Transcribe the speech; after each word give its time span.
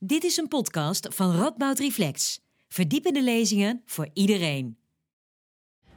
Dit 0.00 0.24
is 0.24 0.36
een 0.36 0.48
podcast 0.48 1.08
van 1.10 1.36
Radboud 1.36 1.78
Reflex. 1.78 2.40
Verdiepende 2.68 3.22
lezingen 3.22 3.82
voor 3.86 4.08
iedereen. 4.12 4.78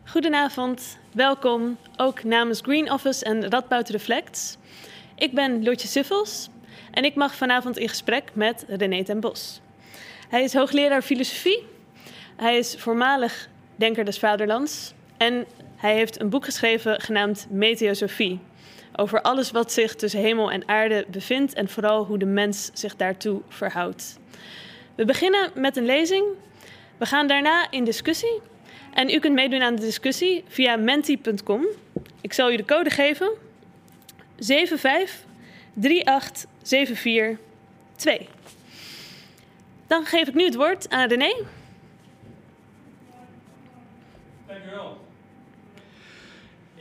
Goedenavond, 0.05 0.97
welkom 1.13 1.77
ook 1.97 2.23
namens 2.23 2.59
Green 2.61 2.91
Office 2.91 3.25
en 3.25 3.49
Radboud 3.49 3.89
Reflects. 3.89 4.57
Ik 5.15 5.33
ben 5.33 5.63
Lotje 5.63 5.87
Suffels 5.87 6.49
en 6.91 7.03
ik 7.03 7.15
mag 7.15 7.35
vanavond 7.35 7.77
in 7.77 7.89
gesprek 7.89 8.35
met 8.35 8.65
René 8.67 9.03
ten 9.03 9.19
Bos. 9.19 9.61
Hij 10.29 10.43
is 10.43 10.53
hoogleraar 10.53 11.01
filosofie, 11.01 11.63
hij 12.35 12.57
is 12.57 12.75
voormalig 12.75 13.49
denker 13.75 14.05
des 14.05 14.19
vaderlands 14.19 14.93
en 15.17 15.45
hij 15.75 15.95
heeft 15.95 16.21
een 16.21 16.29
boek 16.29 16.45
geschreven 16.45 17.01
genaamd 17.01 17.47
Meteosofie. 17.49 18.39
Over 19.01 19.21
alles 19.21 19.51
wat 19.51 19.71
zich 19.71 19.95
tussen 19.95 20.19
hemel 20.19 20.51
en 20.51 20.67
aarde 20.67 21.05
bevindt 21.07 21.53
en 21.53 21.69
vooral 21.69 22.05
hoe 22.05 22.17
de 22.17 22.25
mens 22.25 22.69
zich 22.73 22.95
daartoe 22.95 23.41
verhoudt. 23.47 24.19
We 24.95 25.05
beginnen 25.05 25.51
met 25.55 25.77
een 25.77 25.85
lezing. 25.85 26.25
We 26.97 27.05
gaan 27.05 27.27
daarna 27.27 27.71
in 27.71 27.83
discussie. 27.83 28.41
En 28.93 29.09
u 29.09 29.19
kunt 29.19 29.33
meedoen 29.33 29.61
aan 29.61 29.75
de 29.75 29.81
discussie 29.81 30.43
via 30.47 30.75
menti.com. 30.75 31.65
Ik 32.21 32.33
zal 32.33 32.51
u 32.51 32.55
de 32.55 32.65
code 32.65 32.89
geven: 32.89 33.31
75 34.39 35.25
38 36.05 36.45
74 36.63 37.37
2. 37.95 38.29
Dan 39.87 40.05
geef 40.05 40.27
ik 40.27 40.33
nu 40.33 40.43
het 40.43 40.55
woord 40.55 40.89
aan 40.89 41.07
René. 41.07 41.33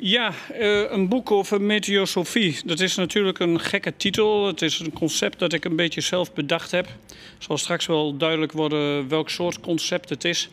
Ja, 0.02 0.32
uh, 0.60 0.90
een 0.90 1.08
boek 1.08 1.30
over 1.30 1.60
meteosofie. 1.60 2.58
Dat 2.64 2.80
is 2.80 2.94
natuurlijk 2.94 3.38
een 3.38 3.60
gekke 3.60 3.96
titel. 3.96 4.46
Het 4.46 4.62
is 4.62 4.78
een 4.78 4.92
concept 4.92 5.38
dat 5.38 5.52
ik 5.52 5.64
een 5.64 5.76
beetje 5.76 6.00
zelf 6.00 6.32
bedacht 6.32 6.70
heb. 6.70 6.86
Het 6.86 7.44
zal 7.44 7.58
straks 7.58 7.86
wel 7.86 8.16
duidelijk 8.16 8.52
worden 8.52 9.08
welk 9.08 9.30
soort 9.30 9.60
concept 9.60 10.08
het 10.08 10.24
is. 10.24 10.48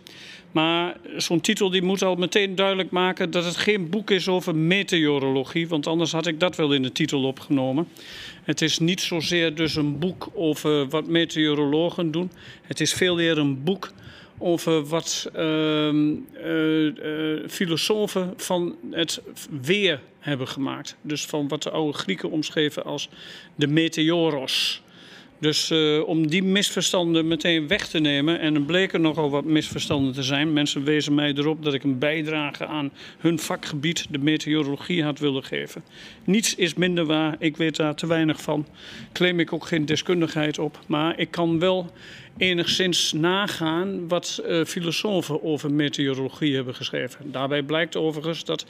Maar 0.52 0.98
zo'n 1.18 1.42
titel 1.42 1.70
die 1.70 1.82
moet 1.82 2.02
al 2.02 2.16
meteen 2.16 2.56
duidelijk 2.56 2.90
maken 2.90 3.32
dat 3.32 3.46
het 3.46 3.58
geen 3.58 3.90
boek 3.90 4.12
is 4.12 4.28
over 4.28 4.56
meteorologie. 4.56 5.68
Want 5.68 5.88
anders 5.88 6.12
had 6.12 6.28
ik 6.28 6.40
dat 6.40 6.56
wel 6.56 6.74
in 6.74 6.82
de 6.82 6.92
titel 6.92 7.24
opgenomen. 7.24 7.88
Het 8.44 8.62
is 8.62 8.80
niet 8.80 9.02
zozeer 9.02 9.56
dus 9.56 9.76
een 9.76 10.00
boek 10.00 10.30
over 10.34 10.88
wat 10.88 11.08
meteorologen 11.08 12.12
doen. 12.12 12.32
Het 12.62 12.80
is 12.80 12.94
veel 12.94 13.16
meer 13.16 13.38
een 13.38 13.64
boek 13.64 13.92
over 14.38 14.86
wat 14.86 15.30
uh, 15.36 15.94
uh, 15.94 17.48
filosofen 17.48 18.34
van 18.38 18.76
het 18.92 19.22
weer 19.62 20.02
hebben 20.20 20.48
gemaakt. 20.48 20.96
Dus 21.02 21.26
van 21.26 21.48
wat 21.48 21.64
de 21.64 21.70
oude 21.70 21.98
Grieken 21.98 22.32
omschreven 22.32 22.84
als 22.84 23.10
de 23.56 23.68
meteoros. 23.68 24.82
Dus 25.40 25.72
uh, 25.72 26.08
om 26.08 26.28
die 26.28 26.44
misverstanden 26.44 27.28
meteen 27.28 27.68
weg 27.68 27.88
te 27.88 28.00
nemen, 28.00 28.40
en 28.40 28.56
er 28.56 28.62
bleken 28.62 29.02
nogal 29.02 29.30
wat 29.30 29.46
misverstanden 29.46 30.14
te 30.14 30.24
zijn. 30.24 30.54
Mensen 30.54 30.84
wezen 30.84 31.16
mij 31.16 31.34
erop 31.34 31.64
dat 31.64 31.74
ik 31.74 31.84
een 31.84 32.00
bijdrage 32.00 32.66
aan 32.66 32.92
hun 33.18 33.40
vakgebied, 33.40 34.06
de 34.10 34.18
meteorologie, 34.18 35.04
had 35.04 35.20
willen 35.20 35.44
geven. 35.44 35.84
Niets 36.24 36.56
is 36.56 36.74
minder 36.74 37.06
waar, 37.06 37.36
ik 37.40 37.58
weet 37.58 37.76
daar 37.76 37.96
te 37.96 38.08
weinig 38.08 38.42
van. 38.42 38.68
Claim 39.14 39.40
ik 39.40 39.54
ook 39.54 39.66
geen 39.66 39.86
deskundigheid 39.86 40.60
op, 40.60 40.80
maar 40.88 41.20
ik 41.20 41.32
kan 41.32 41.60
wel 41.60 41.92
enigszins 42.38 43.14
nagaan 43.14 44.08
wat 44.08 44.42
uh, 44.46 44.64
filosofen 44.64 45.44
over 45.44 45.72
meteorologie 45.72 46.56
hebben 46.56 46.76
geschreven. 46.76 47.32
Daarbij 47.32 47.64
blijkt 47.64 47.96
overigens 47.96 48.44
dat 48.44 48.66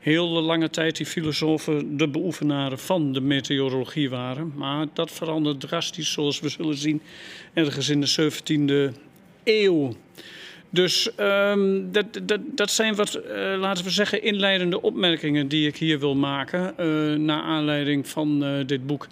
heel 0.00 0.32
de 0.32 0.40
lange 0.40 0.70
tijd 0.70 0.96
die 0.96 1.06
filosofen 1.06 1.96
de 1.96 2.08
beoefenaren 2.08 2.78
van 2.78 3.12
de 3.12 3.20
meteorologie 3.20 4.10
waren. 4.10 4.52
Maar 4.56 4.86
dat 4.92 5.10
verandert 5.10 5.60
drastisch, 5.60 6.12
zoals 6.12 6.40
we 6.40 6.48
zullen 6.48 6.76
zien, 6.76 7.02
ergens 7.54 7.88
in 7.88 8.00
de 8.00 8.32
17e 8.92 8.96
eeuw. 9.44 9.96
Dus 10.70 11.10
um, 11.20 11.92
dat, 11.92 12.20
dat, 12.22 12.40
dat 12.54 12.70
zijn 12.70 12.94
wat, 12.94 13.16
uh, 13.16 13.54
laten 13.58 13.84
we 13.84 13.90
zeggen, 13.90 14.22
inleidende 14.22 14.82
opmerkingen 14.82 15.48
die 15.48 15.66
ik 15.66 15.76
hier 15.76 15.98
wil 15.98 16.14
maken. 16.14 16.74
Uh, 16.80 17.18
naar 17.18 17.42
aanleiding 17.42 18.08
van 18.08 18.62
dit 18.66 18.86
boek. 18.86 19.06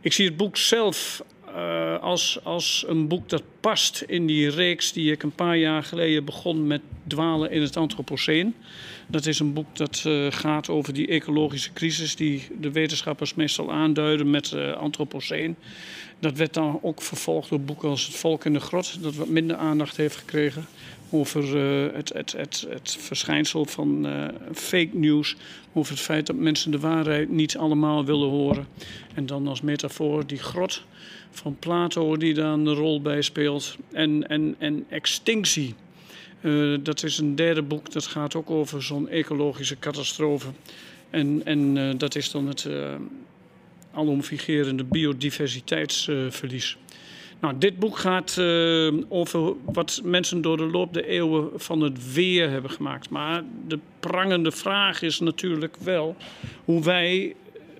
Ik 0.00 0.12
zie 0.12 0.26
het 0.26 0.36
boek 0.36 0.56
zelf 0.56 1.22
uh, 1.54 1.98
als, 2.02 2.38
als 2.42 2.84
een 2.86 3.08
boek 3.08 3.28
dat 3.28 3.42
past 3.60 4.04
in 4.06 4.26
die 4.26 4.50
reeks 4.50 4.92
die 4.92 5.12
ik 5.12 5.22
een 5.22 5.34
paar 5.34 5.56
jaar 5.56 5.82
geleden 5.82 6.24
begon 6.24 6.66
met 6.66 6.80
Dwalen 7.06 7.50
in 7.50 7.62
het 7.62 7.76
Anthropoceen. 7.76 8.54
Dat 9.06 9.26
is 9.26 9.38
een 9.38 9.52
boek 9.52 9.76
dat 9.76 10.04
uh, 10.06 10.26
gaat 10.30 10.68
over 10.68 10.94
die 10.94 11.06
ecologische 11.06 11.72
crisis 11.72 12.16
die 12.16 12.48
de 12.60 12.70
wetenschappers 12.70 13.34
meestal 13.34 13.72
aanduiden 13.72 14.30
met 14.30 14.52
uh, 14.52 14.72
Anthropoceen. 14.72 15.56
Dat 16.18 16.36
werd 16.36 16.54
dan 16.54 16.78
ook 16.82 17.02
vervolgd 17.02 17.48
door 17.48 17.60
boeken 17.60 17.88
als 17.88 18.06
Het 18.06 18.16
Volk 18.16 18.44
in 18.44 18.52
de 18.52 18.60
Grot, 18.60 19.02
dat 19.02 19.14
wat 19.14 19.28
minder 19.28 19.56
aandacht 19.56 19.96
heeft 19.96 20.16
gekregen 20.16 20.66
over 21.10 21.56
het, 21.94 22.12
het, 22.12 22.32
het, 22.32 22.66
het 22.68 22.96
verschijnsel 23.00 23.64
van 23.64 24.06
fake 24.52 24.90
news. 24.92 25.36
Over 25.72 25.92
het 25.92 26.02
feit 26.02 26.26
dat 26.26 26.36
mensen 26.36 26.70
de 26.70 26.78
waarheid 26.78 27.30
niet 27.30 27.56
allemaal 27.56 28.04
willen 28.04 28.28
horen. 28.28 28.66
En 29.14 29.26
dan 29.26 29.46
als 29.46 29.60
metafoor 29.60 30.26
die 30.26 30.38
grot 30.38 30.84
van 31.34 31.56
Plato 31.58 32.16
die 32.16 32.34
daar 32.34 32.52
een 32.52 32.74
rol 32.74 33.00
bij 33.00 33.22
speelt. 33.22 33.76
En, 33.92 34.28
en, 34.28 34.54
en 34.58 34.84
extinctie. 34.88 35.74
Uh, 36.40 36.78
dat 36.82 37.02
is 37.02 37.18
een 37.18 37.36
derde 37.36 37.62
boek, 37.62 37.92
dat 37.92 38.06
gaat 38.06 38.34
ook 38.34 38.50
over 38.50 38.82
zo'n 38.82 39.08
ecologische 39.08 39.78
catastrofe. 39.78 40.48
En, 41.10 41.40
en 41.44 41.98
dat 41.98 42.14
is 42.14 42.30
dan 42.30 42.46
het 42.46 42.68
alomvigerende 43.92 44.84
biodiversiteitsverlies. 44.84 46.76
Nou, 47.44 47.58
dit 47.58 47.78
boek 47.78 47.98
gaat 47.98 48.36
uh, 48.38 48.92
over 49.08 49.52
wat 49.64 50.00
mensen 50.04 50.40
door 50.40 50.56
de 50.56 50.66
loop 50.66 50.94
der 50.94 51.04
eeuwen 51.04 51.50
van 51.54 51.80
het 51.80 52.12
weer 52.12 52.50
hebben 52.50 52.70
gemaakt. 52.70 53.10
Maar 53.10 53.42
de 53.66 53.78
prangende 54.00 54.52
vraag 54.52 55.02
is 55.02 55.20
natuurlijk 55.20 55.76
wel 55.76 56.16
hoe 56.64 56.82
wij 56.82 57.34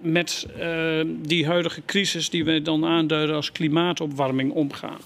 met 0.05 0.47
uh, 0.59 1.01
die 1.23 1.47
huidige 1.47 1.83
crisis, 1.87 2.31
die 2.31 2.45
wij 2.45 2.63
dan 2.63 2.85
aanduiden 2.85 3.37
als 3.37 3.53
klimaatopwarming, 3.53 4.53
omgaan. 4.53 5.01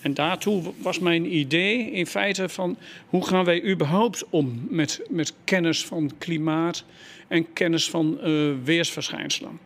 En 0.00 0.14
daartoe 0.14 0.62
was 0.82 0.98
mijn 0.98 1.36
idee 1.36 1.90
in 1.90 2.06
feite 2.06 2.48
van 2.48 2.76
hoe 3.06 3.26
gaan 3.26 3.44
wij 3.44 3.64
überhaupt 3.64 4.24
om 4.30 4.66
met, 4.68 5.00
met 5.08 5.34
kennis 5.44 5.84
van 5.84 6.10
klimaat 6.18 6.84
en 7.28 7.52
kennis 7.52 7.90
van 7.90 8.18
uh, 8.24 8.52
weersverschijnselen. 8.64 9.58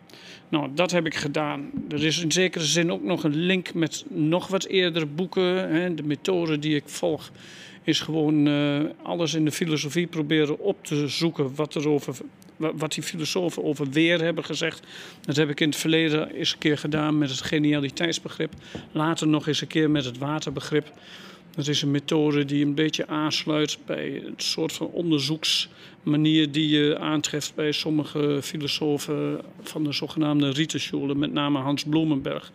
Nou, 0.49 0.69
dat 0.75 0.91
heb 0.91 1.05
ik 1.05 1.15
gedaan. 1.15 1.71
Er 1.89 2.03
is 2.03 2.19
in 2.19 2.31
zekere 2.31 2.63
zin 2.63 2.91
ook 2.91 3.03
nog 3.03 3.23
een 3.23 3.35
link 3.35 3.73
met 3.73 4.05
nog 4.07 4.47
wat 4.47 4.65
eerdere 4.65 5.05
boeken. 5.05 5.69
Hè. 5.69 5.93
De 5.93 6.03
methode 6.03 6.59
die 6.59 6.75
ik 6.75 6.83
volg 6.85 7.31
is 7.83 7.99
gewoon 7.99 8.47
uh, 8.47 8.79
alles 9.01 9.33
in 9.33 9.45
de 9.45 9.51
filosofie 9.51 10.07
proberen 10.07 10.59
op 10.59 10.85
te 10.85 11.07
zoeken 11.07 11.55
wat, 11.55 11.75
er 11.75 11.89
over, 11.89 12.15
wat 12.75 12.93
die 12.93 13.03
filosofen 13.03 13.63
over 13.63 13.89
weer 13.89 14.21
hebben 14.21 14.45
gezegd. 14.45 14.87
Dat 15.21 15.35
heb 15.35 15.49
ik 15.49 15.59
in 15.59 15.69
het 15.69 15.77
verleden 15.77 16.31
eens 16.31 16.51
een 16.51 16.57
keer 16.57 16.77
gedaan 16.77 17.17
met 17.17 17.29
het 17.29 17.41
genialiteitsbegrip. 17.41 18.53
Later 18.91 19.27
nog 19.27 19.47
eens 19.47 19.61
een 19.61 19.67
keer 19.67 19.89
met 19.89 20.05
het 20.05 20.17
waterbegrip. 20.17 20.91
Dat 21.55 21.67
is 21.67 21.81
een 21.81 21.91
methode 21.91 22.45
die 22.45 22.65
een 22.65 22.75
beetje 22.75 23.07
aansluit 23.07 23.77
bij 23.85 24.21
het 24.25 24.43
soort 24.43 24.73
van 24.73 24.87
onderzoeksmanier 24.87 26.51
die 26.51 26.69
je 26.69 26.97
aantreft 26.97 27.55
bij 27.55 27.71
sommige 27.71 28.39
filosofen 28.41 29.41
van 29.61 29.83
de 29.83 29.91
zogenaamde 29.91 30.49
Rietenschule, 30.49 31.15
met 31.15 31.33
name 31.33 31.59
Hans 31.59 31.83
Bloemenberg. 31.83 32.51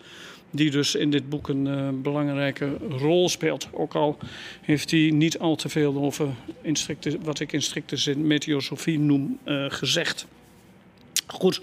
Die 0.56 0.70
dus 0.70 0.94
in 0.94 1.10
dit 1.10 1.28
boek 1.28 1.48
een 1.48 1.66
uh, 1.66 1.88
belangrijke 2.02 2.76
rol 2.88 3.28
speelt. 3.28 3.68
Ook 3.72 3.94
al 3.94 4.18
heeft 4.60 4.90
hij 4.90 5.10
niet 5.10 5.38
al 5.38 5.56
te 5.56 5.68
veel 5.68 5.96
over 5.96 6.28
wat 7.22 7.40
ik 7.40 7.52
in 7.52 7.62
strikte 7.62 7.96
zin 7.96 8.26
meteosofie 8.26 8.98
noem 8.98 9.38
uh, 9.44 9.64
gezegd. 9.68 10.26
Goed. 11.26 11.60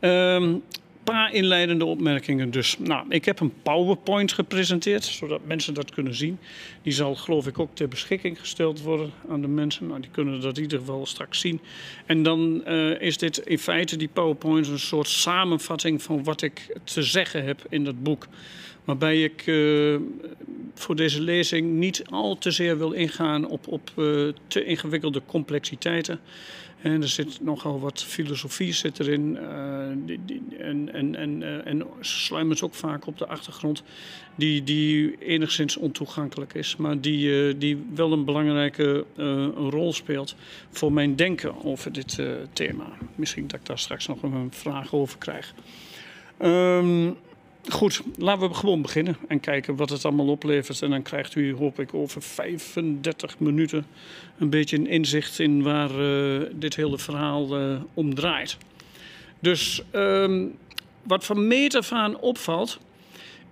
Um, 0.00 0.62
paar 1.10 1.32
inleidende 1.32 1.84
opmerkingen 1.84 2.50
dus. 2.50 2.76
Nou, 2.78 3.06
ik 3.08 3.24
heb 3.24 3.40
een 3.40 3.52
PowerPoint 3.62 4.32
gepresenteerd, 4.32 5.04
zodat 5.04 5.40
mensen 5.44 5.74
dat 5.74 5.90
kunnen 5.90 6.14
zien. 6.14 6.38
Die 6.82 6.92
zal 6.92 7.14
geloof 7.14 7.46
ik 7.46 7.58
ook 7.58 7.74
ter 7.74 7.88
beschikking 7.88 8.40
gesteld 8.40 8.82
worden 8.82 9.10
aan 9.28 9.40
de 9.40 9.48
mensen. 9.48 9.86
Nou, 9.86 10.00
die 10.00 10.10
kunnen 10.10 10.40
dat 10.40 10.56
in 10.56 10.62
ieder 10.62 10.78
geval 10.78 11.06
straks 11.06 11.40
zien. 11.40 11.60
En 12.06 12.22
dan 12.22 12.62
uh, 12.68 13.00
is 13.00 13.18
dit 13.18 13.38
in 13.38 13.58
feite, 13.58 13.96
die 13.96 14.08
PowerPoint, 14.08 14.68
een 14.68 14.78
soort 14.78 15.08
samenvatting 15.08 16.02
van 16.02 16.24
wat 16.24 16.42
ik 16.42 16.76
te 16.84 17.02
zeggen 17.02 17.44
heb 17.44 17.66
in 17.68 17.84
dat 17.84 18.02
boek. 18.02 18.26
Waarbij 18.84 19.22
ik 19.22 19.46
uh, 19.46 19.96
voor 20.74 20.96
deze 20.96 21.20
lezing 21.20 21.70
niet 21.72 22.02
al 22.10 22.38
te 22.38 22.50
zeer 22.50 22.78
wil 22.78 22.92
ingaan 22.92 23.48
op, 23.48 23.68
op 23.68 23.90
uh, 23.96 24.28
te 24.46 24.64
ingewikkelde 24.64 25.22
complexiteiten. 25.26 26.20
En 26.82 27.02
er 27.02 27.08
zit 27.08 27.40
nogal 27.40 27.80
wat 27.80 28.04
filosofie 28.04 28.72
zit 28.72 29.00
erin. 29.00 29.38
Uh, 29.42 30.06
die, 30.06 30.20
die, 30.24 30.42
en, 30.58 30.92
en, 30.92 31.14
en, 31.14 31.40
uh, 31.40 31.66
en 31.66 31.86
sluimert 32.00 32.62
ook 32.62 32.74
vaak 32.74 33.06
op 33.06 33.18
de 33.18 33.26
achtergrond. 33.26 33.82
Die, 34.34 34.64
die 34.64 35.16
enigszins 35.18 35.76
ontoegankelijk 35.76 36.54
is. 36.54 36.76
Maar 36.76 37.00
die, 37.00 37.28
uh, 37.28 37.54
die 37.58 37.84
wel 37.94 38.12
een 38.12 38.24
belangrijke 38.24 39.04
rol 39.56 39.92
speelt 39.92 40.34
voor 40.70 40.92
mijn 40.92 41.16
denken 41.16 41.64
over 41.64 41.92
dit 41.92 42.18
thema. 42.52 42.86
Misschien 43.14 43.46
dat 43.46 43.60
ik 43.60 43.66
daar 43.66 43.78
straks 43.78 44.06
nog 44.06 44.22
een 44.22 44.48
vraag 44.50 44.94
over 44.94 45.18
krijg. 45.18 45.54
Um, 46.42 47.16
goed, 47.68 48.02
laten 48.16 48.48
we 48.48 48.54
gewoon 48.54 48.82
beginnen 48.82 49.16
en 49.28 49.40
kijken 49.40 49.76
wat 49.76 49.90
het 49.90 50.04
allemaal 50.04 50.28
oplevert. 50.28 50.82
En 50.82 50.90
dan 50.90 51.02
krijgt 51.02 51.34
u, 51.34 51.54
hoop 51.54 51.80
ik, 51.80 51.94
over 51.94 52.22
35 52.22 53.38
minuten 53.38 53.86
een 54.38 54.50
beetje 54.50 54.76
een 54.76 54.86
inzicht 54.86 55.38
in 55.38 55.62
waar 55.62 56.00
uh, 56.00 56.42
dit 56.52 56.76
hele 56.76 56.98
verhaal 56.98 57.60
uh, 57.60 57.80
om 57.94 58.14
draait. 58.14 58.56
Dus 59.40 59.82
um, 59.92 60.56
wat 61.02 61.24
van 61.24 61.46
meet 61.46 61.92
opvalt, 62.20 62.78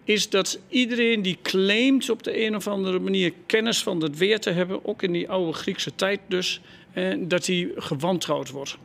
is 0.04 0.30
dat 0.30 0.60
iedereen 0.68 1.22
die 1.22 1.38
claimt 1.42 2.10
op 2.10 2.22
de 2.22 2.44
een 2.44 2.56
of 2.56 2.66
andere 2.66 2.98
manier 2.98 3.32
kennis 3.46 3.82
van 3.82 4.02
het 4.02 4.18
weer 4.18 4.40
te 4.40 4.50
hebben, 4.50 4.84
ook 4.84 5.02
in 5.02 5.12
die 5.12 5.28
oude 5.28 5.52
Griekse 5.52 5.94
tijd 5.94 6.20
dus, 6.28 6.60
eh, 6.92 7.14
dat 7.18 7.46
hij 7.46 7.70
gewantrouwd 7.76 8.50
wordt. 8.50 8.78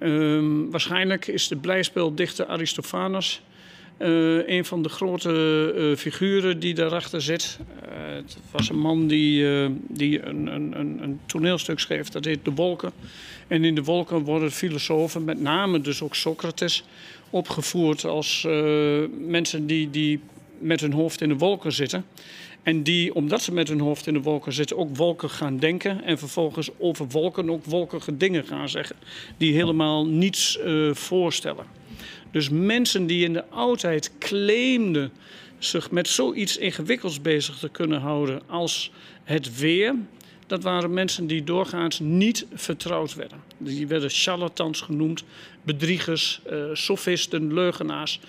Um, 0.00 0.70
waarschijnlijk 0.70 1.26
is 1.26 1.48
de 1.48 1.56
blijspeldichter 1.56 2.46
Aristophanes 2.46 3.42
uh, 3.98 4.48
een 4.48 4.64
van 4.64 4.82
de 4.82 4.88
grote 4.88 5.72
uh, 5.76 5.96
figuren 5.96 6.58
die 6.58 6.74
daarachter 6.74 7.22
zit. 7.22 7.58
Uh, 7.82 8.14
het 8.14 8.36
was 8.50 8.68
een 8.68 8.78
man 8.78 9.06
die, 9.06 9.46
die 9.88 10.26
een, 10.26 10.46
een, 10.46 11.02
een, 11.02 11.20
toneelstuk 11.26 11.78
schreef, 11.78 12.08
dat 12.08 12.24
heet 12.24 12.44
De 12.44 12.52
Wolken. 12.52 12.92
En 13.48 13.64
in 13.64 13.74
De 13.74 13.82
Wolken 13.82 14.18
worden 14.18 14.50
filosofen, 14.50 15.24
met 15.24 15.40
name 15.40 15.80
dus 15.80 16.02
ook 16.02 16.14
Socrates, 16.14 16.84
opgevoerd 17.30 18.04
als 18.04 18.46
mensen 19.26 19.66
die, 19.66 19.90
die 19.90 20.20
met 20.58 20.80
hun 20.80 20.92
hoofd 20.92 21.20
in 21.20 21.28
de 21.28 21.36
wolken 21.36 21.72
zitten. 21.72 22.04
En 22.62 22.82
die, 22.82 23.14
omdat 23.14 23.42
ze 23.42 23.52
met 23.52 23.68
hun 23.68 23.80
hoofd 23.80 24.06
in 24.06 24.12
de 24.12 24.22
wolken 24.22 24.52
zitten, 24.52 24.78
ook 24.78 24.96
wolken 24.96 25.30
gaan 25.30 25.58
denken. 25.58 26.04
En 26.04 26.18
vervolgens 26.18 26.70
over 26.78 27.06
wolken 27.08 27.50
ook 27.50 27.64
wolkige 27.64 28.16
dingen 28.16 28.44
gaan 28.44 28.68
zeggen. 28.68 28.96
Die 29.36 29.54
helemaal 29.54 30.06
niets 30.06 30.58
voorstellen. 30.92 31.81
Dus 32.32 32.48
mensen 32.48 33.06
die 33.06 33.24
in 33.24 33.32
de 33.32 33.48
oudheid 33.48 34.10
claimden 34.18 35.12
zich 35.58 35.90
met 35.90 36.08
zoiets 36.08 36.56
ingewikkelds 36.56 37.20
bezig 37.20 37.58
te 37.58 37.68
kunnen 37.68 38.00
houden 38.00 38.42
als 38.46 38.90
het 39.24 39.58
weer, 39.58 39.94
dat 40.46 40.62
waren 40.62 40.94
mensen 40.94 41.26
die 41.26 41.44
doorgaans 41.44 42.00
niet 42.00 42.46
vertrouwd 42.54 43.14
werden. 43.14 43.42
Die 43.58 43.86
werden 43.86 44.10
charlatans 44.10 44.80
genoemd, 44.80 45.24
bedriegers, 45.62 46.40
uh, 46.50 46.64
sofisten, 46.72 47.54
leugenaars 47.54 48.20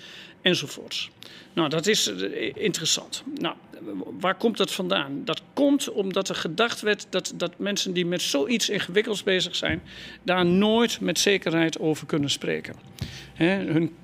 enzovoorts. 0.42 1.10
Nou, 1.54 1.68
dat 1.68 1.86
is 1.86 2.06
eh, 2.06 2.52
interessant. 2.54 3.22
Nou, 3.40 3.54
waar 4.20 4.34
komt 4.34 4.56
dat 4.56 4.72
vandaan? 4.72 5.22
Dat 5.24 5.42
komt 5.52 5.92
omdat 5.92 6.28
er 6.28 6.34
gedacht 6.34 6.80
werd 6.80 7.06
dat, 7.10 7.32
dat 7.36 7.58
mensen 7.58 7.92
die 7.92 8.06
met 8.06 8.22
zoiets 8.22 8.68
ingewikkelds 8.68 9.22
bezig 9.22 9.56
zijn, 9.56 9.82
daar 10.22 10.46
nooit 10.46 11.00
met 11.00 11.18
zekerheid 11.18 11.78
over 11.78 12.06
kunnen 12.06 12.30
spreken. 12.30 12.74
hun, 13.34 13.96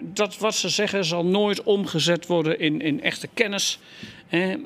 dat 0.00 0.38
wat 0.38 0.54
ze 0.54 0.68
zeggen 0.68 1.04
zal 1.04 1.24
nooit 1.24 1.62
omgezet 1.62 2.26
worden 2.26 2.58
in, 2.58 2.80
in 2.80 3.02
echte 3.02 3.28
kennis. 3.34 3.78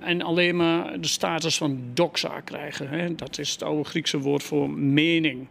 en 0.00 0.22
alleen 0.22 0.56
maar 0.56 1.00
de 1.00 1.08
status 1.08 1.56
van 1.56 1.80
doxa 1.94 2.40
krijgen. 2.40 3.16
Dat 3.16 3.38
is 3.38 3.50
het 3.50 3.62
oude 3.62 3.84
Griekse 3.84 4.18
woord 4.18 4.42
voor 4.42 4.70
mening. 4.70 5.46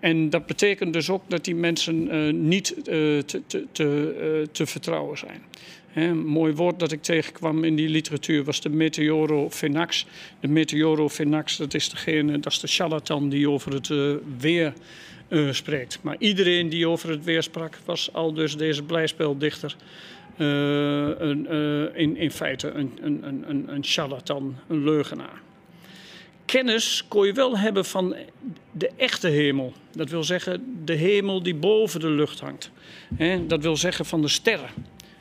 En 0.00 0.30
dat 0.30 0.46
betekent 0.46 0.92
dus 0.92 1.10
ook 1.10 1.22
dat 1.28 1.44
die 1.44 1.54
mensen 1.54 2.14
uh, 2.14 2.32
niet 2.32 2.74
uh, 2.76 2.84
te, 2.84 3.42
te, 3.46 3.66
te, 3.72 4.48
te, 4.52 4.66
vertrouwen 4.66 5.18
zijn. 5.18 5.42
Een 5.94 6.26
mooi 6.26 6.52
woord 6.54 6.78
dat 6.78 6.92
ik 6.92 7.02
tegenkwam 7.02 7.64
in 7.64 7.76
die 7.76 7.88
literatuur 7.88 8.44
was 8.44 8.60
de 8.60 8.68
meteorophenax. 8.68 10.06
De 10.40 10.48
meteorophenax, 10.48 11.56
dat 11.56 11.74
is 11.74 11.88
degene, 11.88 12.38
dat 12.38 12.52
is 12.52 12.60
de 12.60 12.66
charlatan 12.66 13.28
die 13.28 13.50
over 13.50 13.72
het 13.72 13.90
weer 14.38 14.72
spreekt. 15.50 15.98
Maar 16.02 16.16
iedereen 16.18 16.68
die 16.68 16.88
over 16.88 17.10
het 17.10 17.24
weer 17.24 17.42
sprak, 17.42 17.78
was 17.84 18.12
al 18.12 18.32
dus 18.32 18.56
deze 18.56 18.82
blijspeldichter. 18.82 19.76
Een, 20.36 21.46
in, 21.94 22.16
in 22.16 22.30
feite 22.30 22.70
een, 22.70 22.98
een, 23.02 23.48
een, 23.48 23.74
een 23.74 23.84
charlatan, 23.84 24.56
een 24.68 24.84
leugenaar 24.84 25.40
kennis 26.50 27.04
kon 27.08 27.26
je 27.26 27.32
wel 27.32 27.58
hebben 27.58 27.84
van 27.84 28.16
de 28.72 28.90
echte 28.96 29.28
hemel. 29.28 29.72
Dat 29.92 30.10
wil 30.10 30.24
zeggen 30.24 30.82
de 30.84 30.94
hemel 30.94 31.42
die 31.42 31.54
boven 31.54 32.00
de 32.00 32.10
lucht 32.10 32.40
hangt. 32.40 32.70
Dat 33.46 33.62
wil 33.62 33.76
zeggen 33.76 34.04
van 34.04 34.22
de 34.22 34.28
sterren. 34.28 34.70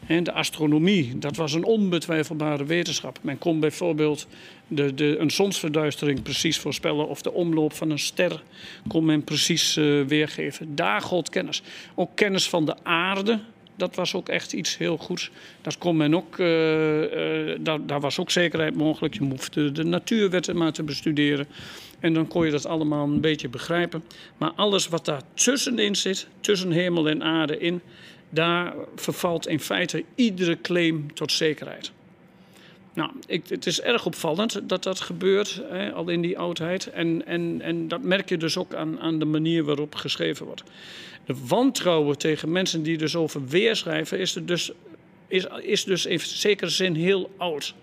De 0.09 0.31
astronomie, 0.31 1.17
dat 1.17 1.35
was 1.35 1.53
een 1.53 1.63
onbetwijfelbare 1.63 2.65
wetenschap. 2.65 3.19
Men 3.21 3.37
kon 3.37 3.59
bijvoorbeeld 3.59 4.27
de, 4.67 4.93
de, 4.93 5.17
een 5.17 5.31
zonsverduistering 5.31 6.21
precies 6.21 6.57
voorspellen 6.57 7.07
of 7.07 7.21
de 7.21 7.33
omloop 7.33 7.73
van 7.73 7.89
een 7.89 7.99
ster 7.99 8.43
kon 8.87 9.05
men 9.05 9.23
precies 9.23 9.77
uh, 9.77 10.05
weergeven. 10.05 10.75
Daar 10.75 11.01
gold 11.01 11.29
kennis. 11.29 11.61
Ook 11.95 12.09
kennis 12.15 12.49
van 12.49 12.65
de 12.65 12.75
aarde, 12.83 13.39
dat 13.75 13.95
was 13.95 14.13
ook 14.13 14.29
echt 14.29 14.53
iets 14.53 14.77
heel 14.77 14.97
goeds. 14.97 15.31
Dat 15.61 15.77
kon 15.77 15.97
men 15.97 16.15
ook, 16.15 16.37
uh, 16.37 17.01
uh, 17.01 17.57
daar, 17.59 17.85
daar, 17.85 17.99
was 17.99 18.19
ook 18.19 18.31
zekerheid 18.31 18.75
mogelijk. 18.75 19.13
Je 19.13 19.23
hoefde 19.23 19.71
de 19.71 19.83
natuurwetten 19.83 20.57
maar 20.57 20.73
te 20.73 20.83
bestuderen. 20.83 21.47
En 21.99 22.13
dan 22.13 22.27
kon 22.27 22.45
je 22.45 22.51
dat 22.51 22.65
allemaal 22.65 23.07
een 23.07 23.21
beetje 23.21 23.49
begrijpen. 23.49 24.03
Maar 24.37 24.51
alles 24.55 24.87
wat 24.87 25.05
daar 25.05 25.21
tussenin 25.33 25.95
zit, 25.95 26.27
tussen 26.41 26.71
hemel 26.71 27.09
en 27.09 27.23
aarde 27.23 27.59
in, 27.59 27.81
daar 28.29 28.73
vervalt 28.95 29.47
in 29.47 29.59
feite 29.59 30.03
iedere 30.15 30.61
claim 30.61 31.13
tot 31.13 31.31
zekerheid. 31.31 31.91
Nou, 32.93 33.11
ik, 33.27 33.47
het 33.47 33.65
is 33.65 33.81
erg 33.81 34.05
opvallend 34.05 34.69
dat 34.69 34.83
dat 34.83 34.99
gebeurt, 34.99 35.61
hè, 35.69 35.91
al 35.91 36.09
in 36.09 36.21
die 36.21 36.37
oudheid. 36.37 36.87
En, 36.87 37.25
en, 37.25 37.61
en 37.61 37.87
dat 37.87 38.01
merk 38.01 38.29
je 38.29 38.37
dus 38.37 38.57
ook 38.57 38.73
aan, 38.73 38.99
aan 38.99 39.19
de 39.19 39.25
manier 39.25 39.63
waarop 39.63 39.95
geschreven 39.95 40.45
wordt. 40.45 40.63
De 41.25 41.35
wantrouwen 41.47 42.17
tegen 42.17 42.51
mensen 42.51 42.83
die 42.83 42.97
dus 42.97 43.15
over 43.15 43.47
weer 43.47 43.75
schrijven, 43.75 44.19
is, 44.19 44.33
dus, 44.33 44.71
is, 45.27 45.45
is 45.61 45.83
dus 45.83 46.05
in 46.05 46.19
zekere 46.19 46.69
zin 46.69 46.95
heel 46.95 47.31
oud. 47.37 47.73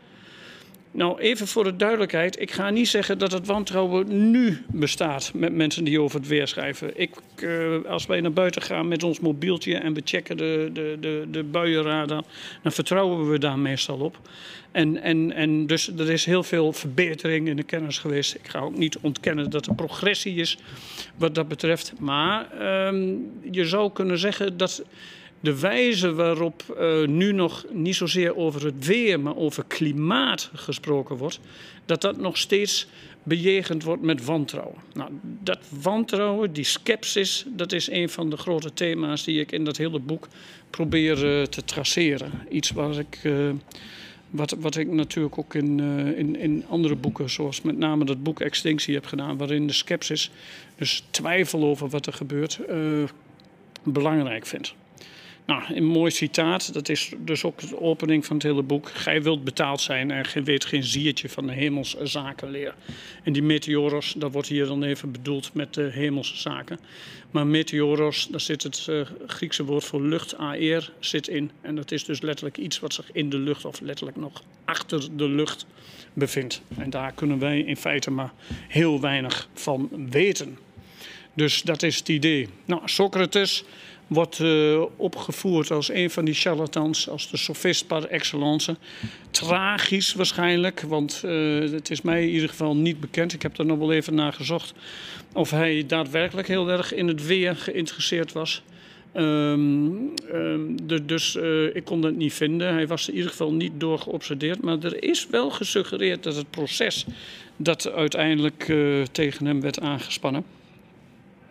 Nou, 0.97 1.19
even 1.19 1.47
voor 1.47 1.65
de 1.65 1.77
duidelijkheid. 1.77 2.41
Ik 2.41 2.51
ga 2.51 2.71
niet 2.71 2.89
zeggen 2.89 3.19
dat 3.19 3.33
het 3.33 3.47
wantrouwen 3.47 4.31
nu 4.31 4.65
bestaat 4.73 5.31
met 5.35 5.55
mensen 5.55 5.85
die 5.85 6.01
over 6.01 6.19
het 6.19 6.29
weer 6.29 6.49
schrijven. 6.49 7.01
Ik, 7.01 7.11
uh, 7.41 7.85
als 7.89 8.07
wij 8.07 8.21
naar 8.21 8.33
buiten 8.33 8.63
gaan 8.63 8.89
met 8.89 9.03
ons 9.03 9.21
mobieltje 9.21 9.75
en 9.75 9.95
we 9.95 10.01
checken 10.05 10.37
de, 10.37 10.71
de, 10.73 10.97
de, 11.01 11.27
de 11.31 11.45
dan 12.63 12.73
vertrouwen 12.73 13.31
we 13.31 13.39
daar 13.39 13.59
meestal 13.59 13.99
op. 13.99 14.19
En, 14.73 15.03
en, 15.03 15.33
en 15.33 15.67
dus 15.67 15.89
er 15.89 16.11
is 16.11 16.25
heel 16.25 16.43
veel 16.43 16.73
verbetering 16.73 17.49
in 17.49 17.57
de 17.57 17.63
kennis 17.63 17.99
geweest. 17.99 18.35
Ik 18.35 18.49
ga 18.49 18.59
ook 18.59 18.77
niet 18.77 18.99
ontkennen 18.99 19.51
dat 19.51 19.67
er 19.67 19.75
progressie 19.75 20.35
is 20.35 20.59
wat 21.17 21.35
dat 21.35 21.49
betreft. 21.49 21.93
Maar 21.99 22.47
um, 22.87 23.31
je 23.51 23.65
zou 23.65 23.93
kunnen 23.93 24.19
zeggen 24.19 24.57
dat 24.57 24.83
de 25.47 25.61
wijze 25.61 26.15
waarop 26.15 26.77
uh, 26.81 27.07
nu 27.07 27.33
nog 27.33 27.65
niet 27.73 27.95
zozeer 27.95 28.37
over 28.37 28.65
het 28.65 28.87
weer, 28.87 29.21
maar 29.21 29.37
over 29.37 29.65
klimaat 29.67 30.51
gesproken 30.55 31.17
wordt, 31.17 31.41
dat 31.85 32.01
dat 32.01 32.17
nog 32.17 32.37
steeds 32.37 32.87
bejegend 33.23 33.83
wordt 33.83 34.03
met 34.03 34.25
wantrouwen. 34.25 34.77
Nou, 34.95 35.11
dat 35.23 35.59
wantrouwen, 35.83 36.53
die 36.53 36.65
scepsis, 36.65 37.45
dat 37.49 37.73
is 37.73 37.91
een 37.91 38.09
van 38.09 38.31
de 38.31 38.37
grote 38.37 38.73
thema's 38.75 39.25
die 39.25 39.41
ik 39.41 39.53
in 39.53 39.65
dat 39.65 39.77
hele 39.77 39.99
boek 39.99 40.29
probeer 40.71 41.39
uh, 41.39 41.43
te 41.43 41.65
traceren. 41.65 42.33
Iets 42.51 42.71
waar 42.71 42.99
ik. 42.99 43.21
Uh, 43.23 43.51
wat, 44.31 44.57
wat 44.59 44.77
ik 44.77 44.91
natuurlijk 44.91 45.39
ook 45.39 45.55
in, 45.55 45.81
in, 46.17 46.37
in 46.37 46.65
andere 46.69 46.97
boeken, 46.97 47.31
zoals 47.31 47.63
met 47.63 47.79
name 47.79 48.05
dat 48.05 48.23
boek 48.23 48.41
Extinctie 48.41 48.95
heb 48.95 49.07
gedaan, 49.07 49.37
waarin 49.37 49.67
de 49.67 49.73
scepsis, 49.73 50.31
dus 50.77 51.05
twijfel 51.11 51.65
over 51.65 51.89
wat 51.89 52.07
er 52.07 52.13
gebeurt, 52.13 52.61
belangrijk 53.83 54.47
vind. 54.47 54.75
Nou, 55.47 55.63
een 55.75 55.85
mooi 55.85 56.11
citaat. 56.11 56.73
Dat 56.73 56.89
is 56.89 57.13
dus 57.19 57.45
ook 57.45 57.59
de 57.59 57.81
opening 57.81 58.27
van 58.27 58.37
het 58.37 58.45
hele 58.45 58.63
boek. 58.63 58.91
Gij 58.91 59.23
wilt 59.23 59.45
betaald 59.45 59.81
zijn 59.81 60.11
en 60.11 60.25
gij 60.25 60.45
weet 60.45 60.65
geen 60.65 60.85
ziertje 60.85 61.29
van 61.29 61.47
de 61.47 61.53
hemelse 61.53 62.07
zakenleer. 62.07 62.75
En 63.23 63.33
die 63.33 63.43
meteoros, 63.43 64.15
dat 64.17 64.33
wordt 64.33 64.49
hier 64.49 64.67
dan 64.67 64.83
even 64.83 65.13
bedoeld 65.13 65.55
met 65.55 65.75
de 65.75 65.91
hemelse 65.93 66.37
zaken. 66.37 66.79
Maar 67.31 67.47
meteoros, 67.47 68.29
daar 68.31 68.41
zit 68.41 68.63
het 68.63 68.87
uh, 68.91 69.07
Griekse 69.27 69.65
woord 69.65 69.85
voor 69.85 70.03
lucht, 70.03 70.37
aer, 70.37 70.93
zit 70.99 71.29
in. 71.29 71.51
En 71.61 71.75
dat 71.75 71.93
is 71.93 72.05
dus 72.05 72.21
letterlijk 72.21 72.57
iets 72.57 72.81
wat 72.81 72.95
zich 72.95 73.13
in 73.13 73.31
de 73.31 73.39
lucht, 73.39 73.65
of 73.65 73.81
letterlijk 73.81 74.17
nog 74.17 74.43
achter 74.65 75.17
de 75.17 75.29
lucht 75.29 75.67
bevindt. 76.13 76.63
En 76.79 76.91
daar 76.91 77.13
kunnen 77.13 77.39
wij 77.39 77.61
in 77.61 77.77
feite 77.77 78.11
maar 78.11 78.33
heel 78.69 79.01
weinig 79.01 79.49
van 79.55 79.89
weten. 80.11 80.59
Dus 81.35 81.63
dat 81.63 81.83
is 81.83 81.97
het 81.97 82.09
idee. 82.09 82.49
Nou, 82.65 82.83
Socrates 82.85 83.65
wordt 84.07 84.39
uh, 84.39 84.83
opgevoerd 84.97 85.71
als 85.71 85.91
een 85.91 86.11
van 86.11 86.25
die 86.25 86.35
charlatans, 86.35 87.09
als 87.09 87.31
de 87.31 87.37
sophist 87.37 87.87
par 87.87 88.05
excellence. 88.05 88.77
Tragisch 89.31 90.15
waarschijnlijk, 90.15 90.81
want 90.81 91.23
uh, 91.25 91.71
het 91.71 91.91
is 91.91 92.03
mij 92.03 92.23
in 92.23 92.29
ieder 92.29 92.49
geval 92.49 92.77
niet 92.77 93.01
bekend. 93.01 93.33
Ik 93.33 93.43
heb 93.43 93.59
er 93.59 93.67
nog 93.67 93.79
wel 93.79 93.93
even 93.93 94.15
naar 94.15 94.33
gezocht 94.33 94.75
of 95.33 95.51
hij 95.51 95.85
daadwerkelijk 95.87 96.49
heel 96.49 96.71
erg 96.71 96.95
in 96.95 97.09
het 97.09 97.27
weer 97.27 97.57
geïnteresseerd 97.57 98.33
was. 98.33 98.63
Um, 99.15 100.15
de, 100.87 101.05
dus 101.05 101.35
uh, 101.35 101.77
ik 101.77 101.85
kon 101.85 102.01
dat 102.01 102.15
niet 102.15 102.33
vinden. 102.33 102.73
Hij 102.73 102.87
was 102.87 103.09
in 103.09 103.15
ieder 103.15 103.31
geval 103.31 103.53
niet 103.53 103.73
door 103.77 103.99
geobsedeerd. 103.99 104.63
Maar 104.63 104.79
er 104.79 105.03
is 105.03 105.27
wel 105.31 105.51
gesuggereerd 105.51 106.23
dat 106.23 106.37
het 106.37 106.51
proces 106.51 107.07
dat 107.57 107.93
uiteindelijk 107.93 108.73
tegen 109.13 109.47
hem 109.47 109.61
werd 109.61 109.81
aangespannen 109.81 110.45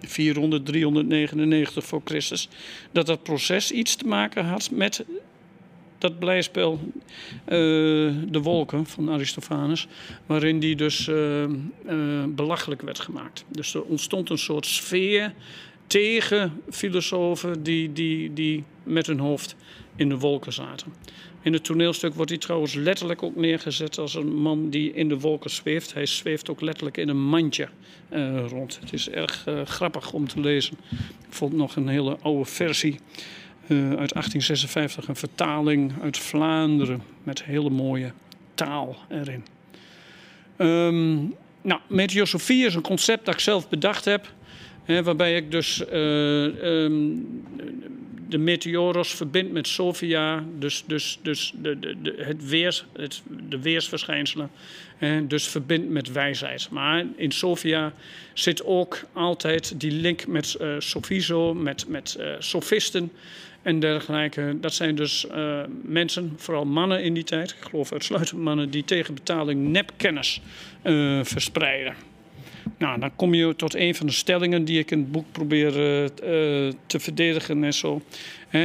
400, 0.07 0.65
399 0.65 1.85
voor 1.85 2.01
Christus, 2.03 2.49
dat 2.91 3.05
dat 3.05 3.23
proces 3.23 3.71
iets 3.71 3.95
te 3.95 4.05
maken 4.07 4.45
had 4.45 4.71
met 4.71 5.05
dat 5.97 6.19
blijspel 6.19 6.79
De 7.45 8.39
Wolken 8.43 8.85
van 8.85 9.09
Aristophanes, 9.09 9.87
waarin 10.25 10.59
die 10.59 10.75
dus 10.75 11.09
belachelijk 12.27 12.81
werd 12.81 12.99
gemaakt. 12.99 13.45
Dus 13.47 13.73
er 13.73 13.83
ontstond 13.83 14.29
een 14.29 14.37
soort 14.37 14.65
sfeer 14.65 15.33
tegen 15.87 16.61
filosofen 16.69 17.63
die, 17.63 17.93
die, 17.93 18.33
die 18.33 18.63
met 18.83 19.07
hun 19.07 19.19
hoofd 19.19 19.55
in 19.95 20.09
de 20.09 20.17
wolken 20.17 20.53
zaten. 20.53 20.93
In 21.45 21.53
het 21.53 21.63
toneelstuk 21.63 22.13
wordt 22.13 22.29
hij 22.31 22.39
trouwens 22.39 22.73
letterlijk 22.73 23.23
ook 23.23 23.35
neergezet 23.35 23.97
als 23.97 24.15
een 24.15 24.35
man 24.35 24.69
die 24.69 24.93
in 24.93 25.09
de 25.09 25.19
wolken 25.19 25.49
zweeft. 25.49 25.93
Hij 25.93 26.05
zweeft 26.05 26.49
ook 26.49 26.61
letterlijk 26.61 26.97
in 26.97 27.09
een 27.09 27.25
mandje 27.25 27.67
uh, 28.13 28.45
rond. 28.47 28.79
Het 28.79 28.93
is 28.93 29.09
erg 29.09 29.45
uh, 29.47 29.61
grappig 29.65 30.13
om 30.13 30.27
te 30.27 30.39
lezen. 30.39 30.77
Ik 31.27 31.33
vond 31.33 31.53
nog 31.53 31.75
een 31.75 31.87
hele 31.87 32.17
oude 32.21 32.45
versie 32.45 32.99
uh, 33.67 33.77
uit 33.77 34.13
1856, 34.13 35.07
een 35.07 35.15
vertaling 35.15 35.93
uit 36.01 36.17
Vlaanderen 36.17 37.01
met 37.23 37.43
hele 37.43 37.69
mooie 37.69 38.11
taal 38.53 38.97
erin. 39.09 39.45
Um, 40.57 41.35
nou, 41.61 41.79
meteosofie 41.87 42.65
is 42.65 42.75
een 42.75 42.81
concept 42.81 43.25
dat 43.25 43.33
ik 43.33 43.39
zelf 43.39 43.69
bedacht 43.69 44.05
heb. 44.05 44.33
Hè, 44.83 45.03
waarbij 45.03 45.35
ik 45.35 45.51
dus 45.51 45.83
um, 45.93 47.43
de 48.35 48.41
meteoros 48.41 49.13
verbindt 49.13 49.51
met 49.51 49.67
Sophia, 49.67 50.43
dus, 50.59 50.83
dus, 50.87 51.19
dus 51.21 51.53
de, 51.61 51.79
de, 51.79 52.01
de, 52.01 52.15
het 52.17 52.49
weers, 52.49 52.85
het, 52.93 53.21
de 53.49 53.61
weersverschijnselen, 53.61 54.49
hè, 54.97 55.27
dus 55.27 55.47
verbindt 55.47 55.89
met 55.89 56.11
wijsheid. 56.11 56.69
Maar 56.69 57.05
in 57.15 57.31
Sophia 57.31 57.93
zit 58.33 58.63
ook 58.63 59.01
altijd 59.13 59.79
die 59.79 59.91
link 59.91 60.27
met 60.27 60.57
uh, 60.61 60.75
Sophizo, 60.79 61.53
met, 61.53 61.87
met 61.87 62.17
uh, 62.19 62.27
sofisten 62.39 63.11
en 63.61 63.79
dergelijke. 63.79 64.57
Dat 64.61 64.73
zijn 64.73 64.95
dus 64.95 65.25
uh, 65.35 65.61
mensen, 65.83 66.33
vooral 66.37 66.65
mannen 66.65 67.03
in 67.03 67.13
die 67.13 67.23
tijd, 67.23 67.51
ik 67.51 67.69
geloof 67.69 67.91
uitsluitend 67.91 68.41
mannen, 68.41 68.69
die 68.69 68.83
tegen 68.83 69.13
betaling 69.13 69.67
nepkennis 69.67 70.41
verspreiden. 71.23 72.14
Nou, 72.77 72.99
dan 72.99 73.15
kom 73.15 73.33
je 73.33 73.55
tot 73.55 73.75
een 73.75 73.95
van 73.95 74.05
de 74.05 74.11
stellingen 74.11 74.65
die 74.65 74.79
ik 74.79 74.91
in 74.91 74.99
het 74.99 75.11
boek 75.11 75.25
probeer 75.31 75.67
uh, 75.67 76.09
te 76.85 76.99
verdedigen 76.99 77.63
en 77.63 77.73
zo. 77.73 78.01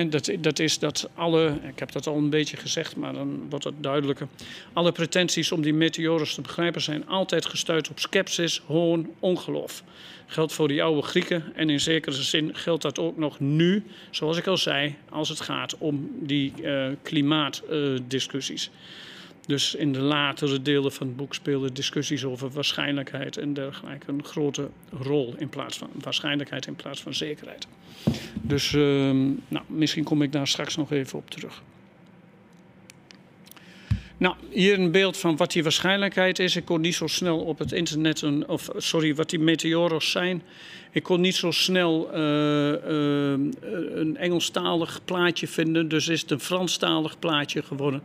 dat, 0.09 0.31
dat 0.41 0.59
is 0.59 0.79
dat 0.79 1.11
alle, 1.15 1.59
ik 1.69 1.79
heb 1.79 1.93
dat 1.93 2.07
al 2.07 2.17
een 2.17 2.31
beetje 2.31 2.57
gezegd, 2.57 2.97
maar 2.97 3.13
dan 3.13 3.47
wordt 3.49 3.65
het 3.65 3.75
duidelijker. 3.83 4.29
Alle 4.73 4.93
pretenties 4.93 5.53
om 5.53 5.63
die 5.63 5.75
meteoren 5.75 6.29
te 6.35 6.41
begrijpen 6.41 6.81
zijn 6.81 7.09
altijd 7.09 7.47
gestuurd 7.47 7.91
op 7.91 7.99
sceptisch, 7.99 8.63
hoon, 8.67 9.11
ongeloof. 9.19 9.83
Geldt 10.27 10.53
voor 10.53 10.69
die 10.69 10.83
oude 10.83 11.03
Grieken 11.03 11.45
en 11.55 11.71
in 11.71 11.81
zekere 11.81 12.23
zin 12.23 12.55
geldt 12.55 12.83
dat 12.83 12.99
ook 12.99 13.17
nog 13.17 13.41
nu, 13.41 13.85
zoals 14.11 14.39
ik 14.39 14.47
al 14.47 14.57
zei, 14.57 14.95
als 15.09 15.29
het 15.29 15.41
gaat 15.41 15.79
om 15.79 16.11
die 16.21 16.53
uh, 16.63 16.87
klimaatdiscussies. 17.03 18.71
Dus 19.47 19.75
in 19.75 19.93
de 19.93 20.01
latere 20.01 20.63
delen 20.63 20.93
van 20.93 21.07
het 21.07 21.17
boek 21.17 21.35
spelen 21.35 21.75
discussies 21.75 22.25
over 22.25 22.51
waarschijnlijkheid 22.51 23.37
en 23.37 23.55
dergelijke 23.55 24.13
een 24.13 24.25
grote 24.25 24.69
rol 24.91 25.35
in 25.39 25.49
plaats 25.49 25.79
van 25.79 25.91
waarschijnlijkheid 26.01 26.67
in 26.67 26.77
plaats 26.77 27.03
van 27.03 27.15
zekerheid. 27.15 27.67
Dus 28.35 28.73
uh, 28.73 28.83
nou, 29.49 29.65
misschien 29.67 30.05
kom 30.05 30.23
ik 30.23 30.33
daar 30.33 30.49
straks 30.49 30.77
nog 30.77 30.93
even 30.93 31.19
op 31.19 31.31
terug. 31.31 31.63
Nou, 34.17 34.35
hier 34.51 34.79
een 34.79 34.91
beeld 34.91 35.17
van 35.17 35.37
wat 35.37 35.53
die 35.53 35.63
waarschijnlijkheid 35.63 36.39
is. 36.39 36.57
Ik 36.57 36.65
kon 36.65 36.81
niet 36.81 36.95
zo 36.95 37.07
snel 37.07 37.39
op 37.39 37.59
het 37.59 37.73
internet, 37.73 38.23
een, 38.23 38.49
of 38.49 38.69
sorry, 38.77 39.15
wat 39.15 39.31
die 39.31 39.39
meteoros 39.39 40.11
zijn. 40.11 40.43
Ik 40.91 41.03
kon 41.03 41.21
niet 41.21 41.35
zo 41.35 41.51
snel 41.51 42.11
uh, 42.15 42.21
uh, 42.21 42.79
een 43.95 44.17
Engelstalig 44.17 45.01
plaatje 45.05 45.49
vinden, 45.49 45.89
dus 45.89 46.09
is 46.09 46.21
het 46.21 46.31
een 46.31 46.41
Franstalig 46.41 47.19
plaatje 47.19 47.63
geworden 47.63 48.03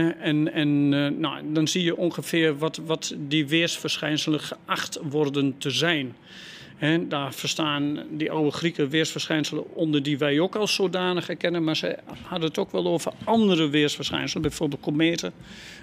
en 0.00 0.52
en 0.52 0.92
uh, 0.92 1.08
nou, 1.08 1.52
dan 1.52 1.68
zie 1.68 1.82
je 1.82 1.96
ongeveer 1.96 2.58
wat, 2.58 2.76
wat 2.76 3.14
die 3.18 3.46
weersverschijnselen 3.46 4.40
geacht 4.40 4.98
worden 5.02 5.58
te 5.58 5.70
zijn. 5.70 6.16
He, 6.82 7.08
daar 7.08 7.34
verstaan 7.34 7.98
die 8.10 8.30
oude 8.30 8.50
Grieken 8.50 8.88
weersverschijnselen 8.88 9.74
onder 9.74 10.02
die 10.02 10.18
wij 10.18 10.40
ook 10.40 10.56
als 10.56 10.74
zodanig 10.74 11.26
herkennen. 11.26 11.64
Maar 11.64 11.76
ze 11.76 11.98
hadden 12.22 12.48
het 12.48 12.58
ook 12.58 12.72
wel 12.72 12.86
over 12.86 13.12
andere 13.24 13.68
weersverschijnselen. 13.68 14.42
Bijvoorbeeld 14.42 14.80
kometen 14.80 15.32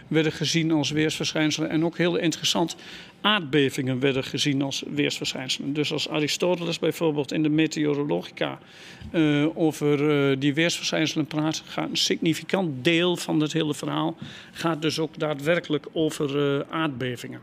werden 0.07 0.31
gezien 0.31 0.71
als 0.71 0.91
weersverschijnselen. 0.91 1.69
En 1.69 1.85
ook 1.85 1.97
heel 1.97 2.15
interessant, 2.15 2.75
aardbevingen 3.21 3.99
werden 3.99 4.23
gezien 4.23 4.61
als 4.61 4.83
weersverschijnselen. 4.93 5.73
Dus 5.73 5.91
als 5.91 6.09
Aristoteles 6.09 6.79
bijvoorbeeld 6.79 7.31
in 7.31 7.43
de 7.43 7.49
Meteorologica 7.49 8.59
uh, 9.13 9.57
over 9.57 10.29
uh, 10.31 10.35
die 10.39 10.53
weersverschijnselen 10.53 11.25
praat, 11.25 11.63
gaat 11.65 11.89
een 11.89 11.97
significant 11.97 12.83
deel 12.83 13.17
van 13.17 13.39
het 13.39 13.53
hele 13.53 13.73
verhaal 13.73 14.17
gaat 14.51 14.81
dus 14.81 14.99
ook 14.99 15.19
daadwerkelijk 15.19 15.87
over 15.93 16.55
uh, 16.55 16.61
aardbevingen. 16.69 17.41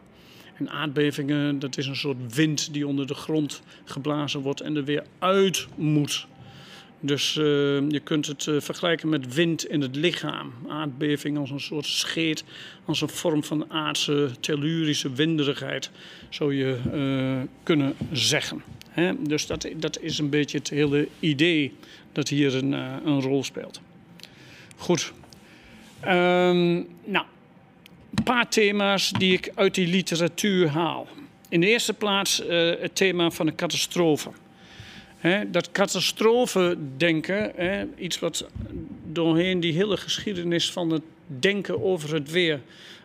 En 0.59 0.71
aardbevingen, 0.71 1.59
dat 1.59 1.79
is 1.79 1.87
een 1.87 1.97
soort 1.97 2.35
wind 2.35 2.73
die 2.73 2.87
onder 2.87 3.07
de 3.07 3.15
grond 3.15 3.63
geblazen 3.85 4.41
wordt 4.41 4.61
en 4.61 4.77
er 4.77 4.85
weer 4.85 5.05
uit 5.19 5.67
moet. 5.75 6.27
Dus 7.01 7.37
uh, 7.37 7.45
je 7.89 8.01
kunt 8.05 8.27
het 8.27 8.47
uh, 8.47 8.61
vergelijken 8.61 9.09
met 9.09 9.35
wind 9.35 9.67
in 9.67 9.81
het 9.81 9.97
lichaam. 9.97 10.53
Aardbeving 10.69 11.39
als 11.39 11.51
een 11.51 11.61
soort 11.61 11.87
scheet, 11.87 12.45
als 12.85 13.01
een 13.01 13.09
vorm 13.09 13.45
van 13.45 13.71
aardse, 13.71 14.31
tellurische 14.41 15.13
winderigheid, 15.13 15.91
zou 16.29 16.55
je 16.55 16.79
uh, 16.95 17.43
kunnen 17.63 17.95
zeggen. 18.13 18.63
Hè? 18.89 19.23
Dus 19.23 19.47
dat, 19.47 19.69
dat 19.77 20.01
is 20.01 20.19
een 20.19 20.31
beetje 20.31 20.59
het 20.59 20.71
hele 20.71 21.09
idee 21.21 21.73
dat 22.13 22.29
hier 22.29 22.55
een, 22.55 22.73
een 23.07 23.21
rol 23.21 23.45
speelt. 23.45 23.81
Goed. 24.77 25.13
Um, 26.05 26.87
nou, 27.05 27.25
paar 28.25 28.49
thema's 28.49 29.11
die 29.11 29.33
ik 29.33 29.53
uit 29.55 29.75
die 29.75 29.87
literatuur 29.87 30.69
haal. 30.69 31.07
In 31.49 31.61
de 31.61 31.67
eerste 31.67 31.93
plaats 31.93 32.41
uh, 32.41 32.49
het 32.81 32.95
thema 32.95 33.31
van 33.31 33.47
de 33.47 33.55
catastrofe. 33.55 34.31
He, 35.17 35.51
dat 35.51 35.71
catastrofe-denken, 35.73 37.53
iets 37.99 38.19
wat 38.19 38.47
doorheen 39.13 39.61
die 39.61 39.73
hele 39.73 39.97
geschiedenis 39.97 40.71
van 40.71 40.91
het 40.91 41.03
denken 41.27 41.83
over 41.83 42.15
het 42.15 42.31
weer 42.31 42.61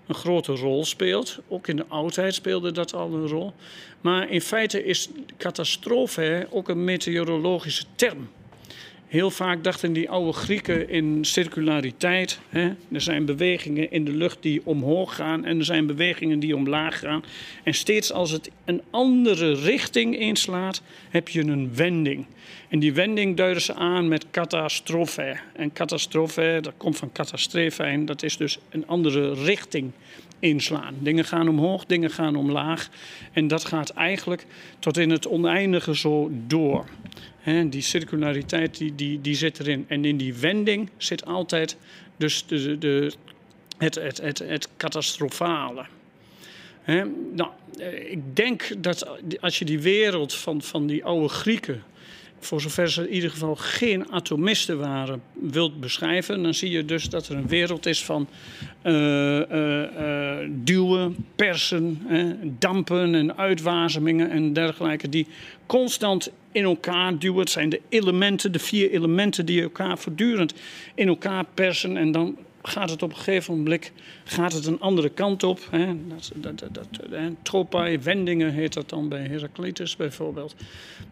een 0.07 0.15
grote 0.15 0.51
rol 0.51 0.85
speelt. 0.85 1.39
Ook 1.47 1.67
in 1.67 1.75
de 1.75 1.85
oudheid 1.87 2.33
speelde 2.33 2.71
dat 2.71 2.93
al 2.93 3.13
een 3.13 3.27
rol. 3.27 3.53
Maar 4.01 4.29
in 4.29 4.41
feite 4.41 4.85
is 4.85 5.09
catastrofe 5.37 6.47
ook 6.49 6.69
een 6.69 6.83
meteorologische 6.83 7.83
term. 7.95 8.29
Heel 9.11 9.31
vaak 9.31 9.63
dachten 9.63 9.93
die 9.93 10.09
oude 10.09 10.33
Grieken 10.33 10.89
in 10.89 11.25
circulariteit. 11.25 12.39
Hè? 12.49 12.71
Er 12.91 13.01
zijn 13.01 13.25
bewegingen 13.25 13.91
in 13.91 14.05
de 14.05 14.11
lucht 14.11 14.37
die 14.41 14.61
omhoog 14.63 15.15
gaan 15.15 15.45
en 15.45 15.59
er 15.59 15.65
zijn 15.65 15.85
bewegingen 15.85 16.39
die 16.39 16.55
omlaag 16.55 16.99
gaan. 16.99 17.23
En 17.63 17.73
steeds 17.73 18.11
als 18.11 18.31
het 18.31 18.49
een 18.65 18.81
andere 18.89 19.53
richting 19.53 20.19
inslaat, 20.19 20.81
heb 21.09 21.29
je 21.29 21.41
een 21.41 21.75
wending. 21.75 22.25
En 22.69 22.79
die 22.79 22.93
wending 22.93 23.37
duiden 23.37 23.61
ze 23.61 23.73
aan 23.73 24.07
met 24.07 24.25
catastrofe. 24.31 25.37
En 25.53 25.73
catastrofe, 25.73 26.59
dat 26.61 26.73
komt 26.77 26.97
van 26.97 27.11
catastrefijn, 27.11 28.05
dat 28.05 28.23
is 28.23 28.37
dus 28.37 28.59
een 28.69 28.87
andere 28.87 29.33
richting 29.33 29.91
inslaan. 30.41 30.95
Dingen 30.99 31.25
gaan 31.25 31.49
omhoog, 31.49 31.85
dingen 31.85 32.09
gaan 32.09 32.35
omlaag. 32.35 32.89
En 33.31 33.47
dat 33.47 33.65
gaat 33.65 33.89
eigenlijk 33.89 34.45
tot 34.79 34.97
in 34.97 35.09
het 35.09 35.27
oneindige 35.27 35.95
zo 35.95 36.29
door. 36.47 36.85
die 37.69 37.81
circulariteit 37.81 38.77
die, 38.77 38.95
die, 38.95 39.21
die 39.21 39.35
zit 39.35 39.59
erin. 39.59 39.85
En 39.87 40.05
in 40.05 40.17
die 40.17 40.33
wending 40.33 40.89
zit 40.97 41.25
altijd 41.25 41.77
dus 42.17 42.45
de, 42.45 42.77
de, 42.77 43.13
het, 43.77 43.95
het, 43.95 44.21
het, 44.21 44.39
het 44.39 44.69
catastrofale. 44.77 45.85
nou, 47.33 47.49
eh, 47.79 48.11
ik 48.11 48.35
denk 48.35 48.71
dat 48.77 49.07
als 49.39 49.59
je 49.59 49.65
die 49.65 49.79
wereld 49.79 50.33
van, 50.33 50.61
van 50.61 50.87
die 50.87 51.05
oude 51.05 51.27
Grieken 51.27 51.83
voor 52.45 52.61
zover 52.61 52.91
ze 52.91 53.07
in 53.07 53.13
ieder 53.13 53.29
geval 53.29 53.55
geen 53.55 54.11
atomisten 54.11 54.77
waren, 54.77 55.21
wilt 55.33 55.79
beschrijven, 55.79 56.43
dan 56.43 56.53
zie 56.53 56.69
je 56.71 56.85
dus 56.85 57.09
dat 57.09 57.27
er 57.27 57.35
een 57.35 57.47
wereld 57.47 57.85
is 57.85 58.03
van 58.03 58.27
uh, 58.83 58.93
uh, 58.93 59.81
uh, 59.81 60.37
duwen, 60.49 61.15
persen, 61.35 62.01
dampen 62.59 63.15
en 63.15 63.37
uitwazemingen 63.37 64.29
en 64.29 64.53
dergelijke, 64.53 65.09
die 65.09 65.27
constant 65.65 66.31
in 66.51 66.63
elkaar 66.63 67.17
duwen. 67.17 67.39
Het 67.39 67.49
zijn 67.49 67.69
de 67.69 67.81
elementen, 67.89 68.51
de 68.51 68.59
vier 68.59 68.91
elementen 68.91 69.45
die 69.45 69.61
elkaar 69.61 69.97
voortdurend 69.97 70.53
in 70.95 71.07
elkaar 71.07 71.45
persen 71.53 71.97
en 71.97 72.11
dan 72.11 72.37
gaat 72.61 72.89
het 72.89 73.03
op 73.03 73.09
een 73.09 73.15
gegeven 73.15 73.57
moment 73.57 73.91
gaat 74.23 74.53
het 74.53 74.65
een 74.65 74.79
andere 74.79 75.09
kant 75.09 75.43
op. 75.43 75.59
Hè? 75.69 76.07
Dat, 76.07 76.31
dat, 76.35 76.59
dat, 76.59 76.73
dat, 76.73 76.87
tropai, 77.41 77.99
wendingen 77.99 78.53
heet 78.53 78.73
dat 78.73 78.89
dan 78.89 79.09
bij 79.09 79.27
Heraclitus 79.27 79.95
bijvoorbeeld. 79.95 80.55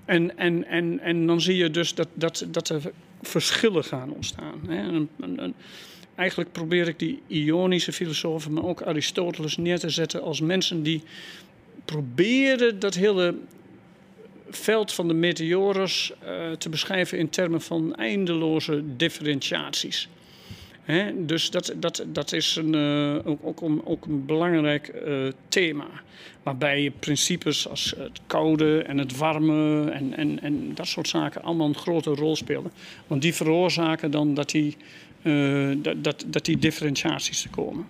En, 0.06 0.38
en, 0.38 0.66
en, 0.68 1.00
en 1.00 1.28
dan 1.28 1.42
zie 1.42 1.56
je 1.56 1.72
dus 1.72 1.96
dat, 1.96 2.08
dat, 2.14 2.46
dat 2.48 2.70
er 2.70 2.82
verschillen 3.22 3.84
gaan 3.84 4.12
ontstaan. 4.12 4.60
Hè? 4.68 4.76
En, 4.76 5.10
en, 5.20 5.54
eigenlijk 6.16 6.52
probeer 6.52 6.88
ik 6.88 7.00
die 7.00 7.22
Ionische 7.28 7.92
filosofen, 7.92 8.54
maar 8.54 8.64
ook 8.66 8.82
Aristoteles 8.82 9.58
neer 9.58 9.80
te 9.80 9.90
zetten 9.90 10.22
als 10.22 10.42
mensen 10.42 10.84
die 10.84 11.04
proberen 11.86 12.80
dat 12.80 12.96
hele 12.96 13.36
veld 14.50 14.94
van 14.94 15.08
de 15.08 15.14
meteores 15.14 16.12
uh, 16.24 16.52
te 16.52 16.70
beschrijven 16.70 17.18
in 17.18 17.30
termen 17.30 17.62
van 17.62 17.96
eindeloze 17.96 18.84
differentiaties. 18.96 20.10
Dus 21.16 21.52
dat, 21.52 21.74
dat, 21.78 22.06
dat 22.08 22.34
is 22.34 22.56
een, 22.56 22.74
uh, 22.76 23.16
ook, 23.26 23.40
ook, 23.44 23.62
een, 23.62 23.82
ook 23.86 24.06
een 24.06 24.26
belangrijk 24.26 25.02
uh, 25.08 25.28
thema. 25.50 25.86
Waarbij 26.44 26.92
principes 27.00 27.68
als 27.68 27.94
het 27.98 28.20
koude 28.28 28.84
en 28.84 28.98
het 28.98 29.18
warme 29.18 29.90
en, 29.92 30.18
en, 30.18 30.42
en 30.42 30.72
dat 30.74 30.88
soort 30.88 31.08
zaken 31.08 31.44
allemaal 31.44 31.68
een 31.68 31.76
grote 31.76 32.10
rol 32.10 32.36
spelen. 32.36 32.72
Want 33.08 33.22
die 33.22 33.34
veroorzaken 33.34 34.12
dan 34.12 34.34
dat 34.34 34.50
die, 34.50 34.78
uh, 35.22 35.76
dat, 35.78 36.04
dat, 36.04 36.26
dat 36.28 36.46
die 36.46 36.58
differentiaties 36.58 37.44
er 37.44 37.50
komen. 37.50 37.88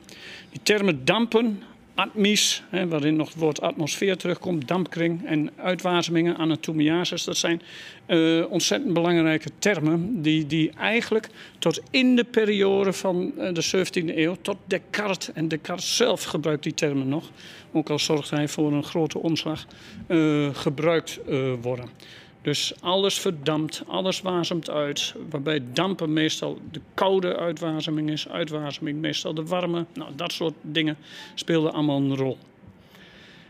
Die 0.50 0.62
termen 0.64 1.06
dampen 1.06 1.64
atmis, 2.00 2.64
hè, 2.70 2.88
waarin 2.88 3.16
nog 3.16 3.28
het 3.28 3.38
woord 3.38 3.62
atmosfeer 3.62 4.18
terugkomt, 4.18 4.68
dampkring 4.68 5.26
en 5.26 5.50
uitwasemingen, 5.56 6.38
anatomiasis. 6.38 7.24
Dat 7.24 7.38
zijn 7.38 7.62
uh, 8.08 8.52
ontzettend 8.52 8.94
belangrijke 8.94 9.50
termen 9.60 10.22
die, 10.22 10.46
die 10.46 10.72
eigenlijk 10.78 11.30
tot 11.60 11.82
in 11.92 12.16
de 12.16 12.24
periode 12.24 12.94
van 12.94 13.32
uh, 13.38 13.54
de 13.54 13.66
17e 13.66 14.16
eeuw, 14.18 14.36
tot 14.42 14.58
Descartes, 14.66 15.34
en 15.34 15.48
Descartes 15.48 15.96
zelf 15.96 16.24
gebruikt 16.24 16.64
die 16.64 16.74
termen 16.74 17.08
nog, 17.08 17.32
ook 17.72 17.90
al 17.90 18.00
zorgt 18.00 18.30
hij 18.30 18.48
voor 18.48 18.74
een 18.74 18.84
grote 18.84 19.20
omslag, 19.20 19.66
uh, 20.08 20.50
gebruikt 20.54 21.20
worden. 21.62 21.90
Dus 22.42 22.74
alles 22.82 23.20
verdampt, 23.20 23.84
alles 23.88 24.22
wasemt 24.22 24.70
uit. 24.70 25.14
Waarbij 25.30 25.62
dampen 25.74 26.14
meestal 26.14 26.60
de 26.72 26.82
koude 26.94 27.38
uitwazeming 27.38 28.10
is, 28.10 28.30
uitwazeming 28.30 29.00
meestal 29.00 29.34
de 29.34 29.46
warme. 29.46 29.86
Nou, 29.94 30.12
dat 30.16 30.32
soort 30.32 30.54
dingen 30.62 30.98
speelden 31.36 31.74
allemaal 31.74 31.98
een 31.98 32.16
rol. 32.16 32.38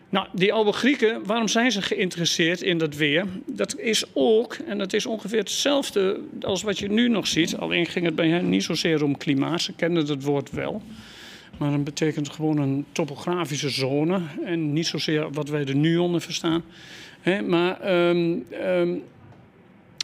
Nou, 0.10 0.28
die 0.34 0.54
oude 0.54 0.72
Grieken, 0.72 1.26
waarom 1.26 1.48
zijn 1.48 1.72
ze 1.72 1.82
geïnteresseerd 1.82 2.62
in 2.62 2.78
dat 2.78 2.96
weer? 2.96 3.26
Dat 3.46 3.78
is 3.78 4.04
ook, 4.14 4.54
en 4.54 4.78
dat 4.78 4.94
is 4.94 5.06
ongeveer 5.06 5.40
hetzelfde 5.40 6.20
als 6.42 6.62
wat 6.62 6.80
je 6.80 6.90
nu 6.90 7.10
nog 7.10 7.28
ziet. 7.28 7.58
Alleen 7.58 7.86
ging 7.86 8.06
het 8.06 8.16
bij 8.16 8.30
hen 8.30 8.50
niet 8.50 8.64
zozeer 8.64 9.04
om 9.04 9.18
klimaat, 9.18 9.62
ze 9.62 9.74
kenden 9.74 10.08
het 10.08 10.24
woord 10.24 10.52
wel. 10.52 10.82
Maar 11.58 11.72
dat 11.72 11.84
betekent 11.84 12.30
gewoon 12.30 12.58
een 12.58 12.86
topografische 12.92 13.70
zone 13.70 14.22
en 14.46 14.74
niet 14.74 14.88
zozeer 14.88 15.32
wat 15.32 15.50
wij 15.50 15.66
er 15.66 15.76
nu 15.76 15.98
onder 15.98 16.22
verstaan. 16.22 16.64
Maar 17.24 18.08
um, 18.10 18.46
um, 18.64 19.04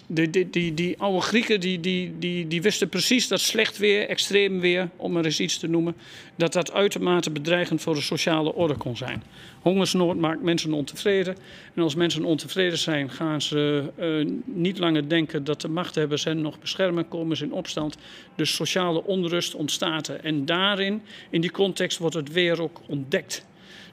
die, 0.08 0.30
die, 0.30 0.50
die, 0.50 0.74
die, 0.74 1.00
oude 1.00 1.22
Grieken 1.22 1.60
die, 1.60 1.80
die, 1.80 2.14
die, 2.20 2.48
die 2.48 2.62
wisten 2.62 2.90
precies 2.90 3.28
dat 3.28 3.40
slecht 3.40 3.78
weer, 3.78 4.08
extreem 4.08 4.60
weer, 4.60 4.90
om 4.96 5.12
maar 5.12 5.26
eens 5.26 5.40
iets 5.40 5.58
te 5.58 5.68
noemen, 5.68 5.96
dat 6.36 6.54
dat 6.54 6.72
uitermate 6.72 7.32
bedreigend 7.32 7.82
voor 7.82 7.94
de 7.94 8.02
sociale 8.02 8.54
orde 8.54 8.76
kon 8.76 8.98
zijn. 8.98 9.24
Hongersnood 9.62 10.18
maakt 10.18 10.42
mensen 10.42 10.74
ontevreden. 10.74 11.36
En 11.74 11.84
als 11.84 11.96
mensen 11.96 12.24
ontevreden 12.24 12.78
zijn, 12.78 13.10
gaan 13.10 13.42
ze 13.42 13.84
uh, 14.00 14.34
niet 14.46 14.78
langer 14.78 15.10
denken 15.10 15.44
dat 15.44 15.62
de 15.62 15.68
machthebbers 15.68 16.24
hen 16.24 16.42
nog 16.42 16.60
beschermen, 16.60 17.08
komen 17.08 17.38
ze 17.38 17.44
in 17.44 17.54
opstand. 17.54 17.98
Dus 18.36 18.56
sociale 18.56 19.04
onrust 19.04 19.56
ontstaat. 19.56 20.10
En 20.10 20.46
daarin, 20.46 21.02
in 21.30 21.42
die 21.42 21.52
context, 21.52 21.98
wordt 21.98 22.16
het 22.16 22.32
weer 22.32 22.62
ook 22.62 22.82
ontdekt. 22.88 23.46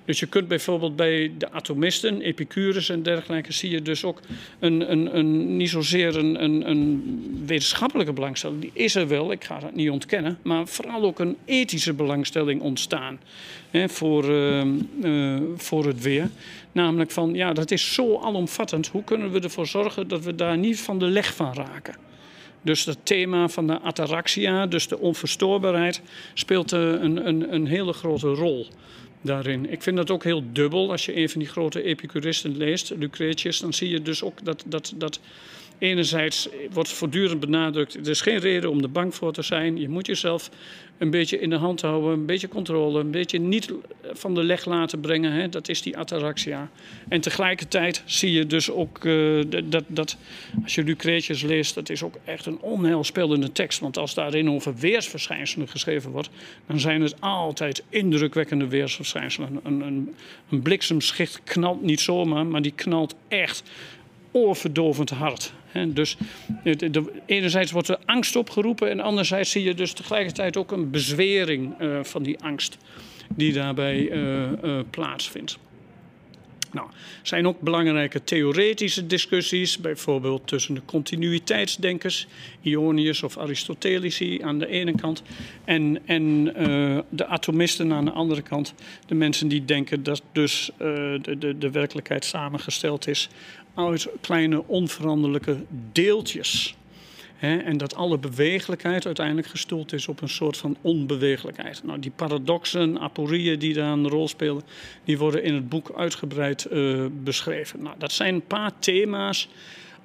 Dus 0.05 0.21
je 0.21 0.27
kunt 0.27 0.49
bijvoorbeeld 0.49 0.97
bij 0.97 1.33
de 1.39 1.51
atomisten, 1.51 2.21
Epicurus 2.21 2.89
en 2.89 3.03
dergelijke, 3.03 3.53
zie 3.53 3.71
je 3.71 3.83
dus 3.83 4.05
ook 4.05 4.21
een, 4.59 4.93
een, 4.93 5.17
een, 5.17 5.57
niet 5.57 5.69
zozeer 5.69 6.17
een, 6.17 6.69
een, 6.71 7.03
wetenschappelijke 7.47 8.13
belangstelling. 8.13 8.61
Die 8.61 8.71
is 8.75 8.95
er 8.95 9.09
wel, 9.09 9.33
ik 9.33 9.45
ga 9.45 9.59
dat 9.59 9.75
niet 9.75 9.91
ontkennen. 9.91 10.39
Maar 10.43 10.67
vooral 10.67 11.03
ook 11.03 11.19
een 11.19 11.37
ethische 11.45 11.93
belangstelling 11.93 12.61
ontstaan 12.61 13.21
hè, 13.71 13.89
voor, 13.89 14.31
uh, 14.31 14.65
uh, 15.03 15.41
voor 15.57 15.87
het 15.87 16.03
weer. 16.03 16.31
Namelijk 16.73 17.11
van, 17.11 17.35
ja, 17.35 17.53
dat 17.53 17.71
is 17.71 17.95
zo 17.95 18.19
alomvattend. 18.19 18.87
Hoe 18.87 19.05
kunnen 19.05 19.33
we 19.33 19.41
ervoor 19.41 19.67
zorgen 19.67 20.09
dat 20.09 20.25
we 20.25 20.35
daar 20.35 20.59
niet 20.59 20.81
van 20.81 20.99
de 20.99 21.07
leg 21.07 21.35
van 21.35 21.55
raken? 21.55 21.95
Dus 22.63 22.85
het 22.85 22.99
thema 23.03 23.49
van 23.49 23.67
de 23.67 23.81
ataraxia, 23.81 24.67
dus 24.67 24.89
de 24.89 24.99
onverstoorbaarheid, 24.99 26.03
speelt 26.35 26.73
een, 26.73 27.27
een, 27.27 27.55
een 27.55 27.67
hele 27.67 27.93
grote 27.93 28.29
rol 28.29 28.67
daarin. 29.23 29.71
Ik 29.71 29.83
vind 29.83 29.97
dat 29.97 30.11
ook 30.11 30.25
heel 30.25 30.43
dubbel. 30.53 30.91
Als 30.91 31.07
je 31.07 31.17
een 31.17 31.29
van 31.29 31.41
die 31.41 31.51
grote 31.51 31.83
epicuristen 31.83 32.57
leest, 32.57 32.93
Lucretius, 32.97 33.59
dan 33.59 33.73
zie 33.73 33.89
je 33.89 34.03
dus 34.03 34.23
ook 34.23 34.45
dat, 34.45 34.65
dat, 34.67 34.93
dat 34.97 35.21
enerzijds 35.83 36.49
wordt 36.71 36.89
voortdurend 36.89 37.41
benadrukt: 37.41 37.95
er 37.95 38.09
is 38.09 38.21
geen 38.21 38.39
reden 38.39 38.71
om 38.71 38.83
er 38.83 38.91
bang 38.91 39.15
voor 39.15 39.33
te 39.33 39.43
zijn. 39.43 39.79
Je 39.79 39.89
moet 39.89 40.07
jezelf 40.07 40.51
een 40.99 41.11
beetje 41.11 41.39
in 41.39 41.51
de 41.51 41.57
hand 41.57 41.81
houden, 41.81 42.13
een 42.13 42.27
beetje 42.27 42.49
controle, 42.49 43.01
een 43.01 43.11
beetje 43.11 43.39
niet 43.39 43.73
van 44.13 44.35
de 44.35 44.43
leg 44.43 44.65
laten 44.65 45.01
brengen. 45.01 45.33
Hè? 45.33 45.49
Dat 45.49 45.69
is 45.69 45.83
die 45.83 45.97
ataraxia. 45.97 46.71
En 47.09 47.21
tegelijkertijd 47.21 48.03
zie 48.05 48.33
je 48.33 48.47
dus 48.47 48.71
ook 48.71 49.05
uh, 49.05 49.45
dat, 49.65 49.85
dat, 49.87 50.17
als 50.63 50.75
je 50.75 50.83
Lucretius 50.83 51.43
leest, 51.43 51.75
dat 51.75 51.91
is 51.91 52.03
ook 52.03 52.15
echt 52.25 52.47
een 52.47 52.61
onheilspellende 52.61 53.53
tekst. 53.53 53.81
Want 53.81 53.99
als 53.99 54.15
daarin 54.15 54.51
over 54.51 54.75
weersverschijnselen 54.77 55.69
geschreven 55.69 56.11
wordt, 56.11 56.31
dan 56.67 56.81
zijn 56.81 57.03
het 57.03 57.21
altijd 57.21 57.83
indrukwekkende 57.89 58.67
weersverschijnselen. 58.67 59.61
Een, 59.63 59.81
een, 59.81 60.15
een 60.51 60.63
bliksemschicht 60.63 61.41
knalt 61.45 61.83
niet 61.83 62.01
zomaar, 62.01 62.47
maar 62.47 62.63
die 62.63 62.75
knalt 62.75 63.15
echt 63.29 63.63
oorverdovend 64.33 65.11
hard. 65.11 65.53
dus 65.87 66.17
enerzijds 67.27 67.71
wordt 67.71 67.89
er 67.89 67.99
angst 68.05 68.37
opgeroepen 68.37 68.91
en 68.91 69.01
anderzijds 69.01 69.51
zie 69.51 69.63
je 69.63 69.75
dus 69.75 69.93
tegelijkertijd 69.93 70.57
ook 70.57 70.73
een 70.73 70.91
bezwering 70.91 71.81
uh, 71.81 71.99
van 72.03 72.23
die 72.23 72.39
angst 72.39 72.79
die 73.37 73.53
daarbij 73.53 73.99
uh, 73.99 74.51
uh, 74.65 74.81
plaatsvindt. 74.91 75.59
Nou, 76.73 76.87
er 76.89 76.95
zijn 77.23 77.47
ook 77.47 77.61
belangrijke 77.61 78.25
theoretische 78.25 79.07
discussies, 79.07 79.79
bijvoorbeeld 79.79 80.47
tussen 80.47 80.75
de 80.75 80.81
continuïteitsdenkers, 80.85 82.27
Ionius 82.61 83.23
of 83.23 83.39
Aristotelici 83.39 84.43
aan 84.43 84.59
de 84.59 84.67
ene 84.67 84.95
kant, 84.95 85.23
en, 85.65 85.99
en 86.05 86.45
de 87.09 87.27
atomisten 87.27 87.93
aan 87.93 88.05
de 88.05 88.11
andere 88.11 88.43
kant. 88.43 88.75
De 89.07 89.15
mensen 89.15 89.49
die 89.49 89.65
denken 89.65 90.03
dat 90.03 90.23
dus 90.33 90.71
de, 90.79 91.37
de, 91.39 91.59
de 91.59 91.71
werkelijkheid 91.71 92.25
samengesteld 92.25 93.09
is 93.09 93.29
uit 93.75 94.09
kleine 94.21 94.67
onveranderlijke 94.67 95.57
deeltjes. 95.93 96.77
en 97.39 97.77
dat 97.77 97.95
alle 97.95 98.19
bewegelijkheid 98.19 99.07
uiteindelijk 99.07 99.47
gestoeld 99.47 99.93
is 99.93 100.09
op 100.09 100.21
een 100.21 100.29
soort 100.29 100.57
van 100.57 100.77
onbewegelijkheid. 100.81 101.85
Nou, 101.85 101.99
die 101.99 102.11
paradoxen, 102.11 103.01
aporieën 103.01 103.59
die 103.59 103.75
daar 103.75 103.93
een 103.93 104.09
rol 104.09 104.29
spelen, 104.29 104.63
die 105.05 105.19
worden 105.19 105.43
in 105.43 105.55
het 105.55 105.69
boek 105.69 105.93
uitgebreid 105.97 106.67
uh, 106.73 107.07
beschreven. 107.23 107.83
Nou, 107.83 107.95
dat 107.99 108.13
zijn 108.13 108.35
een 108.35 108.47
paar 108.47 108.79
thema's 108.79 109.49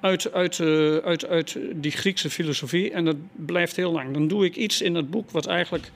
uit, 0.00 0.32
uit, 0.32 0.58
uh, 0.58 0.96
uit, 0.96 1.26
uit 1.26 1.58
die 1.74 1.90
Griekse 1.90 2.30
filosofie 2.30 2.90
en 2.90 3.04
dat 3.04 3.16
blijft 3.46 3.76
heel 3.76 3.92
lang. 3.92 4.12
Dan 4.12 4.28
doe 4.28 4.44
ik 4.44 4.56
iets 4.56 4.82
in 4.82 4.94
het 4.94 5.10
boek 5.10 5.30
wat 5.30 5.46
eigenlijk 5.46 5.90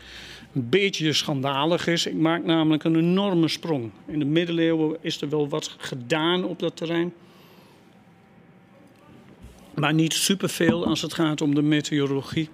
een 0.52 0.68
beetje 0.68 1.12
schandalig 1.12 1.86
is. 1.86 2.06
Ik 2.06 2.14
maak 2.14 2.44
namelijk 2.44 2.84
een 2.84 2.96
enorme 2.96 3.48
sprong. 3.48 3.90
In 4.06 4.18
de 4.18 4.24
middeleeuwen 4.24 4.96
is 5.00 5.20
er 5.20 5.28
wel 5.28 5.48
wat 5.48 5.74
gedaan 5.78 6.44
op 6.44 6.58
dat 6.58 6.76
terrein. 6.76 7.12
Maar 9.74 9.94
niet 9.94 10.12
superveel 10.12 10.86
als 10.86 11.02
het 11.02 11.14
gaat 11.14 11.40
om 11.40 11.54
de 11.54 11.62
meteorologie. 11.62 12.48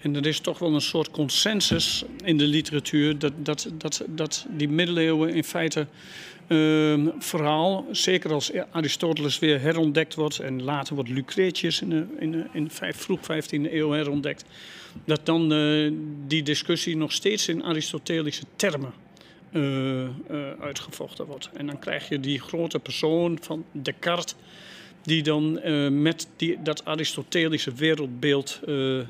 En 0.00 0.16
er 0.16 0.26
is 0.26 0.40
toch 0.40 0.58
wel 0.58 0.74
een 0.74 0.80
soort 0.80 1.10
consensus 1.10 2.04
in 2.24 2.38
de 2.38 2.46
literatuur 2.46 3.18
dat, 3.18 3.32
dat, 3.36 3.70
dat, 3.72 4.04
dat 4.06 4.46
die 4.48 4.68
middeleeuwen 4.68 5.34
in 5.34 5.44
feite 5.44 5.86
uh, 6.48 7.06
vooral, 7.18 7.86
zeker 7.90 8.32
als 8.32 8.50
Aristoteles 8.70 9.38
weer 9.38 9.60
herontdekt 9.60 10.14
wordt 10.14 10.38
en 10.38 10.62
later 10.62 10.94
wordt 10.94 11.10
Lucretius 11.10 11.80
in 11.80 11.90
de, 11.90 12.06
in 12.18 12.32
de, 12.32 12.46
in 12.52 12.70
vroeg 12.70 13.20
15e 13.20 13.72
eeuw 13.72 13.90
herontdekt, 13.90 14.44
dat 15.04 15.26
dan 15.26 15.52
uh, 15.52 15.92
die 16.26 16.42
discussie 16.42 16.96
nog 16.96 17.12
steeds 17.12 17.48
in 17.48 17.64
Aristotelische 17.64 18.44
termen 18.56 18.92
uh, 19.52 20.08
uitgevochten 20.60 21.26
wordt. 21.26 21.50
En 21.54 21.66
dan 21.66 21.78
krijg 21.78 22.08
je 22.08 22.20
die 22.20 22.40
grote 22.40 22.78
persoon 22.78 23.38
van 23.40 23.64
Descartes 23.72 24.34
die 25.02 25.22
dan 25.22 25.60
uh, 25.64 25.88
met 25.88 26.28
die, 26.36 26.62
dat 26.62 26.84
Aristotelische 26.84 27.72
wereldbeeld 27.72 28.60
uh, 28.66 28.98
uh, 28.98 29.04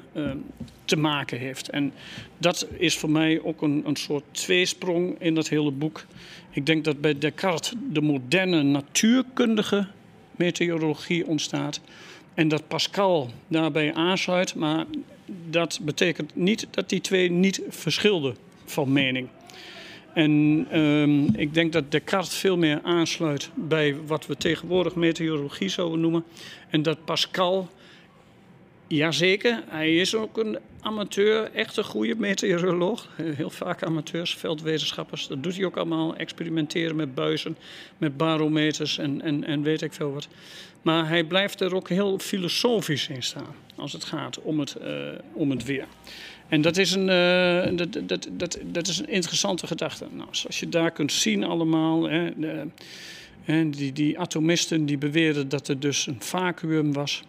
te 0.84 0.96
maken 0.96 1.38
heeft. 1.38 1.70
En 1.70 1.92
dat 2.38 2.66
is 2.76 2.96
voor 2.96 3.10
mij 3.10 3.40
ook 3.42 3.62
een, 3.62 3.82
een 3.86 3.96
soort 3.96 4.24
tweesprong 4.30 5.16
in 5.18 5.34
dat 5.34 5.48
hele 5.48 5.70
boek. 5.70 6.06
Ik 6.50 6.66
denk 6.66 6.84
dat 6.84 7.00
bij 7.00 7.18
Descartes 7.18 7.72
de 7.92 8.00
moderne 8.00 8.62
natuurkundige 8.62 9.86
meteorologie 10.36 11.26
ontstaat. 11.26 11.80
En 12.34 12.48
dat 12.48 12.68
Pascal 12.68 13.30
daarbij 13.48 13.94
aansluit, 13.94 14.54
maar 14.54 14.86
dat 15.50 15.80
betekent 15.82 16.36
niet 16.36 16.66
dat 16.70 16.88
die 16.88 17.00
twee 17.00 17.30
niet 17.30 17.62
verschilden 17.68 18.36
van 18.64 18.92
mening. 18.92 19.28
En 20.18 20.66
um, 20.80 21.28
ik 21.36 21.54
denk 21.54 21.72
dat 21.72 21.90
Descartes 21.90 22.34
veel 22.34 22.56
meer 22.56 22.80
aansluit 22.82 23.50
bij 23.54 23.96
wat 24.06 24.26
we 24.26 24.36
tegenwoordig 24.36 24.94
meteorologie 24.94 25.68
zouden 25.68 26.00
noemen. 26.00 26.24
En 26.70 26.82
dat 26.82 27.04
Pascal, 27.04 27.68
jazeker, 28.86 29.62
hij 29.66 29.96
is 29.96 30.14
ook 30.14 30.38
een 30.38 30.58
amateur, 30.80 31.50
echt 31.52 31.76
een 31.76 31.84
goede 31.84 32.14
meteoroloog. 32.14 33.08
Heel 33.36 33.50
vaak 33.50 33.82
amateurs, 33.82 34.34
veldwetenschappers, 34.34 35.26
dat 35.26 35.42
doet 35.42 35.56
hij 35.56 35.64
ook 35.64 35.76
allemaal. 35.76 36.16
Experimenteren 36.16 36.96
met 36.96 37.14
buizen, 37.14 37.56
met 37.98 38.16
barometers 38.16 38.98
en, 38.98 39.22
en, 39.22 39.44
en 39.44 39.62
weet 39.62 39.82
ik 39.82 39.92
veel 39.92 40.12
wat. 40.12 40.28
Maar 40.82 41.08
hij 41.08 41.24
blijft 41.24 41.60
er 41.60 41.74
ook 41.74 41.88
heel 41.88 42.18
filosofisch 42.18 43.08
in 43.08 43.22
staan 43.22 43.54
als 43.76 43.92
het 43.92 44.04
gaat 44.04 44.42
om 44.42 44.60
het, 44.60 44.76
uh, 44.82 45.08
om 45.32 45.50
het 45.50 45.64
weer. 45.64 45.86
En 46.48 46.60
dat 46.60 46.76
is 46.76 46.92
een, 46.92 47.08
uh, 47.08 47.78
dat, 47.78 48.08
dat, 48.08 48.28
dat, 48.32 48.58
dat 48.64 48.86
is 48.86 48.98
een 48.98 49.08
interessante 49.08 49.66
gedachte. 49.66 50.06
Nou, 50.10 50.28
zoals 50.30 50.60
je 50.60 50.68
daar 50.68 50.90
kunt 50.90 51.12
zien 51.12 51.44
allemaal. 51.44 52.08
Hè, 53.44 53.70
die, 53.70 53.92
die 53.92 54.18
atomisten 54.18 54.86
die 54.86 54.98
beweerden 54.98 55.48
dat 55.48 55.68
er 55.68 55.80
dus 55.80 56.06
een 56.06 56.20
vacuüm 56.20 56.92
was. 56.92 57.22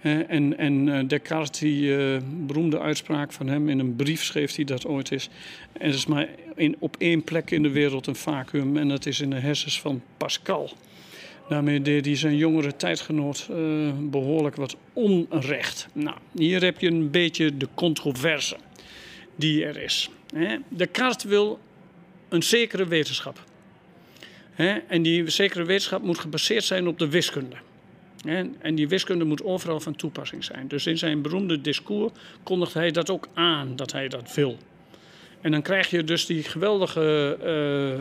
En, 0.00 0.58
en 0.58 0.86
uh, 0.86 1.08
Descartes, 1.08 1.58
die 1.58 1.82
uh, 1.82 2.16
beroemde 2.46 2.80
uitspraak 2.80 3.32
van 3.32 3.46
hem 3.46 3.68
in 3.68 3.78
een 3.78 3.96
brief 3.96 4.24
schreef 4.24 4.54
hij 4.54 4.64
dat 4.64 4.86
ooit 4.86 5.12
is. 5.12 5.28
Er 5.72 5.88
is 5.88 6.06
maar 6.06 6.28
in, 6.54 6.76
op 6.78 6.96
één 6.98 7.24
plek 7.24 7.50
in 7.50 7.62
de 7.62 7.70
wereld 7.70 8.06
een 8.06 8.16
vacuüm 8.16 8.76
en 8.76 8.88
dat 8.88 9.06
is 9.06 9.20
in 9.20 9.30
de 9.30 9.36
hersens 9.36 9.80
van 9.80 10.02
Pascal. 10.16 10.70
Daarmee 11.48 11.82
deed 11.82 12.04
hij 12.04 12.16
zijn 12.16 12.36
jongere 12.36 12.76
tijdgenoot 12.76 13.48
uh, 13.50 13.92
behoorlijk 13.98 14.56
wat 14.56 14.76
onrecht. 14.92 15.88
Nou, 15.92 16.16
hier 16.34 16.62
heb 16.62 16.80
je 16.80 16.88
een 16.88 17.10
beetje 17.10 17.56
de 17.56 17.68
controverse 17.74 18.56
die 19.36 19.64
er 19.64 19.82
is. 19.82 20.10
Hè? 20.34 20.56
Descartes 20.68 21.24
wil 21.24 21.60
een 22.28 22.42
zekere 22.42 22.86
wetenschap. 22.86 23.44
En 24.88 25.02
die 25.02 25.30
zekere 25.30 25.64
wetenschap 25.64 26.02
moet 26.02 26.18
gebaseerd 26.18 26.64
zijn 26.64 26.88
op 26.88 26.98
de 26.98 27.08
wiskunde. 27.08 27.56
En 28.58 28.74
die 28.74 28.88
wiskunde 28.88 29.24
moet 29.24 29.42
overal 29.42 29.80
van 29.80 29.96
toepassing 29.96 30.44
zijn. 30.44 30.68
Dus 30.68 30.86
in 30.86 30.98
zijn 30.98 31.22
beroemde 31.22 31.60
discours 31.60 32.12
kondigt 32.42 32.74
hij 32.74 32.90
dat 32.90 33.10
ook 33.10 33.28
aan, 33.34 33.76
dat 33.76 33.92
hij 33.92 34.08
dat 34.08 34.34
wil. 34.34 34.58
En 35.42 35.50
dan 35.50 35.62
krijg 35.62 35.90
je 35.90 36.04
dus 36.04 36.26
die 36.26 36.42
geweldige 36.42 37.36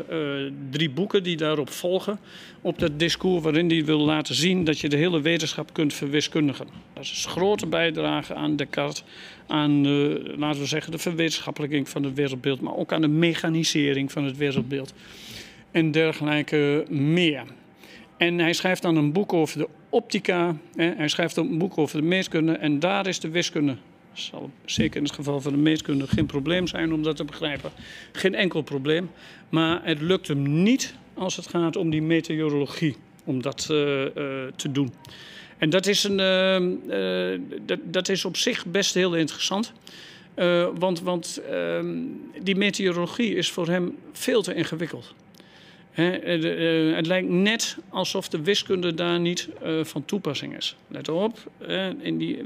uh, 0.10 0.18
uh, 0.18 0.52
drie 0.70 0.90
boeken 0.90 1.24
die 1.24 1.38
daarop 1.38 1.70
volgen. 1.70 2.20
Op 2.62 2.80
dat 2.80 3.00
discours 3.00 3.44
waarin 3.44 3.70
hij 3.70 3.86
wil 3.86 4.00
laten 4.00 4.36
zien 4.36 4.64
dat 4.64 4.80
je 4.80 4.90
de 4.90 4.98
hele 4.98 5.22
wetenschap 5.22 5.74
kunt 5.74 5.94
verwiskundigen. 5.94 6.68
Dat 6.94 7.04
is 7.04 7.24
een 7.26 7.32
grote 7.32 7.68
bijdrage 7.68 8.34
aan 8.34 8.56
Descartes. 8.56 9.04
Aan, 9.48 9.86
uh, 9.86 10.38
laten 10.38 10.62
we 10.62 10.68
zeggen, 10.68 10.92
de 10.92 10.98
verwetenschappelijking 10.98 11.90
van 11.90 12.04
het 12.04 12.14
wereldbeeld. 12.14 12.62
Maar 12.62 12.76
ook 12.76 12.94
aan 12.94 13.02
de 13.02 13.08
mechanisering 13.08 14.12
van 14.12 14.24
het 14.24 14.38
wereldbeeld. 14.38 14.94
En 15.72 15.92
dergelijke 15.92 16.86
meer. 16.90 17.44
En 18.18 18.40
hij 18.40 18.54
schrijft 18.54 18.82
dan 18.82 18.96
een 18.96 19.12
boek 19.12 19.34
over 19.34 19.58
de 19.58 19.68
optica. 19.90 20.56
Hè. 20.76 20.94
Hij 20.96 21.08
schrijft 21.08 21.38
een 21.38 21.58
boek 21.58 21.78
over 21.78 22.02
de 22.02 22.08
meetkunde. 22.08 22.52
En 22.52 22.80
daar 22.80 23.08
is 23.08 23.20
de 23.20 23.30
wiskunde 23.30 23.76
zal 24.14 24.52
zeker 24.66 24.98
in 24.98 25.04
het 25.04 25.14
geval 25.14 25.42
van 25.42 25.52
de 25.52 25.58
meetkunde 25.58 26.08
geen 26.08 26.26
probleem 26.26 26.68
zijn 26.68 26.94
om 26.94 27.04
dat 27.04 27.16
te 27.16 27.26
begrijpen. 27.26 27.72
Geen 28.12 28.36
enkel 28.36 28.62
probleem. 28.62 29.12
Maar 29.50 29.82
het 29.84 30.02
lukt 30.02 30.28
hem 30.28 30.64
niet 30.64 30.96
als 31.14 31.36
het 31.36 31.48
gaat 31.48 31.76
om 31.76 31.90
die 31.90 32.02
meteorologie, 32.02 32.96
om 33.24 33.42
dat 33.42 33.68
uh, 33.72 34.02
uh, 34.02 34.08
te 34.56 34.72
doen. 34.72 34.94
En 35.58 35.70
dat 35.70 35.88
is, 35.88 36.04
een, 36.04 36.20
uh, 36.90 37.40
dat, 37.66 37.80
dat, 37.84 38.10
is 38.10 38.26
op 38.26 38.38
zich 38.38 38.66
best 38.66 38.94
heel 38.94 39.16
interessant. 39.16 39.74
want 40.76 41.02
want 41.02 41.42
ehm, 41.50 41.96
die 42.42 42.56
meteorologie 42.56 43.36
is 43.36 43.52
voor 43.52 43.68
hem 43.68 43.98
veel 44.12 44.42
te 44.42 44.54
ingewikkeld. 44.54 45.14
Eh, 45.92 46.96
het 46.96 47.08
lijkt 47.08 47.30
net 47.30 47.78
alsof 47.90 48.30
de 48.30 48.42
wiskunde 48.42 48.94
daar 48.94 49.20
niet 49.20 49.50
uh, 49.64 49.84
van 49.84 50.06
toepassing 50.06 50.58
is. 50.58 50.76
Let 50.88 51.10
op, 51.10 51.52
in 52.02 52.18
die, 52.18 52.38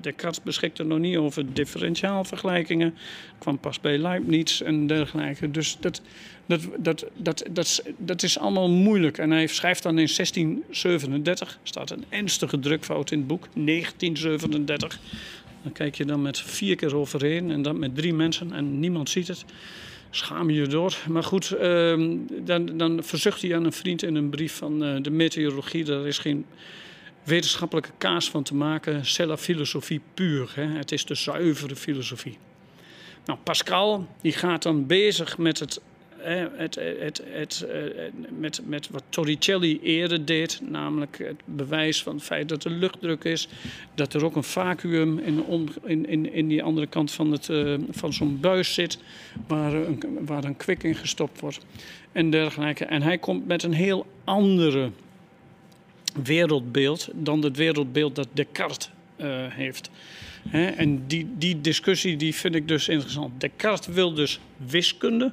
Descartes 0.00 0.42
beschikte 0.42 0.84
nog 0.84 0.98
niet 0.98 1.16
over 1.16 1.52
differentiaalvergelijkingen. 1.52 2.94
kwam 3.38 3.58
pas 3.58 3.80
bij 3.80 3.98
Leibniz 3.98 4.60
en 4.60 4.86
dergelijke. 4.86 5.50
Dus 5.50 5.76
dat, 5.80 6.02
dat, 6.46 6.60
dat, 6.78 7.06
dat, 7.16 7.44
dat, 7.50 7.82
dat 7.96 8.22
is 8.22 8.38
allemaal 8.38 8.70
moeilijk. 8.70 9.18
En 9.18 9.30
hij 9.30 9.46
schrijft 9.46 9.82
dan 9.82 9.98
in 9.98 10.08
1637, 10.16 11.58
staat 11.62 11.90
een 11.90 12.04
ernstige 12.08 12.58
drukfout 12.58 13.10
in 13.10 13.18
het 13.18 13.26
boek, 13.26 13.46
1937. 13.54 15.00
Dan 15.62 15.72
kijk 15.72 15.94
je 15.94 16.04
dan 16.04 16.22
met 16.22 16.40
vier 16.40 16.76
keer 16.76 16.96
overheen 16.96 17.50
en 17.50 17.62
dan 17.62 17.78
met 17.78 17.94
drie 17.94 18.14
mensen 18.14 18.52
en 18.52 18.80
niemand 18.80 19.10
ziet 19.10 19.28
het 19.28 19.44
schaam 20.14 20.50
je 20.50 20.66
door. 20.66 20.96
Maar 21.08 21.24
goed, 21.24 21.54
uh, 21.60 22.18
dan, 22.42 22.66
dan 22.66 23.04
verzucht 23.04 23.42
hij 23.42 23.56
aan 23.56 23.64
een 23.64 23.72
vriend 23.72 24.02
in 24.02 24.14
een 24.14 24.30
brief 24.30 24.56
van 24.56 24.84
uh, 24.84 25.02
de 25.02 25.10
meteorologie. 25.10 25.84
Daar 25.84 26.06
is 26.06 26.18
geen 26.18 26.46
wetenschappelijke 27.22 27.90
kaas 27.98 28.30
van 28.30 28.42
te 28.42 28.54
maken. 28.54 29.04
C'est 29.04 29.28
la 29.28 29.36
philosophie 29.36 30.00
puur. 30.14 30.52
Hè. 30.54 30.66
Het 30.66 30.92
is 30.92 31.04
de 31.04 31.14
zuivere 31.14 31.76
filosofie. 31.76 32.38
Nou, 33.24 33.38
Pascal 33.42 34.06
die 34.20 34.32
gaat 34.32 34.62
dan 34.62 34.86
bezig 34.86 35.38
met 35.38 35.58
het 35.58 35.80
het, 36.22 36.74
het, 36.74 37.22
het, 37.26 37.66
eh, 37.70 37.80
met, 38.38 38.60
met 38.64 38.88
wat 38.90 39.02
Torricelli 39.08 39.80
eerder 39.80 40.24
deed, 40.24 40.60
namelijk 40.68 41.18
het 41.18 41.40
bewijs 41.44 42.02
van 42.02 42.14
het 42.14 42.24
feit 42.24 42.48
dat 42.48 42.64
er 42.64 42.70
luchtdruk 42.70 43.24
is, 43.24 43.48
dat 43.94 44.14
er 44.14 44.24
ook 44.24 44.36
een 44.36 44.44
vacuüm 44.44 45.18
in, 45.18 45.44
in, 45.84 46.06
in, 46.06 46.32
in 46.32 46.48
die 46.48 46.62
andere 46.62 46.86
kant 46.86 47.12
van, 47.12 47.38
uh, 47.50 47.78
van 47.90 48.12
zo'n 48.12 48.40
buis 48.40 48.74
zit, 48.74 48.98
waar 49.46 49.72
een, 49.74 50.02
waar 50.20 50.44
een 50.44 50.56
kwik 50.56 50.82
in 50.82 50.94
gestopt 50.94 51.40
wordt 51.40 51.66
en 52.12 52.30
dergelijke. 52.30 52.84
En 52.84 53.02
hij 53.02 53.18
komt 53.18 53.46
met 53.46 53.62
een 53.62 53.72
heel 53.72 54.06
andere 54.24 54.90
wereldbeeld 56.22 57.08
dan 57.14 57.42
het 57.42 57.56
wereldbeeld 57.56 58.16
dat 58.16 58.28
Descartes 58.32 58.90
uh, 59.16 59.26
heeft. 59.48 59.90
en 60.50 61.06
die, 61.06 61.28
die 61.38 61.60
discussie 61.60 62.16
die 62.16 62.34
vind 62.34 62.54
ik 62.54 62.68
dus 62.68 62.88
interessant. 62.88 63.40
Descartes 63.40 63.94
wil 63.94 64.14
dus 64.14 64.40
wiskunde 64.56 65.32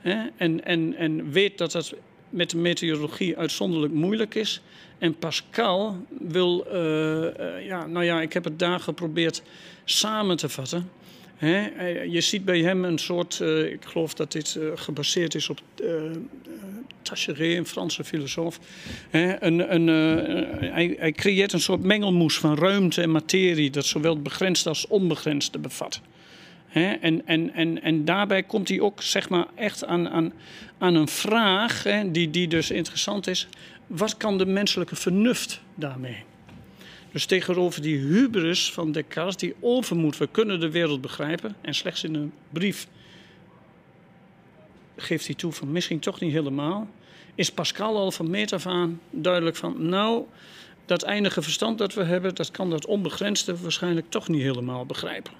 Hè? 0.00 0.26
En, 0.36 0.64
en, 0.64 0.96
en 0.96 1.30
weet 1.30 1.58
dat 1.58 1.72
dat 1.72 1.94
met 2.30 2.50
de 2.50 2.56
meteorologie 2.56 3.36
uitzonderlijk 3.36 3.92
moeilijk 3.92 4.34
is. 4.34 4.62
En 4.98 5.14
Pascal 5.14 6.06
wil, 6.18 6.66
uh, 6.66 6.74
uh, 6.74 7.66
ja, 7.66 7.86
nou 7.86 8.04
ja, 8.04 8.20
ik 8.20 8.32
heb 8.32 8.44
het 8.44 8.58
daar 8.58 8.80
geprobeerd 8.80 9.42
samen 9.84 10.36
te 10.36 10.48
vatten. 10.48 10.90
Hè? 11.36 11.66
Eh, 11.66 12.04
je 12.04 12.20
ziet 12.20 12.44
bij 12.44 12.60
hem 12.60 12.84
een 12.84 12.98
soort, 12.98 13.40
ik 13.70 13.84
geloof 13.84 14.14
dat 14.14 14.32
dit 14.32 14.58
gebaseerd 14.74 15.34
is 15.34 15.48
op 15.48 15.60
Taschereau, 17.02 17.56
een 17.56 17.66
Franse 17.66 18.04
filosoof. 18.04 18.60
Hè? 19.10 19.42
Een, 19.42 19.74
een, 19.74 19.86
hij, 20.72 20.96
hij 20.98 21.12
creëert 21.12 21.52
een 21.52 21.60
soort 21.60 21.82
mengelmoes 21.82 22.38
van 22.38 22.58
ruimte 22.58 23.02
en 23.02 23.10
materie 23.10 23.70
dat 23.70 23.84
zowel 23.86 24.22
begrensd 24.22 24.66
als 24.66 24.86
onbegrensde 24.86 25.58
bevat. 25.58 26.00
En, 26.72 27.26
en, 27.26 27.54
en, 27.54 27.82
en 27.82 28.04
daarbij 28.04 28.42
komt 28.42 28.68
hij 28.68 28.80
ook 28.80 29.02
zeg 29.02 29.28
maar, 29.28 29.46
echt 29.54 29.84
aan, 29.84 30.08
aan, 30.08 30.32
aan 30.78 30.94
een 30.94 31.08
vraag 31.08 31.82
die, 32.06 32.30
die 32.30 32.48
dus 32.48 32.70
interessant 32.70 33.26
is. 33.26 33.48
Wat 33.86 34.16
kan 34.16 34.38
de 34.38 34.46
menselijke 34.46 34.96
vernuft 34.96 35.60
daarmee? 35.74 36.24
Dus 37.12 37.26
tegenover 37.26 37.82
die 37.82 37.98
hubris 37.98 38.72
van 38.72 38.92
Descartes, 38.92 39.36
die 39.36 39.54
overmoed, 39.60 40.16
we 40.16 40.26
kunnen 40.26 40.60
de 40.60 40.70
wereld 40.70 41.00
begrijpen. 41.00 41.56
En 41.60 41.74
slechts 41.74 42.04
in 42.04 42.14
een 42.14 42.32
brief 42.50 42.88
geeft 44.96 45.26
hij 45.26 45.34
toe 45.34 45.52
van 45.52 45.72
misschien 45.72 45.98
toch 45.98 46.20
niet 46.20 46.32
helemaal. 46.32 46.88
Is 47.34 47.52
Pascal 47.52 47.96
al 47.96 48.10
van 48.10 48.30
meet 48.30 48.52
af 48.52 48.66
aan 48.66 49.00
duidelijk 49.10 49.56
van, 49.56 49.88
nou, 49.88 50.24
dat 50.86 51.02
eindige 51.02 51.42
verstand 51.42 51.78
dat 51.78 51.94
we 51.94 52.04
hebben, 52.04 52.34
dat 52.34 52.50
kan 52.50 52.70
dat 52.70 52.86
onbegrensde 52.86 53.56
waarschijnlijk 53.56 54.06
toch 54.10 54.28
niet 54.28 54.42
helemaal 54.42 54.86
begrijpen. 54.86 55.32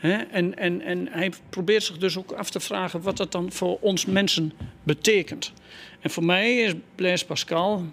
En, 0.00 0.56
en, 0.56 0.80
en 0.80 1.08
hij 1.10 1.32
probeert 1.50 1.82
zich 1.82 1.98
dus 1.98 2.18
ook 2.18 2.32
af 2.32 2.50
te 2.50 2.60
vragen 2.60 3.02
wat 3.02 3.16
dat 3.16 3.32
dan 3.32 3.52
voor 3.52 3.78
ons 3.80 4.06
mensen 4.06 4.52
betekent. 4.82 5.52
En 6.00 6.10
voor 6.10 6.24
mij 6.24 6.56
is 6.56 6.72
Blaise 6.94 7.26
Pascal 7.26 7.84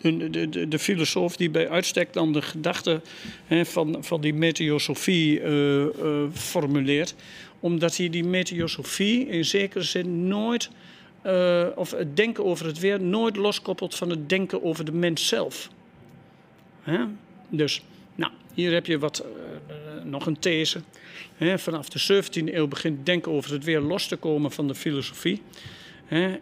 de, 0.00 0.48
de, 0.48 0.68
de, 0.68 0.78
filosoof 0.78 1.36
die 1.36 1.50
bij 1.50 1.68
uitstek 1.68 2.12
dan 2.12 2.32
de 2.32 2.42
gedachte 2.42 3.00
van, 3.48 3.96
van 4.00 4.20
die 4.20 4.34
meteosofie 4.34 5.40
uh, 5.40 5.80
uh, 5.80 5.88
formuleert. 6.32 7.14
Omdat 7.60 7.96
hij 7.96 8.08
die 8.08 8.24
meteosofie 8.24 9.26
in 9.28 9.44
zekere 9.44 9.84
zin 9.84 10.28
nooit, 10.28 10.70
uh, 11.26 11.66
of 11.74 11.90
het 11.90 12.16
denken 12.16 12.44
over 12.44 12.66
het 12.66 12.78
weer, 12.78 13.00
nooit 13.00 13.36
loskoppelt 13.36 13.94
van 13.94 14.10
het 14.10 14.28
denken 14.28 14.62
over 14.62 14.84
de 14.84 14.92
mens 14.92 15.28
zelf. 15.28 15.70
Dus, 17.48 17.82
hier 18.54 18.72
heb 18.72 18.86
je 18.86 18.98
wat 18.98 19.24
nog 20.04 20.26
een 20.26 20.38
these. 20.38 20.80
vanaf 21.38 21.88
de 21.88 22.22
17e 22.24 22.54
eeuw 22.54 22.68
begint 22.68 23.06
denken 23.06 23.32
over 23.32 23.52
het 23.52 23.64
weer 23.64 23.80
los 23.80 24.06
te 24.06 24.16
komen 24.16 24.50
van 24.50 24.68
de 24.68 24.74
filosofie. 24.74 25.42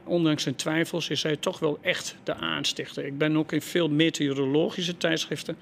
ondanks 0.05 0.43
zijn 0.43 0.55
twijfels 0.55 1.09
is 1.09 1.23
hij 1.23 1.37
toch 1.37 1.59
wel 1.59 1.79
echt 1.81 2.17
de 2.25 2.35
aanstichter. 2.35 3.07
Ik 3.07 3.19
ben 3.19 3.37
ook 3.37 3.53
in 3.53 3.63
veel 3.63 3.89
meteorologische 3.89 4.97
tijdschriften 4.97 5.57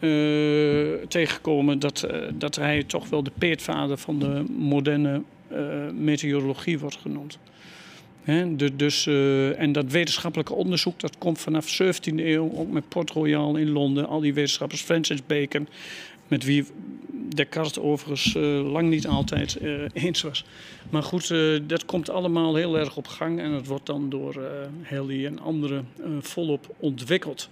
uh, 0.00 0.94
tegengekomen 1.08 1.78
dat, 1.78 2.06
dat 2.34 2.56
hij 2.56 2.82
toch 2.82 3.08
wel 3.08 3.22
de 3.22 3.32
peetvader 3.38 3.96
van 3.96 4.18
de 4.18 4.44
moderne 4.56 5.22
meteorologie 5.92 6.78
wordt 6.78 6.96
genoemd. 6.96 7.38
Dus, 8.76 9.06
en 9.56 9.72
dat 9.72 9.90
wetenschappelijke 9.90 10.54
onderzoek 10.54 11.00
dat 11.00 11.18
komt 11.18 11.40
vanaf 11.40 11.76
de 11.76 11.94
17e 11.94 12.14
eeuw, 12.14 12.52
ook 12.54 12.70
met 12.70 12.88
Port 12.88 13.10
Royal 13.10 13.56
in 13.56 13.70
Londen, 13.70 14.06
al 14.06 14.20
die 14.20 14.34
wetenschappers, 14.34 14.80
Francis 14.80 15.26
Bacon, 15.26 15.68
met 16.28 16.44
wie 16.44 16.64
Descartes 17.34 17.78
overigens 17.78 18.34
uh, 18.34 18.72
lang 18.72 18.88
niet 18.88 19.06
altijd 19.06 19.58
uh, 19.62 19.82
eens 19.92 20.22
was. 20.22 20.44
Maar 20.90 21.02
goed, 21.02 21.34
dat 21.62 21.84
komt 21.84 22.10
allemaal 22.10 22.54
heel 22.54 22.78
erg 22.78 22.96
op 22.96 23.06
gang 23.06 23.40
en 23.40 23.50
het 23.50 23.66
wordt 23.66 23.86
dan 23.86 24.08
door 24.08 24.40
Halley 24.82 25.26
en 25.26 25.38
anderen 25.38 25.88
volop 26.20 26.74
ontwikkeld. 26.78 27.48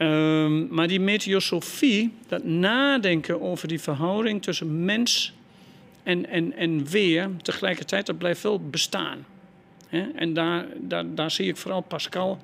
Ehm, 0.00 0.74
maar 0.74 0.88
die 0.88 1.00
meteosofie, 1.00 2.12
dat 2.28 2.44
nadenken 2.44 3.40
over 3.40 3.68
die 3.68 3.80
verhouding 3.80 4.42
tussen 4.42 4.84
mens 4.84 5.32
en, 6.02 6.26
en, 6.26 6.56
en 6.56 6.86
weer, 6.86 7.30
tegelijkertijd, 7.42 8.06
dat 8.06 8.18
blijft 8.18 8.42
wel 8.42 8.60
bestaan. 8.60 9.26
En 10.14 10.34
daar, 10.34 10.66
daar, 10.78 11.14
daar 11.14 11.30
zie 11.30 11.48
ik 11.48 11.56
vooral 11.56 11.80
Pascal 11.80 12.38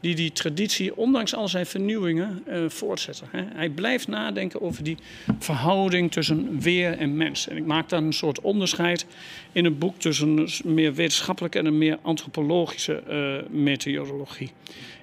die 0.00 0.14
die 0.14 0.32
traditie, 0.32 0.96
ondanks 0.96 1.34
al 1.34 1.48
zijn 1.48 1.66
vernieuwingen, 1.66 2.42
uh, 2.48 2.68
voortzetten. 2.68 3.28
Hij 3.32 3.68
blijft 3.68 4.08
nadenken 4.08 4.60
over 4.60 4.84
die 4.84 4.96
verhouding 5.38 6.12
tussen 6.12 6.60
weer 6.60 6.98
en 6.98 7.16
mens. 7.16 7.48
En 7.48 7.56
ik 7.56 7.66
maak 7.66 7.88
dan 7.88 8.04
een 8.04 8.12
soort 8.12 8.40
onderscheid 8.40 9.06
in 9.52 9.64
het 9.64 9.78
boek 9.78 9.98
tussen 9.98 10.38
een 10.38 10.48
meer 10.64 10.94
wetenschappelijke 10.94 11.58
en 11.58 11.66
een 11.66 11.78
meer 11.78 11.98
antropologische 12.02 13.02
uh, 13.08 13.50
meteorologie. 13.50 14.50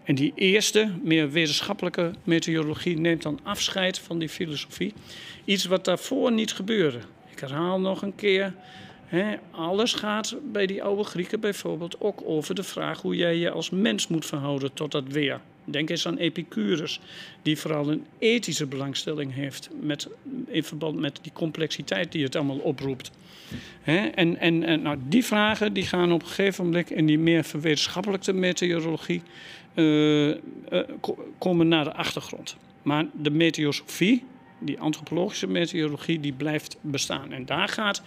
En 0.04 0.16
die 0.16 0.32
eerste, 0.36 0.92
meer 1.04 1.32
wetenschappelijke 1.32 2.12
meteorologie, 2.24 2.98
neemt 2.98 3.22
dan 3.22 3.40
afscheid 3.44 4.00
van 4.00 4.20
die 4.20 4.30
filosofie. 4.30 4.94
Iets 5.46 5.66
wat 5.66 5.86
daarvoor 5.86 6.32
niet 6.32 6.54
gebeurde. 6.54 7.00
Ik 7.32 7.40
herhaal 7.40 7.80
nog 7.80 8.02
een 8.02 8.16
keer 8.16 8.54
alles 9.52 9.94
gaat 9.94 10.36
bij 10.52 10.66
die 10.66 10.84
oude 10.84 11.04
Grieken 11.04 11.40
bijvoorbeeld 11.40 12.02
ook 12.02 12.22
over 12.26 12.56
de 12.56 12.64
vraag 12.64 13.02
hoe 13.02 13.16
jij 13.16 13.38
je 13.38 13.52
als 13.52 13.70
mens 13.70 14.08
moet 14.08 14.26
verhouden 14.26 14.74
tot 14.74 14.92
dat 14.92 15.04
weer. 15.08 15.40
Denk 15.64 15.90
eens 15.90 16.08
aan 16.08 16.18
Epicurus, 16.18 17.00
die 17.42 17.58
vooral 17.58 17.92
een 17.92 18.06
ethische 18.18 18.66
belangstelling 18.66 19.34
heeft 19.34 19.70
met, 19.82 20.08
in 20.48 20.64
verband 20.64 21.00
met 21.00 21.20
die 21.22 21.32
complexiteit 21.34 22.12
die 22.12 22.24
het 22.24 22.36
allemaal 22.36 22.58
oproept. 22.58 23.12
en 23.84 24.40
en, 24.40 24.64
en 24.64 24.82
nou, 24.82 24.98
die 25.08 25.26
vragen 25.26 25.74
die 25.74 25.84
gaan 25.84 26.12
op 26.12 26.22
een 26.22 26.28
gegeven 26.28 26.66
moment 26.66 26.92
in 26.92 27.06
die 27.06 27.20
meer 27.20 27.44
verwetenschappelijke 27.44 28.34
meteorologie 28.34 29.22
uh, 29.76 30.28
uh, 30.28 30.36
komen 31.38 31.68
naar 31.68 31.84
de 31.84 31.94
achtergrond. 31.94 32.58
Maar 32.82 33.06
de 33.14 33.30
meteosofie, 33.30 34.24
die 34.60 34.80
antropologische 34.80 35.48
meteorologie 35.48 36.20
die 36.20 36.34
blijft 36.34 36.78
bestaan. 36.82 37.32
En 37.32 37.46
daar 37.46 37.68
gaat, 37.68 38.02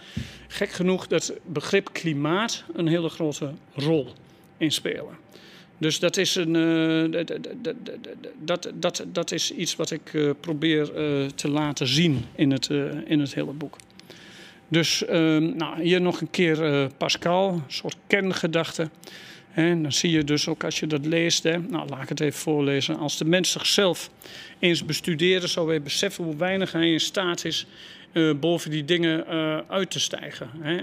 gek 0.48 0.70
genoeg, 0.70 1.06
dat 1.06 1.32
begrip 1.44 1.92
klimaat 1.92 2.64
een 2.72 2.86
hele 2.86 3.08
grote 3.08 3.52
rol 3.74 4.12
in 4.56 4.72
spelen. 4.72 5.16
Dus 5.78 5.98
dat 5.98 6.16
is, 6.16 6.34
een, 6.34 6.54
uh, 6.54 7.24
dat, 8.38 8.70
dat, 8.74 9.04
dat 9.12 9.32
is 9.32 9.52
iets 9.52 9.76
wat 9.76 9.90
ik 9.90 10.12
uh, 10.12 10.30
probeer 10.40 10.80
uh, 10.80 11.26
te 11.26 11.48
laten 11.48 11.86
zien 11.86 12.24
in 12.34 12.50
het, 12.50 12.68
in 13.04 13.20
het 13.20 13.34
hele 13.34 13.52
boek. 13.52 13.76
Dus 14.68 15.04
ehm, 15.04 15.56
nou, 15.56 15.82
hier 15.82 16.00
nog 16.00 16.20
een 16.20 16.30
keer 16.30 16.88
Pascal, 16.96 17.52
een 17.52 17.62
soort 17.66 17.96
kerngedachte. 18.06 18.90
En 19.58 19.82
dan 19.82 19.92
zie 19.92 20.10
je 20.10 20.24
dus 20.24 20.48
ook 20.48 20.64
als 20.64 20.80
je 20.80 20.86
dat 20.86 21.06
leest, 21.06 21.42
hè, 21.42 21.58
nou 21.58 21.88
laat 21.88 22.02
ik 22.02 22.08
het 22.08 22.20
even 22.20 22.40
voorlezen. 22.40 22.98
Als 22.98 23.18
de 23.18 23.24
mens 23.24 23.50
zichzelf 23.50 24.10
eens 24.58 24.84
bestuderen, 24.84 25.48
zou 25.48 25.68
hij 25.68 25.82
beseffen 25.82 26.24
hoe 26.24 26.36
weinig 26.36 26.72
hij 26.72 26.92
in 26.92 27.00
staat 27.00 27.44
is 27.44 27.66
uh, 28.12 28.34
boven 28.34 28.70
die 28.70 28.84
dingen 28.84 29.24
uh, 29.28 29.58
uit 29.68 29.90
te 29.90 30.00
stijgen. 30.00 30.50
Hè. 30.60 30.78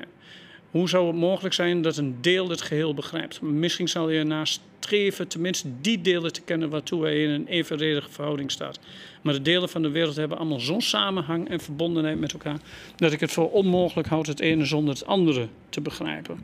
Hoe 0.71 0.89
zou 0.89 1.07
het 1.07 1.15
mogelijk 1.15 1.53
zijn 1.53 1.81
dat 1.81 1.97
een 1.97 2.17
deel 2.21 2.49
het 2.49 2.61
geheel 2.61 2.93
begrijpt? 2.93 3.41
Misschien 3.41 3.87
zal 3.87 4.09
je 4.09 4.19
ernaast 4.19 4.61
streven 4.79 5.27
tenminste 5.27 5.67
die 5.81 6.01
delen 6.01 6.33
te 6.33 6.41
kennen 6.41 6.69
waartoe 6.69 7.03
hij 7.03 7.23
in 7.23 7.29
een 7.29 7.47
evenredige 7.47 8.09
verhouding 8.09 8.51
staat. 8.51 8.79
Maar 9.21 9.33
de 9.33 9.41
delen 9.41 9.69
van 9.69 9.81
de 9.81 9.89
wereld 9.89 10.15
hebben 10.15 10.37
allemaal 10.37 10.59
zo'n 10.59 10.81
samenhang 10.81 11.49
en 11.49 11.59
verbondenheid 11.59 12.19
met 12.19 12.33
elkaar 12.33 12.57
dat 12.95 13.11
ik 13.11 13.19
het 13.19 13.31
voor 13.31 13.51
onmogelijk 13.51 14.07
houd 14.07 14.27
het 14.27 14.39
ene 14.39 14.65
zonder 14.65 14.93
het 14.93 15.05
andere 15.05 15.47
te 15.69 15.81
begrijpen. 15.81 16.39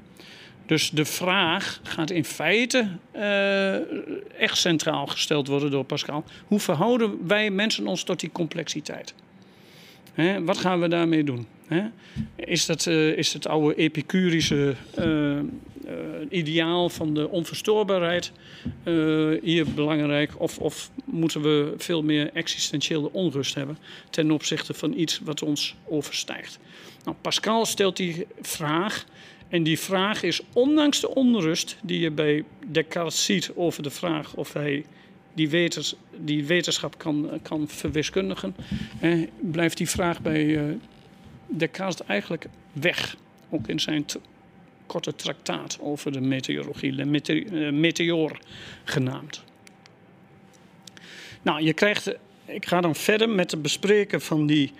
Dus 0.71 0.89
de 0.89 1.05
vraag 1.05 1.79
gaat 1.83 2.09
in 2.09 2.25
feite 2.25 2.87
uh, 3.15 3.75
echt 4.41 4.57
centraal 4.57 5.07
gesteld 5.07 5.47
worden 5.47 5.71
door 5.71 5.83
Pascal. 5.83 6.23
Hoe 6.47 6.59
verhouden 6.59 7.27
wij 7.27 7.49
mensen 7.49 7.87
ons 7.87 8.03
tot 8.03 8.19
die 8.19 8.31
complexiteit? 8.31 9.13
Hè, 10.13 10.43
wat 10.43 10.57
gaan 10.57 10.79
we 10.79 10.87
daarmee 10.87 11.23
doen? 11.23 11.47
Hè? 11.67 11.81
Is, 12.35 12.65
dat, 12.65 12.85
uh, 12.85 13.17
is 13.17 13.33
het 13.33 13.47
oude 13.47 13.75
epicurische 13.75 14.75
uh, 14.99 15.39
ideaal 16.29 16.89
van 16.89 17.13
de 17.13 17.29
onverstoorbaarheid 17.29 18.31
hier 19.41 19.65
belangrijk? 19.73 20.31
Of, 20.37 20.57
of 20.57 20.91
moeten 21.05 21.41
we 21.41 21.73
veel 21.77 22.03
meer 22.03 22.29
existentiële 22.33 23.11
onrust 23.11 23.55
hebben 23.55 23.77
ten 24.09 24.31
opzichte 24.31 24.73
van 24.73 24.93
iets 24.93 25.19
wat 25.23 25.43
ons 25.43 25.75
overstijgt? 25.87 26.59
Nou, 27.03 27.15
Pascal 27.21 27.65
stelt 27.65 27.97
die 27.97 28.27
vraag 28.41 29.05
en 29.51 29.63
die 29.63 29.79
vraag 29.79 30.23
is, 30.23 30.41
ondanks 30.53 30.99
de 30.99 31.15
onrust 31.15 31.77
die 31.81 31.99
je 31.99 32.11
bij 32.11 32.43
Descartes 32.67 33.25
ziet 33.25 33.51
over 33.55 33.83
de 33.83 33.89
vraag 33.89 34.33
of 34.33 34.53
hij 34.53 34.85
die, 35.33 35.49
wetens, 35.49 35.95
die 36.17 36.45
wetenschap 36.45 36.97
kan, 36.97 37.39
kan 37.41 37.67
verwiskundigen, 37.67 38.55
eh, 39.01 39.27
blijft 39.39 39.77
die 39.77 39.89
vraag 39.89 40.21
bij 40.21 40.57
eh, 40.57 40.75
Descartes 41.47 42.07
eigenlijk 42.07 42.45
weg. 42.73 43.15
Ook 43.49 43.67
in 43.67 43.79
zijn 43.79 44.05
korte 44.85 45.15
traktaat 45.15 45.77
over 45.81 46.11
de 46.11 46.21
meteorologie, 46.21 46.95
de 46.95 47.05
mete 47.05 47.33
meteor 47.73 48.39
genaamd. 48.83 49.43
Nou, 51.41 51.63
je 51.63 51.73
krijgt, 51.73 52.13
ik 52.45 52.65
ga 52.65 52.81
dan 52.81 52.95
verder 52.95 53.29
met 53.29 53.51
het 53.51 53.61
bespreken 53.61 54.21
van 54.21 54.47
die 54.47 54.71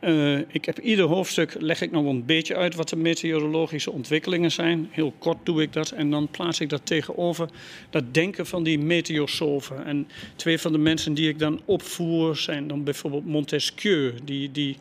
uh, 0.00 0.38
ik 0.48 0.64
heb 0.64 0.78
ieder 0.78 1.04
hoofdstuk 1.04 1.56
leg 1.58 1.80
ik 1.80 1.90
nog 1.90 2.04
een 2.04 2.24
beetje 2.24 2.56
uit 2.56 2.74
wat 2.74 2.88
de 2.88 2.96
meteorologische 2.96 3.92
ontwikkelingen 3.92 4.52
zijn. 4.52 4.88
Heel 4.90 5.14
kort 5.18 5.38
doe 5.42 5.62
ik 5.62 5.72
dat 5.72 5.90
en 5.90 6.10
dan 6.10 6.28
plaats 6.28 6.60
ik 6.60 6.68
dat 6.68 6.86
tegenover 6.86 7.48
dat 7.90 8.14
denken 8.14 8.46
van 8.46 8.62
die 8.62 8.78
meteosofen. 8.78 9.84
En 9.84 10.08
twee 10.36 10.58
van 10.58 10.72
de 10.72 10.78
mensen 10.78 11.14
die 11.14 11.28
ik 11.28 11.38
dan 11.38 11.60
opvoer 11.64 12.36
zijn 12.36 12.68
dan 12.68 12.84
bijvoorbeeld 12.84 13.26
Montesquieu, 13.26 14.14
die, 14.24 14.52
die, 14.52 14.76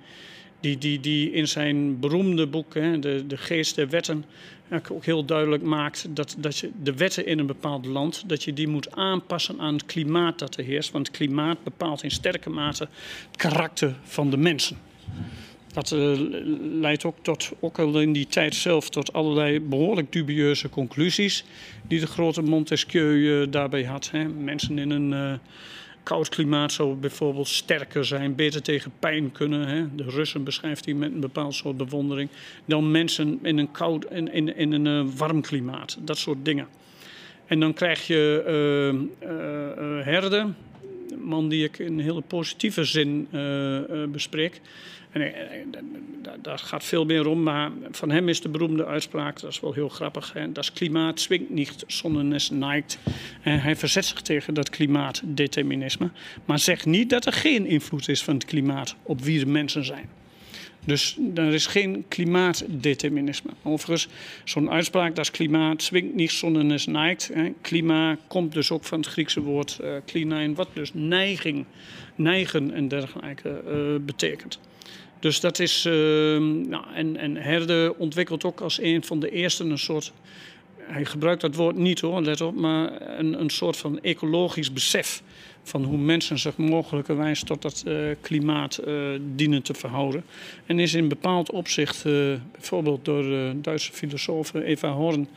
die, 0.59 0.77
die, 0.77 0.99
die 0.99 1.31
in 1.31 1.47
zijn 1.47 1.99
beroemde 1.99 2.47
boek, 2.47 2.73
hè, 2.73 2.99
de, 2.99 3.23
de 3.27 3.37
Geest 3.37 3.75
der 3.75 3.89
Wetten, 3.89 4.25
ook 4.91 5.05
heel 5.05 5.25
duidelijk 5.25 5.63
maakt 5.63 6.07
dat, 6.09 6.35
dat 6.37 6.57
je 6.57 6.71
de 6.83 6.95
wetten 6.95 7.25
in 7.25 7.39
een 7.39 7.45
bepaald 7.45 7.85
land, 7.85 8.23
dat 8.27 8.43
je 8.43 8.53
die 8.53 8.67
moet 8.67 8.95
aanpassen 8.95 9.59
aan 9.59 9.73
het 9.73 9.85
klimaat 9.85 10.39
dat 10.39 10.57
er 10.57 10.63
heerst. 10.63 10.91
Want 10.91 11.07
het 11.07 11.17
klimaat 11.17 11.63
bepaalt 11.63 12.03
in 12.03 12.11
sterke 12.11 12.49
mate 12.49 12.87
het 13.27 13.37
karakter 13.37 13.95
van 14.03 14.29
de 14.29 14.37
mensen. 14.37 14.77
Dat 15.75 15.91
uh, 15.91 16.11
leidt 16.79 17.05
ook 17.05 17.15
tot, 17.21 17.51
ook 17.59 17.79
al 17.79 18.01
in 18.01 18.13
die 18.13 18.27
tijd 18.27 18.55
zelf, 18.55 18.89
tot 18.89 19.13
allerlei 19.13 19.59
behoorlijk 19.59 20.11
dubieuze 20.11 20.69
conclusies 20.69 21.43
die 21.87 21.99
de 21.99 22.07
grote 22.07 22.41
Montesquieu 22.41 23.15
uh, 23.15 23.47
daarbij 23.49 23.83
had. 23.83 24.11
Hè. 24.11 24.27
Mensen 24.27 24.77
in 24.77 24.89
een 24.89 25.11
uh, 25.11 25.33
koud 26.03 26.29
klimaat 26.29 26.71
zouden 26.71 26.99
bijvoorbeeld 26.99 27.47
sterker 27.47 28.05
zijn, 28.05 28.35
beter 28.35 28.61
tegen 28.61 28.91
pijn 28.99 29.31
kunnen. 29.31 29.67
Hè. 29.67 29.95
De 29.95 30.03
Russen 30.03 30.43
beschrijft 30.43 30.85
hij 30.85 30.93
met 30.93 31.13
een 31.13 31.19
bepaald 31.19 31.55
soort 31.55 31.77
bewondering. 31.77 32.29
Dan 32.65 32.91
mensen 32.91 33.39
in 33.41 33.57
een 33.57 33.71
koud 33.71 34.05
in, 34.11 34.55
in 34.57 34.71
een 34.71 35.17
warm 35.17 35.41
klimaat. 35.41 35.97
Dat 36.01 36.17
soort 36.17 36.45
dingen. 36.45 36.67
En 37.45 37.59
dan 37.59 37.73
krijg 37.73 38.07
je 38.07 38.41
herden, 40.03 40.55
man 41.25 41.49
die 41.49 41.63
ik 41.63 41.79
in 41.79 41.93
een 41.93 41.99
hele 41.99 42.21
positieve 42.21 42.83
zin 42.83 43.27
bespreek. 44.11 44.61
En, 45.11 45.33
daar 46.41 46.59
gaat 46.59 46.83
veel 46.83 47.05
meer 47.05 47.27
om, 47.27 47.43
maar 47.43 47.71
van 47.91 48.09
hem 48.09 48.29
is 48.29 48.41
de 48.41 48.49
beroemde 48.49 48.85
uitspraak, 48.85 49.39
dat 49.39 49.51
is 49.51 49.59
wel 49.59 49.73
heel 49.73 49.89
grappig. 49.89 50.33
Hè? 50.33 50.51
Dat 50.51 50.73
klimaat 50.73 51.19
zwingt 51.19 51.49
niet, 51.49 51.83
sondern 51.87 52.33
es 52.33 52.49
neigt. 52.49 52.99
hij 53.41 53.75
verzet 53.75 54.05
zich 54.05 54.21
tegen 54.21 54.53
dat 54.53 54.69
klimaatdeterminisme, 54.69 56.09
maar 56.45 56.59
zegt 56.59 56.85
niet 56.85 57.09
dat 57.09 57.25
er 57.25 57.33
geen 57.33 57.65
invloed 57.65 58.07
is 58.07 58.23
van 58.23 58.33
het 58.33 58.45
klimaat 58.45 58.95
op 59.03 59.21
wie 59.21 59.39
de 59.39 59.45
mensen 59.45 59.85
zijn. 59.85 60.09
Dus 60.85 61.17
er 61.35 61.53
is 61.53 61.67
geen 61.67 62.05
klimaatdeterminisme. 62.07 63.51
Overigens, 63.63 64.07
zo'n 64.43 64.71
uitspraak, 64.71 65.15
dat 65.15 65.31
klimaat 65.31 65.83
zwingt 65.83 66.15
niet, 66.15 66.31
sondern 66.31 66.71
es 66.71 66.85
neigt. 66.85 67.31
Klimaat 67.61 68.19
komt 68.27 68.53
dus 68.53 68.71
ook 68.71 68.83
van 68.83 68.99
het 68.99 69.07
Griekse 69.07 69.41
woord 69.41 69.79
uh, 70.13 70.55
wat 70.55 70.67
dus 70.73 70.93
neiging, 70.93 71.65
neigen 72.15 72.73
en 72.73 72.87
dergelijke 72.87 73.61
uh, 73.67 74.05
betekent. 74.05 74.59
Dus 75.19 75.39
dat 75.39 75.59
is. 75.59 75.85
Uh, 75.85 75.93
nou, 76.67 76.83
en, 76.93 77.17
en 77.17 77.35
Herde 77.35 77.95
ontwikkelt 77.97 78.43
ook 78.43 78.61
als 78.61 78.81
een 78.81 79.03
van 79.03 79.19
de 79.19 79.29
eerste 79.29 79.63
een 79.63 79.77
soort. 79.77 80.13
Hij 80.77 81.05
gebruikt 81.05 81.41
dat 81.41 81.55
woord 81.55 81.75
niet 81.75 82.01
hoor, 82.01 82.21
let 82.21 82.41
op, 82.41 82.55
maar 82.55 83.17
een, 83.19 83.39
een 83.39 83.49
soort 83.49 83.77
van 83.77 84.01
ecologisch 84.01 84.73
besef 84.73 85.23
van 85.67 85.83
hoe 85.83 85.97
mensen 85.97 86.39
zich 86.39 86.57
mogelijkerwijs 86.57 87.43
tot 87.43 87.61
dat 87.61 87.83
uh, 87.87 88.15
klimaat 88.21 88.79
uh, 88.87 89.19
dienen 89.35 89.61
te 89.61 89.73
verhouden. 89.73 90.23
En 90.65 90.79
is 90.79 90.93
in 90.93 91.07
bepaald 91.07 91.51
opzicht, 91.51 92.05
uh, 92.05 92.35
bijvoorbeeld 92.51 93.05
door 93.05 93.23
de 93.23 93.53
Duitse 93.61 93.91
filosoof 93.91 94.53
Eva 94.53 94.91
Horn, 94.91 95.27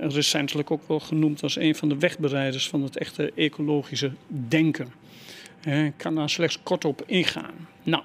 recentelijk 0.00 0.70
ook 0.70 0.88
wel 0.88 1.00
genoemd 1.00 1.42
als 1.42 1.56
een 1.56 1.74
van 1.74 1.88
de 1.88 1.98
wegbereiders 1.98 2.68
van 2.68 2.82
het 2.82 2.96
echte 2.96 3.32
ecologische 3.36 4.10
denken. 4.28 4.92
Ik 5.64 5.92
kan 5.96 6.14
daar 6.14 6.30
slechts 6.30 6.58
kort 6.62 6.84
op 6.84 7.02
ingaan. 7.06 7.68
Nou, 7.82 8.02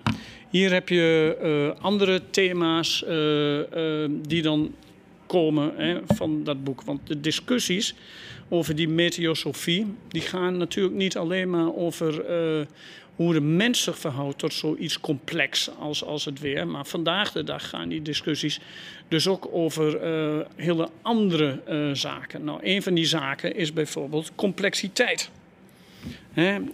hier 0.50 0.73
heb 0.73 0.89
je 0.89 1.76
andere 1.82 2.21
thema's 2.30 3.06
die 4.28 4.41
dan 4.41 4.73
komen 5.26 5.73
hè, 5.76 6.00
van 6.08 6.43
dat 6.43 6.63
boek. 6.63 6.82
Want 6.82 7.08
de 7.08 7.19
discussies 7.19 7.95
over 8.49 8.75
die 8.75 8.89
meteosofie, 8.89 9.86
die 10.07 10.21
gaan 10.21 10.57
natuurlijk 10.57 10.95
niet 10.95 11.17
alleen 11.17 11.49
maar 11.49 11.75
over 11.75 12.29
uh, 12.60 12.65
hoe 13.15 13.33
de 13.33 13.41
mens 13.41 13.83
zich 13.83 13.97
verhoudt 13.97 14.38
tot 14.38 14.53
zoiets 14.53 14.99
complex 14.99 15.69
als, 15.79 16.03
als 16.03 16.25
het 16.25 16.39
weer. 16.39 16.67
Maar 16.67 16.86
vandaag 16.86 17.31
de 17.31 17.43
dag 17.43 17.69
gaan 17.69 17.89
die 17.89 18.01
discussies 18.01 18.60
dus 19.07 19.27
ook 19.27 19.47
over 19.51 20.03
uh, 20.03 20.45
hele 20.55 20.89
andere 21.01 21.62
uh, 21.69 21.89
zaken. 21.93 22.43
Nou, 22.43 22.60
een 22.63 22.81
van 22.81 22.93
die 22.93 23.05
zaken 23.05 23.55
is 23.55 23.73
bijvoorbeeld 23.73 24.31
complexiteit. 24.36 25.29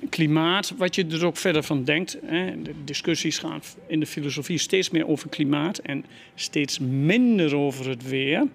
Klimaat, 0.09 0.73
wat 0.77 0.95
je 0.95 1.05
er 1.05 1.25
ook 1.25 1.37
verder 1.37 1.63
van 1.63 1.83
denkt. 1.83 2.17
De 2.21 2.73
discussies 2.85 3.37
gaan 3.37 3.61
in 3.87 3.99
de 3.99 4.05
filosofie 4.05 4.57
steeds 4.57 4.89
meer 4.89 5.07
over 5.07 5.29
klimaat 5.29 5.77
en 5.77 6.05
steeds 6.35 6.79
minder 6.79 7.55
over 7.55 7.89
het 7.89 8.09
weer. 8.09 8.47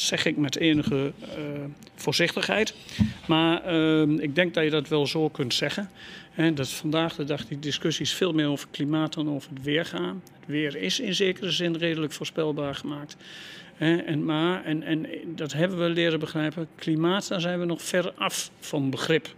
Zeg 0.00 0.24
ik 0.24 0.36
met 0.36 0.56
enige 0.56 1.12
uh, 1.22 1.34
voorzichtigheid. 1.94 2.74
Maar 3.26 3.74
uh, 3.74 4.22
ik 4.22 4.34
denk 4.34 4.54
dat 4.54 4.64
je 4.64 4.70
dat 4.70 4.88
wel 4.88 5.06
zo 5.06 5.28
kunt 5.28 5.54
zeggen. 5.54 5.90
Hè, 6.30 6.52
dat 6.52 6.68
vandaag 6.68 7.14
de 7.14 7.24
dag 7.24 7.46
die 7.46 7.58
discussies 7.58 8.12
veel 8.12 8.32
meer 8.32 8.48
over 8.48 8.68
klimaat 8.70 9.14
dan 9.14 9.30
over 9.30 9.50
het 9.54 9.62
weer 9.62 9.84
gaan. 9.84 10.22
Het 10.40 10.48
weer 10.48 10.76
is 10.76 11.00
in 11.00 11.14
zekere 11.14 11.50
zin 11.50 11.76
redelijk 11.76 12.12
voorspelbaar 12.12 12.74
gemaakt. 12.74 13.16
En, 13.78 14.24
maar, 14.24 14.64
en, 14.64 14.82
en 14.82 15.06
dat 15.26 15.52
hebben 15.52 15.78
we 15.78 15.88
leren 15.88 16.18
begrijpen. 16.18 16.68
Klimaat, 16.74 17.28
daar 17.28 17.40
zijn 17.40 17.60
we 17.60 17.64
nog 17.64 17.82
ver 17.82 18.12
af 18.12 18.50
van 18.60 18.90
begrip. 18.90 19.34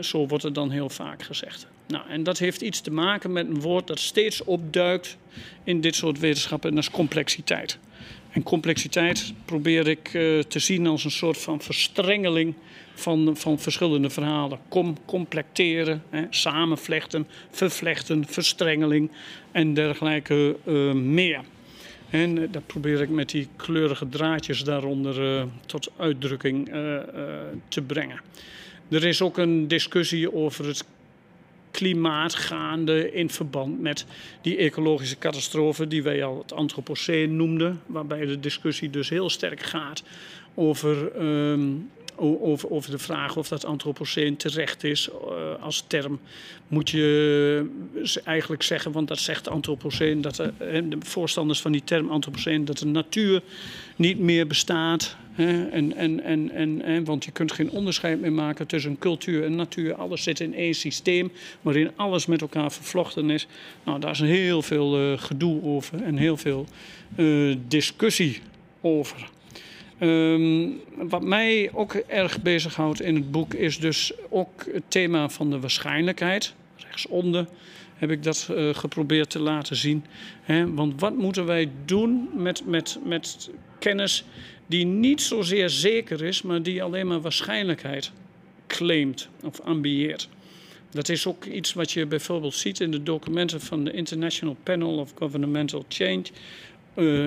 Zo 0.00 0.26
wordt 0.26 0.44
het 0.44 0.54
dan 0.54 0.70
heel 0.70 0.90
vaak 0.90 1.22
gezegd. 1.22 1.66
Nou, 1.86 2.08
en 2.08 2.22
dat 2.22 2.38
heeft 2.38 2.60
iets 2.60 2.80
te 2.80 2.90
maken 2.90 3.32
met 3.32 3.46
een 3.46 3.60
woord 3.60 3.86
dat 3.86 3.98
steeds 3.98 4.44
opduikt 4.44 5.16
in 5.64 5.80
dit 5.80 5.94
soort 5.94 6.18
wetenschappen, 6.18 6.68
en 6.68 6.74
dat 6.74 6.84
is 6.84 6.90
complexiteit. 6.90 7.78
En 8.34 8.42
complexiteit 8.42 9.32
probeer 9.44 9.88
ik 9.88 10.14
uh, 10.14 10.40
te 10.40 10.58
zien 10.58 10.86
als 10.86 11.04
een 11.04 11.10
soort 11.10 11.38
van 11.38 11.60
verstrengeling 11.60 12.54
van, 12.94 13.36
van 13.36 13.58
verschillende 13.58 14.10
verhalen. 14.10 14.58
Kom, 14.68 14.96
complecteren, 15.04 16.02
hè, 16.10 16.26
samenvlechten, 16.30 17.26
vervlechten, 17.50 18.24
verstrengeling 18.26 19.10
en 19.52 19.74
dergelijke 19.74 20.56
uh, 20.66 20.92
meer. 20.92 21.40
En 22.10 22.36
uh, 22.36 22.48
dat 22.50 22.66
probeer 22.66 23.00
ik 23.00 23.08
met 23.08 23.30
die 23.30 23.48
kleurige 23.56 24.08
draadjes 24.08 24.64
daaronder 24.64 25.46
tot 25.66 25.90
uitdrukking 25.96 26.68
te 27.68 27.82
brengen. 27.82 28.20
Er 28.88 29.04
is 29.04 29.22
ook 29.22 29.38
een 29.38 29.68
discussie 29.68 30.34
over 30.34 30.66
het 30.66 30.84
klimaat 31.74 32.34
gaande 32.34 33.12
in 33.12 33.30
verband 33.30 33.80
met 33.80 34.06
die 34.42 34.56
ecologische 34.56 35.18
catastrofe 35.18 35.86
die 35.86 36.02
wij 36.02 36.24
al 36.24 36.38
het 36.38 36.52
antropoceen 36.52 37.36
noemden, 37.36 37.80
waarbij 37.86 38.26
de 38.26 38.40
discussie 38.40 38.90
dus 38.90 39.08
heel 39.08 39.30
sterk 39.30 39.62
gaat 39.62 40.02
over 40.54 41.22
um, 41.22 41.90
over, 42.16 42.70
over 42.70 42.90
de 42.90 42.98
vraag 42.98 43.36
of 43.36 43.48
dat 43.48 43.64
antropoceen 43.64 44.36
terecht 44.36 44.84
is 44.84 45.08
uh, 45.08 45.62
als 45.62 45.84
term. 45.86 46.20
Moet 46.68 46.90
je 46.90 47.70
eigenlijk 48.24 48.62
zeggen, 48.62 48.92
want 48.92 49.08
dat 49.08 49.18
zegt 49.18 49.48
antropoceen, 49.48 50.20
dat 50.20 50.36
de, 50.36 50.52
de 50.88 50.96
voorstanders 51.00 51.60
van 51.60 51.72
die 51.72 51.84
term 51.84 52.10
antropoceen, 52.10 52.64
dat 52.64 52.78
de 52.78 52.86
natuur 52.86 53.42
niet 53.96 54.18
meer 54.18 54.46
bestaat. 54.46 55.16
Hè, 55.32 55.68
en, 55.68 55.96
en, 55.96 56.22
en, 56.22 56.50
en, 56.50 56.82
en, 56.82 57.04
want 57.04 57.24
je 57.24 57.30
kunt 57.30 57.52
geen 57.52 57.70
onderscheid 57.70 58.20
meer 58.20 58.32
maken 58.32 58.66
tussen 58.66 58.98
cultuur 58.98 59.44
en 59.44 59.54
natuur. 59.54 59.94
Alles 59.94 60.22
zit 60.22 60.40
in 60.40 60.54
één 60.54 60.74
systeem 60.74 61.32
waarin 61.62 61.90
alles 61.96 62.26
met 62.26 62.40
elkaar 62.40 62.72
vervlochten 62.72 63.30
is. 63.30 63.46
Nou, 63.84 64.00
daar 64.00 64.10
is 64.10 64.20
heel 64.20 64.62
veel 64.62 65.18
gedoe 65.18 65.62
over 65.62 66.02
en 66.02 66.16
heel 66.16 66.36
veel 66.36 66.66
discussie 67.68 68.40
over. 68.80 69.32
Um, 70.00 70.80
wat 70.94 71.22
mij 71.22 71.70
ook 71.72 71.94
erg 71.94 72.42
bezighoudt 72.42 73.00
in 73.00 73.14
het 73.14 73.30
boek 73.30 73.54
is 73.54 73.78
dus 73.78 74.12
ook 74.28 74.66
het 74.72 74.82
thema 74.88 75.28
van 75.28 75.50
de 75.50 75.60
waarschijnlijkheid. 75.60 76.54
Rechtsonder 76.76 77.46
heb 77.94 78.10
ik 78.10 78.22
dat 78.22 78.48
uh, 78.50 78.74
geprobeerd 78.74 79.30
te 79.30 79.38
laten 79.38 79.76
zien. 79.76 80.04
Want 80.74 81.00
wat 81.00 81.16
moeten 81.16 81.46
wij 81.46 81.70
doen 81.84 82.28
met, 82.34 82.66
met, 82.66 82.98
met 83.04 83.50
kennis 83.78 84.24
die 84.66 84.86
niet 84.86 85.20
zozeer 85.20 85.70
zeker 85.70 86.24
is, 86.24 86.42
maar 86.42 86.62
die 86.62 86.82
alleen 86.82 87.06
maar 87.06 87.20
waarschijnlijkheid 87.20 88.12
claimt 88.66 89.28
of 89.42 89.60
ambieert? 89.60 90.28
Dat 90.90 91.08
is 91.08 91.26
ook 91.26 91.44
iets 91.44 91.72
wat 91.72 91.92
je 91.92 92.06
bijvoorbeeld 92.06 92.54
ziet 92.54 92.80
in 92.80 92.90
de 92.90 93.02
documenten 93.02 93.60
van 93.60 93.84
de 93.84 93.92
International 93.92 94.56
Panel 94.62 94.98
of 94.98 95.12
Governmental 95.14 95.84
Change 95.88 96.24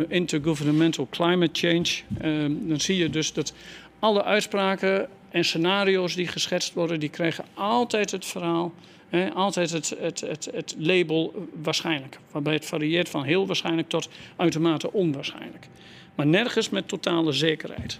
intergovernmental 0.07 1.07
climate 1.09 1.67
change. 1.67 1.87
Uh, 2.21 2.55
dan 2.69 2.79
zie 2.79 2.97
je 2.97 3.09
dus 3.09 3.33
dat 3.33 3.53
alle 3.99 4.23
uitspraken 4.23 5.07
en 5.29 5.45
scenario's 5.45 6.15
die 6.15 6.27
geschetst 6.27 6.73
worden, 6.73 6.99
die 6.99 7.09
krijgen 7.09 7.45
altijd 7.53 8.11
het 8.11 8.25
verhaal, 8.25 8.73
eh, 9.09 9.35
altijd 9.35 9.71
het, 9.71 9.95
het, 9.99 10.21
het, 10.21 10.49
het 10.53 10.75
label 10.77 11.47
waarschijnlijk. 11.61 12.19
Waarbij 12.31 12.53
het 12.53 12.65
varieert 12.65 13.09
van 13.09 13.23
heel 13.23 13.47
waarschijnlijk 13.47 13.89
tot 13.89 14.09
uitermate 14.35 14.93
onwaarschijnlijk. 14.93 15.67
Maar 16.15 16.27
nergens 16.27 16.69
met 16.69 16.87
totale 16.87 17.31
zekerheid. 17.31 17.99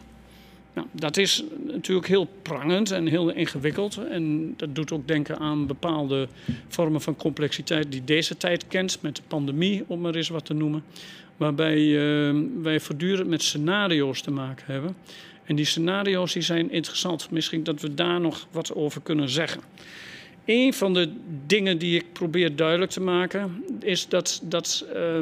Nou, 0.74 0.88
dat 0.92 1.18
is 1.18 1.44
natuurlijk 1.66 2.08
heel 2.08 2.28
prangend 2.42 2.92
en 2.92 3.08
heel 3.08 3.30
ingewikkeld. 3.30 3.98
En 3.98 4.54
dat 4.58 4.76
doet 4.76 4.92
ook 4.92 5.08
denken 5.08 5.40
aan 5.40 5.68
bepaalde 5.68 6.28
vormen 6.68 7.02
van 7.02 7.16
complexiteit 7.16 7.92
die 7.92 8.04
deze 8.04 8.38
tijd 8.38 8.68
kent, 8.68 9.02
met 9.02 9.16
de 9.16 9.22
pandemie, 9.28 9.84
om 9.88 10.00
maar 10.00 10.16
eens 10.16 10.30
wat 10.30 10.46
te 10.46 10.54
noemen 10.54 10.84
waarbij 11.38 11.78
uh, 11.78 12.44
wij 12.62 12.80
voortdurend 12.80 13.28
met 13.28 13.44
scenario's 13.44 14.22
te 14.22 14.32
maken 14.32 14.66
hebben. 14.68 14.96
En 15.44 15.56
die 15.56 15.66
scenario's 15.66 16.34
die 16.34 16.42
zijn 16.42 16.72
interessant. 16.72 17.32
Misschien 17.32 17.64
dat 17.64 17.82
we 17.82 17.94
daar 17.94 18.22
nog 18.22 18.48
wat 18.52 18.76
over 18.76 19.02
kunnen 19.02 19.30
zeggen. 19.30 19.62
Een 20.46 20.74
van 20.74 20.94
de 20.94 21.12
dingen 21.46 21.78
die 21.78 21.96
ik 21.96 22.14
probeer 22.14 22.56
duidelijk 22.56 22.92
te 22.92 23.02
maken 23.02 23.64
is 23.80 24.08
dat, 24.08 24.42
dat 24.44 24.86
uh, 24.96 25.20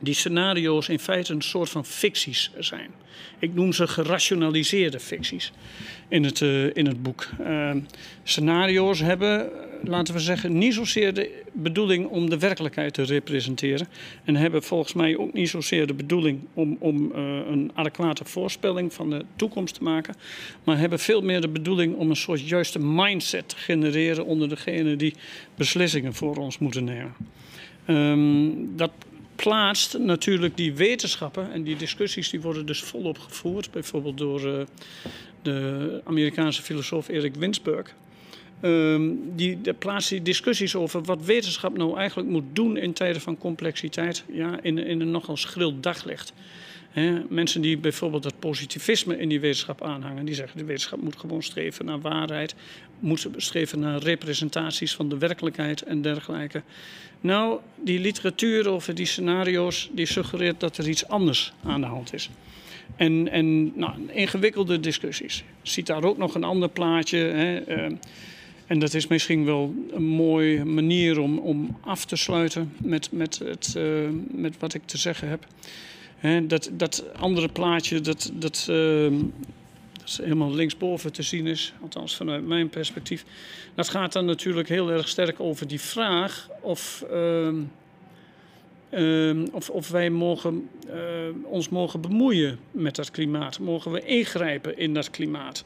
die 0.00 0.14
scenario's 0.14 0.88
in 0.88 0.98
feite 0.98 1.32
een 1.32 1.42
soort 1.42 1.70
van 1.70 1.84
ficties 1.84 2.50
zijn. 2.58 2.90
Ik 3.38 3.54
noem 3.54 3.72
ze 3.72 3.86
gerationaliseerde 3.86 5.00
ficties 5.00 5.52
in 6.08 6.24
het, 6.24 6.40
uh, 6.40 6.76
in 6.76 6.86
het 6.86 7.02
boek. 7.02 7.28
Uh, 7.40 7.74
scenario's 8.22 9.00
hebben, 9.00 9.50
laten 9.88 10.14
we 10.14 10.20
zeggen, 10.20 10.58
niet 10.58 10.74
zozeer 10.74 11.14
de 11.14 11.42
bedoeling 11.52 12.06
om 12.06 12.30
de 12.30 12.38
werkelijkheid 12.38 12.94
te 12.94 13.02
representeren. 13.02 13.88
En 14.24 14.36
hebben 14.36 14.62
volgens 14.62 14.92
mij 14.92 15.16
ook 15.16 15.32
niet 15.32 15.48
zozeer 15.48 15.86
de 15.86 15.94
bedoeling 15.94 16.40
om, 16.54 16.76
om 16.78 17.12
uh, 17.14 17.22
een 17.50 17.70
adequate 17.74 18.24
voorspelling 18.24 18.92
van 18.92 19.10
de 19.10 19.24
toekomst 19.36 19.74
te 19.74 19.82
maken. 19.82 20.14
Maar 20.64 20.78
hebben 20.78 20.98
veel 20.98 21.20
meer 21.20 21.40
de 21.40 21.48
bedoeling 21.48 21.96
om 21.96 22.10
een 22.10 22.16
soort 22.16 22.48
juiste 22.48 22.78
mindset 22.78 23.48
te 23.48 23.56
genereren 23.56 24.24
onder 24.24 24.48
degenen 24.48 24.98
die 24.98 25.14
beslissingen 25.54 26.14
voor 26.14 26.36
ons 26.36 26.58
moeten 26.58 26.84
nemen. 26.84 27.14
Um, 27.86 28.76
dat 28.76 28.90
plaatst 29.36 29.98
natuurlijk 29.98 30.56
die 30.56 30.74
wetenschappen 30.74 31.52
en 31.52 31.62
die 31.62 31.76
discussies 31.76 32.30
die 32.30 32.40
worden 32.40 32.66
dus 32.66 32.82
volop 32.82 33.18
gevoerd, 33.18 33.70
bijvoorbeeld 33.70 34.18
door 34.18 34.46
uh, 34.46 34.60
de 35.42 36.00
Amerikaanse 36.04 36.62
filosoof 36.62 37.08
Erik 37.08 37.34
Winsburg. 37.34 37.94
Um, 38.62 39.36
die, 39.36 39.58
plaatst 39.78 40.08
die 40.08 40.22
discussies 40.22 40.74
over 40.74 41.02
wat 41.02 41.24
wetenschap 41.24 41.76
nou 41.76 41.96
eigenlijk 41.96 42.28
moet 42.28 42.44
doen 42.52 42.76
in 42.76 42.92
tijden 42.92 43.20
van 43.20 43.38
complexiteit 43.38 44.24
ja, 44.32 44.58
in, 44.62 44.78
in 44.78 45.00
een 45.00 45.10
nogal 45.10 45.36
schril 45.36 45.80
daglicht. 45.80 46.32
Mensen 47.28 47.60
die 47.60 47.78
bijvoorbeeld 47.78 48.24
het 48.24 48.38
positivisme 48.38 49.18
in 49.18 49.28
die 49.28 49.40
wetenschap 49.40 49.82
aanhangen, 49.82 50.24
die 50.24 50.34
zeggen 50.34 50.58
de 50.58 50.64
wetenschap 50.64 51.00
moet 51.00 51.16
gewoon 51.16 51.42
streven 51.42 51.84
naar 51.84 52.00
waarheid, 52.00 52.54
moet 52.98 53.28
streven 53.36 53.78
naar 53.78 54.02
representaties 54.02 54.94
van 54.94 55.08
de 55.08 55.18
werkelijkheid 55.18 55.82
en 55.82 56.02
dergelijke. 56.02 56.62
Nou, 57.20 57.60
die 57.76 58.00
literatuur 58.00 58.68
over 58.68 58.94
die 58.94 59.06
scenario's, 59.06 59.90
die 59.92 60.06
suggereert 60.06 60.60
dat 60.60 60.76
er 60.76 60.88
iets 60.88 61.08
anders 61.08 61.52
aan 61.64 61.80
de 61.80 61.86
hand 61.86 62.12
is. 62.12 62.30
En, 62.96 63.28
en 63.30 63.78
nou, 63.78 63.92
ingewikkelde 64.12 64.80
discussies. 64.80 65.44
Ziet 65.62 65.86
daar 65.86 66.04
ook 66.04 66.18
nog 66.18 66.34
een 66.34 66.44
ander 66.44 66.68
plaatje. 66.68 67.34
Uh, 67.68 67.96
en 68.66 68.78
dat 68.78 68.94
is 68.94 69.06
misschien 69.06 69.44
wel 69.44 69.74
een 69.90 70.04
mooie 70.04 70.64
manier 70.64 71.18
om, 71.18 71.38
om 71.38 71.76
af 71.80 72.04
te 72.04 72.16
sluiten 72.16 72.72
met, 72.82 73.12
met, 73.12 73.38
het, 73.38 73.74
uh, 73.76 74.08
met 74.30 74.58
wat 74.58 74.74
ik 74.74 74.82
te 74.84 74.98
zeggen 74.98 75.28
heb. 75.28 75.46
Dat, 76.46 76.70
dat 76.72 77.04
andere 77.16 77.48
plaatje, 77.48 78.00
dat, 78.00 78.32
dat, 78.34 78.66
uh, 78.70 79.12
dat 79.92 80.18
helemaal 80.22 80.54
linksboven 80.54 81.12
te 81.12 81.22
zien 81.22 81.46
is, 81.46 81.72
althans 81.82 82.16
vanuit 82.16 82.46
mijn 82.46 82.68
perspectief. 82.68 83.24
Dat 83.74 83.88
gaat 83.88 84.12
dan 84.12 84.24
natuurlijk 84.24 84.68
heel 84.68 84.90
erg 84.90 85.08
sterk 85.08 85.40
over 85.40 85.68
die 85.68 85.80
vraag 85.80 86.48
of, 86.60 87.04
uh, 87.12 87.48
uh, 88.90 89.44
of, 89.52 89.70
of 89.70 89.88
wij 89.88 90.10
mogen, 90.10 90.68
uh, 90.86 90.94
ons 91.42 91.68
mogen 91.68 92.00
bemoeien 92.00 92.58
met 92.70 92.96
dat 92.96 93.10
klimaat. 93.10 93.58
Mogen 93.58 93.90
we 93.90 94.04
ingrijpen 94.04 94.78
in 94.78 94.94
dat 94.94 95.10
klimaat? 95.10 95.64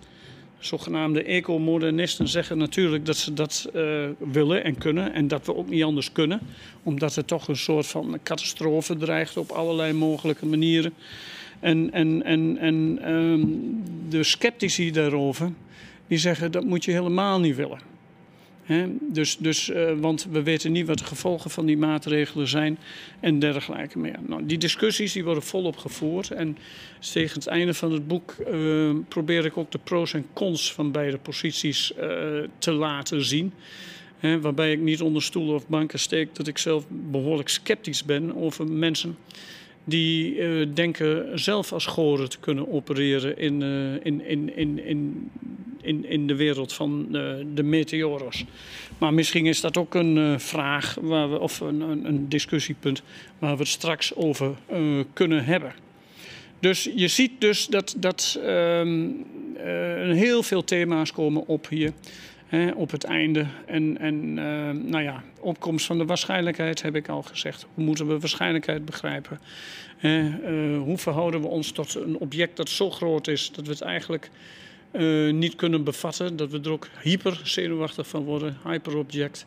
Zogenaamde 0.58 1.22
ecomodernisten 1.22 2.28
zeggen 2.28 2.58
natuurlijk 2.58 3.06
dat 3.06 3.16
ze 3.16 3.34
dat 3.34 3.70
uh, 3.74 4.04
willen 4.18 4.64
en 4.64 4.78
kunnen. 4.78 5.12
En 5.12 5.28
dat 5.28 5.46
we 5.46 5.54
ook 5.54 5.68
niet 5.68 5.82
anders 5.82 6.12
kunnen. 6.12 6.40
Omdat 6.82 7.16
er 7.16 7.24
toch 7.24 7.48
een 7.48 7.56
soort 7.56 7.86
van 7.86 8.18
catastrofe 8.22 8.96
dreigt 8.96 9.36
op 9.36 9.50
allerlei 9.50 9.92
mogelijke 9.92 10.46
manieren. 10.46 10.92
En, 11.60 11.92
en, 11.92 12.22
en, 12.24 12.58
en 12.58 13.10
um, 13.12 13.82
de 14.08 14.22
sceptici 14.22 14.90
daarover, 14.90 15.52
die 16.06 16.18
zeggen 16.18 16.52
dat 16.52 16.64
moet 16.64 16.84
je 16.84 16.90
helemaal 16.90 17.40
niet 17.40 17.56
willen. 17.56 17.97
Dus, 19.00 19.36
dus, 19.36 19.68
uh, 19.68 19.92
want 20.00 20.26
we 20.30 20.42
weten 20.42 20.72
niet 20.72 20.86
wat 20.86 20.98
de 20.98 21.04
gevolgen 21.04 21.50
van 21.50 21.66
die 21.66 21.76
maatregelen 21.76 22.48
zijn 22.48 22.78
en 23.20 23.38
dergelijke 23.38 23.98
meer. 23.98 24.18
Nou, 24.26 24.46
die 24.46 24.58
discussies 24.58 25.12
die 25.12 25.24
worden 25.24 25.42
volop 25.42 25.76
gevoerd. 25.76 26.30
En 26.30 26.58
tegen 27.12 27.34
het 27.34 27.46
einde 27.46 27.74
van 27.74 27.92
het 27.92 28.06
boek 28.06 28.34
uh, 28.50 28.94
probeer 29.08 29.44
ik 29.44 29.56
ook 29.56 29.70
de 29.70 29.78
pro's 29.78 30.14
en 30.14 30.26
cons 30.32 30.72
van 30.72 30.92
beide 30.92 31.18
posities 31.18 31.92
uh, 31.92 32.04
te 32.58 32.72
laten 32.72 33.24
zien. 33.24 33.52
Waarbij 34.40 34.72
ik 34.72 34.80
niet 34.80 35.00
onder 35.00 35.22
stoelen 35.22 35.54
of 35.54 35.68
banken 35.68 35.98
steek 35.98 36.34
dat 36.34 36.46
ik 36.46 36.58
zelf 36.58 36.86
behoorlijk 36.88 37.48
sceptisch 37.48 38.04
ben 38.04 38.36
over 38.36 38.66
mensen 38.66 39.16
die 39.84 40.72
denken 40.72 41.38
zelf 41.38 41.72
als 41.72 41.86
goren 41.86 42.28
te 42.28 42.38
kunnen 42.38 42.72
opereren 42.72 43.38
in, 43.38 43.62
in, 44.02 44.24
in, 44.24 44.56
in, 44.56 44.84
in, 44.84 45.30
in, 45.88 46.04
in 46.04 46.26
de 46.26 46.34
wereld 46.34 46.72
van 46.72 47.06
uh, 47.12 47.34
de 47.54 47.62
meteoros. 47.62 48.44
Maar 48.98 49.14
misschien 49.14 49.46
is 49.46 49.60
dat 49.60 49.76
ook 49.76 49.94
een 49.94 50.40
vraag 50.40 50.96
waar 51.00 51.30
we, 51.30 51.38
of 51.38 51.60
een, 51.60 51.80
een, 51.80 52.28
discussiepunt 52.28 53.02
waar 53.38 53.52
we 53.52 53.58
het 53.58 53.68
straks 53.68 54.14
over 54.14 54.54
kunnen 55.12 55.44
hebben. 55.44 55.72
Dus 56.60 56.90
je 56.94 57.08
ziet 57.08 57.40
dus 57.40 57.66
dat, 57.66 57.94
dat 57.98 58.38
ehm, 58.44 59.10
heel 60.12 60.42
veel 60.42 60.64
thema's 60.64 61.12
komen 61.12 61.46
op 61.46 61.68
hier 61.68 61.92
op 62.74 62.90
het 62.90 63.04
einde. 63.04 63.46
En, 63.66 63.98
en 63.98 64.14
uh, 64.36 64.70
nou 64.90 65.02
ja, 65.02 65.22
opkomst 65.40 65.86
van 65.86 65.98
de 65.98 66.04
waarschijnlijkheid 66.04 66.82
heb 66.82 66.96
ik 66.96 67.08
al 67.08 67.22
gezegd. 67.22 67.66
Hoe 67.74 67.84
moeten 67.84 68.06
we 68.06 68.18
waarschijnlijkheid 68.18 68.84
begrijpen? 68.84 69.40
Hoe 70.84 70.98
verhouden 70.98 71.40
we 71.40 71.46
ons 71.46 71.70
tot 71.70 71.94
een 71.94 72.18
object 72.18 72.56
dat 72.56 72.68
zo 72.68 72.90
groot 72.90 73.28
is 73.28 73.50
dat 73.52 73.66
we 73.66 73.72
het 73.72 73.80
eigenlijk 73.80 74.30
uh, 74.92 75.32
niet 75.32 75.54
kunnen 75.54 75.84
bevatten? 75.84 76.36
Dat 76.36 76.50
we 76.50 76.60
er 76.60 76.70
ook 76.70 76.88
hyper 77.02 77.40
zenuwachtig 77.44 78.08
van 78.08 78.24
worden, 78.24 78.56
hyperobject. 78.64 79.44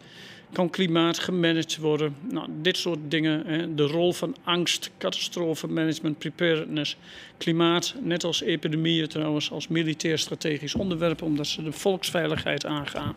Kan 0.51 0.69
klimaat 0.69 1.19
gemanaged 1.19 1.77
worden? 1.77 2.15
Nou, 2.29 2.47
dit 2.61 2.77
soort 2.77 2.99
dingen. 3.07 3.45
Hè. 3.45 3.75
De 3.75 3.83
rol 3.83 4.13
van 4.13 4.35
angst, 4.43 4.91
catastrofemanagement, 4.97 6.17
preparedness. 6.17 6.97
Klimaat, 7.37 7.95
net 8.01 8.23
als 8.23 8.41
epidemieën 8.41 9.07
trouwens, 9.07 9.51
als 9.51 9.67
militair 9.67 10.19
strategisch 10.19 10.75
onderwerp, 10.75 11.21
omdat 11.21 11.47
ze 11.47 11.63
de 11.63 11.71
volksveiligheid 11.71 12.65
aangaan. 12.65 13.15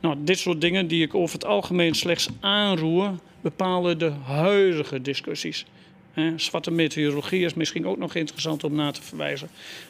Nou, 0.00 0.16
dit 0.20 0.38
soort 0.38 0.60
dingen 0.60 0.86
die 0.86 1.02
ik 1.02 1.14
over 1.14 1.34
het 1.34 1.44
algemeen 1.44 1.94
slechts 1.94 2.28
aanroer, 2.40 3.10
bepalen 3.40 3.98
de 3.98 4.10
huidige 4.24 5.00
discussies. 5.00 5.66
He, 6.12 6.38
zwarte 6.38 6.70
meteorologie 6.70 7.44
is 7.44 7.54
misschien 7.54 7.86
ook 7.86 7.98
nog 7.98 8.14
interessant 8.14 8.64
om 8.64 8.74
na 8.74 8.90
te 8.90 9.02
verwijzen. 9.02 9.48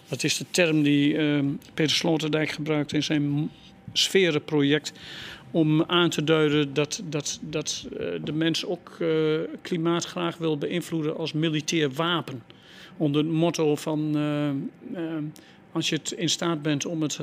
Dat 0.09 0.25
is 0.25 0.37
de 0.37 0.45
term 0.51 0.83
die 0.83 1.14
uh, 1.14 1.45
Peter 1.75 1.97
Sloterdijk 1.97 2.51
gebruikt 2.51 2.93
in 2.93 3.03
zijn 3.03 3.51
sferenproject 3.93 4.93
om 5.51 5.83
aan 5.83 6.11
te 6.11 6.25
duiden 6.25 6.75
dat, 6.75 7.03
dat, 7.05 7.41
dat 7.43 7.87
uh, 7.93 7.99
de 8.25 8.33
mens 8.33 8.64
ook 8.64 8.97
uh, 8.99 9.41
klimaat 9.62 10.05
graag 10.05 10.37
wil 10.37 10.59
beïnvloeden 10.59 11.16
als 11.16 11.33
militair 11.33 11.91
wapen. 11.91 12.43
Onder 12.97 13.23
het 13.23 13.33
motto 13.33 13.77
van 13.77 14.16
uh, 14.16 14.51
als 15.73 15.89
je 15.89 15.97
het 15.97 16.11
in 16.11 16.29
staat 16.29 16.62
bent 16.62 16.87
om 16.87 17.03
het 17.03 17.18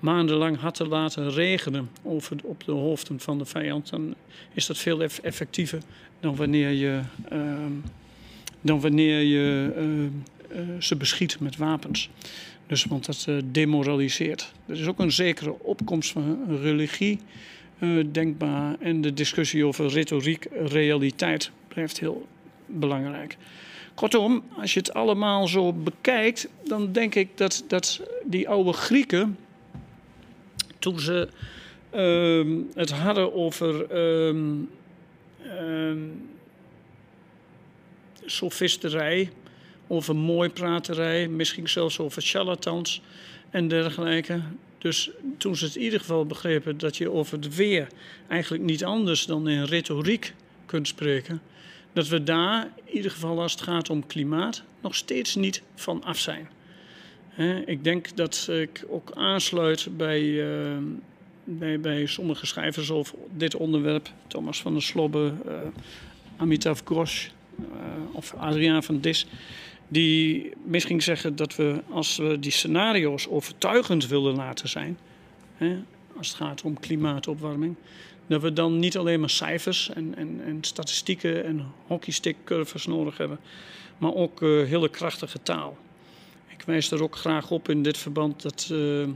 maandenlang 0.00 0.58
hard 0.58 0.74
te 0.74 0.86
laten 0.86 1.30
regenen 1.30 1.90
over, 2.02 2.36
op 2.42 2.64
de 2.64 2.72
hoofden 2.72 3.20
van 3.20 3.38
de 3.38 3.44
vijand, 3.44 3.90
dan 3.90 4.14
is 4.52 4.66
dat 4.66 4.78
veel 4.78 5.02
effectiever 5.22 5.80
dan 6.20 6.36
wanneer 6.36 6.70
je, 6.70 7.00
dan 8.62 8.80
wanneer 8.80 9.20
je 9.20 10.08
ze 10.78 10.96
beschiet 10.96 11.40
met 11.40 11.56
wapens. 11.56 12.10
Dus, 12.66 12.84
want 12.84 13.06
dat 13.06 13.26
uh, 13.28 13.40
demoraliseert. 13.44 14.52
Er 14.66 14.80
is 14.80 14.86
ook 14.86 14.98
een 14.98 15.12
zekere 15.12 15.58
opkomst 15.58 16.10
van 16.10 16.38
religie 16.62 17.18
denkbaar. 18.12 18.76
En 18.80 19.00
de 19.00 19.14
discussie 19.14 19.66
over 19.66 19.88
retoriek, 19.88 20.46
realiteit 20.52 21.50
blijft 21.68 22.00
heel 22.00 22.26
belangrijk. 22.66 23.36
Kortom, 23.94 24.42
als 24.56 24.74
je 24.74 24.78
het 24.78 24.94
allemaal 24.94 25.48
zo 25.48 25.72
bekijkt, 25.72 26.48
dan 26.64 26.92
denk 26.92 27.14
ik 27.14 27.28
dat, 27.34 27.64
dat 27.68 28.00
die 28.24 28.48
oude 28.48 28.72
Grieken, 28.72 29.38
toen 30.78 31.00
ze 31.00 31.28
uh, 31.94 32.64
het 32.74 32.90
hadden 32.90 33.34
over 33.34 33.96
um, 33.96 34.70
um, 35.60 36.30
sofisterij, 38.32 39.30
over 39.86 40.16
mooi 40.16 40.48
praterij, 40.48 41.28
misschien 41.28 41.68
zelfs 41.68 41.98
over 41.98 42.22
charlatans 42.22 43.02
en 43.50 43.68
dergelijke. 43.68 44.40
Dus 44.78 45.10
toen 45.38 45.56
ze 45.56 45.64
het 45.64 45.76
in 45.76 45.82
ieder 45.82 46.00
geval 46.00 46.26
begrepen 46.26 46.78
dat 46.78 46.96
je 46.96 47.10
over 47.10 47.38
het 47.38 47.54
weer 47.54 47.86
eigenlijk 48.28 48.62
niet 48.62 48.84
anders 48.84 49.26
dan 49.26 49.48
in 49.48 49.64
retoriek 49.64 50.34
kunt 50.66 50.88
spreken, 50.88 51.42
dat 51.92 52.08
we 52.08 52.22
daar, 52.22 52.68
in 52.84 52.96
ieder 52.96 53.10
geval 53.10 53.40
als 53.42 53.52
het 53.52 53.60
gaat 53.60 53.90
om 53.90 54.06
klimaat, 54.06 54.62
nog 54.80 54.94
steeds 54.94 55.34
niet 55.34 55.62
van 55.74 56.04
af 56.04 56.18
zijn. 56.18 56.48
ik 57.66 57.84
denk 57.84 58.16
dat 58.16 58.48
ik 58.50 58.84
ook 58.88 59.12
aansluit 59.14 59.88
bij, 59.96 60.22
uh, 60.22 60.76
bij, 61.44 61.80
bij 61.80 62.06
sommige 62.06 62.46
schrijvers 62.46 62.90
over 62.90 63.14
dit 63.36 63.54
onderwerp. 63.54 64.10
Thomas 64.26 64.60
van 64.62 64.72
der 64.72 64.82
Slobbe, 64.82 65.32
uh, 65.46 65.52
Amitav 66.36 66.80
Ghosh 66.84 67.28
of 68.12 68.34
Adriaan 68.34 68.82
van 68.82 69.00
Dis 69.00 69.26
die 69.88 70.52
misschien 70.64 71.02
zeggen 71.02 71.36
dat 71.36 71.56
we, 71.56 71.82
als 71.90 72.16
we 72.16 72.38
die 72.38 72.50
scenario's 72.50 73.28
overtuigend 73.28 74.06
willen 74.06 74.34
laten 74.34 74.68
zijn, 74.68 74.98
hè, 75.56 75.78
als 76.16 76.28
het 76.28 76.36
gaat 76.36 76.62
om 76.62 76.80
klimaatopwarming, 76.80 77.76
dat 78.26 78.42
we 78.42 78.52
dan 78.52 78.78
niet 78.78 78.96
alleen 78.96 79.20
maar 79.20 79.30
cijfers 79.30 79.90
en, 79.90 80.14
en, 80.16 80.40
en 80.44 80.58
statistieken 80.60 81.44
en 81.44 81.66
hockeystickcurves 81.86 82.86
nodig 82.86 83.16
hebben, 83.16 83.38
maar 83.98 84.14
ook 84.14 84.40
uh, 84.40 84.66
hele 84.66 84.88
krachtige 84.88 85.42
taal. 85.42 85.76
Ik 86.48 86.62
wijs 86.62 86.90
er 86.90 87.02
ook 87.02 87.16
graag 87.16 87.50
op 87.50 87.68
in 87.68 87.82
dit 87.82 87.98
verband 87.98 88.42
dat 88.42 88.68
uh, 88.72 89.08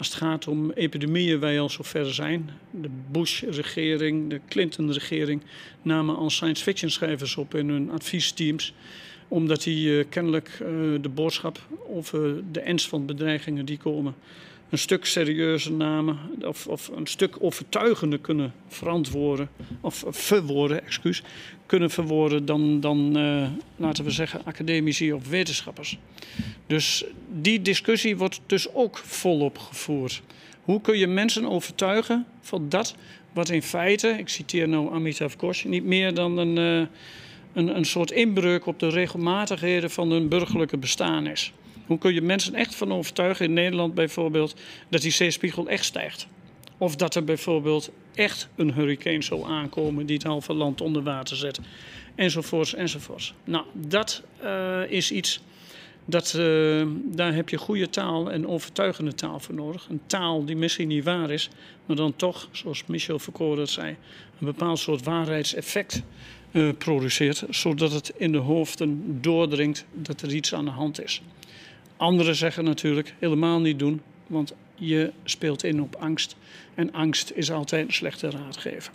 als 0.00 0.08
het 0.08 0.18
gaat 0.18 0.48
om 0.48 0.70
epidemieën 0.70 1.40
wij 1.40 1.60
al 1.60 1.70
zover 1.70 2.14
zijn. 2.14 2.50
De 2.70 2.88
Bush-regering, 3.10 4.30
de 4.30 4.40
Clinton-regering 4.48 5.42
namen 5.82 6.16
al 6.16 6.30
science 6.30 6.62
fiction 6.62 6.90
schrijvers 6.90 7.36
op 7.36 7.54
in 7.54 7.68
hun 7.68 7.90
adviesteams 7.90 8.74
omdat 9.28 9.62
die 9.62 9.88
uh, 9.88 10.04
kennelijk 10.08 10.58
uh, 10.62 10.68
de 11.00 11.08
boodschap 11.08 11.60
over 11.88 12.52
de 12.52 12.60
ernst 12.60 12.88
van 12.88 13.06
bedreigingen 13.06 13.64
die 13.64 13.78
komen 13.78 14.14
een 14.70 14.78
stuk 14.78 15.04
serieuzer 15.04 15.72
namen 15.72 16.18
of, 16.42 16.66
of 16.66 16.88
een 16.88 17.06
stuk 17.06 17.36
overtuigender 17.38 18.18
kunnen 18.18 18.52
verantwoorden 18.68 19.48
of 19.80 20.04
verwoorden, 20.08 20.84
excuus, 20.84 21.22
kunnen 21.66 21.90
verwoorden 21.90 22.44
dan, 22.44 22.80
dan 22.80 23.18
uh, 23.18 23.48
laten 23.76 24.04
we 24.04 24.10
zeggen, 24.10 24.44
academici 24.44 25.12
of 25.12 25.28
wetenschappers. 25.28 25.98
Dus 26.66 27.04
die 27.40 27.62
discussie 27.62 28.16
wordt 28.16 28.40
dus 28.46 28.74
ook 28.74 28.98
volop 28.98 29.58
gevoerd. 29.58 30.22
Hoe 30.62 30.80
kun 30.80 30.98
je 30.98 31.06
mensen 31.06 31.46
overtuigen 31.46 32.26
van 32.40 32.68
dat 32.68 32.94
wat 33.32 33.48
in 33.48 33.62
feite, 33.62 34.08
ik 34.08 34.28
citeer 34.28 34.68
nou 34.68 34.94
Amitav 34.94 35.34
Ghosh, 35.36 35.64
niet 35.64 35.84
meer 35.84 36.14
dan 36.14 36.38
een 36.38 36.88
een, 37.52 37.76
een 37.76 37.84
soort 37.84 38.10
inbreuk 38.10 38.66
op 38.66 38.78
de 38.78 38.88
regelmatigheden 38.88 39.90
van 39.90 40.10
hun 40.10 40.28
burgerlijke 40.28 40.76
bestaan 40.76 41.26
is. 41.26 41.52
Hoe 41.90 41.98
kun 41.98 42.14
je 42.14 42.22
mensen 42.22 42.54
echt 42.54 42.74
van 42.74 42.92
overtuigen 42.92 43.44
in 43.44 43.52
Nederland 43.52 43.94
bijvoorbeeld 43.94 44.54
dat 44.88 45.02
die 45.02 45.10
zeespiegel 45.10 45.68
echt 45.68 45.84
stijgt? 45.84 46.26
Of 46.78 46.96
dat 46.96 47.14
er 47.14 47.24
bijvoorbeeld 47.24 47.90
echt 48.14 48.48
een 48.56 48.72
hurricane 48.72 49.22
zal 49.22 49.46
aankomen 49.46 50.06
die 50.06 50.16
het 50.16 50.26
halve 50.26 50.52
land 50.52 50.80
onder 50.80 51.02
water 51.02 51.36
zet. 51.36 51.60
Enzovoorts, 52.14 52.74
enzovoorts. 52.74 53.34
Nou, 53.44 53.64
dat 53.72 54.22
uh, 54.42 54.90
is 54.90 55.12
iets, 55.12 55.40
dat, 56.04 56.34
uh, 56.38 56.86
daar 57.04 57.34
heb 57.34 57.48
je 57.48 57.56
goede 57.56 57.90
taal 57.90 58.30
en 58.30 58.46
overtuigende 58.46 59.14
taal 59.14 59.40
voor 59.40 59.54
nodig. 59.54 59.86
Een 59.88 60.00
taal 60.06 60.44
die 60.44 60.56
misschien 60.56 60.88
niet 60.88 61.04
waar 61.04 61.30
is, 61.30 61.48
maar 61.86 61.96
dan 61.96 62.16
toch, 62.16 62.48
zoals 62.52 62.86
Michel 62.86 63.18
Foucault 63.18 63.56
dat 63.56 63.70
zei, 63.70 63.96
een 64.38 64.46
bepaald 64.46 64.78
soort 64.78 65.04
waarheidseffect 65.04 66.02
uh, 66.52 66.72
produceert, 66.78 67.44
zodat 67.48 67.92
het 67.92 68.12
in 68.16 68.32
de 68.32 68.38
hoofden 68.38 69.18
doordringt 69.20 69.84
dat 69.92 70.22
er 70.22 70.34
iets 70.34 70.54
aan 70.54 70.64
de 70.64 70.70
hand 70.70 71.02
is. 71.02 71.22
Anderen 72.00 72.34
zeggen 72.34 72.64
natuurlijk 72.64 73.14
helemaal 73.18 73.60
niet 73.60 73.78
doen, 73.78 74.02
want 74.26 74.54
je 74.74 75.12
speelt 75.24 75.64
in 75.64 75.82
op 75.82 75.94
angst. 75.94 76.36
En 76.74 76.92
angst 76.92 77.32
is 77.34 77.50
altijd 77.50 77.86
een 77.86 77.92
slechte 77.92 78.30
raadgever. 78.30 78.92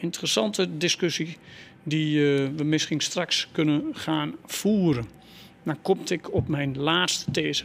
Interessante 0.00 0.76
discussie 0.76 1.36
die 1.82 2.18
uh, 2.18 2.48
we 2.56 2.64
misschien 2.64 3.00
straks 3.00 3.48
kunnen 3.52 3.84
gaan 3.92 4.34
voeren. 4.46 5.08
Dan 5.62 5.82
kom 5.82 5.98
ik 6.04 6.32
op 6.32 6.48
mijn 6.48 6.78
laatste 6.78 7.30
these. 7.30 7.64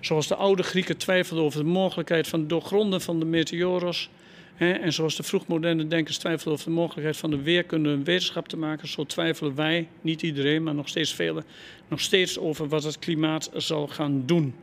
Zoals 0.00 0.26
de 0.26 0.34
oude 0.34 0.62
Grieken 0.62 0.96
twijfelden 0.96 1.44
over 1.44 1.60
de 1.64 1.70
mogelijkheid 1.70 2.28
van 2.28 2.48
doorgronden 2.48 3.00
van 3.00 3.18
de 3.18 3.24
meteoros. 3.24 4.10
En 4.56 4.92
zoals 4.92 5.16
de 5.16 5.22
vroegmoderne 5.22 5.86
denkers 5.86 6.18
twijfelden 6.18 6.52
over 6.52 6.64
de 6.64 6.70
mogelijkheid 6.70 7.16
van 7.16 7.30
de 7.30 7.42
weerkunde 7.42 7.88
een 7.88 8.04
wetenschap 8.04 8.48
te 8.48 8.56
maken, 8.56 8.88
zo 8.88 9.04
twijfelen 9.04 9.54
wij, 9.54 9.88
niet 10.00 10.22
iedereen, 10.22 10.62
maar 10.62 10.74
nog 10.74 10.88
steeds 10.88 11.14
velen, 11.14 11.44
nog 11.88 12.00
steeds 12.00 12.38
over 12.38 12.68
wat 12.68 12.84
het 12.84 12.98
klimaat 12.98 13.50
zal 13.54 13.88
gaan 13.88 14.22
doen. 14.26 14.54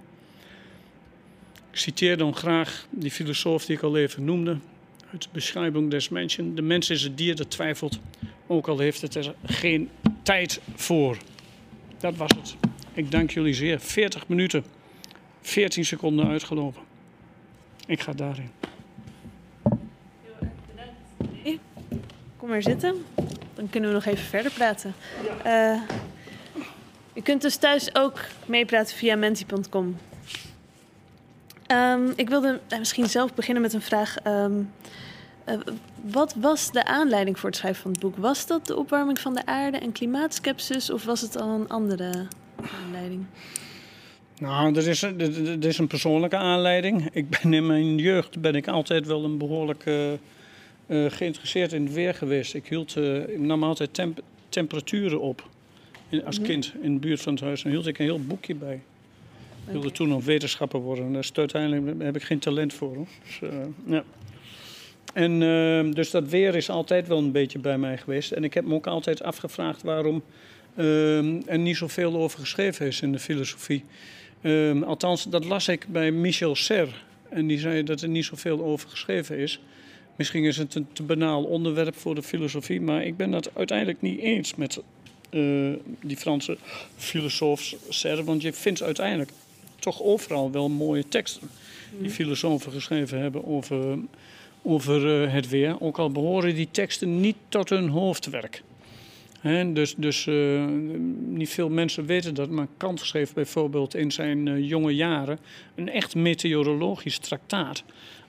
Ik 1.71 1.77
citeer 1.79 2.17
dan 2.17 2.35
graag 2.35 2.87
die 2.89 3.11
filosoof 3.11 3.65
die 3.65 3.75
ik 3.75 3.81
al 3.81 3.97
even 3.97 4.25
noemde, 4.25 4.57
uit 5.11 5.21
de 5.21 5.29
beschrijving 5.31 5.91
des 5.91 6.09
mensen. 6.09 6.55
De 6.55 6.61
mens 6.61 6.89
is 6.89 7.01
het 7.01 7.17
dier 7.17 7.35
dat 7.35 7.49
twijfelt, 7.51 7.99
ook 8.47 8.67
al 8.67 8.79
heeft 8.79 9.01
het 9.01 9.15
er 9.15 9.35
geen 9.45 9.89
tijd 10.23 10.61
voor. 10.75 11.17
Dat 11.99 12.15
was 12.15 12.31
het. 12.37 12.55
Ik 12.93 13.11
dank 13.11 13.31
jullie 13.31 13.53
zeer. 13.53 13.79
40 13.79 14.27
minuten, 14.27 14.65
14 15.41 15.85
seconden 15.85 16.27
uitgelopen. 16.27 16.81
Ik 17.85 17.99
ga 17.99 18.13
daarin. 18.13 18.62
Kom 22.43 22.51
maar 22.51 22.61
zitten. 22.61 23.05
Dan 23.53 23.69
kunnen 23.69 23.89
we 23.89 23.95
nog 23.95 24.05
even 24.05 24.25
verder 24.25 24.51
praten. 24.51 24.93
Uh, 25.45 25.81
je 27.13 27.21
kunt 27.21 27.41
dus 27.41 27.55
thuis 27.55 27.95
ook 27.95 28.19
meepraten 28.45 28.95
via 28.95 29.15
menti.com. 29.15 29.97
Um, 31.67 32.13
ik 32.15 32.29
wilde 32.29 32.59
misschien 32.77 33.09
zelf 33.09 33.33
beginnen 33.33 33.61
met 33.61 33.73
een 33.73 33.81
vraag. 33.81 34.15
Um, 34.27 34.71
uh, 35.49 35.55
wat 36.01 36.35
was 36.37 36.71
de 36.71 36.85
aanleiding 36.85 37.39
voor 37.39 37.49
het 37.49 37.57
schrijven 37.57 37.81
van 37.81 37.91
het 37.91 37.99
boek? 37.99 38.17
Was 38.17 38.47
dat 38.47 38.67
de 38.67 38.77
opwarming 38.77 39.19
van 39.19 39.33
de 39.33 39.45
aarde 39.45 39.77
en 39.77 39.91
klimaatskepsis 39.91 40.89
of 40.89 41.05
was 41.05 41.21
het 41.21 41.41
al 41.41 41.49
een 41.49 41.69
andere 41.69 42.27
aanleiding? 42.83 43.25
Nou, 44.37 44.75
er 44.75 44.87
is, 44.87 45.01
er 45.01 45.65
is 45.65 45.77
een 45.77 45.87
persoonlijke 45.87 46.37
aanleiding. 46.37 47.09
Ik 47.11 47.29
ben 47.29 47.53
in 47.53 47.65
mijn 47.65 47.97
jeugd 47.97 48.41
ben 48.41 48.55
ik 48.55 48.67
altijd 48.67 49.07
wel 49.07 49.23
een 49.23 49.37
behoorlijk 49.37 49.85
uh, 49.85 50.11
uh, 50.93 51.11
geïnteresseerd 51.11 51.73
in 51.73 51.83
het 51.83 51.93
weer 51.93 52.13
geweest. 52.13 52.53
Ik, 52.53 52.67
hield, 52.67 52.95
ik 53.27 53.39
nam 53.39 53.63
altijd 53.63 53.93
temp 53.93 54.21
temperaturen 54.49 55.21
op 55.21 55.49
in, 56.09 56.25
als 56.25 56.35
-hmm. 56.35 56.45
kind 56.45 56.73
in 56.81 56.93
de 56.93 56.99
buurt 56.99 57.21
van 57.21 57.33
het 57.33 57.43
huis. 57.43 57.63
En 57.63 57.69
hield 57.69 57.87
ik 57.87 57.99
een 57.99 58.05
heel 58.05 58.25
boekje 58.25 58.55
bij. 58.55 58.81
Ik 59.65 59.71
wilde 59.71 59.79
okay. 59.79 59.91
toen 59.91 60.07
nog 60.07 60.25
wetenschapper 60.25 60.79
worden. 60.79 61.05
En 61.05 61.13
daar 61.13 61.29
uiteindelijk 61.33 62.01
heb 62.03 62.15
ik 62.15 62.23
geen 62.23 62.39
talent 62.39 62.73
voor. 62.73 62.95
Hoor. 62.95 63.07
Dus, 63.23 63.39
uh, 63.43 63.59
ja. 63.85 64.03
En 65.13 65.41
uh, 65.41 65.93
dus 65.93 66.11
dat 66.11 66.29
weer 66.29 66.55
is 66.55 66.69
altijd 66.69 67.07
wel 67.07 67.17
een 67.17 67.31
beetje 67.31 67.59
bij 67.59 67.77
mij 67.77 67.97
geweest. 67.97 68.31
En 68.31 68.43
ik 68.43 68.53
heb 68.53 68.65
me 68.65 68.73
ook 68.73 68.87
altijd 68.87 69.23
afgevraagd 69.23 69.81
waarom 69.81 70.23
uh, 70.77 71.49
er 71.49 71.59
niet 71.59 71.77
zoveel 71.77 72.15
over 72.15 72.39
geschreven 72.39 72.87
is 72.87 73.01
in 73.01 73.11
de 73.11 73.19
filosofie. 73.19 73.83
Uh, 74.41 74.81
althans, 74.81 75.23
dat 75.23 75.45
las 75.45 75.67
ik 75.67 75.85
bij 75.89 76.11
Michel 76.11 76.55
Serre. 76.55 76.91
En 77.29 77.47
die 77.47 77.59
zei 77.59 77.83
dat 77.83 78.01
er 78.01 78.09
niet 78.09 78.25
zoveel 78.25 78.63
over 78.63 78.89
geschreven 78.89 79.37
is. 79.37 79.59
Misschien 80.15 80.43
is 80.43 80.57
het 80.57 80.75
een 80.75 80.87
te 80.93 81.03
banaal 81.03 81.43
onderwerp 81.43 81.95
voor 81.95 82.15
de 82.15 82.23
filosofie, 82.23 82.81
maar 82.81 83.05
ik 83.05 83.17
ben 83.17 83.31
dat 83.31 83.49
uiteindelijk 83.55 84.01
niet 84.01 84.19
eens 84.19 84.55
met 84.55 84.81
uh, 85.31 85.73
die 86.01 86.17
Franse 86.17 86.57
filosoof 86.95 87.75
Serre. 87.89 88.23
Want 88.23 88.41
je 88.41 88.53
vindt 88.53 88.83
uiteindelijk 88.83 89.31
toch 89.79 90.01
overal 90.01 90.51
wel 90.51 90.69
mooie 90.69 91.07
teksten 91.07 91.49
die 91.99 92.09
filosofen 92.09 92.71
geschreven 92.71 93.19
hebben 93.19 93.45
over, 93.45 93.97
over 94.61 95.23
uh, 95.23 95.31
het 95.31 95.49
weer. 95.49 95.81
Ook 95.81 95.97
al 95.97 96.11
behoren 96.11 96.55
die 96.55 96.67
teksten 96.71 97.19
niet 97.19 97.35
tot 97.49 97.69
hun 97.69 97.89
hoofdwerk. 97.89 98.63
He, 99.39 99.73
dus 99.73 99.95
dus 99.97 100.25
uh, 100.25 100.65
niet 101.27 101.49
veel 101.49 101.69
mensen 101.69 102.05
weten 102.05 102.33
dat, 102.33 102.49
maar 102.49 102.67
Kant 102.77 102.99
schreef 102.99 103.33
bijvoorbeeld 103.33 103.95
in 103.95 104.11
zijn 104.11 104.65
jonge 104.65 104.95
jaren 104.95 105.39
een 105.75 105.89
echt 105.89 106.15
meteorologisch 106.15 107.17
traktaat 107.17 107.83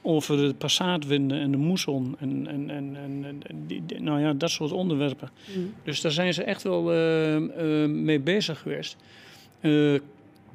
over 0.06 0.36
de 0.36 0.54
passaatwinden 0.54 1.40
en 1.40 1.50
de 1.50 1.56
moesson 1.56 2.16
en, 2.18 2.46
en, 2.46 2.70
en, 2.70 2.96
en 3.24 3.66
die, 3.66 3.82
nou 3.98 4.20
ja, 4.20 4.32
dat 4.32 4.50
soort 4.50 4.72
onderwerpen. 4.72 5.30
Mm. 5.56 5.74
Dus 5.84 6.00
daar 6.00 6.12
zijn 6.12 6.34
ze 6.34 6.42
echt 6.42 6.62
wel 6.62 6.94
uh, 6.94 7.86
mee 7.88 8.20
bezig 8.20 8.60
geweest. 8.60 8.96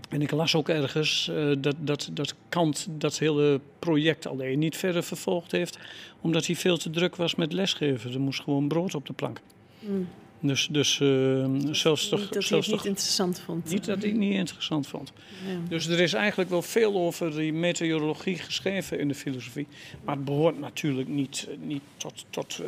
En 0.09 0.21
ik 0.21 0.31
las 0.31 0.55
ook 0.55 0.69
ergens 0.69 1.31
dat, 1.59 1.75
dat, 1.79 2.09
dat 2.13 2.35
Kant 2.49 2.87
dat 2.89 3.19
hele 3.19 3.59
project 3.79 4.27
alleen 4.27 4.59
niet 4.59 4.77
verder 4.77 5.03
vervolgd 5.03 5.51
heeft, 5.51 5.79
omdat 6.21 6.45
hij 6.45 6.55
veel 6.55 6.77
te 6.77 6.89
druk 6.89 7.15
was 7.15 7.35
met 7.35 7.53
lesgeven. 7.53 8.13
Er 8.13 8.19
moest 8.19 8.41
gewoon 8.41 8.67
brood 8.67 8.95
op 8.95 9.05
de 9.05 9.13
plank. 9.13 9.41
Mm. 9.79 10.07
Dus, 10.41 10.67
dus 10.71 10.99
uh, 10.99 11.45
zelfs 11.71 12.09
toch. 12.09 12.19
Niet 12.19 12.33
dat 12.33 12.43
zelfs 12.43 12.67
toch, 12.67 12.75
het 12.75 12.85
niet 12.85 12.95
interessant 12.95 13.39
vond. 13.39 13.69
Niet 13.69 13.85
dat 13.85 14.01
hij 14.01 14.09
het 14.09 14.19
niet 14.19 14.33
interessant 14.33 14.87
vond. 14.87 15.13
Ja. 15.47 15.69
Dus 15.69 15.87
er 15.87 15.99
is 15.99 16.13
eigenlijk 16.13 16.49
wel 16.49 16.61
veel 16.61 16.95
over 16.95 17.35
die 17.35 17.53
meteorologie 17.53 18.37
geschreven 18.37 18.99
in 18.99 19.07
de 19.07 19.15
filosofie. 19.15 19.67
Maar 20.03 20.15
het 20.15 20.25
behoort 20.25 20.59
natuurlijk 20.59 21.07
niet, 21.07 21.47
niet 21.61 21.81
tot, 21.97 22.25
tot 22.29 22.61
uh, 22.61 22.67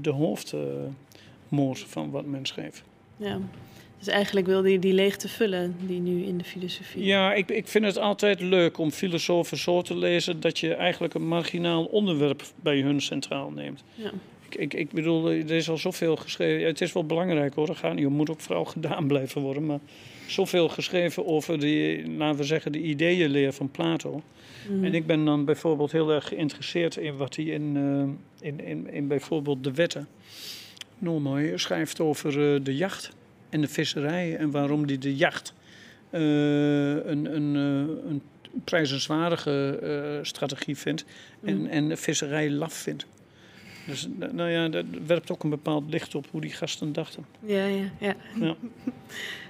de 0.00 0.10
hoofdmoot 0.10 1.78
van 1.78 2.10
wat 2.10 2.26
men 2.26 2.46
schreef. 2.46 2.82
Ja. 3.16 3.40
Dus 3.98 4.08
eigenlijk 4.08 4.46
wilde 4.46 4.72
je 4.72 4.78
die 4.78 4.92
leegte 4.92 5.28
vullen 5.28 5.76
die 5.86 6.00
nu 6.00 6.24
in 6.24 6.38
de 6.38 6.44
filosofie. 6.44 7.04
Ja, 7.04 7.34
ik, 7.34 7.50
ik 7.50 7.68
vind 7.68 7.84
het 7.84 7.98
altijd 7.98 8.40
leuk 8.40 8.78
om 8.78 8.90
filosofen 8.90 9.56
zo 9.56 9.82
te 9.82 9.96
lezen 9.96 10.40
dat 10.40 10.58
je 10.58 10.74
eigenlijk 10.74 11.14
een 11.14 11.28
marginaal 11.28 11.84
onderwerp 11.84 12.42
bij 12.62 12.80
hun 12.80 13.00
centraal 13.00 13.50
neemt. 13.50 13.82
Ja. 13.94 14.10
Ik, 14.48 14.54
ik, 14.54 14.74
ik 14.74 14.90
bedoel, 14.90 15.30
er 15.30 15.50
is 15.50 15.68
al 15.68 15.78
zoveel 15.78 16.16
geschreven. 16.16 16.66
Het 16.66 16.80
is 16.80 16.92
wel 16.92 17.06
belangrijk 17.06 17.54
hoor, 17.54 17.66
dat 17.66 17.76
gaat 17.76 17.94
niet 17.94 18.06
om. 18.06 18.12
moet 18.12 18.30
ook 18.30 18.40
vooral 18.40 18.64
gedaan 18.64 19.06
blijven 19.12 19.40
worden. 19.40 19.66
Maar 19.66 19.80
zoveel 20.26 20.68
geschreven 20.68 21.26
over 21.26 21.60
die, 21.60 22.10
laten 22.10 22.38
we 22.38 22.44
zeggen, 22.44 22.72
de 22.72 22.80
ideeënleer 22.80 23.52
van 23.52 23.70
Plato. 23.70 24.22
Mm. 24.68 24.84
En 24.84 24.94
ik 24.94 25.06
ben 25.06 25.24
dan 25.24 25.44
bijvoorbeeld 25.44 25.92
heel 25.92 26.10
erg 26.10 26.28
geïnteresseerd 26.28 26.96
in 26.96 27.16
wat 27.16 27.36
hij 27.36 27.44
in, 27.44 27.76
uh, 27.76 28.48
in, 28.48 28.60
in, 28.60 28.90
in 28.90 29.06
bijvoorbeeld 29.06 29.64
de 29.64 29.72
wetten, 29.72 30.08
noem 30.98 31.22
maar, 31.22 31.58
schrijft 31.58 32.00
over 32.00 32.54
uh, 32.54 32.64
de 32.64 32.76
jacht 32.76 33.10
en 33.48 33.60
de 33.60 33.68
visserij 33.68 34.36
en 34.36 34.50
waarom 34.50 34.86
die 34.86 34.98
de 34.98 35.16
jacht 35.16 35.54
uh, 36.10 36.20
een, 36.20 37.34
een, 37.34 37.54
een 38.08 38.22
prijzenswaardige 38.64 40.18
strategie 40.22 40.76
vindt 40.76 41.04
en, 41.44 41.58
mm. 41.58 41.66
en 41.66 41.88
de 41.88 41.96
visserij 41.96 42.50
laf 42.50 42.74
vindt. 42.74 43.06
Dus 43.86 44.08
nou 44.32 44.50
ja, 44.50 44.68
dat 44.68 44.84
werpt 45.06 45.30
ook 45.30 45.42
een 45.42 45.50
bepaald 45.50 45.84
licht 45.90 46.14
op 46.14 46.26
hoe 46.30 46.40
die 46.40 46.50
gasten 46.50 46.92
dachten. 46.92 47.26
Ja, 47.40 47.66
ja, 47.66 47.90
ja. 48.00 48.16
ja. 48.40 48.56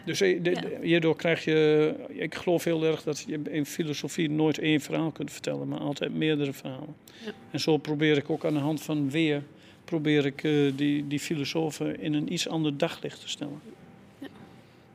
Dus 0.04 0.18
de, 0.18 0.40
ja. 0.42 0.80
hierdoor 0.82 1.16
krijg 1.16 1.44
je, 1.44 1.94
ik 2.08 2.34
geloof 2.34 2.64
heel 2.64 2.84
erg 2.84 3.02
dat 3.02 3.24
je 3.26 3.40
in 3.50 3.66
filosofie 3.66 4.30
nooit 4.30 4.58
één 4.58 4.80
verhaal 4.80 5.10
kunt 5.10 5.32
vertellen, 5.32 5.68
maar 5.68 5.78
altijd 5.78 6.14
meerdere 6.14 6.52
verhalen. 6.52 6.94
Ja. 7.24 7.32
En 7.50 7.60
zo 7.60 7.76
probeer 7.76 8.16
ik 8.16 8.30
ook 8.30 8.44
aan 8.44 8.54
de 8.54 8.60
hand 8.60 8.82
van 8.82 9.10
weer, 9.10 9.42
probeer 9.84 10.26
ik 10.26 10.42
uh, 10.42 10.72
die, 10.76 11.06
die 11.06 11.20
filosofen 11.20 12.00
in 12.00 12.14
een 12.14 12.32
iets 12.32 12.48
ander 12.48 12.76
daglicht 12.76 13.20
te 13.20 13.28
stellen. 13.28 13.60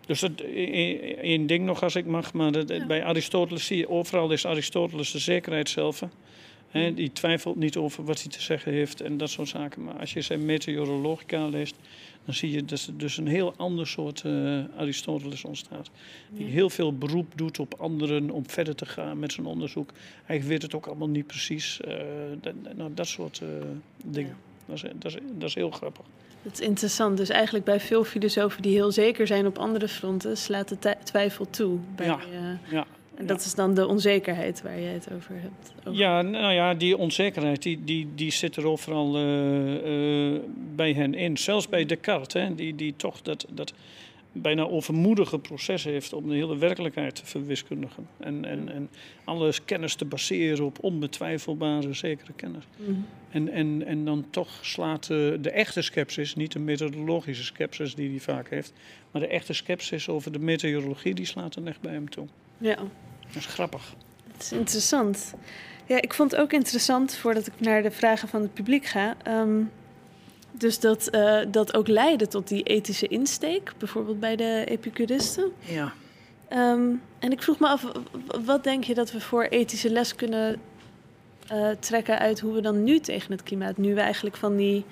Dus 0.05 0.19
dat, 0.19 0.31
één 1.21 1.47
ding 1.47 1.65
nog 1.65 1.83
als 1.83 1.95
ik 1.95 2.05
mag, 2.05 2.33
maar 2.33 2.51
dat, 2.51 2.87
bij 2.87 3.03
Aristoteles 3.03 3.65
zie 3.65 3.77
je 3.77 3.89
overal 3.89 4.31
is 4.31 4.45
Aristoteles 4.45 5.11
de 5.11 5.19
zekerheid 5.19 5.69
zelf. 5.69 6.03
He, 6.72 6.93
die 6.93 7.11
twijfelt 7.11 7.55
niet 7.55 7.78
over 7.78 8.03
wat 8.03 8.22
hij 8.22 8.32
te 8.32 8.41
zeggen 8.41 8.72
heeft 8.72 9.01
en 9.01 9.17
dat 9.17 9.30
soort 9.30 9.47
zaken. 9.47 9.84
Maar 9.84 9.99
als 9.99 10.13
je 10.13 10.22
zijn 10.22 10.45
meteorologica 10.45 11.47
leest, 11.47 11.76
dan 12.26 12.34
zie 12.34 12.51
je 12.51 12.65
dat 12.65 12.86
er 12.88 12.97
dus 12.97 13.17
een 13.17 13.28
heel 13.28 13.53
ander 13.57 13.88
soort 13.88 14.24
uh, 14.26 14.63
Aristoteles 14.78 15.43
ontstaat. 15.43 15.89
Die 16.30 16.45
heel 16.45 16.69
veel 16.69 16.97
beroep 16.97 17.34
doet 17.36 17.59
op 17.59 17.74
anderen 17.78 18.30
om 18.30 18.49
verder 18.49 18.76
te 18.76 18.86
gaan 18.86 19.19
met 19.19 19.34
zijn 19.34 19.45
onderzoek. 19.45 19.91
Hij 20.24 20.43
weet 20.43 20.61
het 20.61 20.76
ook 20.76 20.86
allemaal 20.86 21.09
niet 21.09 21.28
precies. 21.28 21.80
Uh, 21.88 21.93
dat, 22.41 22.53
nou, 22.76 22.93
dat 22.93 23.07
soort 23.07 23.41
uh, 23.43 23.49
dingen. 24.05 24.38
Ja. 24.65 24.74
Dat, 24.74 24.76
is, 24.76 24.91
dat, 24.99 25.11
is, 25.11 25.17
dat 25.34 25.49
is 25.49 25.55
heel 25.55 25.72
grappig. 25.72 26.05
Dat 26.43 26.53
is 26.53 26.59
interessant. 26.59 27.17
Dus 27.17 27.30
eigenlijk 27.30 27.65
bij 27.65 27.80
veel 27.80 28.03
filosofen 28.03 28.61
die 28.61 28.74
heel 28.74 28.91
zeker 28.91 29.28
zijn 29.28 29.45
op 29.45 29.57
andere 29.57 29.88
fronten, 29.88 30.38
slaat 30.38 30.69
de 30.69 30.95
twijfel 31.03 31.49
toe. 31.49 31.80
Bij, 31.95 32.05
ja, 32.05 32.19
ja. 32.69 32.86
En 33.16 33.26
dat 33.26 33.39
is 33.39 33.55
dan 33.55 33.74
de 33.74 33.88
onzekerheid 33.88 34.62
waar 34.62 34.80
jij 34.80 34.93
het 34.93 35.07
over 35.16 35.36
hebt. 35.41 35.74
Over. 35.80 35.99
Ja, 35.99 36.22
nou 36.22 36.53
ja, 36.53 36.74
die 36.74 36.97
onzekerheid 36.97 37.62
die, 37.62 37.84
die, 37.84 38.07
die 38.16 38.32
zit 38.32 38.55
er 38.55 38.68
overal 38.68 39.18
uh, 39.18 40.34
uh, 40.34 40.39
bij 40.76 40.93
hen 40.93 41.14
in. 41.14 41.38
Zelfs 41.38 41.70
bij 41.70 41.86
Descartes, 41.86 42.41
hè, 42.41 42.55
die, 42.55 42.76
die 42.76 42.93
toch 42.97 43.22
dat, 43.22 43.45
dat 43.49 43.74
bijna 44.32 44.68
overmoedige 44.68 45.39
proces 45.39 45.84
heeft 45.84 46.14
om 46.14 46.30
de 46.30 46.36
hele 46.36 46.57
werkelijkheid 46.57 47.16
te 47.16 47.26
verwiskundigen. 47.26 48.07
En, 48.18 48.45
en, 48.45 48.70
en 48.70 48.89
alles 49.24 49.66
kennis 49.66 49.95
te 49.95 50.05
baseren 50.05 50.66
op 50.66 50.84
onbetwijfelbare, 50.84 51.93
zekere 51.93 52.34
kennis. 52.34 52.64
Mm. 52.76 53.05
En, 53.30 53.49
en, 53.49 53.86
en 53.86 54.05
dan 54.05 54.26
toch 54.30 54.59
slaat 54.62 55.07
de, 55.07 55.38
de 55.41 55.51
echte 55.51 55.82
skepsis, 55.82 56.36
niet 56.36 56.51
de 56.51 56.59
methodologische 56.59 57.43
skepsis 57.43 57.95
die 57.95 58.09
hij 58.09 58.20
vaak 58.20 58.49
heeft, 58.49 58.74
maar 59.12 59.22
de 59.22 59.28
echte 59.28 59.53
skepsis 59.53 60.09
over 60.09 60.32
de 60.32 60.39
meteorologie, 60.39 61.14
die 61.14 61.26
slaat 61.26 61.53
dan 61.53 61.68
echt 61.68 61.82
bij 61.82 61.93
hem 61.93 62.09
toe. 62.09 62.28
Ja. 62.62 62.76
Dat 62.76 63.36
is 63.36 63.45
grappig. 63.45 63.93
Dat 64.32 64.41
is 64.41 64.51
interessant. 64.51 65.34
Ja, 65.86 66.01
ik 66.01 66.14
vond 66.14 66.32
het 66.32 66.39
ook 66.39 66.53
interessant, 66.53 67.16
voordat 67.16 67.47
ik 67.47 67.53
naar 67.57 67.84
de 67.84 67.91
vragen 67.91 68.28
van 68.28 68.41
het 68.41 68.53
publiek 68.53 68.86
ga. 68.86 69.16
Um, 69.28 69.72
dus 70.51 70.80
dat, 70.80 71.16
uh, 71.16 71.39
dat 71.47 71.74
ook 71.74 71.88
leidde 71.88 72.28
tot 72.28 72.47
die 72.47 72.64
ethische 72.64 73.07
insteek, 73.07 73.74
bijvoorbeeld 73.78 74.20
bij 74.20 74.36
de 74.36 74.64
Epicuristen. 74.66 75.51
Ja. 75.59 75.93
Ehm, 76.47 76.89
en 77.20 77.32
ik 77.32 77.43
vroeg 77.43 77.59
me 77.59 77.68
af, 77.68 77.91
wat 78.45 78.64
denk 78.64 78.84
je 78.84 78.93
dat 78.93 79.12
we 79.12 79.22
voor 79.22 79.43
ethische 79.43 79.89
les 79.89 80.16
kunnen 80.16 80.59
eh, 81.47 81.70
trekken 81.80 82.20
uit 82.20 82.39
hoe 82.39 82.53
we 82.53 82.62
dan 82.62 82.84
nu 82.84 82.99
tegen 82.99 83.32
het 83.32 83.43
klimaat, 83.43 83.78
nu 83.78 83.93
we 83.93 84.01
eigenlijk 84.01 84.36
van 84.36 84.55
die 84.55 84.86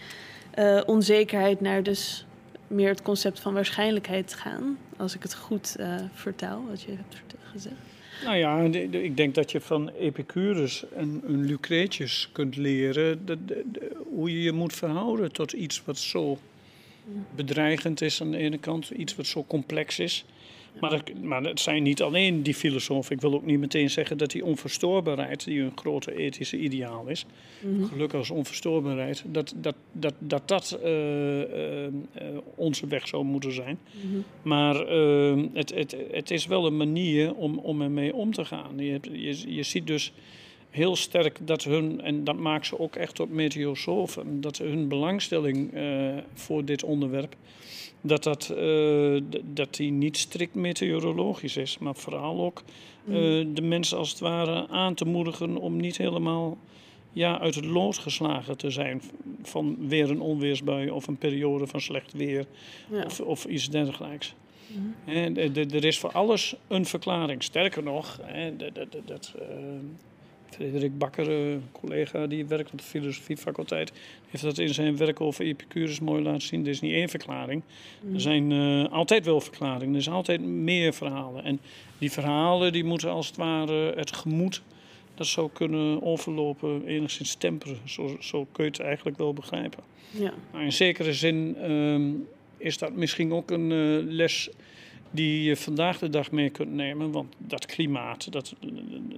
eh, 0.52 0.82
onzekerheid 0.86 1.62
naar 1.62 1.84
dus 1.84 2.26
meer 2.70 2.90
het 2.90 3.02
concept 3.02 3.40
van 3.40 3.54
waarschijnlijkheid 3.54 4.34
gaan, 4.34 4.78
als 4.98 5.16
ik 5.16 5.24
het 5.24 5.36
goed 5.36 5.76
eh, 5.76 5.96
vertaal, 6.14 6.66
wat 6.70 6.82
je 6.82 6.92
hebt 6.92 7.16
gezegd. 7.52 7.76
Nou 8.24 8.38
ja, 8.38 8.60
ik 9.00 9.18
denk 9.18 9.36
dat 9.36 9.52
je 9.52 9.62
van 9.62 9.90
Epicurus 9.90 10.84
en 10.96 11.22
een 11.26 11.46
Lucretius 11.46 12.30
kunt 12.32 12.56
leren 12.56 13.26
de- 13.26 13.46
de- 13.46 13.64
de- 13.72 13.92
hoe 14.16 14.32
je 14.34 14.42
je 14.42 14.52
moet 14.52 14.74
verhouden 14.74 15.32
tot 15.32 15.52
iets 15.52 15.82
wat 15.86 15.98
zo 15.98 16.38
bedreigend 17.36 18.02
is 18.02 18.22
aan 18.22 18.32
de 18.32 18.38
ene 18.38 18.58
kant, 18.58 18.90
iets 18.90 19.16
wat 19.16 19.26
zo 19.26 19.46
complex 19.48 20.00
is. 20.00 20.26
Maar, 20.80 20.90
dat, 20.90 21.04
maar 21.22 21.44
het 21.44 21.60
zijn 21.60 21.84
niet 21.84 22.02
alleen 22.02 22.44
die 22.44 22.54
filosofen. 22.54 23.16
Ik 23.16 23.22
wil 23.22 23.34
ook 23.34 23.46
niet 23.46 23.60
meteen 23.60 23.90
zeggen 23.90 24.18
dat 24.18 24.32
die 24.32 24.46
onverstoorbaarheid, 24.46 25.44
die 25.46 25.62
een 25.62 25.72
grote 25.76 26.16
ethische 26.16 26.58
ideaal 26.58 27.08
is, 27.08 27.26
Mhm. 27.62 27.84
geluk 27.84 28.14
als 28.14 28.30
onverstoorbaarheid, 28.30 29.24
dat 29.28 29.54
dat, 29.58 29.76
dat, 29.92 30.14
dat, 30.20 30.48
dat 30.48 30.80
eh, 30.84 31.86
eh, 31.86 31.92
onze 32.56 32.88
weg 32.88 33.08
zou 33.08 33.24
moeten 33.24 33.52
zijn. 33.54 33.80
Mhm. 33.92 34.18
Maar 34.42 34.76
eh, 34.88 35.44
het, 35.54 35.76
het, 35.76 35.96
het 36.12 36.32
is 36.32 36.46
wel 36.46 36.66
een 36.66 36.78
manier 36.78 37.34
om, 37.36 37.58
om 37.58 37.82
ermee 37.82 38.14
om 38.16 38.34
te 38.34 38.46
gaan. 38.46 38.78
Je, 38.78 38.92
hebt, 38.92 39.10
je, 39.12 39.56
je 39.56 39.64
ziet 39.64 39.88
dus 39.88 40.14
heel 40.70 40.96
sterk 40.96 41.38
dat 41.42 41.64
hun, 41.64 42.02
en 42.02 42.24
dat 42.24 42.38
maakt 42.38 42.66
ze 42.66 42.80
ook 42.80 42.96
echt 42.96 43.16
tot 43.16 43.30
meteosofen, 43.30 44.42
dat 44.42 44.58
hun 44.58 44.88
belangstelling 44.88 45.74
eh, 45.74 46.18
voor 46.34 46.66
dit 46.66 46.84
onderwerp, 46.84 47.36
dat, 48.02 48.24
dat, 48.24 48.50
eh, 48.50 49.18
dat 49.44 49.76
die 49.76 49.92
niet 49.92 50.18
strikt 50.18 50.56
meteorologisch 50.56 51.58
is, 51.58 51.78
maar 51.78 51.96
vooral 51.96 52.42
ook 52.42 52.64
eh, 53.08 53.14
de 53.54 53.62
mensen 53.62 53.98
als 53.98 54.10
het 54.10 54.20
ware 54.20 54.68
aan 54.68 54.94
te 54.94 55.06
moedigen 55.06 55.58
om 55.58 55.78
niet 55.78 55.98
helemaal 55.98 56.58
ja, 57.14 57.40
uit 57.40 57.56
het 57.56 57.66
lood 57.66 57.98
geslagen 57.98 58.58
te 58.58 58.70
zijn 58.70 59.02
van 59.42 59.76
weer 59.88 60.10
een 60.10 60.22
onweersbui 60.22 60.90
of 60.90 61.08
een 61.08 61.18
periode 61.18 61.68
van 61.68 61.82
slecht 61.82 62.14
weer 62.14 62.46
Ja. 62.92 63.04
of, 63.06 63.20
of 63.22 63.46
iets 63.46 63.70
dergelijks. 63.70 64.36
De- 65.06 65.66
er 65.72 65.86
is 65.86 66.00
voor 66.00 66.12
alles 66.12 66.56
een 66.68 66.86
verklaring. 66.86 67.44
Sterker 67.44 67.84
nog, 67.84 68.20
hè, 68.24 68.56
dat, 68.56 68.76
dat, 68.76 68.88
dat, 69.06 69.34
Frederik 70.50 70.98
Bakker, 70.98 71.52
eh, 71.52 71.58
collega 71.72 72.28
die 72.28 72.46
werkt 72.46 72.72
op 72.72 72.78
de 72.78 72.84
filosofiefaculteit, 72.84 73.92
heeft 74.30 74.44
dat 74.44 74.58
in 74.58 74.74
zijn 74.74 74.98
werk 74.98 75.22
over 75.22 75.46
Epicurus 75.46 76.00
mooi 76.00 76.24
laten 76.24 76.42
zien. 76.42 76.64
Er 76.64 76.70
is 76.70 76.82
niet 76.82 76.94
één 76.94 77.10
verklaring. 77.10 77.62
Er 78.14 78.22
zijn 78.22 78.52
eh, 78.52 78.92
altijd 78.92 79.26
wel 79.26 79.42
verklaringen. 79.42 79.96
Er 79.96 80.02
zijn 80.02 80.16
altijd 80.16 80.42
meer 80.42 80.94
verhalen. 80.94 81.44
En 81.44 81.60
die 81.98 82.12
verhalen 82.12 82.74
die 82.74 82.84
moeten 82.84 83.10
als 83.10 83.28
het 83.28 83.38
ware 83.38 83.94
het 83.96 84.16
gemoed 84.16 84.62
dat 85.20 85.28
zou 85.28 85.50
kunnen 85.54 86.04
overlopen, 86.04 86.86
enigszins 86.86 87.36
temperen. 87.36 87.78
Zo, 87.86 88.18
zo 88.20 88.48
kun 88.52 88.64
je 88.64 88.70
het 88.70 88.80
eigenlijk 88.80 89.18
wel 89.18 89.34
begrijpen. 89.34 89.84
Ja. 90.12 90.34
Maar 90.52 90.64
in 90.64 90.74
zekere 90.74 91.14
zin 91.14 91.56
ehm, 91.56 92.12
is 92.58 92.78
dat 92.78 92.96
misschien 92.96 93.34
ook 93.34 93.52
een 93.52 93.72
eh, 93.72 94.14
les 94.14 94.50
die 95.12 95.44
je 95.44 95.56
vandaag 95.56 96.00
de 96.00 96.10
dag 96.10 96.32
mee 96.32 96.50
kunt 96.50 96.74
nemen. 96.74 97.12
Want 97.12 97.36
dat 97.38 97.66
klimaat, 97.66 98.32
dat, 98.32 98.56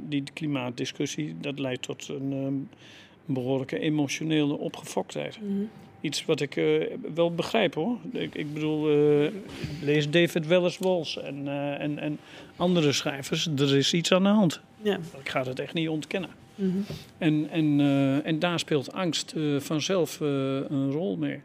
die 0.02 0.24
klimaatdiscussie, 0.34 1.36
dat 1.42 1.60
leidt 1.60 1.82
tot 1.82 2.08
een 2.08 2.34
ehm, 2.34 2.80
behoorlijke 3.34 3.80
emotionele 3.80 4.58
opgefoktheid. 4.58 5.39
Mhm. 5.42 5.64
Iets 6.02 6.26
wat 6.26 6.42
ik 6.42 6.56
eh, 6.56 6.66
wel 7.14 7.34
begrijp 7.36 7.74
hoor. 7.74 7.98
Ik, 8.12 8.36
ik 8.36 8.54
bedoel, 8.54 8.89
eh, 8.89 9.32
lees 9.82 10.10
David 10.10 10.48
Wallace 10.48 10.84
Walsh 10.84 11.18
en, 11.18 11.48
eh, 11.48 11.82
en, 11.82 12.00
en 12.00 12.20
andere 12.56 12.92
schrijvers. 12.92 13.48
Er 13.58 13.76
is 13.76 13.94
iets 13.94 14.12
aan 14.12 14.24
de 14.24 14.30
hand. 14.30 14.62
Ja. 14.82 15.00
Ik 15.20 15.30
ga 15.30 15.44
het 15.44 15.60
echt 15.60 15.74
niet 15.74 15.89
ontkennen. 15.89 16.30
Mhm. 16.56 16.78
En, 17.18 17.50
en, 17.50 17.80
en 18.24 18.39
daar 18.39 18.60
speelt 18.60 18.94
angst 18.94 19.34
vanzelf 19.58 20.20
een 20.20 20.92
rol 20.92 21.18
mee. 21.18 21.39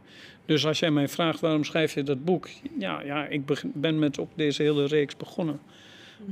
Dus 0.46 0.66
als 0.66 0.78
jij 0.78 0.90
mij 0.90 1.08
vraagt 1.08 1.40
waarom 1.40 1.64
schrijf 1.64 1.94
je 1.94 2.02
dat 2.02 2.24
boek, 2.24 2.48
ja, 2.78 3.02
ja 3.02 3.26
ik 3.26 3.42
ben 3.74 3.98
met 3.98 4.18
ook 4.18 4.30
deze 4.34 4.62
hele 4.62 4.86
reeks 4.86 5.16
begonnen. 5.16 5.60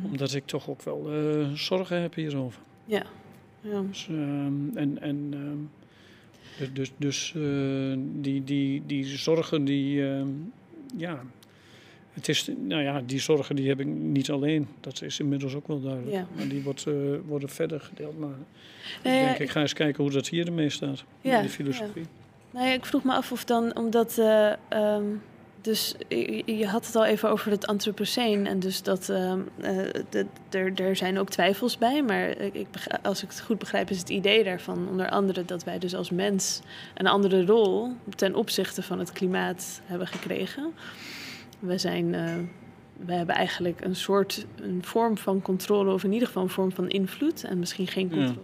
Omdat 0.02 0.34
ik 0.34 0.46
toch 0.46 0.68
ook 0.68 0.82
wel 0.82 1.12
eh, 1.12 1.52
zorgen 1.54 2.00
heb 2.00 2.14
hierover. 2.14 2.60
Ja. 2.84 3.02
Ja. 3.60 3.82
Dus, 3.82 4.06
ehm, 4.10 4.76
en 4.76 4.98
en 5.00 5.28
ehm, 5.30 5.58
dus, 6.58 6.68
dus, 6.72 6.92
dus 6.96 7.34
eh, 7.36 7.98
die, 8.20 8.44
die, 8.44 8.82
die 8.86 9.04
zorgen, 9.04 9.64
die, 9.64 10.06
ehm, 10.06 10.28
ja, 10.96 11.22
het 12.12 12.28
is, 12.28 12.50
nou 12.58 12.82
ja, 12.82 13.02
die 13.06 13.20
zorgen 13.20 13.56
die 13.56 13.68
heb 13.68 13.80
ik 13.80 13.86
niet 13.86 14.30
alleen. 14.30 14.66
Dat 14.80 15.02
is 15.02 15.20
inmiddels 15.20 15.54
ook 15.54 15.68
wel 15.68 15.80
duidelijk. 15.80 16.12
Ja. 16.12 16.26
Maar 16.36 16.48
die 16.48 16.62
wordt, 16.62 16.86
eh, 16.86 16.94
worden 17.26 17.48
verder 17.48 17.80
gedeeld. 17.80 18.18
Maar 18.18 18.36
ik 19.02 19.04
ja, 19.04 19.24
denk, 19.24 19.38
ik 19.38 19.50
ga 19.50 19.60
eens 19.60 19.72
kijken 19.72 20.02
hoe 20.02 20.12
dat 20.12 20.28
hier 20.28 20.46
ermee 20.46 20.70
staat. 20.70 21.04
Ja, 21.20 21.36
in 21.36 21.42
de 21.42 21.48
filosofie. 21.48 22.04
Nou 22.54 22.66
ja, 22.66 22.72
ik 22.72 22.84
vroeg 22.86 23.04
me 23.04 23.12
af 23.12 23.32
of 23.32 23.44
dan, 23.44 23.76
omdat. 23.76 24.18
eh, 24.18 24.52
ehm, 24.68 25.04
dus 25.60 25.94
je, 26.08 26.42
je 26.56 26.66
had 26.66 26.86
het 26.86 26.96
al 26.96 27.04
even 27.04 27.30
over 27.30 27.50
het 27.50 27.66
antropoceen. 27.66 28.46
En 28.46 28.58
dus 28.58 28.82
dat. 28.82 29.04
de- 29.06 30.26
er, 30.50 30.72
er 30.74 30.96
zijn 30.96 31.18
ook 31.18 31.28
twijfels 31.30 31.78
bij. 31.78 32.02
Maar 32.02 32.28
ik, 32.38 32.66
als 33.02 33.22
ik 33.22 33.28
het 33.28 33.40
goed 33.40 33.58
begrijp, 33.58 33.90
is 33.90 33.98
het 33.98 34.08
idee 34.08 34.44
daarvan 34.44 34.88
onder 34.90 35.10
andere 35.10 35.44
dat 35.44 35.64
wij 35.64 35.78
dus 35.78 35.94
als 35.94 36.10
mens 36.10 36.60
een 36.94 37.06
andere 37.06 37.44
rol 37.46 37.92
ten 38.16 38.34
opzichte 38.34 38.82
van 38.82 38.98
het 38.98 39.12
klimaat 39.12 39.80
hebben 39.84 40.06
gekregen. 40.06 40.72
We 41.58 41.78
zijn. 41.78 42.14
eh, 42.14 42.34
we 43.06 43.12
hebben 43.12 43.34
eigenlijk 43.34 43.80
een 43.84 43.96
soort 43.96 44.46
een 44.56 44.84
vorm 44.84 45.18
van 45.18 45.42
controle, 45.42 45.92
of 45.92 46.04
in 46.04 46.12
ieder 46.12 46.26
geval 46.26 46.42
een 46.42 46.48
vorm 46.48 46.72
van 46.72 46.88
invloed 46.88 47.44
en 47.44 47.58
misschien 47.58 47.86
geen 47.86 48.08
Ja. 48.20 48.34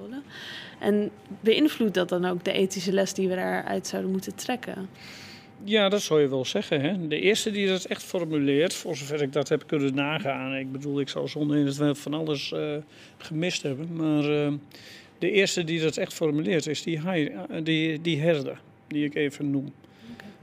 En 0.81 1.11
beïnvloedt 1.41 1.95
dat 1.95 2.09
dan 2.09 2.25
ook 2.25 2.45
de 2.45 2.53
ethische 2.53 2.93
les 2.93 3.15
die 3.15 3.29
we 3.29 3.35
daaruit 3.35 3.87
zouden 3.87 4.11
moeten 4.11 4.35
trekken? 4.35 4.89
Ja, 5.65 5.89
dat 5.89 6.03
zou 6.03 6.21
je 6.21 6.29
wel 6.29 6.45
zeggen. 6.45 6.81
Hè? 6.81 7.09
De 7.09 7.21
eerste 7.21 7.51
die 7.51 7.67
dat 7.69 7.85
echt 7.85 8.03
formuleert, 8.03 8.75
voor 8.75 8.97
zover 8.97 9.23
ik 9.23 9.33
dat 9.33 9.49
heb 9.49 9.67
kunnen 9.67 9.95
nagaan. 9.95 10.55
Ik 10.57 10.73
bedoel, 10.73 11.01
ik 11.01 11.09
zal 11.09 11.29
zonder 11.29 11.57
in 11.57 11.67
het 11.67 11.77
wel 11.77 11.95
van 11.95 12.15
alles 12.15 12.53
eh, 12.53 12.77
gemist 13.19 13.63
hebben. 13.63 13.97
Maar 13.97 14.45
eh, 14.45 14.53
de 15.19 15.31
eerste 15.31 15.65
die 15.65 15.81
dat 15.81 15.97
echt 15.97 16.13
formuleert 16.15 16.67
is 16.67 16.83
die, 16.83 16.99
hai- 16.99 17.27
eh, 17.27 17.65
die, 17.65 18.01
die 18.01 18.21
herder, 18.21 18.61
die 18.89 19.05
ik 19.05 19.15
even 19.15 19.51
noem. 19.51 19.73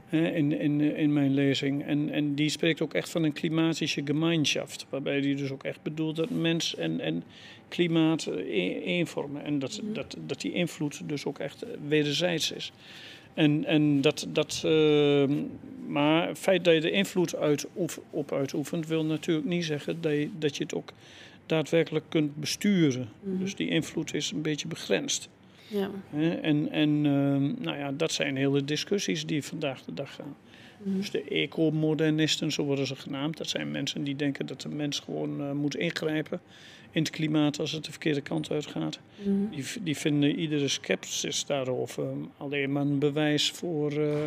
Hè, 0.06 0.28
in, 0.28 0.60
in, 0.60 0.80
in 0.80 1.12
mijn 1.12 1.34
lezing. 1.34 1.84
En, 1.84 2.10
en 2.10 2.34
die 2.34 2.48
spreekt 2.48 2.80
ook 2.80 2.94
echt 2.94 3.10
van 3.10 3.22
een 3.22 3.32
klimatische 3.32 4.02
Gemeinschaft. 4.04 4.86
Waarbij 4.88 5.20
die 5.20 5.34
dus 5.36 5.50
ook 5.50 5.64
echt 5.64 5.82
bedoelt 5.82 6.16
dat 6.16 6.30
mens 6.30 6.76
en, 6.76 7.00
en 7.00 7.22
klimaat 7.68 8.26
eh, 8.26 8.34
één 8.34 8.82
één 8.82 9.06
vormen. 9.06 9.44
En 9.44 9.58
dat, 9.58 9.80
dat, 9.92 10.16
dat 10.26 10.40
die 10.40 10.52
invloed 10.52 11.08
dus 11.08 11.24
ook 11.24 11.38
echt 11.38 11.64
wederzijds 11.88 12.52
is. 12.52 12.72
En, 13.34 13.64
en 13.64 14.00
dat, 14.00 14.26
dat, 14.28 14.62
eh, 14.64 15.24
maar 15.86 16.28
het 16.28 16.38
feit 16.38 16.64
dat 16.64 16.74
je 16.74 16.80
de 16.80 16.90
invloed 16.90 17.36
uit, 17.36 17.66
op 18.10 18.32
uitoefent, 18.32 18.86
wil 18.86 19.04
natuurlijk 19.04 19.46
niet 19.46 19.64
zeggen 19.64 20.00
dat 20.00 20.12
je, 20.12 20.30
dat 20.38 20.56
je 20.56 20.62
het 20.62 20.74
ook 20.74 20.92
daadwerkelijk 21.46 22.04
kunt 22.08 22.36
besturen. 22.36 23.08
Mhm. 23.20 23.38
Dus 23.38 23.54
die 23.54 23.68
invloed 23.68 24.14
is 24.14 24.30
een 24.30 24.42
beetje 24.42 24.68
begrensd. 24.68 25.28
Ja. 25.66 25.90
En, 26.42 26.70
en 26.70 27.06
ehm, 27.06 27.62
nou 27.62 27.78
ja, 27.78 27.92
dat 27.92 28.12
zijn 28.12 28.36
hele 28.36 28.64
discussies 28.64 29.26
die 29.26 29.44
vandaag 29.44 29.84
de 29.84 29.94
dag 29.94 30.14
gaan. 30.14 30.36
Mhm. 30.82 30.96
Dus 30.96 31.10
de 31.10 31.22
ecomodernisten, 31.22 32.52
zo 32.52 32.62
worden 32.62 32.86
ze 32.86 32.96
genaamd, 32.96 33.36
dat 33.36 33.48
zijn 33.48 33.70
mensen 33.70 34.04
die 34.04 34.16
denken 34.16 34.46
dat 34.46 34.60
de 34.60 34.68
mens 34.68 34.98
gewoon 35.00 35.40
eh, 35.40 35.52
moet 35.52 35.76
ingrijpen 35.76 36.40
in 36.98 37.04
het 37.04 37.12
klimaat 37.12 37.58
als 37.60 37.72
het 37.72 37.84
de 37.84 37.90
verkeerde 37.90 38.20
kant 38.20 38.50
uitgaat. 38.50 39.00
Mhm. 39.22 39.50
Die, 39.50 39.64
die 39.82 39.96
vinden 39.96 40.38
iedere 40.38 40.68
sceptisch 40.68 41.44
daarover 41.46 42.06
alleen 42.36 42.72
maar 42.72 42.82
een 42.82 42.98
bewijs 42.98 43.50
voor 43.50 43.92
eh, 43.92 44.18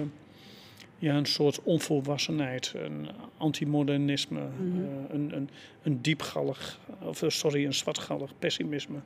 ja, 0.97 1.15
een 1.17 1.25
soort 1.25 1.63
onvolwassenheid, 1.63 2.73
een 2.75 3.07
antimodernisme, 3.37 4.39
Mhm. 4.39 4.77
eh, 4.83 4.85
een, 5.09 5.35
een, 5.35 5.49
een 5.83 6.01
diepgallig, 6.01 6.79
of 7.01 7.21
eh, 7.21 7.29
sorry, 7.29 7.65
een 7.65 7.73
zwartgallig 7.73 8.31
pessimisme 8.39 8.99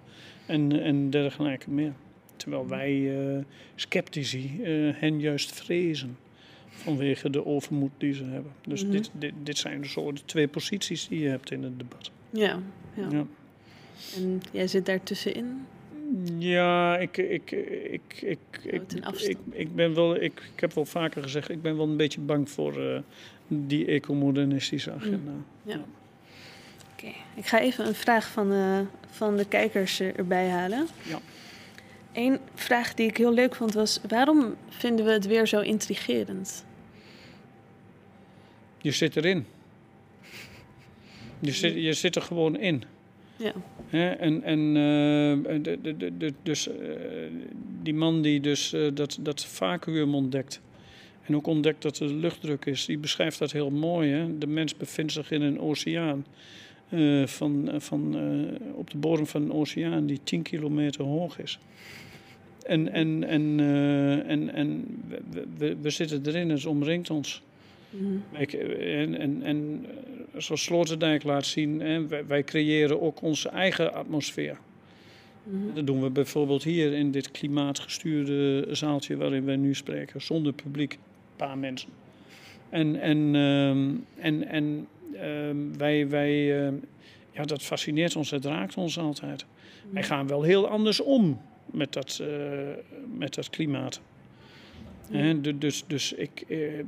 en, 0.46 0.82
en 0.82 1.10
dergelijke 1.10 1.70
meer. 1.72 1.94
Terwijl 2.36 2.68
wij 2.68 3.18
eh, 3.36 3.44
sceptici 3.76 4.60
hen 4.96 5.20
juist 5.20 5.52
vrezen 5.52 6.18
vanwege 6.70 7.30
de 7.30 7.46
overmoed 7.46 7.92
die 7.98 8.14
ze 8.14 8.24
hebben. 8.24 8.52
Dus 8.68 8.84
Mhm. 8.84 8.92
dit, 8.92 9.12
dit, 9.14 9.34
dit 9.44 9.58
zijn 9.58 9.82
de 9.82 9.88
soort 9.88 10.28
twee 10.28 10.48
posities 10.48 11.08
die 11.08 11.20
je 11.20 11.30
hebt 11.30 11.52
in 11.52 11.64
het 11.64 11.80
debat. 11.80 12.12
Ja. 12.30 12.60
ja. 12.96 13.08
Ja. 13.12 13.26
En 14.16 14.42
jij 14.52 14.68
zit 14.68 14.86
daar 14.86 15.04
tussenin? 15.04 15.66
Ja, 16.38 16.98
ik, 16.98 17.18
ik, 17.18 17.52
ik, 17.52 18.02
ik, 18.22 18.38
ik, 18.64 18.82
een 18.92 19.06
afstand. 19.06 19.24
ik, 19.30 19.38
ik 19.52 19.76
ben 19.76 19.94
wel, 19.96 20.16
ik, 20.16 20.42
ik 20.54 20.60
heb 20.60 20.74
wel 20.74 20.86
vaker 20.86 21.24
gezegd, 21.24 21.50
ik 21.50 21.62
ben 21.62 21.78
wel 21.78 21.88
een 21.88 21.98
beetje 21.98 22.20
bang 22.22 22.50
voor 22.50 22.82
eh, 22.94 23.00
die 23.48 23.86
ecomodernistische 23.86 24.92
agenda. 24.92 25.32
Ja. 25.64 25.80
Oké, 26.94 27.08
ik 27.36 27.46
ga 27.46 27.60
even 27.60 27.88
een 27.88 27.96
vraag 27.96 28.28
van, 28.32 28.52
eh, 28.52 28.80
van 29.10 29.38
de 29.38 29.46
kijkers 29.46 30.00
er- 30.00 30.16
erbij 30.16 30.50
halen. 30.50 30.88
Ja. 31.04 31.20
Eén 32.14 32.40
vraag 32.54 32.94
die 32.94 33.08
ik 33.08 33.18
heel 33.18 33.34
leuk 33.34 33.56
vond 33.56 33.74
was: 33.74 34.00
waarom 34.08 34.56
vinden 34.70 35.06
we 35.06 35.12
het 35.12 35.26
weer 35.28 35.48
zo 35.48 35.60
intrigerend? 35.62 36.66
Je 38.82 38.92
zit 38.92 39.16
erin. 39.16 39.46
Je 41.40 41.52
zit, 41.52 41.74
je 41.74 41.94
zit 41.94 42.16
er 42.16 42.22
gewoon 42.22 42.58
in. 42.60 42.84
Ja. 43.36 43.54
En, 44.18 44.44
en 44.44 44.60
uh, 44.60 45.64
de, 45.64 45.80
de, 45.82 46.18
de, 46.18 46.34
dus, 46.44 46.68
uh, 46.68 46.74
die 47.82 47.94
man 47.94 48.22
die 48.22 48.40
dus 48.40 48.74
uh, 48.74 48.92
dat, 48.94 49.18
dat 49.22 49.46
vacuüm 49.46 50.16
ontdekt. 50.16 50.62
En 51.24 51.36
ook 51.36 51.48
ontdekt 51.48 51.82
dat 51.82 52.00
er 52.00 52.14
luchtdruk 52.14 52.66
is. 52.66 52.86
Die 52.86 52.98
beschrijft 52.98 53.40
dat 53.40 53.52
heel 53.52 53.70
mooi. 53.70 54.12
Hè? 54.12 54.38
De 54.38 54.48
mens 54.48 54.78
bevindt 54.78 55.12
zich 55.12 55.32
in 55.32 55.42
een 55.42 55.60
oceaan. 55.60 56.26
van, 57.26 57.70
van, 57.78 58.16
op 58.74 58.90
de 58.90 58.98
bodem 58.98 59.28
van 59.28 59.42
een 59.42 59.54
oceaan 59.54 60.06
die 60.06 60.20
10 60.24 60.42
kilometer 60.42 61.04
hoog 61.04 61.40
is. 61.40 61.60
En, 62.66 62.92
en, 62.92 63.24
en, 63.24 63.60
en, 64.28 64.54
en 64.54 64.86
we, 65.30 65.46
we, 65.58 65.76
we, 65.82 65.90
zitten 65.90 66.22
erin, 66.26 66.50
het 66.50 66.66
omringt 66.66 67.10
ons. 67.10 67.42
Mm. 68.00 68.24
En, 68.32 69.20
en, 69.20 69.44
en 69.44 69.86
zoals 70.38 70.64
Sloterdijk 70.64 71.24
laat 71.24 71.46
zien, 71.46 71.80
hè, 71.80 72.08
wij, 72.08 72.26
wij, 72.26 72.44
creëren 72.44 73.02
ook 73.02 73.22
onze 73.22 73.50
eigen 73.50 73.94
atmosfeer. 73.94 74.58
Mm. 75.44 75.74
Dat 75.74 75.88
doen 75.88 76.02
we 76.02 76.10
bijvoorbeeld 76.10 76.64
hier 76.64 76.94
in 76.94 77.12
dit 77.12 77.32
klimaatgestuurde 77.32 78.68
zaaltje 78.72 79.18
waarin 79.18 79.46
wij 79.46 79.56
nu 79.56 79.76
spreken, 79.76 80.22
zonder 80.22 80.54
publiek, 80.54 80.94
een 80.94 81.00
paar 81.36 81.58
mensen. 81.58 81.90
En, 82.70 83.02
en, 83.02 83.36
um, 83.36 84.06
en, 84.16 84.48
en 84.48 84.88
um, 85.24 85.78
wij, 85.78 86.10
wij 86.10 86.66
uh, 86.66 86.74
ja, 87.32 87.44
dat 87.44 87.64
fascineert 87.64 88.16
ons, 88.16 88.32
het 88.32 88.46
raakt 88.46 88.78
ons 88.78 89.00
altijd. 89.00 89.46
Mm. 89.86 89.94
Wij 89.94 90.04
gaan 90.04 90.28
wel 90.28 90.42
heel 90.42 90.68
anders 90.68 91.00
om 91.00 91.42
met 91.66 91.94
dat, 91.94 92.20
uh, 92.22 92.28
met 93.18 93.34
dat 93.34 93.50
klimaat. 93.50 94.02
Mm. 95.12 95.60
dus, 95.60 95.84
dus 95.88 96.14
ik, 96.14 96.44
uh, 96.48 96.84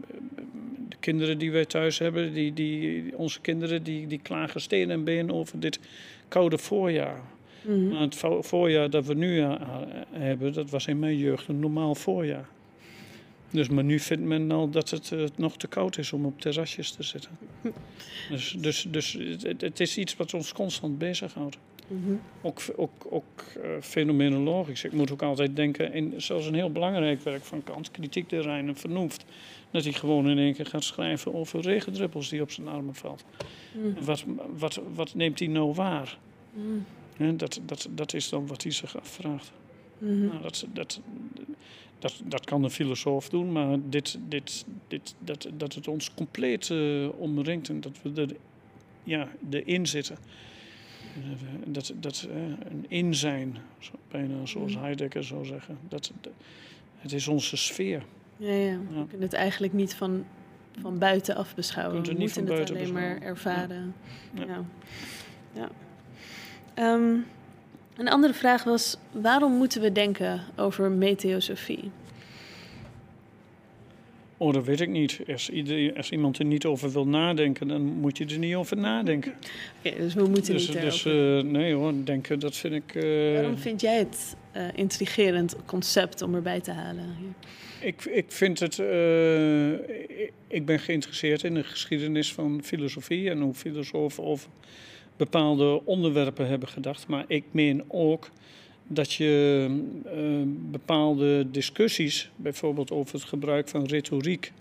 de 0.90 0.98
kinderen 1.00 1.38
die 1.38 1.52
wij 1.52 1.66
thuis 1.66 1.98
hebben, 2.00 2.34
die, 2.34 2.54
die, 2.54 3.18
onze 3.18 3.42
kinderen, 3.42 3.84
die, 3.84 4.08
die 4.08 4.20
klagen 4.20 4.62
steen 4.62 4.92
en 4.92 5.04
been 5.04 5.32
over 5.32 5.60
dit 5.60 5.80
koude 6.28 6.58
voorjaar. 6.58 7.22
Mm. 7.62 7.92
Het 7.92 8.24
voorjaar 8.40 8.90
dat 8.90 9.06
we 9.06 9.14
nu 9.14 9.40
hebben, 10.12 10.54
dat 10.54 10.70
was 10.70 10.88
in 10.88 11.00
mijn 11.00 11.18
jeugd 11.18 11.48
een 11.48 11.60
normaal 11.60 11.96
voorjaar. 11.96 12.48
Dus, 13.50 13.70
maar 13.70 13.84
nu 13.84 14.00
vindt 14.00 14.24
men 14.24 14.52
al 14.52 14.70
dat 14.70 14.90
het 14.90 15.12
uh, 15.12 15.24
nog 15.36 15.58
te 15.58 15.68
koud 15.68 15.98
is 15.98 16.14
om 16.14 16.26
op 16.26 16.42
terrasjes 16.42 16.92
te 16.92 17.04
zitten. 17.04 17.32
Dus, 18.30 18.56
dus, 18.60 18.88
dus 18.90 19.18
het, 19.42 19.62
het 19.62 19.80
is 19.80 19.98
iets 19.98 20.16
wat 20.16 20.34
ons 20.34 20.54
constant 20.54 20.98
bezighoudt. 20.98 21.58
Mm 21.88 22.04
-hmm. 22.04 22.22
Ook, 22.42 22.62
ook, 22.76 23.08
ook 23.10 23.44
uh, 23.58 23.64
fenomenologisch. 23.82 24.84
Ik 24.84 24.92
moet 24.92 25.12
ook 25.12 25.22
altijd 25.22 25.56
denken, 25.56 25.94
in, 25.94 26.14
zoals 26.18 26.46
een 26.46 26.54
heel 26.54 26.72
belangrijk 26.72 27.22
werk 27.22 27.44
van 27.44 27.64
Kant, 27.64 27.92
Kritiek 27.92 28.30
der 28.30 28.42
Rijn 28.42 28.68
en 28.68 28.76
Vernoeft, 28.76 29.26
dat 29.72 29.84
hij 29.84 29.94
gewoon 29.94 30.30
in 30.30 30.38
één 30.38 30.54
keer 30.54 30.66
gaat 30.66 30.84
schrijven 30.84 31.34
over 31.34 31.62
regendruppels 31.62 32.30
die 32.30 32.42
op 32.42 32.52
zijn 32.52 32.68
armen 32.68 32.96
valt. 32.96 33.26
Mm. 33.72 33.96
Wat, 34.02 34.26
wat, 34.58 34.82
wat 34.94 35.16
neemt 35.16 35.40
hij 35.40 35.48
nou 35.48 35.74
waar? 35.74 36.18
Mm. 36.54 36.86
He, 37.16 37.36
dat, 37.36 37.60
dat, 37.66 37.90
dat 37.92 38.14
is 38.14 38.30
dan 38.30 38.48
wat 38.48 38.64
hij 38.64 38.72
zich 38.72 38.98
afvraagt. 38.98 39.52
-hmm. 39.98 40.26
nou, 40.26 40.42
dat, 40.42 40.68
dat, 40.74 41.02
dat, 42.00 42.22
dat 42.26 42.46
kan 42.46 42.64
een 42.64 42.70
filosoof 42.70 43.30
doen, 43.30 43.52
maar 43.52 43.78
dit, 43.90 44.20
dit, 44.28 44.66
dit, 44.88 45.16
dat, 45.20 45.48
dat 45.54 45.74
het 45.74 45.88
ons 45.88 46.14
compleet 46.14 46.70
uh, 46.70 47.20
omringt 47.20 47.70
en 47.70 47.82
dat 47.82 48.02
we 48.02 48.22
er 48.22 48.36
ja, 49.04 49.28
erin 49.50 49.88
zitten. 49.88 50.18
Dat, 51.66 51.94
dat 52.00 52.28
uh, 52.30 52.36
een 52.36 52.86
in 52.88 53.16
zijn, 53.16 53.58
bijna 54.12 54.46
zoals 54.46 54.76
mm. 54.76 54.82
Heidegger 54.82 55.24
zou 55.24 55.46
zeggen. 55.46 55.78
Dat, 55.90 56.12
dat, 56.22 56.32
het 56.98 57.14
is 57.14 57.28
onze 57.28 57.58
sfeer. 57.58 58.04
Ja, 58.38 58.54
ja. 58.54 58.72
ja. 58.72 58.80
Je 59.00 59.06
kunt 59.08 59.22
het 59.22 59.34
eigenlijk 59.34 59.74
niet 59.74 59.96
van, 59.96 60.26
van 60.82 60.98
buitenaf 60.98 61.56
beschouwen. 61.56 62.04
Je 62.04 62.16
moeten 62.18 62.48
het 62.48 62.70
alleen 62.70 62.94
maar 62.94 63.22
ervaren. 63.22 63.96
Ja. 64.34 64.46
ja. 64.46 64.64
ja. 65.54 65.70
Um, 66.94 67.26
een 67.98 68.10
andere 68.10 68.34
vraag 68.34 68.64
was: 68.64 68.98
waarom 69.12 69.54
moeten 69.54 69.82
we 69.82 69.92
denken 69.92 70.42
over 70.56 70.92
meteosofie? 70.92 71.92
Oh, 74.38 74.54
dat 74.54 74.66
weet 74.66 74.82
ik 74.82 74.90
niet. 74.90 75.20
Als, 75.32 75.50
iedereen, 75.50 75.98
als, 75.98 76.12
iemand 76.12 76.40
er 76.40 76.46
niet 76.46 76.66
over 76.66 76.92
wil 76.92 77.08
nadenken, 77.08 77.68
dan 77.68 77.82
moet 77.82 78.18
je 78.18 78.26
er 78.26 78.38
niet 78.38 78.56
over 78.56 78.78
nadenken. 78.78 79.32
Oké, 79.32 79.88
okay, 79.88 80.00
dus 80.00 80.14
we 80.14 80.28
moeten 80.28 80.54
dus, 80.54 80.68
niet 80.68 80.82
Dus 80.82 81.06
uh, 81.06 81.42
nee 81.42 81.74
hoor, 81.74 81.94
denken, 82.04 82.40
dat 82.40 82.56
vind 82.56 82.74
ik... 82.74 82.96
Uh, 82.96 83.34
Waarom 83.34 83.58
vind 83.58 83.82
jij 83.82 83.98
het 83.98 84.36
uh, 84.56 84.64
intrigerend 84.74 85.56
concept 85.66 86.22
om 86.22 86.36
erbij 86.36 86.62
te 86.62 86.72
halen? 86.72 87.16
Ik, 87.82 88.06
ik 88.06 88.32
vind 88.32 88.60
het... 88.60 88.78
Ik, 90.48 90.66
ben 90.66 90.80
geïnteresseerd 90.80 91.44
in 91.44 91.54
de 91.54 91.64
geschiedenis 91.64 92.34
van 92.34 92.62
filosofie 92.64 93.30
en 93.30 93.42
hoe 93.42 93.54
filosofen 93.54 94.24
over 94.24 94.50
bepaalde 95.18 95.86
onderwerpen 95.86 96.48
hebben 96.48 96.70
gedacht. 96.70 97.08
Maar 97.08 97.26
ik 97.28 97.44
meen 97.52 97.84
ook 97.88 98.30
dat 98.88 99.14
je 99.14 99.68
uh, 100.06 100.42
bepaalde 100.72 101.52
discussies, 101.52 102.30
bijvoorbeeld 102.36 102.92
over 102.92 103.14
het 103.16 103.24
gebruik 103.24 103.68
van 103.68 103.86
retoriek 103.86 104.54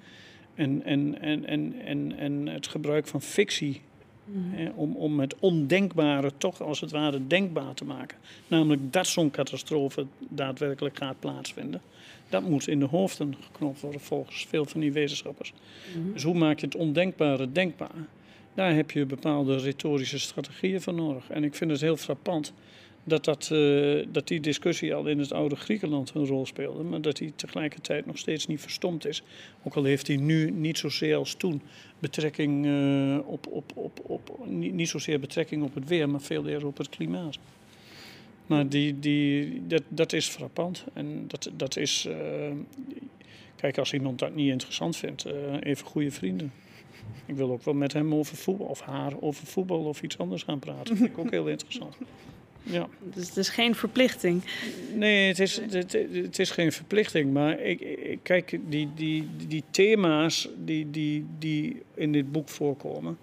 en, 0.54 0.82
en, 0.84 1.20
en, 1.20 1.46
en, 1.46 1.74
en, 1.84 2.18
en 2.18 2.46
het 2.46 2.66
gebruik 2.66 3.06
van 3.06 3.22
fictie, 3.22 3.80
mm. 4.24 4.52
hè, 4.52 4.70
om, 4.74 4.96
om 4.96 5.20
het 5.20 5.34
ondenkbare 5.38 6.32
toch 6.38 6.62
als 6.62 6.80
het 6.80 6.90
ware 6.90 7.26
denkbaar 7.26 7.74
te 7.74 7.84
maken. 7.84 8.18
Namelijk 8.48 8.92
dat 8.92 9.06
zo'n 9.06 9.30
catastrofe 9.30 10.06
daadwerkelijk 10.18 10.98
gaat 10.98 11.20
plaatsvinden. 11.20 11.80
Dat 12.28 12.42
moet 12.42 12.68
in 12.68 12.78
de 12.78 12.86
hoofden 12.86 13.34
geknopt 13.40 13.80
worden 13.80 14.00
volgens 14.00 14.46
veel 14.48 14.64
van 14.64 14.80
die 14.80 14.92
wetenschappers. 14.92 15.52
Mm. 15.96 16.12
Dus 16.12 16.22
hoe 16.22 16.34
maak 16.34 16.58
je 16.58 16.66
het 16.66 16.76
ondenkbare 16.76 17.52
denkbaar? 17.52 18.06
Daar 18.54 18.74
heb 18.74 18.90
je 18.90 19.06
bepaalde 19.06 19.56
retorische 19.56 20.18
strategieën 20.18 20.80
voor 20.80 20.94
nodig. 20.94 21.30
En 21.30 21.44
ik 21.44 21.54
vind 21.54 21.70
het 21.70 21.80
heel 21.80 21.96
frappant 21.96 22.52
dat, 23.06 23.24
dat, 23.24 23.50
uh, 23.52 24.06
dat 24.08 24.28
die 24.28 24.40
discussie 24.40 24.94
al 24.94 25.06
in 25.06 25.18
het 25.18 25.32
oude 25.32 25.56
Griekenland 25.56 26.12
een 26.14 26.26
rol 26.26 26.46
speelde, 26.46 26.82
maar 26.82 27.00
dat 27.00 27.16
die 27.16 27.32
tegelijkertijd 27.36 28.06
nog 28.06 28.18
steeds 28.18 28.46
niet 28.46 28.60
verstomd 28.60 29.06
is. 29.06 29.22
Ook 29.62 29.74
al 29.74 29.84
heeft 29.84 30.06
hij 30.06 30.16
nu 30.16 30.50
niet 30.50 30.78
zozeer 30.78 31.16
als 31.16 31.34
toen 31.34 31.62
betrekking 31.98 32.66
uh, 32.66 33.18
op, 33.28 33.46
op, 33.46 33.72
op, 33.74 34.00
op 34.02 34.46
niet, 34.46 34.72
niet 34.72 34.88
zozeer 34.88 35.20
betrekking 35.20 35.62
op 35.62 35.74
het 35.74 35.88
weer, 35.88 36.08
maar 36.08 36.20
veel 36.20 36.46
eerder 36.46 36.68
op 36.68 36.76
het 36.76 36.88
klimaat. 36.88 37.38
Maar 38.46 38.68
die, 38.68 38.98
die, 38.98 39.62
dat, 39.66 39.82
dat 39.88 40.12
is 40.12 40.26
frappant. 40.26 40.84
En 40.92 41.24
dat, 41.26 41.50
dat 41.56 41.76
is. 41.76 42.06
Uh, 42.08 42.16
kijk, 43.56 43.78
als 43.78 43.92
iemand 43.92 44.18
dat 44.18 44.34
niet 44.34 44.50
interessant 44.50 44.96
vindt, 44.96 45.26
even 45.60 45.86
goede 45.86 46.10
vrienden. 46.10 46.52
Ik 47.26 47.34
wil 47.34 47.50
ook 47.50 47.62
wel 47.62 47.74
met 47.74 47.92
hem 47.92 48.14
over 48.14 48.36
voetbal, 48.36 48.66
of 48.66 48.80
haar 48.80 49.12
over 49.20 49.46
voetbal 49.46 49.84
of 49.84 50.02
iets 50.02 50.18
anders 50.18 50.42
gaan 50.42 50.58
praten. 50.58 50.84
Dat 50.84 50.96
vind 50.96 51.10
ik 51.10 51.18
ook 51.18 51.30
heel 51.30 51.48
interessant. 51.48 51.96
Ja. 52.70 52.88
Dus 53.00 53.28
het 53.28 53.36
is 53.36 53.48
geen 53.48 53.74
verplichting? 53.74 54.42
Nee, 54.94 55.28
het 55.28 55.38
is, 55.38 55.60
het, 55.70 55.92
het 56.12 56.38
is 56.38 56.50
geen 56.50 56.72
verplichting. 56.72 57.32
Maar 57.32 57.60
ik, 57.60 57.80
ik, 57.80 58.18
kijk, 58.22 58.58
die, 58.68 58.88
die, 58.94 59.28
die 59.46 59.62
thema's 59.70 60.48
die, 60.64 60.90
die, 60.90 61.26
die 61.38 61.82
in 61.94 62.12
dit 62.12 62.32
boek 62.32 62.48
voorkomen... 62.48 63.18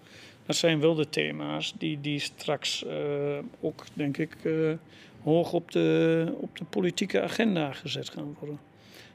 dat 0.46 0.56
zijn 0.56 0.80
wel 0.80 0.94
de 0.94 1.08
thema's 1.08 1.74
die, 1.78 2.00
die 2.00 2.18
straks 2.18 2.84
uh, 2.86 3.38
ook, 3.60 3.84
denk 3.94 4.16
ik... 4.16 4.36
Uh, 4.42 4.72
hoog 5.24 5.52
op 5.52 5.70
de, 5.70 6.26
op 6.36 6.58
de 6.58 6.64
politieke 6.64 7.22
agenda 7.22 7.72
gezet 7.72 8.08
gaan 8.08 8.36
worden. 8.38 8.58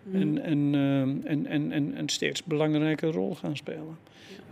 Mm. 0.03 0.21
En, 0.21 0.43
en, 0.43 0.73
uh, 0.73 1.31
en, 1.31 1.45
en, 1.45 1.71
en, 1.71 1.95
en 1.95 2.09
steeds 2.09 2.43
belangrijke 2.43 3.07
rol 3.07 3.35
gaan 3.35 3.57
spelen. 3.57 3.97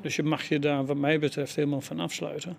Dus 0.01 0.15
je 0.15 0.23
mag 0.23 0.49
je 0.49 0.59
daar, 0.59 0.85
wat 0.85 0.97
mij 0.97 1.19
betreft, 1.19 1.55
helemaal 1.55 1.81
van 1.81 1.99
afsluiten. 1.99 2.57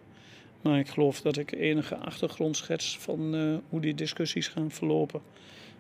Maar 0.63 0.79
ik 0.79 0.89
geloof 0.89 1.21
dat 1.21 1.37
ik 1.37 1.53
enige 1.53 1.97
achtergrond 1.97 2.57
schets 2.57 2.99
van 2.99 3.35
uh, 3.35 3.57
hoe 3.69 3.81
die 3.81 3.95
discussies 3.95 4.49
gaan 4.49 4.71
verlopen. 4.71 5.21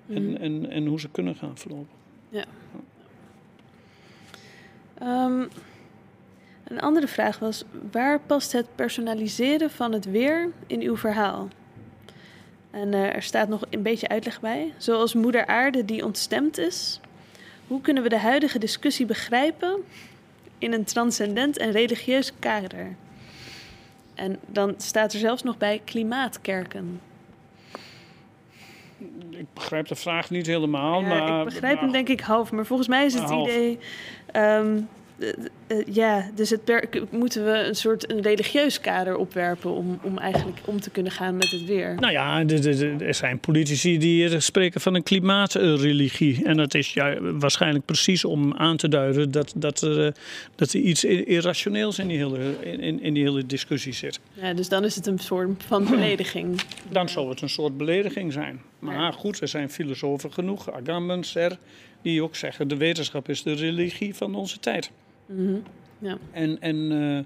En, 0.09 0.29
mm. 0.29 0.37
en, 0.37 0.71
en 0.71 0.87
hoe 0.87 1.01
ze 1.01 1.11
kunnen 1.11 1.35
gaan 1.35 1.59
verlopen. 1.59 1.97
Ja. 2.29 2.45
Um, 5.03 5.49
een 6.65 6.81
andere 6.81 7.09
vraag 7.09 7.39
was: 7.39 7.65
waar 7.91 8.21
past 8.21 8.53
het 8.53 8.67
personaliseren 8.75 9.71
van 9.71 9.93
het 9.93 10.05
weer 10.05 10.53
in 10.67 10.81
uw 10.81 10.97
verhaal? 10.97 11.49
En 12.71 12.93
uh, 12.93 13.15
er 13.15 13.23
staat 13.23 13.49
nog 13.49 13.65
een 13.71 13.83
beetje 13.83 14.09
uitleg 14.09 14.41
bij. 14.41 14.73
Zoals 14.77 15.15
Moeder 15.15 15.47
Aarde 15.47 15.85
die 15.85 16.05
ontstemd 16.05 16.59
is. 16.59 17.01
Hoe 17.67 17.81
kunnen 17.81 18.03
we 18.03 18.09
de 18.09 18.19
huidige 18.19 18.59
discussie 18.59 19.07
begrijpen 19.07 19.85
in 20.59 20.73
een 20.73 20.85
transcendent 20.85 21.59
en 21.59 21.71
religieus 21.71 22.33
kader? 22.39 22.97
En 24.19 24.39
dan 24.47 24.75
staat 24.77 25.13
er 25.13 25.19
zelfs 25.19 25.43
nog 25.43 25.59
bij 25.59 25.81
klimaatkerken. 25.85 27.01
Ik 29.31 29.47
begrijp 29.55 29.89
de 29.89 29.95
vraag 29.95 30.31
niet 30.31 30.47
helemaal, 30.47 31.01
ja, 31.01 31.09
maar... 31.09 31.39
Ik 31.39 31.45
begrijp 31.45 31.81
hem 31.81 31.93
denk 31.93 32.09
ik 32.09 32.21
half, 32.21 32.53
maar 32.53 32.67
volgens 32.67 32.89
mij 32.89 33.05
is 33.05 33.15
het 33.15 33.31
idee... 33.31 33.79
Um, 34.33 34.89
eh, 35.69 35.95
ja, 35.95 36.31
dus 36.35 36.51
het 36.51 36.63
moeten 37.11 37.45
we 37.45 37.51
een 37.51 37.75
soort 37.75 38.11
een 38.11 38.23
religieus 38.23 38.81
kader 38.81 39.17
opwerpen 39.17 39.71
om, 39.71 39.99
om 40.03 40.19
eigenlijk 40.19 40.59
om 40.65 40.81
te 40.81 40.91
kunnen 40.91 41.13
gaan 41.13 41.37
met 41.37 41.51
het 41.51 41.65
weer. 41.65 41.95
Nou 41.95 42.13
ja, 42.13 42.45
er 42.99 43.15
zijn 43.15 43.39
politici 43.39 43.99
die 43.99 44.41
spreken 44.41 44.81
van 44.81 44.95
een 44.95 45.03
klimaatreligie. 45.03 46.45
En 46.45 46.57
dat 46.57 46.75
is 46.75 46.93
ja, 46.93 47.17
waarschijnlijk 47.21 47.85
precies 47.85 48.25
om 48.25 48.55
aan 48.55 48.77
te 48.77 48.89
duiden 48.89 49.31
dat, 49.31 49.53
dat, 49.57 49.83
er, 49.83 50.07
eh, 50.07 50.13
dat 50.55 50.73
er 50.73 50.81
iets 50.81 51.05
irrationeels 51.05 51.99
in 51.99 52.09
die, 52.09 52.19
hele, 52.19 52.39
in, 52.61 53.03
in 53.03 53.15
die 53.15 53.23
hele 53.23 53.47
discussie 53.47 53.93
zit. 53.93 54.21
Ja, 54.33 54.55
dus 54.55 54.69
dan 54.69 54.85
is 54.85 54.95
het 54.95 55.07
een 55.07 55.19
soort 55.19 55.63
van 55.67 55.85
belediging. 55.91 56.61
Dan 56.91 57.09
zou 57.09 57.29
het 57.29 57.41
een 57.41 57.49
soort 57.49 57.77
belediging 57.77 58.33
zijn. 58.33 58.61
Maar 58.79 59.13
goed, 59.13 59.41
er 59.41 59.49
zijn 59.49 59.71
filosofen 59.71 60.33
genoeg, 60.33 60.73
Agamben, 60.73 61.25
Ser, 61.25 61.59
die 62.03 62.23
ook 62.23 62.37
zeggen 62.37 62.69
de 62.69 62.77
wetenschap 62.77 63.29
is 63.29 63.43
de 63.43 63.53
religie 63.53 64.15
van 64.15 64.35
onze 64.35 64.59
tijd. 64.59 64.91
Mhm. 65.29 65.57
Ja. 65.99 66.19
En, 66.31 66.61
en 66.61 66.93
eh, 67.17 67.25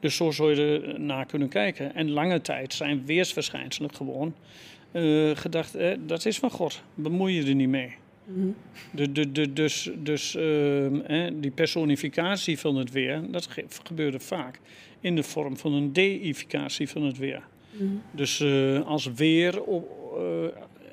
dus 0.00 0.16
zo 0.16 0.30
zou 0.30 0.54
je 0.54 0.80
er 0.80 1.00
naar 1.00 1.26
kunnen 1.26 1.48
kijken. 1.48 1.94
En 1.94 2.10
lange 2.10 2.40
tijd 2.40 2.74
zijn 2.74 3.04
weersverschijnselen 3.06 3.94
gewoon 3.94 4.34
eh, 4.92 5.30
gedacht, 5.36 5.74
eh, 5.74 5.96
dat 6.06 6.26
is 6.26 6.38
van 6.38 6.50
God, 6.50 6.82
bemoei 6.94 7.34
je 7.34 7.44
er 7.48 7.54
niet 7.54 7.68
mee. 7.68 7.94
Mhm. 8.24 8.46
De, 8.90 9.12
de, 9.12 9.32
de, 9.32 9.52
dus 9.52 9.90
dus 9.98 10.34
ehm, 10.36 11.00
eh, 11.00 11.30
die 11.34 11.50
personificatie 11.50 12.58
van 12.58 12.76
het 12.76 12.90
weer, 12.90 13.22
dat 13.30 13.46
ge- 13.46 13.64
gebeurde 13.84 14.20
vaak 14.20 14.60
in 15.00 15.16
de 15.16 15.22
vorm 15.22 15.56
van 15.56 15.72
een 15.72 15.92
deificatie 15.92 16.88
van 16.88 17.02
het 17.02 17.18
weer. 17.18 17.42
Mhm. 17.70 17.84
Dus 18.10 18.44
als, 18.84 19.12
weer, 19.12 19.62
op- 19.62 20.18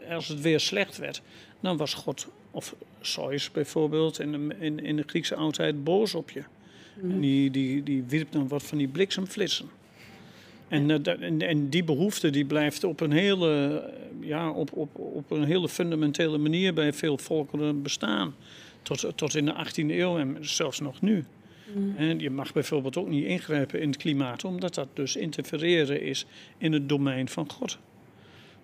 als 0.09 0.27
het 0.27 0.41
weer 0.41 0.59
slecht 0.59 0.97
werd, 0.97 1.21
dan 1.59 1.77
was 1.77 1.93
God, 1.93 2.27
of 2.51 2.75
Zeus 3.01 3.51
bijvoorbeeld, 3.51 4.19
in 4.19 4.31
de, 4.31 4.55
in, 4.59 4.79
in 4.79 4.95
de 4.95 5.03
Griekse 5.05 5.35
oudheid 5.35 5.83
boos 5.83 6.15
op 6.15 6.29
je. 6.29 6.43
En 7.01 7.19
die, 7.19 7.51
die, 7.51 7.83
die 7.83 8.03
wierp 8.07 8.31
dan 8.31 8.47
wat 8.47 8.63
van 8.63 8.77
die 8.77 8.87
bliksemflitsen. 8.87 9.69
En, 10.67 11.03
eh, 11.03 11.21
en, 11.21 11.41
en 11.41 11.69
die 11.69 11.83
behoefte 11.83 12.29
die 12.29 12.45
blijft 12.45 12.83
op 12.83 12.99
een, 12.99 13.11
hele, 13.11 13.79
eh, 13.79 14.27
ja, 14.27 14.51
op, 14.51 14.71
op, 14.73 14.99
op 14.99 15.31
een 15.31 15.43
hele 15.43 15.69
fundamentele 15.69 16.37
manier 16.37 16.73
bij 16.73 16.93
veel 16.93 17.17
volkeren 17.17 17.81
bestaan. 17.81 18.35
Tot, 18.81 19.11
tot 19.15 19.35
in 19.35 19.45
de 19.45 19.53
18e 19.53 19.89
eeuw 19.89 20.17
en 20.17 20.37
zelfs 20.41 20.79
nog 20.79 21.01
nu. 21.01 21.25
En 21.95 22.19
je 22.19 22.29
mag 22.29 22.53
bijvoorbeeld 22.53 22.97
ook 22.97 23.07
niet 23.07 23.25
ingrijpen 23.25 23.81
in 23.81 23.87
het 23.89 23.97
klimaat, 23.97 24.43
omdat 24.43 24.75
dat 24.75 24.87
dus 24.93 25.15
interfereren 25.15 26.01
is 26.01 26.25
in 26.57 26.73
het 26.73 26.89
domein 26.89 27.29
van 27.29 27.51
God. 27.51 27.77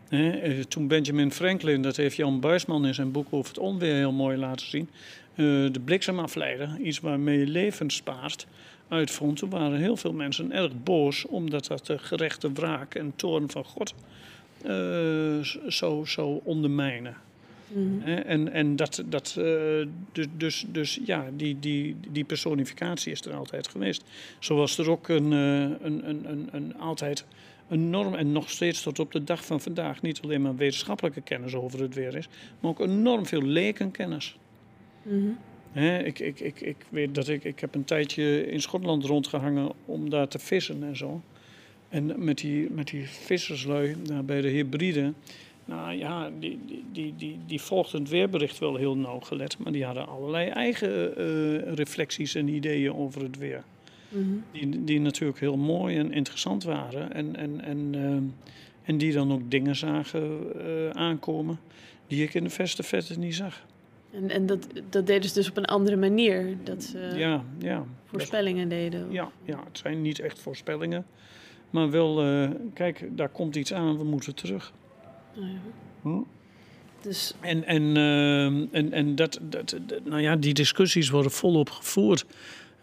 Hè, 0.09 0.29
eh, 0.29 0.59
toen 0.59 0.87
Benjamin 0.87 1.31
Franklin, 1.31 1.81
dat 1.81 1.95
heeft 1.95 2.15
Jan 2.15 2.39
Buisman 2.39 2.85
in 2.85 2.93
zijn 2.93 3.11
boek 3.11 3.27
over 3.31 3.49
het 3.49 3.59
onweer 3.59 3.95
heel 3.95 4.11
mooi 4.11 4.37
laten 4.37 4.67
zien, 4.67 4.89
eh, 5.35 5.45
de 5.45 5.81
bliksemafleider, 5.85 6.77
iets 6.83 6.99
waarmee 6.99 7.39
je 7.39 7.47
levens 7.47 7.95
spaart, 7.95 8.47
uitvond, 8.87 9.37
toen 9.37 9.49
waren 9.49 9.79
heel 9.79 9.97
veel 9.97 10.13
mensen 10.13 10.51
erg 10.51 10.83
boos, 10.83 11.25
omdat 11.25 11.67
dat 11.67 11.85
de 11.85 11.97
gerechte 11.97 12.51
wraak 12.51 12.95
en 12.95 13.13
toorn 13.15 13.49
van 13.49 13.63
God 13.63 13.93
eh, 14.63 15.39
zo, 15.67 16.05
zo 16.05 16.41
ondermijnen. 16.43 17.15
Hè, 17.99 18.15
En, 18.15 18.51
en 18.51 18.75
dat, 18.75 19.03
dat, 19.05 19.33
dus, 20.11 20.27
dus, 20.37 20.65
dus 20.67 20.99
ja, 21.05 21.25
die, 21.35 21.59
die, 21.59 21.95
die 22.11 22.23
personificatie 22.23 23.11
is 23.11 23.21
er 23.21 23.33
altijd 23.33 23.67
geweest. 23.67 24.03
Zoals 24.39 24.77
er 24.77 24.89
ook 24.89 25.07
een, 25.07 25.31
een, 25.31 26.09
een, 26.09 26.29
een, 26.29 26.49
een 26.51 26.77
altijd 26.79 27.25
een 27.67 27.89
norm, 27.89 28.15
en 28.15 28.31
nog 28.31 28.49
steeds 28.49 28.81
tot 28.81 28.99
op 28.99 29.11
de 29.11 29.23
dag 29.23 29.45
van 29.45 29.61
vandaag, 29.61 30.01
niet 30.01 30.21
alleen 30.21 30.41
maar 30.41 30.55
wetenschappelijke 30.55 31.21
kennis 31.21 31.55
over 31.55 31.81
het 31.81 31.95
weer 31.95 32.15
is, 32.15 32.27
maar 32.59 32.71
ook 32.71 32.79
enorm 32.79 33.25
veel 33.25 33.41
lekenkennis. 33.41 34.37
Hè, 35.71 36.03
ik, 36.03 36.19
ik, 36.19 36.39
ik, 36.39 36.61
ik 36.61 36.77
weet 36.89 37.15
dat 37.15 37.27
ik, 37.27 37.43
ik 37.43 37.59
heb 37.59 37.75
een 37.75 37.85
tijdje 37.85 38.51
in 38.51 38.61
Schotland 38.61 39.05
rondgehangen 39.05 39.71
om 39.85 40.09
daar 40.09 40.27
te 40.27 40.39
vissen 40.39 40.83
en 40.83 40.97
zo. 40.97 41.21
En 41.89 42.23
met 42.23 42.37
die, 42.37 42.69
met 42.69 42.87
die 42.87 43.07
visserslui 43.07 43.95
daar 44.03 44.25
bij 44.25 44.41
de 44.41 44.47
hybride. 44.47 45.13
Nou 45.65 45.93
ja, 45.93 46.29
die, 46.39 46.59
die, 46.65 46.83
die, 46.91 47.13
die, 47.17 47.39
die 47.45 47.61
volgden 47.61 48.01
het 48.01 48.09
weerbericht 48.09 48.59
wel 48.59 48.75
heel 48.75 48.97
nauwgelet. 48.97 49.57
Maar 49.57 49.71
die 49.71 49.85
hadden 49.85 50.07
allerlei 50.07 50.49
eigen 50.49 51.17
eh, 51.17 51.73
reflecties 51.73 52.35
en 52.35 52.47
ideeën 52.47 52.93
over 52.93 53.21
het 53.21 53.37
weer. 53.37 53.63
Mhm. 54.09 54.25
Die, 54.51 54.83
die 54.83 54.99
natuurlijk 54.99 55.39
heel 55.39 55.57
mooi 55.57 55.97
en 55.97 56.11
interessant 56.11 56.63
waren. 56.63 57.13
En, 57.13 57.35
en, 57.35 57.61
en, 57.61 57.89
eh, 57.95 58.89
en 58.89 58.97
die 58.97 59.13
dan 59.13 59.31
ook 59.31 59.51
dingen 59.51 59.75
zagen 59.75 60.41
eh, 60.65 60.89
aankomen 60.89 61.59
die 62.07 62.23
ik 62.23 62.33
in 62.33 62.43
de 62.43 62.49
verste 62.49 62.83
verte 62.83 63.19
niet 63.19 63.35
zag. 63.35 63.65
En, 64.11 64.29
en 64.29 64.45
dat, 64.45 64.67
dat 64.89 65.07
deden 65.07 65.29
ze 65.29 65.35
dus 65.35 65.49
op 65.49 65.57
een 65.57 65.65
andere 65.65 65.95
manier, 65.95 66.57
dat 66.63 66.83
ze 66.83 67.11
ja, 67.15 67.43
ja. 67.59 67.85
voorspellingen 68.05 68.69
deden. 68.69 69.11
Ja, 69.11 69.31
ja, 69.43 69.63
het 69.67 69.77
zijn 69.77 70.01
niet 70.01 70.19
echt 70.19 70.39
voorspellingen. 70.39 71.05
Maar 71.69 71.91
wel, 71.91 72.21
eh, 72.23 72.49
kijk, 72.73 73.07
daar 73.11 73.29
komt 73.29 73.55
iets 73.55 73.73
aan, 73.73 73.97
we 73.97 74.03
moeten 74.03 74.35
terug. 74.35 74.73
Nou 75.35 75.47
ja. 75.47 75.57
Hm? 76.01 76.21
Dus 77.01 77.33
En, 77.39 77.63
en, 77.65 77.97
eh, 77.97 78.45
en, 78.79 78.91
en 78.91 79.15
dat, 79.15 79.39
dat, 79.41 79.77
dat- 79.85 80.05
nou 80.05 80.21
ja, 80.21 80.35
die 80.35 80.53
discussies 80.53 81.09
worden 81.09 81.31
volop 81.31 81.69
gevoerd. 81.69 82.25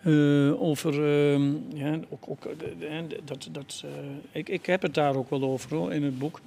Eh, 0.05 0.63
over, 0.63 0.93
eh, 0.93 1.41
ja, 1.75 2.01
ook, 2.09 2.25
ook, 2.29 2.45
eh, 2.45 3.03
dat, 3.25 3.49
dat, 3.53 3.85
eh, 3.85 3.91
ik, 4.33 4.49
ik 4.49 4.67
heb 4.67 4.83
het 4.83 4.95
daar 4.95 5.17
ook 5.17 5.31
wel 5.31 5.43
over 5.43 5.77
hoor, 5.77 5.93
in 5.93 6.03
het 6.03 6.19
boek. 6.19 6.41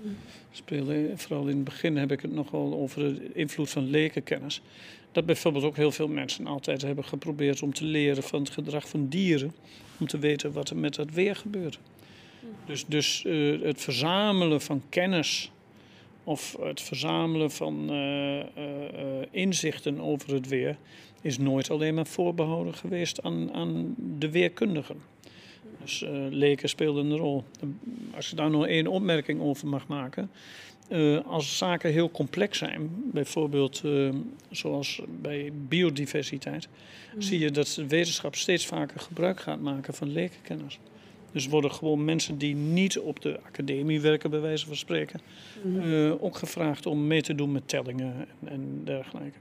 Spelen, 0.51 1.17
vooral 1.17 1.47
in 1.47 1.55
het 1.55 1.63
begin 1.63 1.97
heb 1.97 2.11
ik 2.11 2.21
het 2.21 2.33
nog 2.33 2.51
wel 2.51 2.73
over 2.73 3.01
de 3.01 3.29
invloed 3.33 3.69
van 3.69 3.89
lekenkennis. 3.89 4.61
Dat 5.11 5.25
bijvoorbeeld 5.25 5.63
ook 5.63 5.75
heel 5.75 5.91
veel 5.91 6.07
mensen 6.07 6.47
altijd 6.47 6.81
hebben 6.81 7.05
geprobeerd 7.05 7.61
om 7.61 7.73
te 7.73 7.83
leren 7.83 8.23
van 8.23 8.39
het 8.39 8.49
gedrag 8.49 8.89
van 8.89 9.07
dieren. 9.07 9.53
Om 9.99 10.07
te 10.07 10.19
weten 10.19 10.51
wat 10.51 10.69
er 10.69 10.77
met 10.77 10.95
dat 10.95 11.11
weer 11.11 11.35
gebeurt. 11.35 11.79
Dus, 12.65 12.85
dus 12.85 13.25
eh, 13.25 13.61
het 13.61 13.81
verzamelen 13.81 14.61
van 14.61 14.83
kennis 14.89 15.51
of 16.23 16.57
het 16.61 16.81
verzamelen 16.81 17.51
van 17.51 17.91
inzichten 19.31 19.99
over 19.99 20.33
het 20.33 20.47
weer 20.47 20.77
is 21.21 21.37
nooit 21.37 21.69
alleen 21.69 21.93
maar 21.93 22.07
voorbehouden 22.07 22.73
geweest 22.73 23.23
aan, 23.23 23.53
aan 23.53 23.95
de 23.97 24.31
weerkundigen. 24.31 24.95
Dus 25.81 26.03
eh, 26.03 26.11
leken 26.29 26.69
speelden 26.69 27.05
een 27.05 27.17
rol. 27.17 27.43
Als 28.15 28.31
ik 28.31 28.37
daar 28.37 28.49
nog 28.49 28.67
één 28.67 28.87
opmerking 28.87 29.41
over 29.41 29.67
mag 29.67 29.87
maken. 29.87 30.29
eh, 30.87 31.25
als 31.25 31.57
zaken 31.57 31.91
heel 31.91 32.11
complex 32.11 32.57
zijn, 32.57 32.89
bijvoorbeeld 33.11 33.81
eh, 33.85 34.09
zoals 34.51 35.01
bij 35.21 35.51
biodiversiteit, 35.67 36.67
zie 37.17 37.39
je 37.39 37.51
dat 37.51 37.67
de 37.67 37.87
wetenschap 37.87 38.35
steeds 38.35 38.65
vaker 38.65 38.99
gebruik 38.99 39.39
gaat 39.39 39.61
maken 39.61 39.93
van 39.93 40.11
lekenkennis. 40.11 40.79
Dus 41.31 41.47
worden 41.47 41.71
gewoon 41.71 42.05
mensen 42.05 42.37
die 42.37 42.55
niet 42.55 42.99
op 42.99 43.21
de 43.21 43.39
academie 43.45 44.01
werken, 44.01 44.29
bij 44.29 44.39
wijze 44.39 44.65
van 44.65 44.75
spreken, 44.75 45.19
eh, 45.81 46.23
ook 46.23 46.37
gevraagd 46.37 46.85
om 46.85 47.07
mee 47.07 47.21
te 47.21 47.35
doen 47.35 47.51
met 47.51 47.67
tellingen 47.67 48.13
en, 48.15 48.49
en 48.49 48.81
dergelijke. 48.83 49.37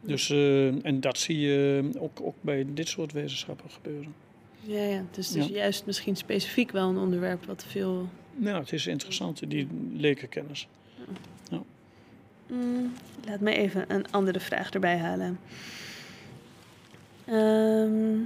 Dus, 0.00 0.30
eh, 0.30 0.84
en 0.86 1.00
dat 1.00 1.18
zie 1.18 1.38
je 1.38 1.90
ook, 1.98 2.20
ook 2.22 2.36
bij 2.40 2.66
dit 2.74 2.88
soort 2.88 3.12
wetenschappen 3.12 3.70
gebeuren. 3.70 4.14
ja, 4.60 4.82
ja, 4.82 5.02
dus, 5.10 5.28
dus 5.30 5.46
Ja. 5.46 5.54
juist 5.54 5.86
misschien 5.86 6.16
specifiek 6.16 6.70
wel 6.70 6.88
een 6.88 6.98
onderwerp 6.98 7.44
wat 7.44 7.64
veel... 7.68 8.08
Nou, 8.34 8.58
het 8.58 8.72
is 8.72 8.86
interessant, 8.86 9.50
die 9.50 9.68
lekenkennis. 9.96 10.68
Mm, 12.46 12.92
laat 13.26 13.40
me 13.40 13.54
even 13.54 13.84
een 13.88 14.10
andere 14.10 14.40
vraag 14.40 14.70
erbij 14.70 14.98
halen. 14.98 15.38
Ehm, 17.24 18.16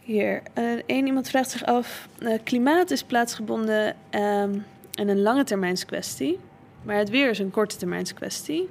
hier, 0.00 0.42
één 0.86 1.06
iemand 1.06 1.28
vraagt 1.28 1.50
zich 1.50 1.64
af: 1.64 2.08
eh, 2.18 2.38
klimaat 2.44 2.90
is 2.90 3.02
plaatsgebonden 3.02 3.96
ehm, 4.10 4.58
en 4.92 5.08
een 5.08 5.20
lange 5.20 5.44
termijns 5.44 5.84
kwestie, 5.84 6.38
maar 6.82 6.96
het 6.96 7.10
weer 7.10 7.30
is 7.30 7.38
een 7.38 7.50
korte 7.50 7.76
termijns 7.76 8.14
kwestie. 8.14 8.68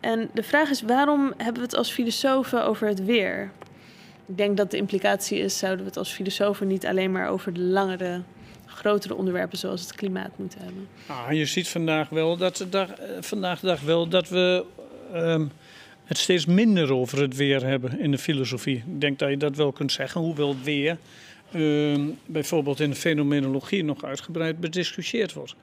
En 0.00 0.30
de 0.34 0.42
vraag 0.42 0.70
is: 0.70 0.82
waarom 0.82 1.32
hebben 1.36 1.54
we 1.54 1.68
het 1.68 1.76
als 1.76 1.90
filosofen 1.90 2.64
over 2.64 2.88
het 2.88 3.04
weer? 3.04 3.50
Ik 4.26 4.36
denk 4.36 4.56
dat 4.56 4.70
de 4.70 4.76
implicatie 4.76 5.38
is: 5.38 5.58
zouden 5.58 5.80
we 5.80 5.88
het 5.88 5.98
als 5.98 6.12
filosofen 6.12 6.66
niet 6.66 6.86
alleen 6.86 7.12
maar 7.12 7.28
over 7.28 7.52
de 7.52 7.60
langere 7.60 8.22
grotere 8.66 9.14
onderwerpen 9.14 9.58
zoals 9.58 9.80
het 9.80 9.94
klimaat 9.94 10.30
moeten 10.36 10.60
hebben. 10.62 10.88
Ah, 11.06 11.32
je 11.32 11.46
ziet 11.46 11.68
vandaag 11.68 12.08
wel 12.08 12.36
dat 12.36 12.60
eh, 12.60 12.82
vandaag 13.20 13.60
dag 13.60 13.80
wel 13.80 14.08
dat 14.08 14.28
we 14.28 14.64
ehm, 15.12 15.46
het 16.04 16.18
steeds 16.18 16.46
minder 16.46 16.92
over 16.92 17.20
het 17.20 17.36
weer 17.36 17.64
hebben 17.64 17.98
in 17.98 18.10
de 18.10 18.18
filosofie. 18.18 18.76
Ik 18.76 19.00
denk 19.00 19.18
dat 19.18 19.30
je 19.30 19.36
dat 19.36 19.56
wel 19.56 19.72
kunt 19.72 19.92
zeggen, 19.92 20.20
hoewel 20.20 20.48
het 20.48 20.62
weer 20.64 20.96
ehm, 21.52 22.08
bijvoorbeeld 22.26 22.80
in 22.80 22.90
de 22.90 22.96
fenomenologie 22.96 23.84
nog 23.84 24.04
uitgebreid 24.04 24.60
bediscussieerd 24.60 25.32
wordt. 25.32 25.54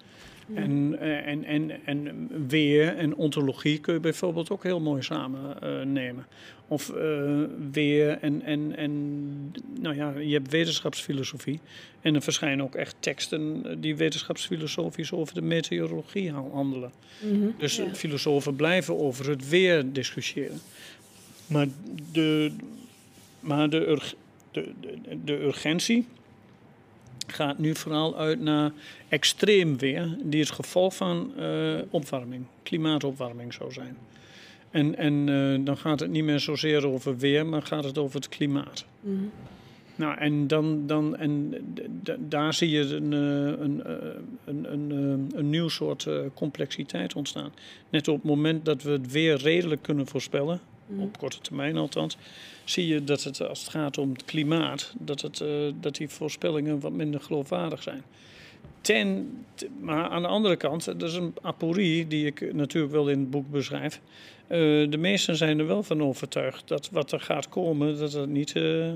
En, 0.54 0.96
eh, 1.00 1.28
en, 1.28 1.44
en, 1.44 1.72
en 1.86 2.30
weer 2.48 2.98
en 2.98 3.16
ontologie 3.16 3.80
kun 3.80 3.94
je 3.94 4.00
bijvoorbeeld 4.00 4.50
ook 4.50 4.64
heel 4.64 4.80
mooi 4.80 5.02
samen 5.02 5.62
eh, 5.62 5.82
nemen. 5.82 6.26
Of 6.68 6.90
eh, 6.90 7.42
weer 7.72 8.18
en, 8.22 8.42
en, 8.42 8.76
en, 8.76 8.94
nou 9.80 9.96
ja, 9.96 10.14
je 10.20 10.34
hebt 10.34 10.52
wetenschapsfilosofie. 10.52 11.60
En 12.02 12.16
er 12.16 12.22
verschijnen 12.22 12.66
ook 12.66 12.76
echt 12.76 12.96
teksten 13.00 13.64
die 13.82 13.96
wetenschapsfilosofisch 13.96 15.12
over 15.12 15.34
de 15.34 15.42
meteorologie 15.42 16.32
ha- 16.32 16.46
handelen. 16.52 16.92
Dus 17.58 17.76
Ja. 17.76 17.94
filosofen 17.96 18.56
blijven 18.56 18.98
over 19.00 19.30
het 19.30 19.50
weer 19.50 19.92
discussiëren. 19.92 20.60
Maar 21.48 21.68
de, 22.12 22.52
maar 23.40 23.70
de, 23.70 24.00
de, 24.52 24.70
de 25.24 25.34
urgentie 25.44 26.06
gaat 27.28 27.58
nu 27.58 27.76
vooral 27.76 28.18
uit 28.18 28.40
naar 28.40 28.72
extreem 29.10 29.78
weer, 29.78 30.18
die 30.24 30.40
het 30.40 30.52
gevolg 30.52 30.96
van 30.96 31.32
eh, 31.38 31.76
opwarming, 31.90 32.46
klimaatopwarming 32.64 33.54
zou 33.54 33.72
zijn. 33.72 33.98
En, 34.72 34.98
en 34.98 35.30
eh, 35.30 35.66
dan 35.66 35.78
gaat 35.78 36.00
het 36.00 36.10
niet 36.10 36.24
meer 36.24 36.40
zozeer 36.40 36.88
over 36.88 37.18
weer, 37.18 37.46
maar 37.46 37.62
gaat 37.62 37.84
het 37.84 37.98
over 37.98 38.16
het 38.16 38.30
klimaat. 38.30 38.86
Mhm. 39.00 39.24
Nou, 39.96 40.18
en, 40.18 40.48
dan, 40.48 40.88
dan, 40.88 41.16
en 41.16 41.54
daar 42.20 42.54
zie 42.54 42.70
je 42.70 42.96
een, 42.96 43.14
eh, 43.14 43.64
een, 43.64 43.82
een, 44.46 44.74
een, 44.74 45.32
een 45.36 45.50
nieuw 45.50 45.70
soort 45.70 46.08
complexiteit 46.34 47.16
ontstaan. 47.16 47.52
Net 47.90 48.08
op 48.08 48.16
het 48.16 48.24
moment 48.24 48.66
dat 48.66 48.84
we 48.84 48.92
het 48.92 49.12
weer 49.12 49.38
redelijk 49.38 49.82
kunnen 49.82 50.08
voorspellen. 50.08 50.60
Op 50.98 51.18
korte 51.18 51.40
termijn 51.42 51.78
althans, 51.78 52.18
zie 52.64 52.88
je 52.88 53.04
dat 53.04 53.24
het 53.24 53.42
als 53.42 53.60
het 53.60 53.70
gaat 53.70 53.98
om 53.98 54.12
het 54.12 54.26
klimaat, 54.26 54.94
dat, 55.00 55.22
het, 55.22 55.42
eh, 55.42 55.50
dat 55.80 55.96
die 55.96 56.10
voorspellingen 56.10 56.80
wat 56.80 56.92
minder 56.92 57.22
geloofwaardig 57.22 57.84
zijn. 57.84 58.04
Ten, 58.82 59.32
maar 59.80 60.10
aan 60.10 60.22
de 60.22 60.28
andere 60.28 60.56
kant, 60.56 60.86
dat 60.86 61.02
is 61.02 61.14
een 61.14 61.34
aporie 61.42 62.08
die 62.08 62.26
ik 62.26 62.54
natuurlijk 62.54 62.94
wel 62.94 63.10
in 63.10 63.20
het 63.20 63.30
boek 63.30 63.52
beschrijf. 63.52 64.02
Eh, 64.48 64.60
de 64.90 64.98
meesten 64.98 65.36
zijn 65.36 65.60
er 65.60 65.68
wel 65.68 65.84
van 65.84 66.04
overtuigd 66.04 66.68
dat 66.68 66.90
wat 66.90 67.12
er 67.12 67.20
gaat 67.20 67.50
komen, 67.50 67.98
dat 67.98 68.14
het 68.14 68.30
niet 68.30 68.56
eh, 68.56 68.92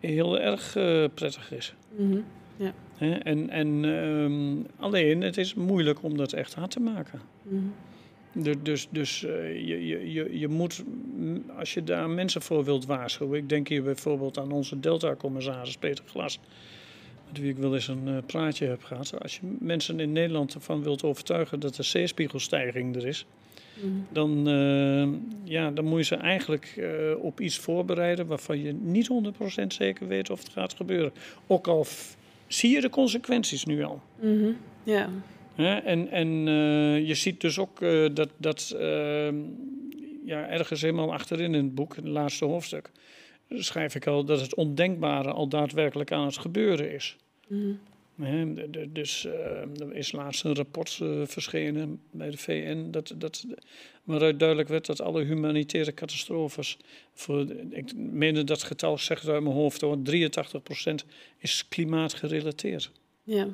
heel 0.00 0.40
erg 0.40 0.72
prettig 1.14 1.52
is. 1.52 1.74
Mhm. 1.96 2.20
Hè? 2.96 3.14
En, 3.14 3.50
en 3.50 3.84
ehm, 3.84 4.82
alleen, 4.84 5.20
het 5.20 5.36
is 5.36 5.54
moeilijk 5.54 6.02
om 6.02 6.16
dat 6.16 6.32
echt 6.32 6.54
hard 6.54 6.70
te 6.70 6.80
maken. 6.80 7.20
Mhm. 7.42 7.64
Dus, 8.34 8.88
dus 8.90 9.24
eh, 9.24 9.54
je, 9.66 9.86
je, 9.86 10.12
je, 10.12 10.38
je 10.38 10.48
moet, 10.48 10.82
mm, 11.16 11.44
als 11.58 11.74
je 11.74 11.84
daar 11.84 12.10
mensen 12.10 12.42
voor 12.42 12.64
wilt 12.64 12.86
waarschuwen. 12.86 13.38
Ik 13.38 13.48
denk 13.48 13.68
hier 13.68 13.82
bijvoorbeeld 13.82 14.38
aan 14.38 14.52
onze 14.52 14.80
Delta-commissaris 14.80 15.76
Peter 15.76 16.04
Glas. 16.08 16.38
Met 17.28 17.38
wie 17.40 17.50
ik 17.50 17.56
wel 17.56 17.74
eens 17.74 17.88
een 17.88 18.08
eh, 18.08 18.16
praatje 18.26 18.66
heb 18.66 18.82
gehad. 18.82 19.22
Als 19.22 19.36
je 19.36 19.56
mensen 19.58 20.00
in 20.00 20.12
Nederland 20.12 20.54
ervan 20.54 20.82
wilt 20.82 21.02
overtuigen 21.02 21.60
dat 21.60 21.74
de 21.74 21.82
zeespiegelstijging 21.82 22.96
er 22.96 23.06
is. 23.06 23.26
Mhm. 23.74 23.88
Dan, 24.12 24.48
eh, 24.48 25.08
ja, 25.52 25.70
dan 25.70 25.84
moet 25.84 25.98
je 25.98 26.04
ze 26.04 26.16
eigenlijk 26.16 26.80
op 27.20 27.40
iets 27.40 27.58
voorbereiden 27.58 28.26
waarvan 28.26 28.62
je 28.62 28.72
niet 28.72 29.06
100% 29.06 29.72
zeker 29.72 30.08
weet 30.08 30.30
of 30.30 30.38
het 30.38 30.48
gaat 30.48 30.74
gebeuren. 30.74 31.12
Ook 31.46 31.66
al 31.66 31.86
zie 32.46 32.70
je 32.70 32.80
de 32.80 32.90
consequenties 32.90 33.64
nu 33.64 33.82
al. 33.82 34.00
Mhm. 34.20 34.50
Ja. 34.82 35.08
En, 35.56 36.10
en 36.10 36.48
eh, 36.48 37.06
je 37.06 37.14
ziet 37.14 37.40
dus 37.40 37.58
ook 37.58 37.80
eh, 37.80 38.06
dat, 38.14 38.28
dat 38.36 38.74
ehm, 38.78 39.36
ja, 40.24 40.48
ergens 40.48 40.80
helemaal 40.80 41.12
achterin 41.12 41.54
in 41.54 41.64
het 41.64 41.74
boek, 41.74 41.96
het 41.96 42.06
laatste 42.06 42.44
hoofdstuk, 42.44 42.90
schrijf 43.48 43.94
ik 43.94 44.06
al 44.06 44.24
dat 44.24 44.40
het 44.40 44.54
ondenkbare 44.54 45.32
al 45.32 45.48
daadwerkelijk 45.48 46.12
aan 46.12 46.26
het 46.26 46.38
gebeuren 46.38 46.92
is. 46.92 47.16
Mhm. 47.46 47.72
Dus 48.88 49.24
eh, 49.24 49.80
er 49.80 49.94
is 49.94 50.12
laatst 50.12 50.44
een 50.44 50.54
rapport 50.54 50.98
eh, 51.02 51.22
verschenen 51.24 52.00
bij 52.10 52.30
de 52.30 52.36
VN 52.36 52.90
dat, 52.90 53.14
dat, 53.16 53.46
waaruit 54.04 54.38
duidelijk 54.38 54.68
werd 54.68 54.86
dat 54.86 55.00
alle 55.00 55.24
humanitaire 55.24 55.94
catastrofes, 55.94 56.78
voor, 57.12 57.46
ik 57.70 57.96
meen 57.96 58.46
dat 58.46 58.62
getal, 58.62 58.98
zeg 58.98 59.20
het 59.20 59.30
uit 59.30 59.42
mijn 59.42 59.54
hoofd 59.54 59.80
hoor, 59.80 59.98
83% 60.10 60.94
is 61.38 61.68
klimaatgerelateerd. 61.68 62.90
Ja. 63.22 63.48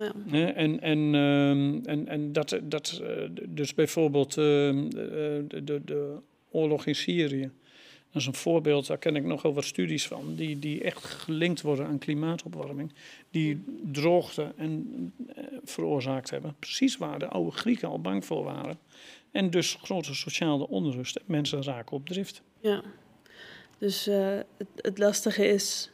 Ja. 0.00 0.54
En, 0.54 0.80
en, 0.80 1.14
ehm, 1.14 1.78
en, 1.84 2.08
en 2.08 2.32
dat, 2.32 2.58
dat 2.62 3.00
eh, 3.02 3.28
dus 3.48 3.74
bijvoorbeeld 3.74 4.36
ehm, 4.36 4.88
de, 4.88 5.44
de, 5.48 5.64
de, 5.64 5.80
de 5.84 6.16
oorlog 6.50 6.86
in 6.86 6.94
Syrië. 6.94 7.50
Dat 8.12 8.22
is 8.22 8.26
een 8.26 8.34
voorbeeld, 8.34 8.86
daar 8.86 8.98
ken 8.98 9.16
ik 9.16 9.24
nogal 9.24 9.54
wat 9.54 9.64
studies 9.64 10.06
van, 10.06 10.34
die, 10.34 10.58
die 10.58 10.82
echt 10.82 11.04
gelinkt 11.04 11.60
worden 11.60 11.86
aan 11.86 11.98
klimaatopwarming. 11.98 12.92
Die 13.30 13.64
droogte 13.92 14.52
en, 14.56 15.12
eh, 15.34 15.44
veroorzaakt 15.64 16.30
hebben. 16.30 16.56
Precies 16.58 16.96
waar 16.96 17.18
de 17.18 17.28
oude 17.28 17.50
Grieken 17.50 17.88
al 17.88 18.00
bang 18.00 18.24
voor 18.24 18.44
waren. 18.44 18.78
En 19.30 19.50
dus 19.50 19.78
grote 19.82 20.14
sociale 20.14 20.68
onrust. 20.68 21.16
En 21.16 21.24
mensen 21.26 21.62
raken 21.62 21.96
op 21.96 22.06
drift. 22.06 22.42
Ja. 22.60 22.82
Dus 23.78 24.06
eh, 24.06 24.38
het, 24.56 24.68
het 24.76 24.98
lastige 24.98 25.46
is, 25.46 25.90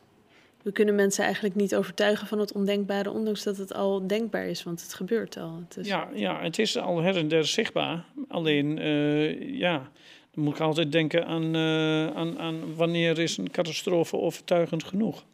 we 0.66 0.72
kunnen 0.72 0.94
mensen 0.94 1.24
eigenlijk 1.24 1.54
niet 1.54 1.74
overtuigen 1.74 2.26
van 2.26 2.38
het 2.38 2.52
ondenkbare, 2.52 3.10
ondanks 3.10 3.42
dat 3.42 3.56
het 3.56 3.74
al 3.74 4.06
denkbaar 4.06 4.46
is, 4.46 4.62
want 4.62 4.82
het 4.82 4.94
gebeurt 4.94 5.36
al. 5.36 5.60
Het 5.68 5.76
is, 5.76 5.86
Ja, 5.86 6.08
ja, 6.14 6.42
het 6.42 6.58
is 6.58 6.76
al 6.76 7.02
her 7.02 7.16
en 7.16 7.28
der 7.28 7.46
zichtbaar. 7.46 8.04
Alleen, 8.28 8.78
eh, 8.78 9.58
ja, 9.58 9.90
dan 10.34 10.44
moet 10.44 10.54
ik 10.54 10.60
altijd 10.60 10.92
denken 10.92 11.26
aan, 11.26 11.54
eh, 11.54 12.06
aan, 12.06 12.38
aan 12.38 12.74
wanneer 12.74 13.18
is 13.18 13.36
een 13.36 13.50
catastrofe 13.50 14.16
overtuigend 14.16 14.84
genoeg. 14.84 15.24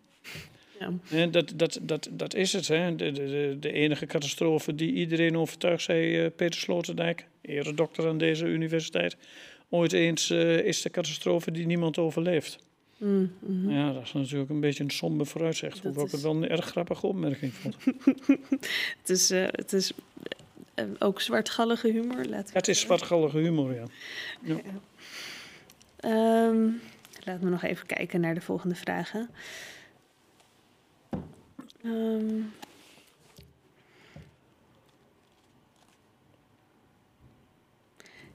Ja. 0.78 1.26
Dat, 1.26 1.52
dat, 1.56 1.78
dat, 1.82 2.08
dat 2.10 2.34
is 2.34 2.52
het. 2.52 2.68
Hè. 2.68 2.96
De, 2.96 3.12
de, 3.12 3.56
de, 3.60 3.72
enige 3.72 4.06
catastrofe 4.06 4.74
die 4.74 4.92
iedereen 4.92 5.36
overtuigt, 5.36 5.82
zei 5.82 6.24
eh, 6.24 6.30
Peter 6.36 6.60
Sloterdijk, 6.60 7.26
eredokter 7.40 8.08
aan 8.08 8.18
deze 8.18 8.46
universiteit. 8.46 9.16
Ooit 9.68 9.92
eens 9.92 10.30
is 10.30 10.82
de 10.82 10.90
catastrofe 10.90 11.50
die 11.50 11.66
niemand 11.66 11.98
overleeft. 11.98 12.58
Mm, 13.02 13.32
mhm. 13.38 13.70
Ja, 13.70 13.92
dat 13.92 14.02
is 14.02 14.12
natuurlijk 14.12 14.50
een 14.50 14.60
beetje 14.60 14.84
een 14.84 14.90
somber 14.90 15.26
vooruitzicht. 15.26 15.82
Hoewel 15.82 16.00
ik 16.00 16.06
is- 16.06 16.12
het 16.12 16.20
wel 16.22 16.34
een 16.34 16.48
erg 16.48 16.64
grappige 16.66 17.06
opmerking 17.06 17.52
vond. 17.54 17.76
Het 19.00 19.08
is, 19.10 19.30
eh, 19.30 19.46
het 19.50 19.72
is 19.72 19.92
eh, 20.74 20.84
ook 20.98 21.20
zwartgallige 21.20 21.88
humor. 21.90 22.24
Laten 22.24 22.46
we 22.52 22.58
het 22.58 22.68
is 22.68 22.80
zwartgallige 22.80 23.38
humor, 23.38 23.74
ja. 23.74 23.84
Ehm, 25.96 26.68
laat 27.24 27.40
me 27.40 27.50
nog 27.50 27.62
even 27.62 27.86
kijken 27.86 28.20
naar 28.20 28.34
de 28.34 28.40
volgende 28.40 28.74
vragen. 28.74 29.28
Ehm, 31.84 32.40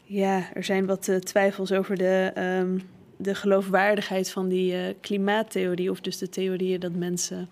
ja, 0.03 0.53
er 0.53 0.63
zijn 0.63 0.85
wat 0.85 1.07
eh, 1.07 1.15
twijfels 1.15 1.71
over 1.71 1.97
de, 1.97 2.31
ehm, 2.35 2.79
de 3.17 3.35
geloofwaardigheid 3.35 4.31
van 4.31 4.47
die 4.47 4.73
eh, 4.73 4.93
klimaattheorie. 5.01 5.91
Of 5.91 6.01
dus 6.01 6.17
de 6.17 6.29
theorieën 6.29 6.79
dat 6.79 6.91
mensen 6.91 7.49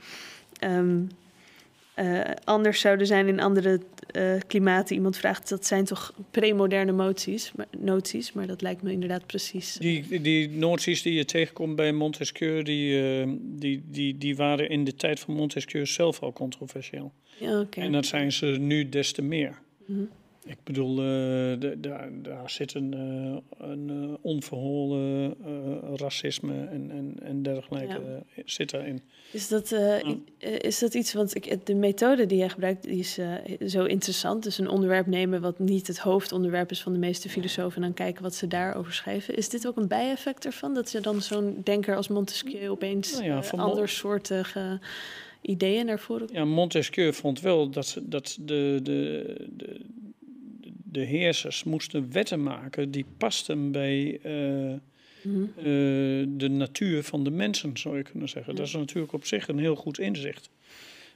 ehm, 0.59 1.01
eh, 1.93 2.21
anders 2.43 2.79
zouden 2.79 3.07
zijn 3.07 3.27
in 3.27 3.39
andere 3.39 3.79
eh, 4.11 4.33
klimaten. 4.47 4.95
Iemand 4.95 5.17
vraagt, 5.17 5.49
dat 5.49 5.65
zijn 5.65 5.85
toch 5.85 6.13
premoderne 6.31 6.91
moties, 6.91 7.51
maar, 7.55 7.67
noties? 7.77 8.33
Maar 8.33 8.47
dat 8.47 8.61
lijkt 8.61 8.81
me 8.81 8.91
inderdaad 8.91 9.25
precies. 9.25 9.73
Die, 9.73 10.21
die 10.21 10.49
noties 10.49 11.01
die 11.01 11.13
je 11.13 11.25
tegenkomt 11.25 11.75
bij 11.75 11.91
Montesquieu, 11.91 12.63
die, 12.63 13.25
die, 13.39 13.83
die, 13.85 14.17
die 14.17 14.35
waren 14.35 14.69
in 14.69 14.83
de 14.83 14.95
tijd 14.95 15.19
van 15.19 15.33
Montesquieu 15.33 15.85
zelf 15.85 16.21
al 16.21 16.33
controversieel. 16.33 17.13
Ja. 17.39 17.65
En 17.69 17.91
dat 17.91 18.05
zijn 18.05 18.31
ze 18.31 18.45
nu 18.45 18.89
des 18.89 19.11
te 19.11 19.21
meer. 19.21 19.59
Mhm. 19.85 20.03
Ik 20.45 20.57
bedoel, 20.63 20.99
eh, 20.99 21.71
daar, 21.77 22.09
daar 22.21 22.49
zit 22.49 22.73
een, 22.73 22.93
eh, 22.93 23.67
een 23.69 23.89
eh, 23.89 24.13
onverholen 24.21 25.35
racisme 25.95 26.53
en, 26.53 26.91
en, 26.91 27.15
en 27.21 27.43
dergelijke 27.43 28.01
eh, 28.35 28.43
zit 28.45 28.71
daarin. 28.71 29.01
Is 29.31 29.47
dat, 29.47 29.69
Ja. 29.69 30.01
is 30.39 30.79
dat 30.79 30.93
iets, 30.93 31.13
want 31.13 31.35
ik, 31.35 31.65
de 31.65 31.75
methode 31.75 32.25
die 32.25 32.37
jij 32.37 32.49
gebruikt, 32.49 32.83
die 32.83 32.99
is 32.99 33.19
zo 33.67 33.83
interessant. 33.83 34.43
Dus 34.43 34.57
een 34.57 34.69
onderwerp 34.69 35.05
nemen 35.05 35.41
wat 35.41 35.59
niet 35.59 35.87
het 35.87 35.99
hoofdonderwerp 35.99 36.71
is 36.71 36.81
van 36.81 36.93
de 36.93 36.99
meeste 36.99 37.29
filosofen... 37.29 37.75
en 37.75 37.81
dan 37.81 37.93
kijken 37.93 38.23
wat 38.23 38.35
ze 38.35 38.47
daarover 38.47 38.93
schrijven. 38.93 39.35
Is 39.35 39.49
dit 39.49 39.67
ook 39.67 39.77
een 39.77 39.87
bijeffect 39.87 40.45
ervan? 40.45 40.73
Dat 40.73 40.89
ze 40.89 41.01
dan 41.01 41.21
zo'n 41.21 41.61
denker 41.63 41.95
als 41.95 42.07
Montesquieu 42.07 42.69
opeens 42.69 43.11
Nou 43.11 43.25
ja, 43.25 43.43
andersoortige 43.55 44.79
ideeën 45.41 45.85
naar 45.85 45.99
voren 45.99 46.27
Ja, 46.31 46.45
Montesquieu 46.45 47.13
vond 47.13 47.41
wel 47.41 47.69
dat, 47.69 47.97
dat 48.01 48.37
de, 48.41 48.79
de, 48.83 49.35
de, 49.49 49.81
de 50.95 51.03
heersers 51.05 51.63
moesten 51.63 52.11
wetten 52.11 52.43
maken 52.43 52.91
die 52.91 53.05
pasten 53.17 53.71
bij 53.71 54.19
eh, 54.23 54.73
Mhm. 55.25 55.43
eh, 55.57 55.63
de 56.27 56.49
natuur 56.49 57.03
van 57.03 57.23
de 57.23 57.29
mensen, 57.29 57.77
zou 57.77 57.97
je 57.97 58.03
kunnen 58.03 58.29
zeggen. 58.29 58.55
Dat 58.55 58.67
is 58.67 58.73
natuurlijk 58.73 59.13
op 59.13 59.25
zich 59.25 59.47
een 59.47 59.59
heel 59.59 59.75
goed 59.75 59.99
inzicht. 59.99 60.49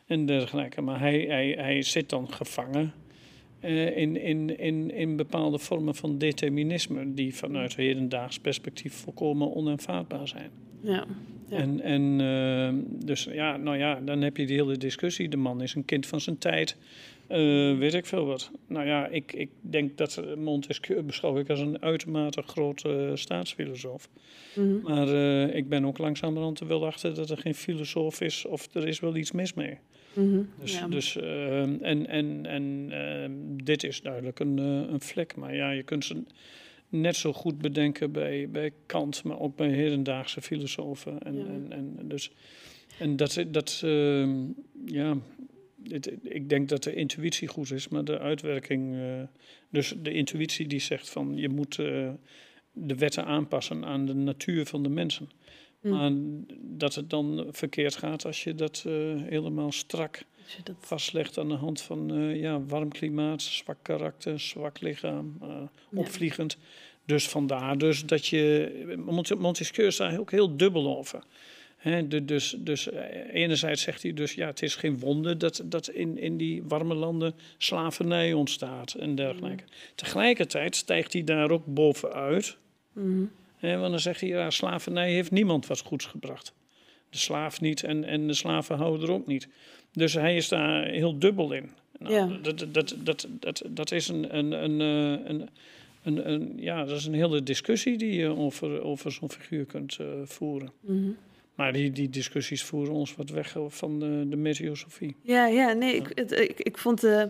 En 0.05 0.25
dergelijke. 0.25 0.81
Maar 0.81 0.99
hij, 0.99 1.19
hij, 1.19 1.55
hij 1.57 1.81
zit 1.81 2.09
dan 2.09 2.33
gevangen 2.33 2.93
eh, 3.59 3.97
in, 3.97 4.21
in, 4.21 4.57
in, 4.59 4.91
in 4.91 5.15
bepaalde 5.15 5.59
vormen 5.59 5.95
van 5.95 6.17
determinisme, 6.17 7.13
die 7.13 7.35
vanuit 7.35 7.75
hedendaags 7.75 8.39
perspectief 8.39 8.93
volkomen 8.93 9.55
onaanvaardbaar 9.55 10.27
zijn. 10.27 10.49
Ja. 10.81 11.05
Ja. 11.49 11.57
En, 11.57 11.81
en 11.81 12.17
dus 13.05 13.23
ja, 13.23 13.57
nou 13.57 13.77
ja, 13.77 13.99
dan 14.05 14.21
heb 14.21 14.37
je 14.37 14.45
die 14.45 14.55
hele 14.55 14.77
discussie. 14.77 15.29
De 15.29 15.37
man 15.37 15.61
is 15.61 15.75
een 15.75 15.85
kind 15.85 16.05
van 16.05 16.21
zijn 16.21 16.37
tijd. 16.37 16.77
Eh, 17.29 17.77
weet 17.77 17.93
ik 17.93 18.05
veel 18.05 18.25
wat. 18.25 18.51
Nou 18.67 18.85
ja, 18.87 19.07
ik, 19.07 19.33
ik 19.33 19.49
denk 19.61 19.97
dat 19.97 20.23
Montesquieu 20.37 21.01
beschouw 21.01 21.37
ik 21.37 21.49
als 21.49 21.59
een 21.59 21.81
uitermate 21.81 22.41
grote 22.41 23.11
staatsfilosoof. 23.13 24.09
Mhm. 24.55 24.81
Maar 24.81 25.07
eh, 25.07 25.55
ik 25.55 25.69
ben 25.69 25.85
ook 25.85 25.97
langzamerhand 25.97 26.59
er 26.59 26.67
wel 26.67 26.85
achter 26.85 27.15
dat 27.15 27.29
er 27.29 27.37
geen 27.37 27.55
filosoof 27.55 28.21
is 28.21 28.45
of 28.45 28.75
er 28.75 28.87
is 28.87 28.99
wel 28.99 29.15
iets 29.15 29.31
mis 29.31 29.53
mee. 29.53 29.77
Mhm. 30.13 30.41
Dus, 30.59 30.73
ja. 30.73 30.87
dus, 30.87 31.15
eh, 31.15 31.61
en 31.61 32.07
en, 32.07 32.45
en 32.45 32.87
eh, 32.89 33.29
dit 33.63 33.83
is 33.83 34.01
duidelijk 34.01 34.39
een, 34.39 34.59
eh, 34.59 34.91
een 34.91 35.01
vlek. 35.01 35.35
Maar 35.35 35.55
ja, 35.55 35.71
je 35.71 35.83
kunt 35.83 36.05
ze 36.05 36.23
net 36.89 37.15
zo 37.15 37.33
goed 37.33 37.57
bedenken 37.57 38.11
bij, 38.11 38.49
bij 38.49 38.71
Kant, 38.85 39.23
maar 39.23 39.39
ook 39.39 39.55
bij 39.55 39.69
hedendaagse 39.69 40.41
filosofen. 40.41 41.19
En, 41.19 41.35
Ja. 41.35 41.45
en, 41.45 41.65
en, 41.69 42.07
dus, 42.07 42.31
en 42.99 43.15
dat, 43.15 43.45
dat 43.47 43.81
ehm, 43.83 44.35
ja, 44.85 45.17
het- 45.83 46.11
ik 46.23 46.49
denk 46.49 46.69
dat 46.69 46.83
de 46.83 46.93
intuïtie 46.93 47.47
goed 47.47 47.71
is, 47.71 47.87
maar 47.87 48.03
de 48.03 48.19
uitwerking. 48.19 48.95
eh, 48.95 49.21
dus 49.69 49.93
de 50.01 50.13
intuïtie 50.13 50.67
die 50.67 50.79
zegt 50.79 51.09
van 51.09 51.37
je 51.37 51.49
moet 51.49 51.79
eh, 51.79 52.09
de 52.71 52.95
wetten 52.95 53.25
aanpassen 53.25 53.85
aan 53.85 54.05
de 54.05 54.13
natuur 54.13 54.65
van 54.65 54.83
de 54.83 54.89
mensen. 54.89 55.29
Hm. 55.81 55.89
Maar 55.89 56.11
dat 56.61 56.95
het 56.95 57.09
dan 57.09 57.47
verkeerd 57.51 57.95
gaat 57.95 58.25
als 58.25 58.43
je 58.43 58.55
dat 58.55 58.83
eh, 58.87 58.93
helemaal 59.23 59.71
strak 59.71 60.21
dat, 60.63 60.75
vastlegt 60.79 61.37
aan 61.37 61.47
de 61.49 61.53
hand 61.55 61.81
van 61.81 62.13
ja, 62.37 62.61
warm 62.65 62.89
klimaat, 62.91 63.41
zwak 63.41 63.77
karakter, 63.81 64.39
zwak 64.39 64.79
lichaam, 64.81 65.37
Ja. 65.41 65.71
opvliegend. 65.93 66.57
Dus 67.05 67.27
vandaar 67.27 67.77
dus 67.77 68.05
dat 68.05 68.27
je... 68.27 68.93
Mont- 69.05 69.39
Montesquieu 69.39 69.87
is 69.87 69.95
daar 69.97 70.19
ook 70.19 70.31
heel 70.31 70.57
dubbel 70.57 70.97
over. 70.97 71.23
Dus, 72.25 72.55
dus 72.57 72.89
eh, 72.89 73.33
enerzijds 73.33 73.81
zegt 73.81 74.03
hij 74.03 74.13
dus, 74.13 74.33
ja, 74.33 74.47
het 74.47 74.61
is 74.61 74.75
geen 74.75 74.99
wonder 74.99 75.37
dat, 75.37 75.61
dat 75.65 75.87
in, 75.89 76.17
in 76.17 76.37
die 76.37 76.63
warme 76.63 76.93
landen 76.93 77.33
slavernij 77.57 78.33
ontstaat 78.33 78.93
en 78.93 79.15
dergelijke. 79.15 79.63
Tegelijkertijd 79.95 80.75
stijgt 80.75 81.13
hij 81.13 81.23
daar 81.23 81.51
ook 81.51 81.65
bovenuit. 81.65 82.57
Mhm. 82.93 83.23
Hè, 83.57 83.77
want 83.77 83.91
dan 83.91 83.99
zegt 83.99 84.19
hij, 84.21 84.29
ja, 84.29 84.49
slavernij 84.49 85.11
heeft 85.13 85.31
niemand 85.31 85.67
wat 85.67 85.79
goeds 85.79 86.05
gebracht. 86.05 86.53
De 87.09 87.17
slaaf 87.17 87.61
niet 87.61 87.83
en, 87.83 88.03
en 88.03 88.27
de 88.27 88.33
slavenhouder 88.33 89.11
ook 89.11 89.27
niet. 89.27 89.47
Dus 89.93 90.13
hij 90.13 90.35
is 90.35 90.47
daar 90.47 90.85
heel 90.85 91.19
dubbel 91.19 91.51
in. 91.51 91.69
Nou, 91.99 92.13
Ja. 92.13 92.37
dat, 92.41 92.65
dat, 92.71 92.95
dat, 93.03 93.27
dat, 93.39 93.63
dat 93.69 93.91
is 93.91 94.07
een, 94.07 94.37
een, 94.37 94.51
een, 94.51 94.81
eh, 94.81 95.29
een, 95.29 95.49
een, 96.03 96.31
een, 96.31 96.53
ja, 96.57 96.85
dat 96.85 96.97
is 96.97 97.05
een 97.05 97.13
hele 97.13 97.43
discussie 97.43 97.97
die 97.97 98.13
je 98.13 98.27
over, 98.27 98.81
over 98.81 99.11
zo'n 99.11 99.31
figuur 99.31 99.65
kunt 99.65 99.97
eh, 99.99 100.07
voeren. 100.23 100.71
Mhm. 100.79 101.09
Maar 101.59 101.73
die, 101.73 101.91
die 101.91 102.09
discussies 102.09 102.63
voeren 102.63 102.93
ons 102.93 103.15
wat 103.15 103.29
weg 103.29 103.55
van 103.67 103.99
de, 103.99 104.25
de. 104.29 105.13
Ja, 105.21 105.47
ja, 105.47 105.73
nee, 105.73 105.95
ik, 105.95 106.11
het, 106.15 106.31
ik, 106.31 106.59
ik 106.59 106.77
vond 106.77 107.01
de, 107.01 107.29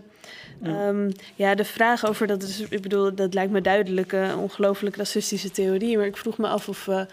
ehm, 0.62 1.10
ja, 1.34 1.54
de 1.54 1.64
vraag 1.64 2.06
over 2.06 2.26
dat, 2.26 2.42
is, 2.42 2.60
ik 2.60 2.82
bedoel, 2.82 3.14
dat 3.14 3.34
lijkt 3.34 3.52
me 3.52 3.60
duidelijk 3.60 4.12
een 4.12 4.36
ongelooflijk 4.36 4.96
racistische 4.96 5.50
theorie, 5.50 5.96
maar 5.96 6.06
ik 6.06 6.16
vroeg 6.16 6.38
me 6.38 6.48
af 6.48 6.68
of, 6.68 6.88
eh, 6.88 7.04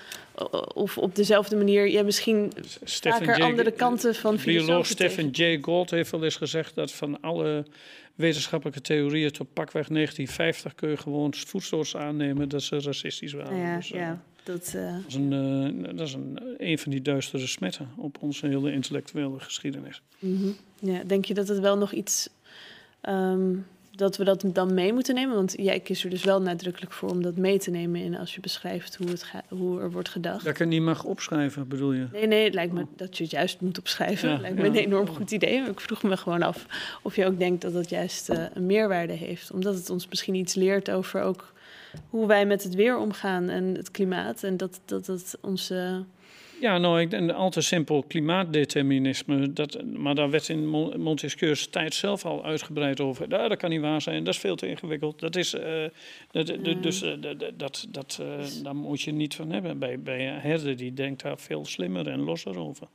of 0.74 0.98
op 0.98 1.16
dezelfde 1.16 1.56
manier, 1.56 1.88
ja, 1.88 2.04
misschien 2.04 2.54
Stephen 2.84 3.26
vaker 3.26 3.44
andere 3.44 3.72
kanten 3.72 4.16
van 4.16 4.36
De 4.36 4.44
bioloog 4.44 4.86
Stephen 4.86 5.30
Jay 5.30 5.58
Gould 5.62 5.90
heeft 5.90 6.12
wel 6.12 6.24
eens 6.24 6.36
gezegd 6.36 6.76
dat 6.76 6.92
van 6.92 7.22
alle 7.22 7.66
wetenschappelijke 8.16 8.82
theorieën 8.82 9.32
tot 9.32 9.54
pakweg 9.54 9.88
1950 9.88 10.76
kun 10.76 10.90
je 10.90 10.98
gewoon 10.98 11.34
voetstoots 11.34 11.96
aannemen 11.96 12.50
dat 12.50 12.62
ze 12.62 12.80
racistisch 12.80 13.34
waren. 13.34 13.58
Ja, 13.58 13.76
Dus, 13.76 13.92
eh, 13.92 14.00
ja, 14.00 14.24
dat, 14.48 14.74
eh, 14.76 14.94
Dat 14.94 15.04
is, 15.08 15.16
een, 15.16 15.34
eh, 15.34 15.96
dat 15.98 16.08
is 16.08 16.14
een, 16.14 16.40
een 16.58 16.80
van 16.80 16.92
die 16.92 17.02
duistere 17.02 17.48
smetten 17.48 17.90
op 17.98 18.18
onze 18.20 18.48
hele 18.48 18.72
intellectuele 18.72 19.40
geschiedenis. 19.40 20.02
mhm. 20.20 20.48
ja, 20.80 21.04
denk 21.04 21.26
je 21.26 21.34
dat 21.34 21.48
het 21.48 21.60
wel 21.60 21.78
nog 21.78 21.92
iets, 21.92 22.30
ehm, 23.02 23.56
dat 23.92 24.18
we 24.18 24.24
dat 24.24 24.44
dan 24.48 24.74
mee 24.74 24.94
moeten 24.94 25.16
nemen? 25.16 25.36
Want 25.36 25.54
jij 25.58 25.80
kiest 25.80 26.04
er 26.04 26.10
dus 26.10 26.24
wel 26.24 26.42
nadrukkelijk 26.42 26.94
voor 26.94 27.10
om 27.10 27.22
dat 27.22 27.36
mee 27.36 27.60
te 27.60 27.72
nemen 27.72 28.02
in 28.02 28.18
als 28.18 28.36
je 28.36 28.42
beschrijft 28.42 28.96
hoe, 28.96 29.10
het 29.10 29.26
hoe 29.50 29.82
er 29.82 29.92
wordt 29.92 30.10
gedacht. 30.10 30.44
Dat 30.44 30.54
ik 30.54 30.60
het 30.60 30.68
niet 30.68 30.82
mag 30.82 31.04
opschrijven, 31.04 31.68
bedoel 31.68 31.94
je? 31.94 32.08
Nee, 32.12 32.28
nee, 32.28 32.44
het 32.44 32.54
lijkt 32.54 32.74
me 32.74 32.86
dat 32.96 33.18
je 33.18 33.24
het 33.24 33.32
juist 33.32 33.62
moet 33.62 33.80
opschrijven. 33.80 34.30
Ja, 34.30 34.40
lijkt 34.40 34.58
me 34.58 34.66
een 34.66 34.76
enorm 34.76 35.08
goed 35.08 35.32
idee. 35.32 35.60
Maar 35.60 35.70
ik 35.70 35.80
vroeg 35.80 36.04
me 36.04 36.18
gewoon 36.18 36.42
af 36.42 36.66
of 37.04 37.16
je 37.16 37.26
ook 37.26 37.40
denkt 37.40 37.62
dat 37.62 37.74
het 37.74 37.90
juist 37.90 38.30
eh, 38.30 38.44
een 38.54 38.66
meerwaarde 38.66 39.14
heeft. 39.14 39.52
Omdat 39.52 39.76
het 39.76 39.90
ons 39.90 40.08
misschien 40.08 40.36
iets 40.36 40.54
leert 40.54 40.92
over 40.92 41.22
ook 41.22 41.54
hoe 42.10 42.28
wij 42.28 42.46
met 42.46 42.64
het 42.64 42.76
weer 42.76 42.98
omgaan 42.98 43.50
en 43.50 43.64
het 43.76 43.92
klimaat. 43.92 44.44
En 44.44 44.58
dat 44.58 44.82
dat 44.86 45.08
het 45.08 45.38
onze... 45.42 46.04
Ja, 46.62 46.78
nou, 46.78 47.02
ik 47.02 47.10
denk 47.10 47.32
al 47.32 47.50
te 47.50 47.62
simpel 47.62 48.04
klimaatdeterminisme. 48.08 49.54
Dat, 49.54 49.84
maar 49.86 50.16
daar 50.16 50.30
werd 50.30 50.50
in 50.50 50.68
Mon- 50.68 51.00
Montesquieu's 51.02 51.68
tijd 51.68 51.94
zelf 51.94 52.26
al 52.26 52.46
uitgebreid 52.46 53.00
over. 53.02 53.26
Ja, 53.30 53.48
dat 53.48 53.58
kan 53.58 53.70
niet 53.70 53.82
waar 53.82 54.02
zijn, 54.02 54.24
dat 54.24 54.34
is 54.34 54.40
veel 54.40 54.56
te 54.56 54.68
ingewikkeld. 54.68 55.20
Dat 55.20 55.36
is, 55.36 55.50
dat, 56.32 56.48
dat- 56.48 56.84
dus 56.84 57.00
dat, 57.20 57.52
dat, 57.58 57.88
dat, 57.90 58.20
eh, 58.22 58.64
daar 58.64 58.76
moet 58.76 59.02
je 59.02 59.12
niet 59.12 59.36
van 59.36 59.52
hebben. 59.52 59.80
Bij, 59.80 60.00
bij 60.00 60.22
herder 60.24 60.76
die 60.78 60.94
denkt 60.94 61.22
daar 61.22 61.40
veel 61.40 61.66
slimmer 61.66 62.08
en 62.08 62.20
losser 62.20 62.60
over. 62.60 62.88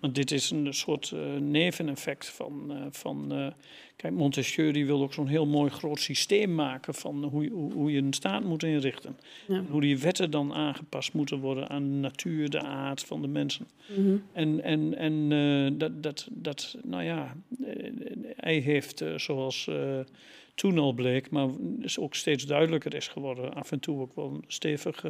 Want 0.00 0.14
dit 0.14 0.30
is 0.30 0.50
een 0.50 0.74
soort 0.74 1.12
neveneffect 1.38 2.26
van... 2.28 2.72
van 2.90 3.52
kijk, 3.96 4.12
Montesquieu 4.14 4.72
die 4.72 4.86
wil 4.86 5.02
ook 5.02 5.12
zo'n 5.12 5.26
heel 5.26 5.46
mooi 5.46 5.70
groot 5.70 6.00
systeem 6.00 6.54
maken... 6.54 6.94
van 6.94 7.24
hoe, 7.24 7.42
je- 7.44 7.50
hoe, 7.50 7.72
hoe 7.72 7.92
je 7.92 7.98
een 7.98 8.12
staat 8.12 8.44
moet 8.44 8.62
inrichten. 8.62 9.16
Ja. 9.48 9.54
En 9.56 9.66
hoe 9.70 9.80
die 9.80 9.98
wetten 9.98 10.30
dan 10.30 10.52
aangepast 10.54 11.12
moeten 11.12 11.38
worden 11.38 11.68
aan 11.68 11.82
de 11.82 11.88
natuur, 11.96 12.50
de 12.50 12.60
aard 12.62 13.00
van 13.04 13.22
de 13.22 13.28
mensen. 13.28 13.66
Mhm. 13.96 14.16
En, 14.32 14.62
en, 14.62 14.96
en 14.96 15.32
eh, 15.32 15.78
dat, 15.78 16.02
dat, 16.02 16.28
dat, 16.32 16.76
nou 16.82 17.02
ja, 17.02 17.36
eh, 17.64 17.90
hij 18.36 18.58
heeft, 18.58 19.00
eh, 19.00 19.18
zoals 19.18 19.70
toen 20.54 20.78
al 20.78 20.92
bleek, 20.92 21.30
maar 21.30 21.48
is 21.80 21.98
ook 21.98 22.14
steeds 22.14 22.46
duidelijker 22.46 22.94
is 22.94 23.08
geworden, 23.08 23.54
af 23.54 23.72
en 23.72 23.80
toe 23.80 24.00
ook 24.00 24.14
wel 24.14 24.40
stevig 24.46 25.00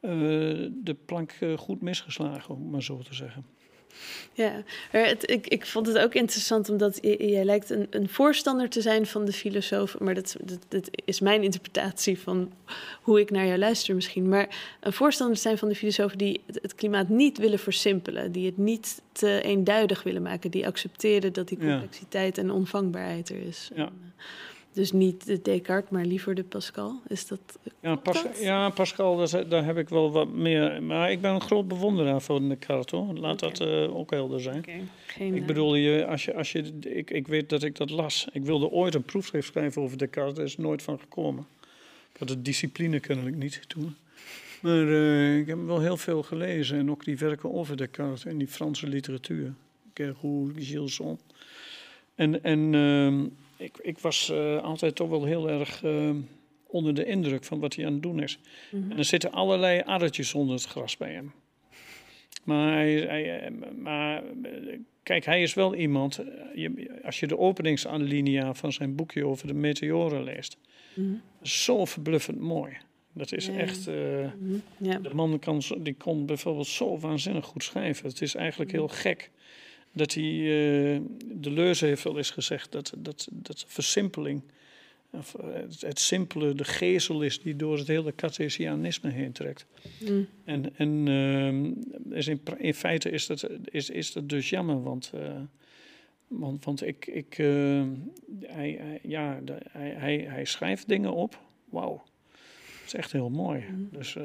de 0.00 0.96
plank 1.06 1.38
goed 1.56 1.80
misgeslagen, 1.80 2.54
om 2.54 2.70
maar 2.70 2.82
zo 2.82 2.98
te 2.98 3.14
zeggen. 3.14 3.44
Ja, 4.32 4.62
het, 4.90 5.30
ik, 5.30 5.46
ik 5.46 5.66
vond 5.66 5.86
het 5.86 5.98
ook 5.98 6.14
interessant 6.14 6.68
omdat 6.68 6.98
jij 7.00 7.44
lijkt 7.44 7.70
een, 7.70 7.86
een 7.90 8.08
voorstander 8.08 8.68
te 8.68 8.80
zijn 8.80 9.06
van 9.06 9.24
de 9.24 9.32
filosoof. 9.32 9.98
Maar 9.98 10.14
dat, 10.14 10.36
dat, 10.44 10.58
dat 10.68 10.88
is 11.04 11.20
mijn 11.20 11.42
interpretatie 11.42 12.18
van 12.18 12.52
hoe 13.02 13.20
ik 13.20 13.30
naar 13.30 13.46
jou 13.46 13.58
luister 13.58 13.94
misschien. 13.94 14.28
Maar 14.28 14.76
een 14.80 14.92
voorstander 14.92 15.36
te 15.36 15.42
zijn 15.42 15.58
van 15.58 15.68
de 15.68 15.74
filosofen 15.74 16.18
die 16.18 16.40
het, 16.46 16.58
het 16.62 16.74
klimaat 16.74 17.08
niet 17.08 17.38
willen 17.38 17.58
versimpelen. 17.58 18.32
Die 18.32 18.46
het 18.46 18.58
niet 18.58 19.02
te 19.12 19.40
eenduidig 19.42 20.02
willen 20.02 20.22
maken. 20.22 20.50
Die 20.50 20.66
accepteren 20.66 21.32
dat 21.32 21.48
die 21.48 21.58
complexiteit 21.58 22.38
en 22.38 22.50
onvangbaarheid 22.50 23.28
er 23.28 23.46
is. 23.46 23.70
Ja. 23.74 23.82
En, 23.82 24.14
eh, 24.16 24.22
dus 24.74 24.92
niet 24.92 25.26
de 25.26 25.42
Descartes, 25.42 25.90
maar 25.90 26.04
liever 26.04 26.34
de 26.34 26.44
Pascal. 26.44 27.00
Is 27.08 27.26
dat... 27.26 27.58
Ja, 27.80 27.96
Pas- 27.96 28.22
dat? 28.22 28.40
ja 28.40 28.70
Pascal, 28.70 29.16
daar, 29.16 29.48
daar 29.48 29.64
heb 29.64 29.78
ik 29.78 29.88
wel 29.88 30.12
wat 30.12 30.32
meer. 30.32 30.82
Maar 30.82 31.10
ik 31.10 31.20
ben 31.20 31.34
een 31.34 31.40
groot 31.40 31.68
bewonderaar 31.68 32.20
van 32.20 32.48
Descartes, 32.48 33.00
hoor. 33.00 33.14
Laat 33.14 33.38
dat 33.38 33.60
eh, 33.60 33.96
ook 33.96 34.10
helder 34.10 34.40
zijn. 34.40 34.64
Geen, 35.06 35.34
Ik 35.34 35.40
eh, 35.40 35.46
bedoel, 35.46 35.74
je, 35.74 36.06
als 36.06 36.24
je, 36.24 36.34
als 36.34 36.52
je, 36.52 36.78
ik, 36.80 37.10
ik 37.10 37.26
weet 37.26 37.48
dat 37.48 37.62
ik 37.62 37.76
dat 37.76 37.90
las. 37.90 38.26
Ik 38.32 38.44
wilde 38.44 38.70
ooit 38.70 38.94
een 38.94 39.02
proefschrift 39.02 39.46
schrijven 39.46 39.82
over 39.82 39.98
Descartes. 39.98 40.34
Daar 40.34 40.44
is 40.44 40.56
nooit 40.56 40.82
van 40.82 40.98
gekomen. 40.98 41.46
Ik 42.12 42.18
had 42.18 42.28
de 42.28 42.42
discipline 42.42 43.00
kennelijk 43.00 43.36
niet 43.36 43.68
toen. 43.68 43.96
Maar 44.60 44.88
eh, 44.88 45.38
ik 45.38 45.46
heb 45.46 45.58
wel 45.66 45.80
heel 45.80 45.96
veel 45.96 46.22
gelezen. 46.22 46.78
En 46.78 46.90
ook 46.90 47.04
die 47.04 47.18
werken 47.18 47.52
over 47.52 47.76
Descartes 47.76 48.24
in 48.24 48.38
die 48.38 48.48
Franse 48.48 48.86
literatuur. 48.86 49.54
Gerroux, 49.94 50.52
Gilson. 50.56 51.18
En, 52.14 52.42
en 52.42 52.74
ehm, 52.74 53.26
ik, 53.64 53.78
ik 53.82 53.98
was 53.98 54.30
eh, 54.30 54.62
altijd 54.62 54.94
toch 54.94 55.08
wel 55.08 55.24
heel 55.24 55.48
erg 55.50 55.82
ehm, 55.84 56.16
onder 56.66 56.94
de 56.94 57.04
indruk 57.04 57.44
van 57.44 57.60
wat 57.60 57.74
hij 57.76 57.86
aan 57.86 57.92
het 57.92 58.02
doen 58.02 58.22
is. 58.22 58.38
mhm. 58.70 58.90
En 58.90 58.98
er 58.98 59.04
zitten 59.04 59.32
allerlei 59.32 59.80
addertjes 59.84 60.34
onder 60.34 60.54
het 60.54 60.64
gras 60.64 60.96
bij 60.96 61.12
hem. 61.12 61.32
Maar, 62.44 62.72
hij, 62.72 62.92
hij, 62.92 63.40
eh, 63.40 63.50
maar 63.78 64.22
eh, 64.42 64.78
kijk, 65.02 65.24
hij 65.24 65.42
is 65.42 65.54
wel 65.54 65.74
iemand. 65.74 66.18
eh, 66.18 66.24
je- 66.54 67.00
als 67.04 67.20
je 67.20 67.26
de 67.26 67.38
openingsalinea 67.38 68.54
van 68.54 68.72
zijn 68.72 68.94
boekje 68.94 69.26
over 69.26 69.46
de 69.46 69.54
meteoren 69.54 70.24
leest, 70.24 70.56
Mhm. 70.94 71.14
zo 71.42 71.84
verbluffend 71.84 72.40
mooi. 72.40 72.76
Dat 73.12 73.32
is 73.32 73.46
Ja. 73.46 73.52
echt. 73.56 73.86
Mhm. 73.86 74.56
Ja. 74.78 74.98
de 74.98 75.14
man 75.14 75.38
kan, 75.38 75.62
die 75.78 75.94
kon 75.94 76.26
bijvoorbeeld 76.26 76.66
zo 76.66 76.98
waanzinnig 76.98 77.44
goed 77.44 77.64
schrijven. 77.64 78.08
Het 78.08 78.20
is 78.22 78.34
eigenlijk 78.34 78.70
heel 78.72 78.88
gek 78.88 79.30
dat 79.94 80.14
hij. 80.14 80.22
eh 80.24 81.00
de 81.34 81.50
Leuze 81.50 81.86
heeft 81.86 82.02
wel 82.04 82.16
eens 82.16 82.30
gezegd 82.30 82.72
dat, 82.72 82.92
dat, 82.98 83.28
dat 83.32 83.64
versimpeling. 83.68 84.42
Of 85.10 85.34
eh, 85.34 85.52
het, 85.52 85.80
het 85.80 85.98
simpele 85.98 86.54
de 86.54 86.64
gezel 86.64 87.22
is 87.22 87.40
die 87.40 87.56
door 87.56 87.78
het 87.78 87.86
hele 87.86 88.14
Cartesianisme 88.14 89.10
heen 89.10 89.32
trekt. 89.32 89.66
Mhm. 90.00 90.22
En, 90.44 90.76
en 90.76 91.08
is 92.10 92.28
in, 92.58 92.74
feite 92.74 93.10
is 93.10 93.26
dat, 93.26 93.48
is, 93.64 93.90
is 93.90 94.12
dat 94.12 94.28
dus 94.28 94.50
jammer, 94.50 94.82
want, 94.82 95.10
eh, 95.14 95.40
want, 96.28 96.64
want 96.64 96.86
ik, 96.86 97.06
ik, 97.06 97.34
hij, 97.36 98.76
hij- 98.80 99.00
ja, 99.02 99.40
de- 99.44 99.58
hij, 99.70 99.90
hij, 99.90 100.16
hij 100.18 100.44
schrijft 100.44 100.88
dingen 100.88 101.12
op. 101.12 101.38
Wauw, 101.70 102.02
dat 102.78 102.86
is 102.86 102.94
echt 102.94 103.12
heel 103.12 103.30
mooi. 103.30 103.60
Mhm. 103.70 103.82
Dus, 103.96 104.16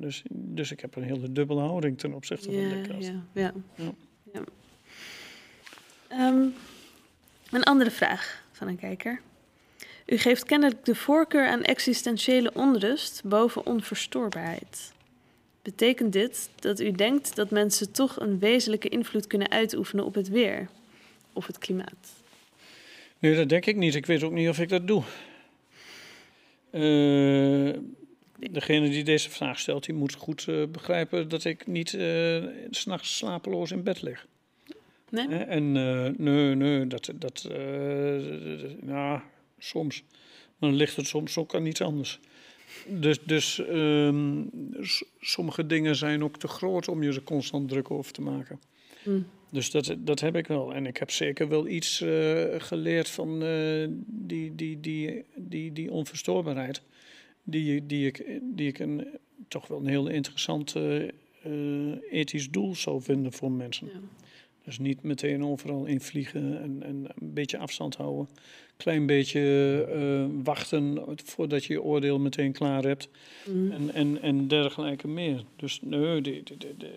dus, 0.00 0.22
dus 0.30 0.72
ik 0.72 0.80
heb 0.80 0.96
een 0.96 1.02
hele 1.02 1.32
dubbele 1.32 1.60
houding 1.60 1.98
ten 1.98 2.12
opzichte 2.14 2.52
van 2.52 2.60
Ja, 2.60 2.68
Descartes. 2.74 3.06
ja, 3.06 3.26
ja. 3.34 3.52
Ja. 4.32 4.44
Ehm, 6.08 6.46
een 7.50 7.62
andere 7.62 7.90
vraag 7.90 8.42
van 8.52 8.68
een 8.68 8.78
kijker. 8.78 9.20
U 10.06 10.16
geeft 10.16 10.44
kennelijk 10.44 10.84
de 10.84 10.94
voorkeur 10.94 11.48
aan 11.48 11.62
existentiële 11.62 12.50
onrust 12.54 13.20
boven 13.24 13.66
onverstoorbaarheid. 13.66 14.92
Betekent 15.62 16.12
dit 16.12 16.50
dat 16.60 16.80
u 16.80 16.92
denkt 16.92 17.36
dat 17.36 17.50
mensen 17.50 17.92
toch 17.92 18.20
een 18.20 18.38
wezenlijke 18.38 18.88
invloed 18.88 19.26
kunnen 19.26 19.50
uitoefenen 19.50 20.04
op 20.04 20.14
het 20.14 20.28
weer 20.28 20.68
of 21.32 21.46
het 21.46 21.58
klimaat? 21.58 22.12
Nee, 23.18 23.36
dat 23.36 23.48
denk 23.48 23.66
ik 23.66 23.76
niet. 23.76 23.94
Ik 23.94 24.06
weet 24.06 24.22
ook 24.22 24.32
niet 24.32 24.48
of 24.48 24.58
ik 24.58 24.68
dat 24.68 24.86
doe. 24.86 25.02
Uh, 26.70 27.74
degene 28.50 28.88
die 28.88 29.04
deze 29.04 29.30
vraag 29.30 29.58
stelt, 29.58 29.84
die 29.84 29.94
moet 29.94 30.14
goed 30.14 30.46
uh, 30.48 30.66
begrijpen 30.66 31.28
dat 31.28 31.44
ik 31.44 31.66
niet 31.66 31.92
uh, 31.92 32.44
s'nachts 32.70 33.16
slapeloos 33.16 33.70
in 33.70 33.82
bed 33.82 34.02
lig. 34.02 34.26
Nee? 35.10 35.26
En 35.26 35.72
nee, 36.22 36.54
nee, 36.54 36.86
dat, 36.86 37.12
dat 37.14 37.48
ja, 38.86 39.24
soms. 39.58 40.02
Maar 40.58 40.70
dan 40.70 40.78
ligt 40.78 40.96
het 40.96 41.06
soms 41.06 41.36
ook 41.36 41.54
aan 41.54 41.66
iets 41.66 41.80
anders. 41.80 42.20
Dus, 42.86 43.18
dus 43.24 43.58
um, 43.58 44.50
sommige 45.20 45.66
dingen 45.66 45.96
zijn 45.96 46.24
ook 46.24 46.38
te 46.38 46.48
groot 46.48 46.88
om 46.88 47.02
je 47.02 47.12
er 47.12 47.22
constant 47.22 47.68
druk 47.68 47.90
over 47.90 48.12
te 48.12 48.20
maken. 48.20 48.60
Mm. 49.04 49.26
Dus 49.50 49.70
dat, 49.70 49.96
dat 49.98 50.20
heb 50.20 50.36
ik 50.36 50.46
wel. 50.46 50.74
En 50.74 50.86
ik 50.86 50.96
heb 50.96 51.10
zeker 51.10 51.48
wel 51.48 51.68
iets 51.68 52.00
uh, 52.00 52.44
geleerd 52.58 53.08
van 53.08 53.42
uh, 53.42 53.88
die, 54.06 54.54
die, 54.54 54.80
die, 54.80 55.24
die, 55.34 55.72
die 55.72 55.90
onverstoorbaarheid. 55.90 56.82
Die, 57.42 57.86
die 57.86 58.06
ik, 58.06 58.40
die 58.42 58.68
ik 58.68 58.78
een, 58.78 59.06
toch 59.48 59.66
wel 59.66 59.78
een 59.78 59.86
heel 59.86 60.08
interessant 60.08 60.74
uh, 60.76 61.08
ethisch 62.10 62.50
doel 62.50 62.74
zou 62.74 63.02
vinden 63.02 63.32
voor 63.32 63.50
mensen. 63.50 63.86
Ja. 63.86 64.00
Dus 64.68 64.78
niet 64.78 65.02
meteen 65.02 65.44
overal 65.44 65.84
invliegen 65.84 66.62
en, 66.62 66.82
en 66.82 67.06
een 67.18 67.34
beetje 67.34 67.58
afstand 67.58 67.96
houden. 67.96 68.28
Klein 68.76 69.06
beetje 69.06 69.40
uh, 69.94 70.44
wachten 70.44 70.98
voordat 71.24 71.64
je 71.64 71.72
je 71.72 71.82
oordeel 71.82 72.18
meteen 72.18 72.52
klaar 72.52 72.82
hebt. 72.82 73.08
Mm. 73.46 73.70
En, 73.70 73.94
en, 73.94 74.22
en 74.22 74.48
dergelijke 74.48 75.08
meer. 75.08 75.44
Dus 75.56 75.80
nee, 75.82 76.20
de, 76.20 76.42
de, 76.44 76.56
de, 76.56 76.74
de, 76.78 76.88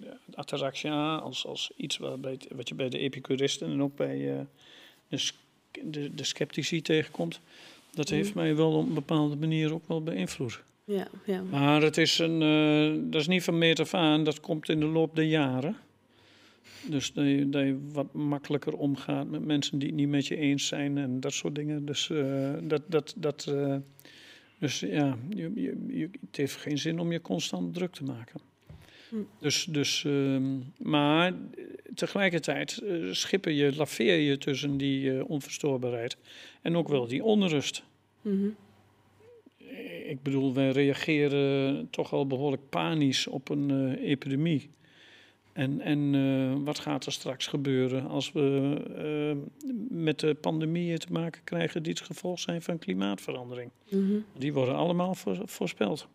de 0.00 0.36
ataraxia 0.36 1.16
als, 1.16 1.46
als 1.46 1.70
iets 1.76 1.96
wat, 1.96 2.20
bij, 2.20 2.38
wat 2.54 2.68
je 2.68 2.74
bij 2.74 2.88
de 2.88 2.98
epicuristen 2.98 3.70
en 3.70 3.82
ook 3.82 3.96
bij 3.96 4.18
uh, 4.18 4.40
de, 5.08 5.30
de, 5.84 6.14
de 6.14 6.24
sceptici 6.24 6.82
tegenkomt. 6.82 7.40
Dat 7.94 8.08
heeft 8.08 8.34
mij 8.34 8.56
wel 8.56 8.72
op 8.72 8.86
een 8.86 8.94
bepaalde 8.94 9.36
manier 9.36 9.74
ook 9.74 9.88
wel 9.88 10.02
beïnvloed. 10.02 10.62
Ja, 10.84 11.08
ja. 11.24 11.42
Maar 11.42 11.82
het 11.82 11.96
is 11.96 12.18
een, 12.18 12.40
uh, 12.40 13.10
dat 13.10 13.20
is 13.20 13.26
niet 13.26 13.42
van 13.42 13.58
meet 13.58 13.80
af 13.80 13.94
aan, 13.94 14.24
dat 14.24 14.40
komt 14.40 14.68
in 14.68 14.80
de 14.80 14.86
loop 14.86 15.16
der 15.16 15.24
jaren. 15.24 15.76
Dus 16.86 17.12
dat 17.12 17.24
je, 17.24 17.48
dat 17.48 17.62
je, 17.62 17.78
wat 17.92 18.12
makkelijker 18.12 18.76
omgaat 18.76 19.30
met 19.30 19.44
mensen 19.44 19.78
die 19.78 19.88
het 19.88 19.96
niet 19.96 20.08
met 20.08 20.26
je 20.26 20.36
eens 20.36 20.66
zijn 20.66 20.98
en 20.98 21.20
dat 21.20 21.32
soort 21.32 21.54
dingen. 21.54 21.84
Dus, 21.84 22.08
uh, 22.08 22.50
dat, 22.62 22.82
dat, 22.86 23.14
dat, 23.16 23.46
uh, 23.48 23.76
dus 24.58 24.80
ja, 24.80 25.18
je, 25.28 25.52
je, 25.86 26.10
het 26.26 26.36
heeft 26.36 26.56
geen 26.56 26.78
zin 26.78 26.98
om 26.98 27.12
je 27.12 27.20
constant 27.20 27.74
druk 27.74 27.92
te 27.92 28.04
maken. 28.04 28.40
Hm. 29.08 29.16
Dus, 29.40 29.64
dus, 29.64 30.04
uh, 30.04 30.40
maar 30.78 31.32
tegelijkertijd 31.94 32.80
uh, 32.82 33.12
schippen 33.12 33.54
je, 33.54 33.76
laveer 33.76 34.18
je 34.18 34.38
tussen 34.38 34.76
die 34.76 35.26
onverstoorbaarheid 35.26 36.16
en 36.62 36.76
ook 36.76 36.88
wel 36.88 37.06
die 37.06 37.24
onrust. 37.24 37.82
-hmm. 38.22 38.56
Ik 40.06 40.22
bedoel, 40.22 40.54
wij 40.54 40.70
reageren 40.70 41.88
toch 41.90 42.12
al 42.12 42.26
behoorlijk 42.26 42.68
panisch 42.68 43.26
op 43.26 43.48
een 43.48 43.94
epidemie. 43.94 44.70
En, 45.58 45.80
en 45.80 46.14
uh, 46.14 46.54
wat 46.64 46.78
gaat 46.78 47.06
er 47.06 47.12
straks 47.12 47.46
gebeuren 47.46 48.06
als 48.06 48.32
we 48.32 48.76
uh, 48.98 49.66
met 49.88 50.20
de 50.20 50.34
pandemieën 50.34 50.98
te 50.98 51.12
maken 51.12 51.40
krijgen 51.44 51.82
die 51.82 51.92
het 51.92 52.02
gevolg 52.02 52.38
zijn 52.38 52.62
van 52.62 52.78
klimaatverandering? 52.78 53.70
Mm 53.88 54.08
-hmm. 54.08 54.24
Die 54.36 54.52
worden 54.52 54.74
allemaal 54.74 55.14
voor, 55.14 55.42
voorspeld. 55.44 56.08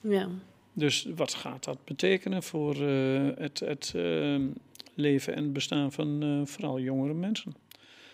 Ja. 0.00 0.28
Dus 0.72 1.08
wat 1.16 1.34
gaat 1.34 1.64
dat 1.64 1.84
betekenen 1.84 2.42
voor 2.42 2.76
uh, 2.76 3.28
het, 3.36 3.60
het 3.60 3.94
leven 4.94 5.34
en 5.34 5.52
bestaan 5.52 5.92
van 5.92 6.42
vooral 6.46 6.80
jongere 6.80 7.14
mensen? 7.14 7.54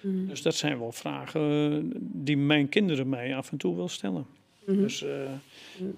Mm 0.00 0.16
-hmm. 0.16 0.28
Dus 0.28 0.42
dat 0.42 0.54
zijn 0.54 0.78
wel 0.78 0.92
vragen 0.92 1.92
die 2.00 2.36
mijn 2.36 2.68
kinderen 2.68 3.09
mij 3.09 3.36
af 3.36 3.50
en 3.50 3.56
toe 3.56 3.76
wel 3.76 3.88
stellen. 3.88 4.26
Mm 4.66 4.74
-hmm. 4.74 4.82
Dus, 4.82 5.04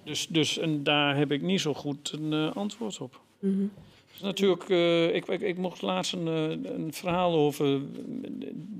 dus, 0.03 0.27
dus 0.27 0.57
en 0.57 0.83
daar 0.83 1.17
heb 1.17 1.31
ik 1.31 1.41
niet 1.41 1.61
zo 1.61 1.73
goed 1.73 2.11
een 2.11 2.33
antwoord 2.33 2.99
op. 2.99 3.21
Natuurlijk, 4.21 4.69
uh, 4.69 5.15
ik, 5.15 5.27
ik, 5.27 5.41
ik, 5.41 5.57
mocht 5.57 5.81
laatst 5.81 6.13
een, 6.13 6.27
een, 6.27 6.93
verhaal 6.93 7.33
over 7.33 7.81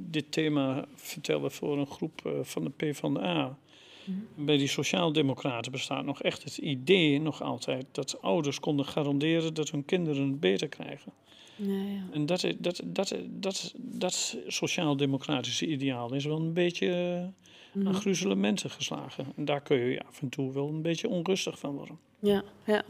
dit 0.09 0.31
thema 0.31 0.85
vertellen 0.95 1.51
voor 1.51 1.77
een 1.77 1.87
groep 1.87 2.39
van 2.41 2.63
de 2.63 2.69
PvdA. 2.69 3.57
Mm. 4.05 4.45
Bij 4.45 4.57
die 4.57 4.67
Sociaaldemocraten 4.67 5.71
bestaat 5.71 6.05
nog 6.05 6.21
echt 6.21 6.43
het 6.43 6.57
idee, 6.57 7.21
nog 7.21 7.41
altijd, 7.41 7.85
dat 7.91 8.21
ouders 8.21 8.59
konden 8.59 8.85
garanderen 8.85 9.53
dat 9.53 9.69
hun 9.69 9.85
kinderen 9.85 10.27
het 10.27 10.39
beter 10.39 10.67
krijgen. 10.67 11.11
Ja, 11.55 11.73
ja. 11.73 12.03
En 12.11 12.25
dat, 12.25 12.53
dat, 12.57 12.81
dat, 12.85 13.15
dat, 13.29 13.73
dat 13.77 14.37
sociaal-democratische 14.47 15.67
ideaal 15.67 16.13
is 16.13 16.25
wel 16.25 16.37
een 16.37 16.53
beetje 16.53 16.87
uh, 16.87 17.45
Mhm. 17.75 17.87
aan 17.87 17.93
gruzelementen 17.93 18.69
geslagen. 18.69 19.25
En 19.35 19.45
daar 19.45 19.61
kun 19.61 19.77
je 19.77 20.03
af 20.03 20.21
en 20.21 20.29
toe 20.29 20.53
wel 20.53 20.67
een 20.67 20.81
beetje 20.81 21.09
onrustig 21.09 21.59
van 21.59 21.75
worden. 21.75 21.99
Ja, 22.19 22.43
ja. 22.65 22.83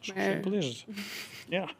Zo 0.00 0.12
Maar- 0.14 0.24
simpel 0.24 0.52
is 0.52 0.66
het. 0.66 0.96
Ja. 1.48 1.70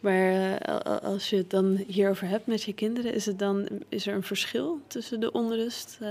Maar 0.00 0.56
eh, 0.56 1.02
als 1.02 1.30
je 1.30 1.36
het 1.36 1.50
dan 1.50 1.76
hierover 1.86 2.28
hebt 2.28 2.46
met 2.46 2.62
je 2.62 2.72
kinderen, 2.72 3.14
is, 3.14 3.26
het 3.26 3.38
dan, 3.38 3.68
is 3.88 4.06
er 4.06 4.14
een 4.14 4.22
verschil 4.22 4.80
tussen 4.86 5.20
de 5.20 5.32
onrust 5.32 5.98
eh, 6.00 6.08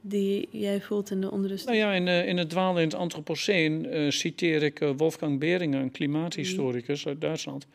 die 0.00 0.48
jij 0.50 0.80
voelt 0.80 1.10
en 1.10 1.20
de 1.20 1.30
onrust? 1.30 1.66
Nou 1.66 1.76
ja, 1.76 1.92
in, 1.92 2.08
eh, 2.08 2.26
in 2.28 2.36
het 2.36 2.50
dwalen 2.50 2.82
in 2.82 2.88
het 2.88 2.96
Anthropoceen 2.96 3.86
citeer 4.12 4.62
ik 4.62 4.78
Wolfgang 4.96 5.38
Behringer, 5.38 5.80
een 5.80 5.90
klimaathistoricus 5.90 7.06
uit 7.06 7.20
Duitsland, 7.20 7.66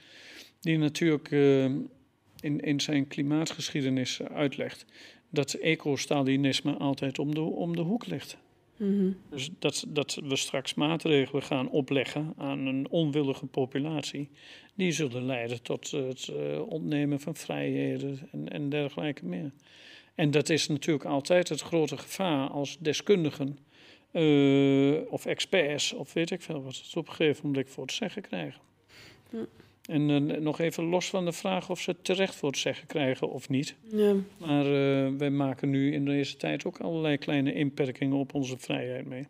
die 0.60 0.78
natuurlijk 0.78 1.32
in, 2.42 2.60
in 2.60 2.82
zijn 2.82 3.08
klimaatgeschiedenis 3.08 4.22
uitlegt 4.22 4.86
dat 5.30 5.54
ecostalinisme 5.54 6.74
altijd 6.74 7.20
om 7.20 7.34
de, 7.34 7.42
om 7.42 7.76
de 7.76 7.82
hoek 7.82 8.06
ligt. 8.06 8.38
Mhm. 8.84 9.12
Dus 9.30 9.50
dat, 9.60 9.86
dat 9.88 10.20
we 10.24 10.36
straks 10.36 10.74
maatregelen 10.74 11.44
gaan 11.44 11.70
opleggen 11.70 12.34
aan 12.38 12.66
een 12.66 12.90
onwillige 12.90 13.46
populatie, 13.46 14.30
die 14.74 14.92
zullen 14.92 15.26
leiden 15.26 15.62
tot 15.62 15.92
het 15.92 16.28
eh, 16.28 16.68
ontnemen 16.68 17.20
van 17.20 17.36
vrijheden 17.36 18.20
en, 18.32 18.50
en 18.50 18.70
dergelijke 18.70 19.26
meer. 19.26 19.52
En 20.16 20.32
dat 20.32 20.50
is 20.50 20.68
natuurlijk 20.68 21.06
altijd 21.06 21.50
het 21.50 21.62
grote 21.62 21.98
gevaar 21.98 22.50
als 22.50 22.78
deskundigen 22.80 23.58
eh, 24.12 25.12
of 25.12 25.26
experts 25.26 25.94
of 25.94 26.14
weet 26.14 26.32
ik 26.32 26.42
veel 26.42 26.64
wat 26.64 26.76
het 26.76 26.96
op 26.96 27.08
een 27.08 27.14
gegeven 27.14 27.46
moment 27.46 27.70
voor 27.70 27.88
te 27.88 27.94
zeggen 27.94 28.22
krijgen. 28.22 28.62
En 29.84 30.10
eh, 30.10 30.40
nog 30.42 30.60
even 30.60 30.84
los 30.84 31.10
van 31.10 31.26
de 31.26 31.32
vraag 31.32 31.70
of 31.70 31.80
ze 31.80 31.90
het 31.90 32.04
terecht 32.04 32.36
voor 32.36 32.50
het 32.50 32.58
zeggen 32.58 32.88
krijgen 32.88 33.30
of 33.30 33.50
niet. 33.50 33.76
Ja. 33.92 34.16
Maar 34.38 34.66
eh, 34.66 35.12
wij 35.18 35.30
maken 35.30 35.70
nu 35.70 35.94
in 35.94 36.06
deze 36.06 36.36
tijd 36.36 36.66
ook 36.66 36.80
allerlei 36.80 37.18
kleine 37.18 37.54
inperkingen 37.54 38.18
op 38.18 38.34
onze 38.34 38.58
vrijheid 38.58 39.06
mee. 39.06 39.28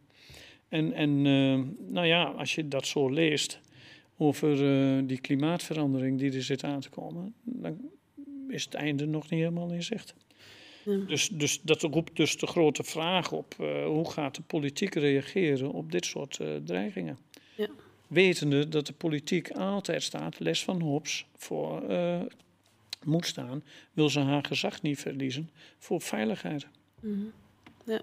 En, 0.70 0.94
en 0.94 1.10
eh, 1.10 1.92
nou 1.94 2.08
ja, 2.08 2.24
als 2.24 2.56
je 2.56 2.68
dat 2.68 2.86
zo 2.86 3.10
leest 3.10 3.60
over 4.18 4.58
die 5.08 5.20
klimaatverandering 5.20 6.20
die 6.20 6.34
er 6.34 6.44
zit 6.44 6.64
aan 6.64 6.80
te 6.80 6.90
komen, 6.90 7.34
dan 7.44 7.78
is 8.48 8.64
het 8.64 8.74
einde 8.74 9.06
nog 9.06 9.30
niet 9.30 9.40
helemaal 9.40 9.72
in 9.72 9.84
zicht. 9.84 10.16
Ja. 10.86 10.98
Dus, 10.98 11.30
dus 11.30 11.62
dat 11.62 11.82
roept 11.82 12.16
dus 12.16 12.38
de 12.38 12.48
grote 12.48 12.84
vraag 12.84 13.32
op: 13.32 13.56
hoe 13.86 14.12
gaat 14.12 14.36
de 14.36 14.42
politiek 14.42 14.94
reageren 14.94 15.72
op 15.72 15.92
dit 15.92 16.06
soort 16.06 16.40
dreigingen? 16.66 17.18
Ja. 17.56 17.70
Wetende 18.14 18.70
dat 18.70 18.88
de 18.88 18.94
politiek 18.94 19.52
altijd 19.52 20.04
staat, 20.04 20.40
les 20.40 20.64
van 20.64 20.82
Hobbes, 20.82 21.26
voor 21.36 21.90
eh, 21.90 22.22
moet 23.04 23.26
staan, 23.26 23.64
wil 23.94 24.10
ze 24.10 24.20
haar 24.20 24.46
gezag 24.46 24.82
niet 24.82 25.00
verliezen 25.00 25.50
voor 25.78 26.02
veiligheid. 26.02 26.68
Mhm. 27.00 27.24
Ja. 27.86 28.02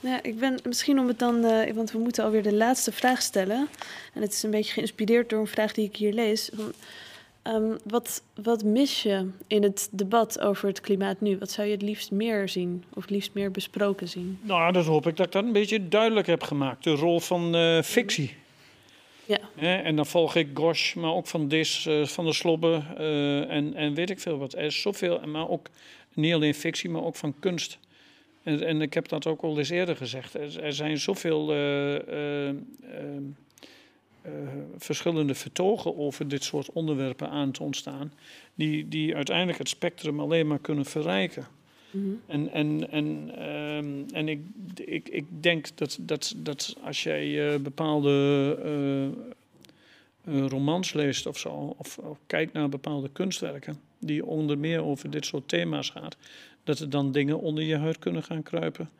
Ja, 0.00 0.22
ik 0.22 0.38
ben 0.38 0.60
misschien 0.64 0.98
om 0.98 1.08
het 1.08 1.18
dan, 1.18 1.44
eh, 1.44 1.74
want 1.74 1.90
we 1.90 1.98
moeten 1.98 2.24
alweer 2.24 2.42
de 2.42 2.54
laatste 2.54 2.92
vraag 2.92 3.22
stellen. 3.22 3.68
En 4.14 4.22
het 4.22 4.32
is 4.32 4.42
een 4.42 4.50
beetje 4.50 4.72
geïnspireerd 4.72 5.30
door 5.30 5.40
een 5.40 5.46
vraag 5.46 5.72
die 5.72 5.84
ik 5.84 5.96
hier 5.96 6.12
lees. 6.12 6.50
Van, 6.54 6.72
ehm, 7.42 7.76
wat, 7.84 8.22
wat 8.42 8.64
mis 8.64 9.02
je 9.02 9.28
in 9.46 9.62
het 9.62 9.88
debat 9.90 10.40
over 10.40 10.68
het 10.68 10.80
klimaat 10.80 11.20
nu? 11.20 11.38
Wat 11.38 11.50
zou 11.50 11.66
je 11.66 11.72
het 11.72 11.82
liefst 11.82 12.10
meer 12.10 12.48
zien 12.48 12.84
of 12.94 13.02
het 13.02 13.10
liefst 13.10 13.34
meer 13.34 13.50
besproken 13.50 14.08
zien? 14.08 14.38
Nou, 14.42 14.72
dat 14.72 14.86
hoop 14.86 15.06
ik 15.06 15.16
dat 15.16 15.26
ik 15.26 15.32
dat 15.32 15.44
een 15.44 15.52
beetje 15.52 15.88
duidelijk 15.88 16.26
heb 16.26 16.42
gemaakt. 16.42 16.84
De 16.84 16.94
rol 16.94 17.20
van 17.20 17.54
eh, 17.54 17.82
fictie. 17.82 18.36
Ja, 19.26 19.38
en 19.82 19.96
dan 19.96 20.06
volg 20.06 20.34
ik 20.34 20.48
Gosh, 20.54 20.94
maar 20.94 21.12
ook 21.12 21.26
van 21.26 21.48
Dis, 21.48 21.86
eh, 21.86 22.04
van 22.04 22.24
de 22.24 22.32
Slobbe 22.32 22.82
eh, 22.96 23.50
en, 23.50 23.74
en 23.74 23.94
weet 23.94 24.10
ik 24.10 24.20
veel 24.20 24.38
wat. 24.38 24.54
Er 24.54 24.64
is 24.64 24.80
zoveel, 24.80 25.20
maar 25.26 25.48
ook 25.48 25.68
niet 26.12 26.34
alleen 26.34 26.54
fictie, 26.54 26.90
maar 26.90 27.04
ook 27.04 27.16
van 27.16 27.34
kunst. 27.38 27.78
En, 28.42 28.66
en 28.66 28.82
ik 28.82 28.94
heb 28.94 29.08
dat 29.08 29.26
ook 29.26 29.42
al 29.42 29.58
eens 29.58 29.70
eerder 29.70 29.96
gezegd. 29.96 30.34
Er, 30.34 30.72
zijn 30.72 30.98
zoveel 30.98 31.52
eh, 31.52 32.50
verschillende 34.76 35.34
vertogen 35.34 35.98
over 35.98 36.28
dit 36.28 36.44
soort 36.44 36.72
onderwerpen 36.72 37.30
aan 37.30 37.50
te 37.50 37.62
ontstaan, 37.62 38.12
die, 38.54 38.88
die 38.88 39.14
uiteindelijk 39.14 39.58
het 39.58 39.68
spectrum 39.68 40.20
alleen 40.20 40.46
maar 40.46 40.58
kunnen 40.58 40.84
verrijken. 40.84 41.46
Mhm. 41.94 42.14
En, 42.26 42.52
en, 42.52 42.90
en, 42.90 43.30
ehm, 43.36 44.14
en 44.14 44.28
ik, 44.28 44.40
ik, 44.84 45.08
ik 45.08 45.24
denk 45.40 45.76
dat, 45.76 45.98
dat, 46.00 46.34
dat 46.36 46.76
als 46.82 47.02
jij 47.02 47.52
eh, 47.52 47.60
bepaalde 47.60 48.10
eh, 48.64 50.34
uh, 50.34 50.46
romans 50.46 50.92
leest 50.92 51.26
of 51.26 51.38
zo, 51.38 51.74
of, 51.78 51.98
of, 51.98 52.18
kijkt 52.26 52.52
naar 52.52 52.68
bepaalde 52.68 53.08
kunstwerken, 53.12 53.76
die 53.98 54.26
onder 54.26 54.58
meer 54.58 54.82
over 54.82 55.10
dit 55.10 55.26
soort 55.26 55.48
thema's 55.48 55.90
gaat, 55.90 56.16
dat 56.64 56.78
er 56.78 56.90
dan 56.90 57.12
dingen 57.12 57.40
onder 57.40 57.64
je 57.64 57.76
huid 57.76 57.98
kunnen 57.98 58.22
gaan 58.22 58.42
kruipen. 58.42 58.90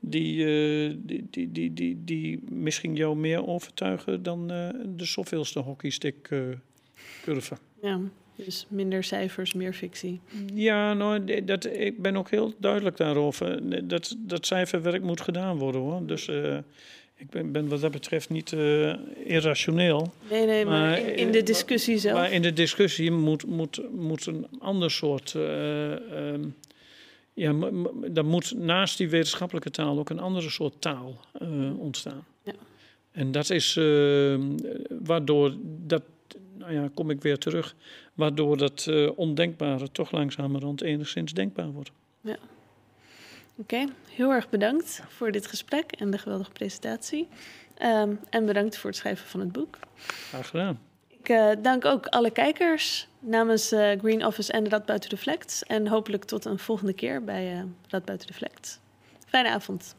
Die, 0.00 0.36
uh, 0.36 0.94
die, 0.98 1.26
die, 1.30 1.52
die, 1.52 1.74
die, 1.74 2.04
die, 2.04 2.42
misschien 2.50 2.94
jou 2.94 3.16
meer 3.16 3.46
overtuigen 3.46 4.22
dan 4.22 4.52
uh, 4.52 4.68
de 4.96 5.04
zoveelste 5.04 5.58
hockeystick 5.58 6.28
curve. 7.22 7.56
Ja, 7.82 8.00
dus 8.44 8.66
minder 8.68 9.04
cijfers, 9.04 9.52
meer 9.52 9.72
fictie. 9.72 10.20
Ja, 10.54 10.94
nou, 10.94 11.44
dat, 11.44 11.64
ik 11.64 12.02
ben 12.02 12.16
ook 12.16 12.30
heel 12.30 12.54
duidelijk 12.58 12.96
daarover. 12.96 13.60
Dat, 13.88 14.16
dat 14.18 14.46
cijferwerk 14.46 15.02
moet 15.02 15.20
gedaan 15.20 15.58
worden 15.58 15.80
hoor. 15.80 16.06
Dus 16.06 16.28
ik 17.18 17.30
ben, 17.30 17.52
ben, 17.52 17.68
wat 17.68 17.80
dat 17.80 17.90
betreft 17.90 18.30
niet 18.30 18.52
uh, 18.52 18.94
irrationeel. 19.24 20.12
Nee, 20.30 20.46
nee, 20.46 20.64
maar, 20.64 20.80
maar 20.80 20.98
in, 20.98 21.16
in, 21.16 21.32
de 21.32 21.42
discussie 21.42 21.98
zelf. 21.98 22.18
Maar 22.18 22.32
in 22.32 22.42
de 22.42 22.52
discussie 22.52 23.10
moet, 23.10 23.46
moet, 23.46 23.80
moet 23.90 24.26
een 24.26 24.46
ander 24.58 24.90
soort. 24.90 25.34
Uh, 25.36 25.90
um, 25.90 26.54
ja, 27.34 27.52
dan 28.10 28.26
moet 28.26 28.54
naast 28.56 28.98
die 28.98 29.08
wetenschappelijke 29.08 29.70
taal 29.70 29.98
ook 29.98 30.10
een 30.10 30.18
andere 30.18 30.50
soort 30.50 30.80
taal 30.80 31.20
ontstaan. 31.78 32.26
Ja. 32.42 32.52
En 33.12 33.32
dat 33.32 33.50
is 33.50 33.76
ehm, 33.76 34.42
waardoor 34.88 35.54
dat. 35.86 36.02
Nou 36.58 36.72
ja, 36.72 36.90
kom 36.94 37.10
ik 37.10 37.22
weer 37.22 37.38
terug. 37.38 37.74
Waardoor 38.18 38.56
dat 38.56 38.90
ondenkbare 39.14 39.90
toch 39.90 40.10
langzamerhand 40.10 40.82
enigszins 40.82 41.32
denkbaar 41.32 41.70
wordt. 41.70 41.90
Ja. 42.20 42.36
Oké, 43.56 43.84
heel 44.08 44.30
erg 44.30 44.48
bedankt 44.48 45.02
voor 45.08 45.32
dit 45.32 45.46
gesprek 45.46 45.92
en 45.92 46.10
de 46.10 46.18
geweldige 46.18 46.50
presentatie. 46.50 47.28
Um, 47.82 48.20
en 48.30 48.46
bedankt 48.46 48.76
voor 48.78 48.90
het 48.90 48.98
schrijven 48.98 49.26
van 49.26 49.40
het 49.40 49.52
boek. 49.52 49.78
Graag 50.28 50.48
gedaan. 50.48 50.80
Ik 51.08 51.28
uh, 51.28 51.50
dank 51.62 51.84
ook 51.84 52.06
alle 52.06 52.30
kijkers 52.30 53.08
namens 53.20 53.72
uh, 53.72 53.90
Green 53.98 54.26
Office 54.26 54.52
en 54.52 54.68
Rad 54.68 54.86
Buiten 54.86 55.10
de 55.10 55.16
Flex. 55.16 55.62
En 55.62 55.86
hopelijk 55.86 56.24
tot 56.24 56.44
een 56.44 56.58
volgende 56.58 56.92
keer 56.92 57.24
bij 57.24 57.52
uh, 57.52 57.62
Rad 57.88 58.04
Buiten 58.04 58.26
de 58.26 58.34
Flex. 58.34 58.78
Fijne 59.26 59.48
avond. 59.48 59.96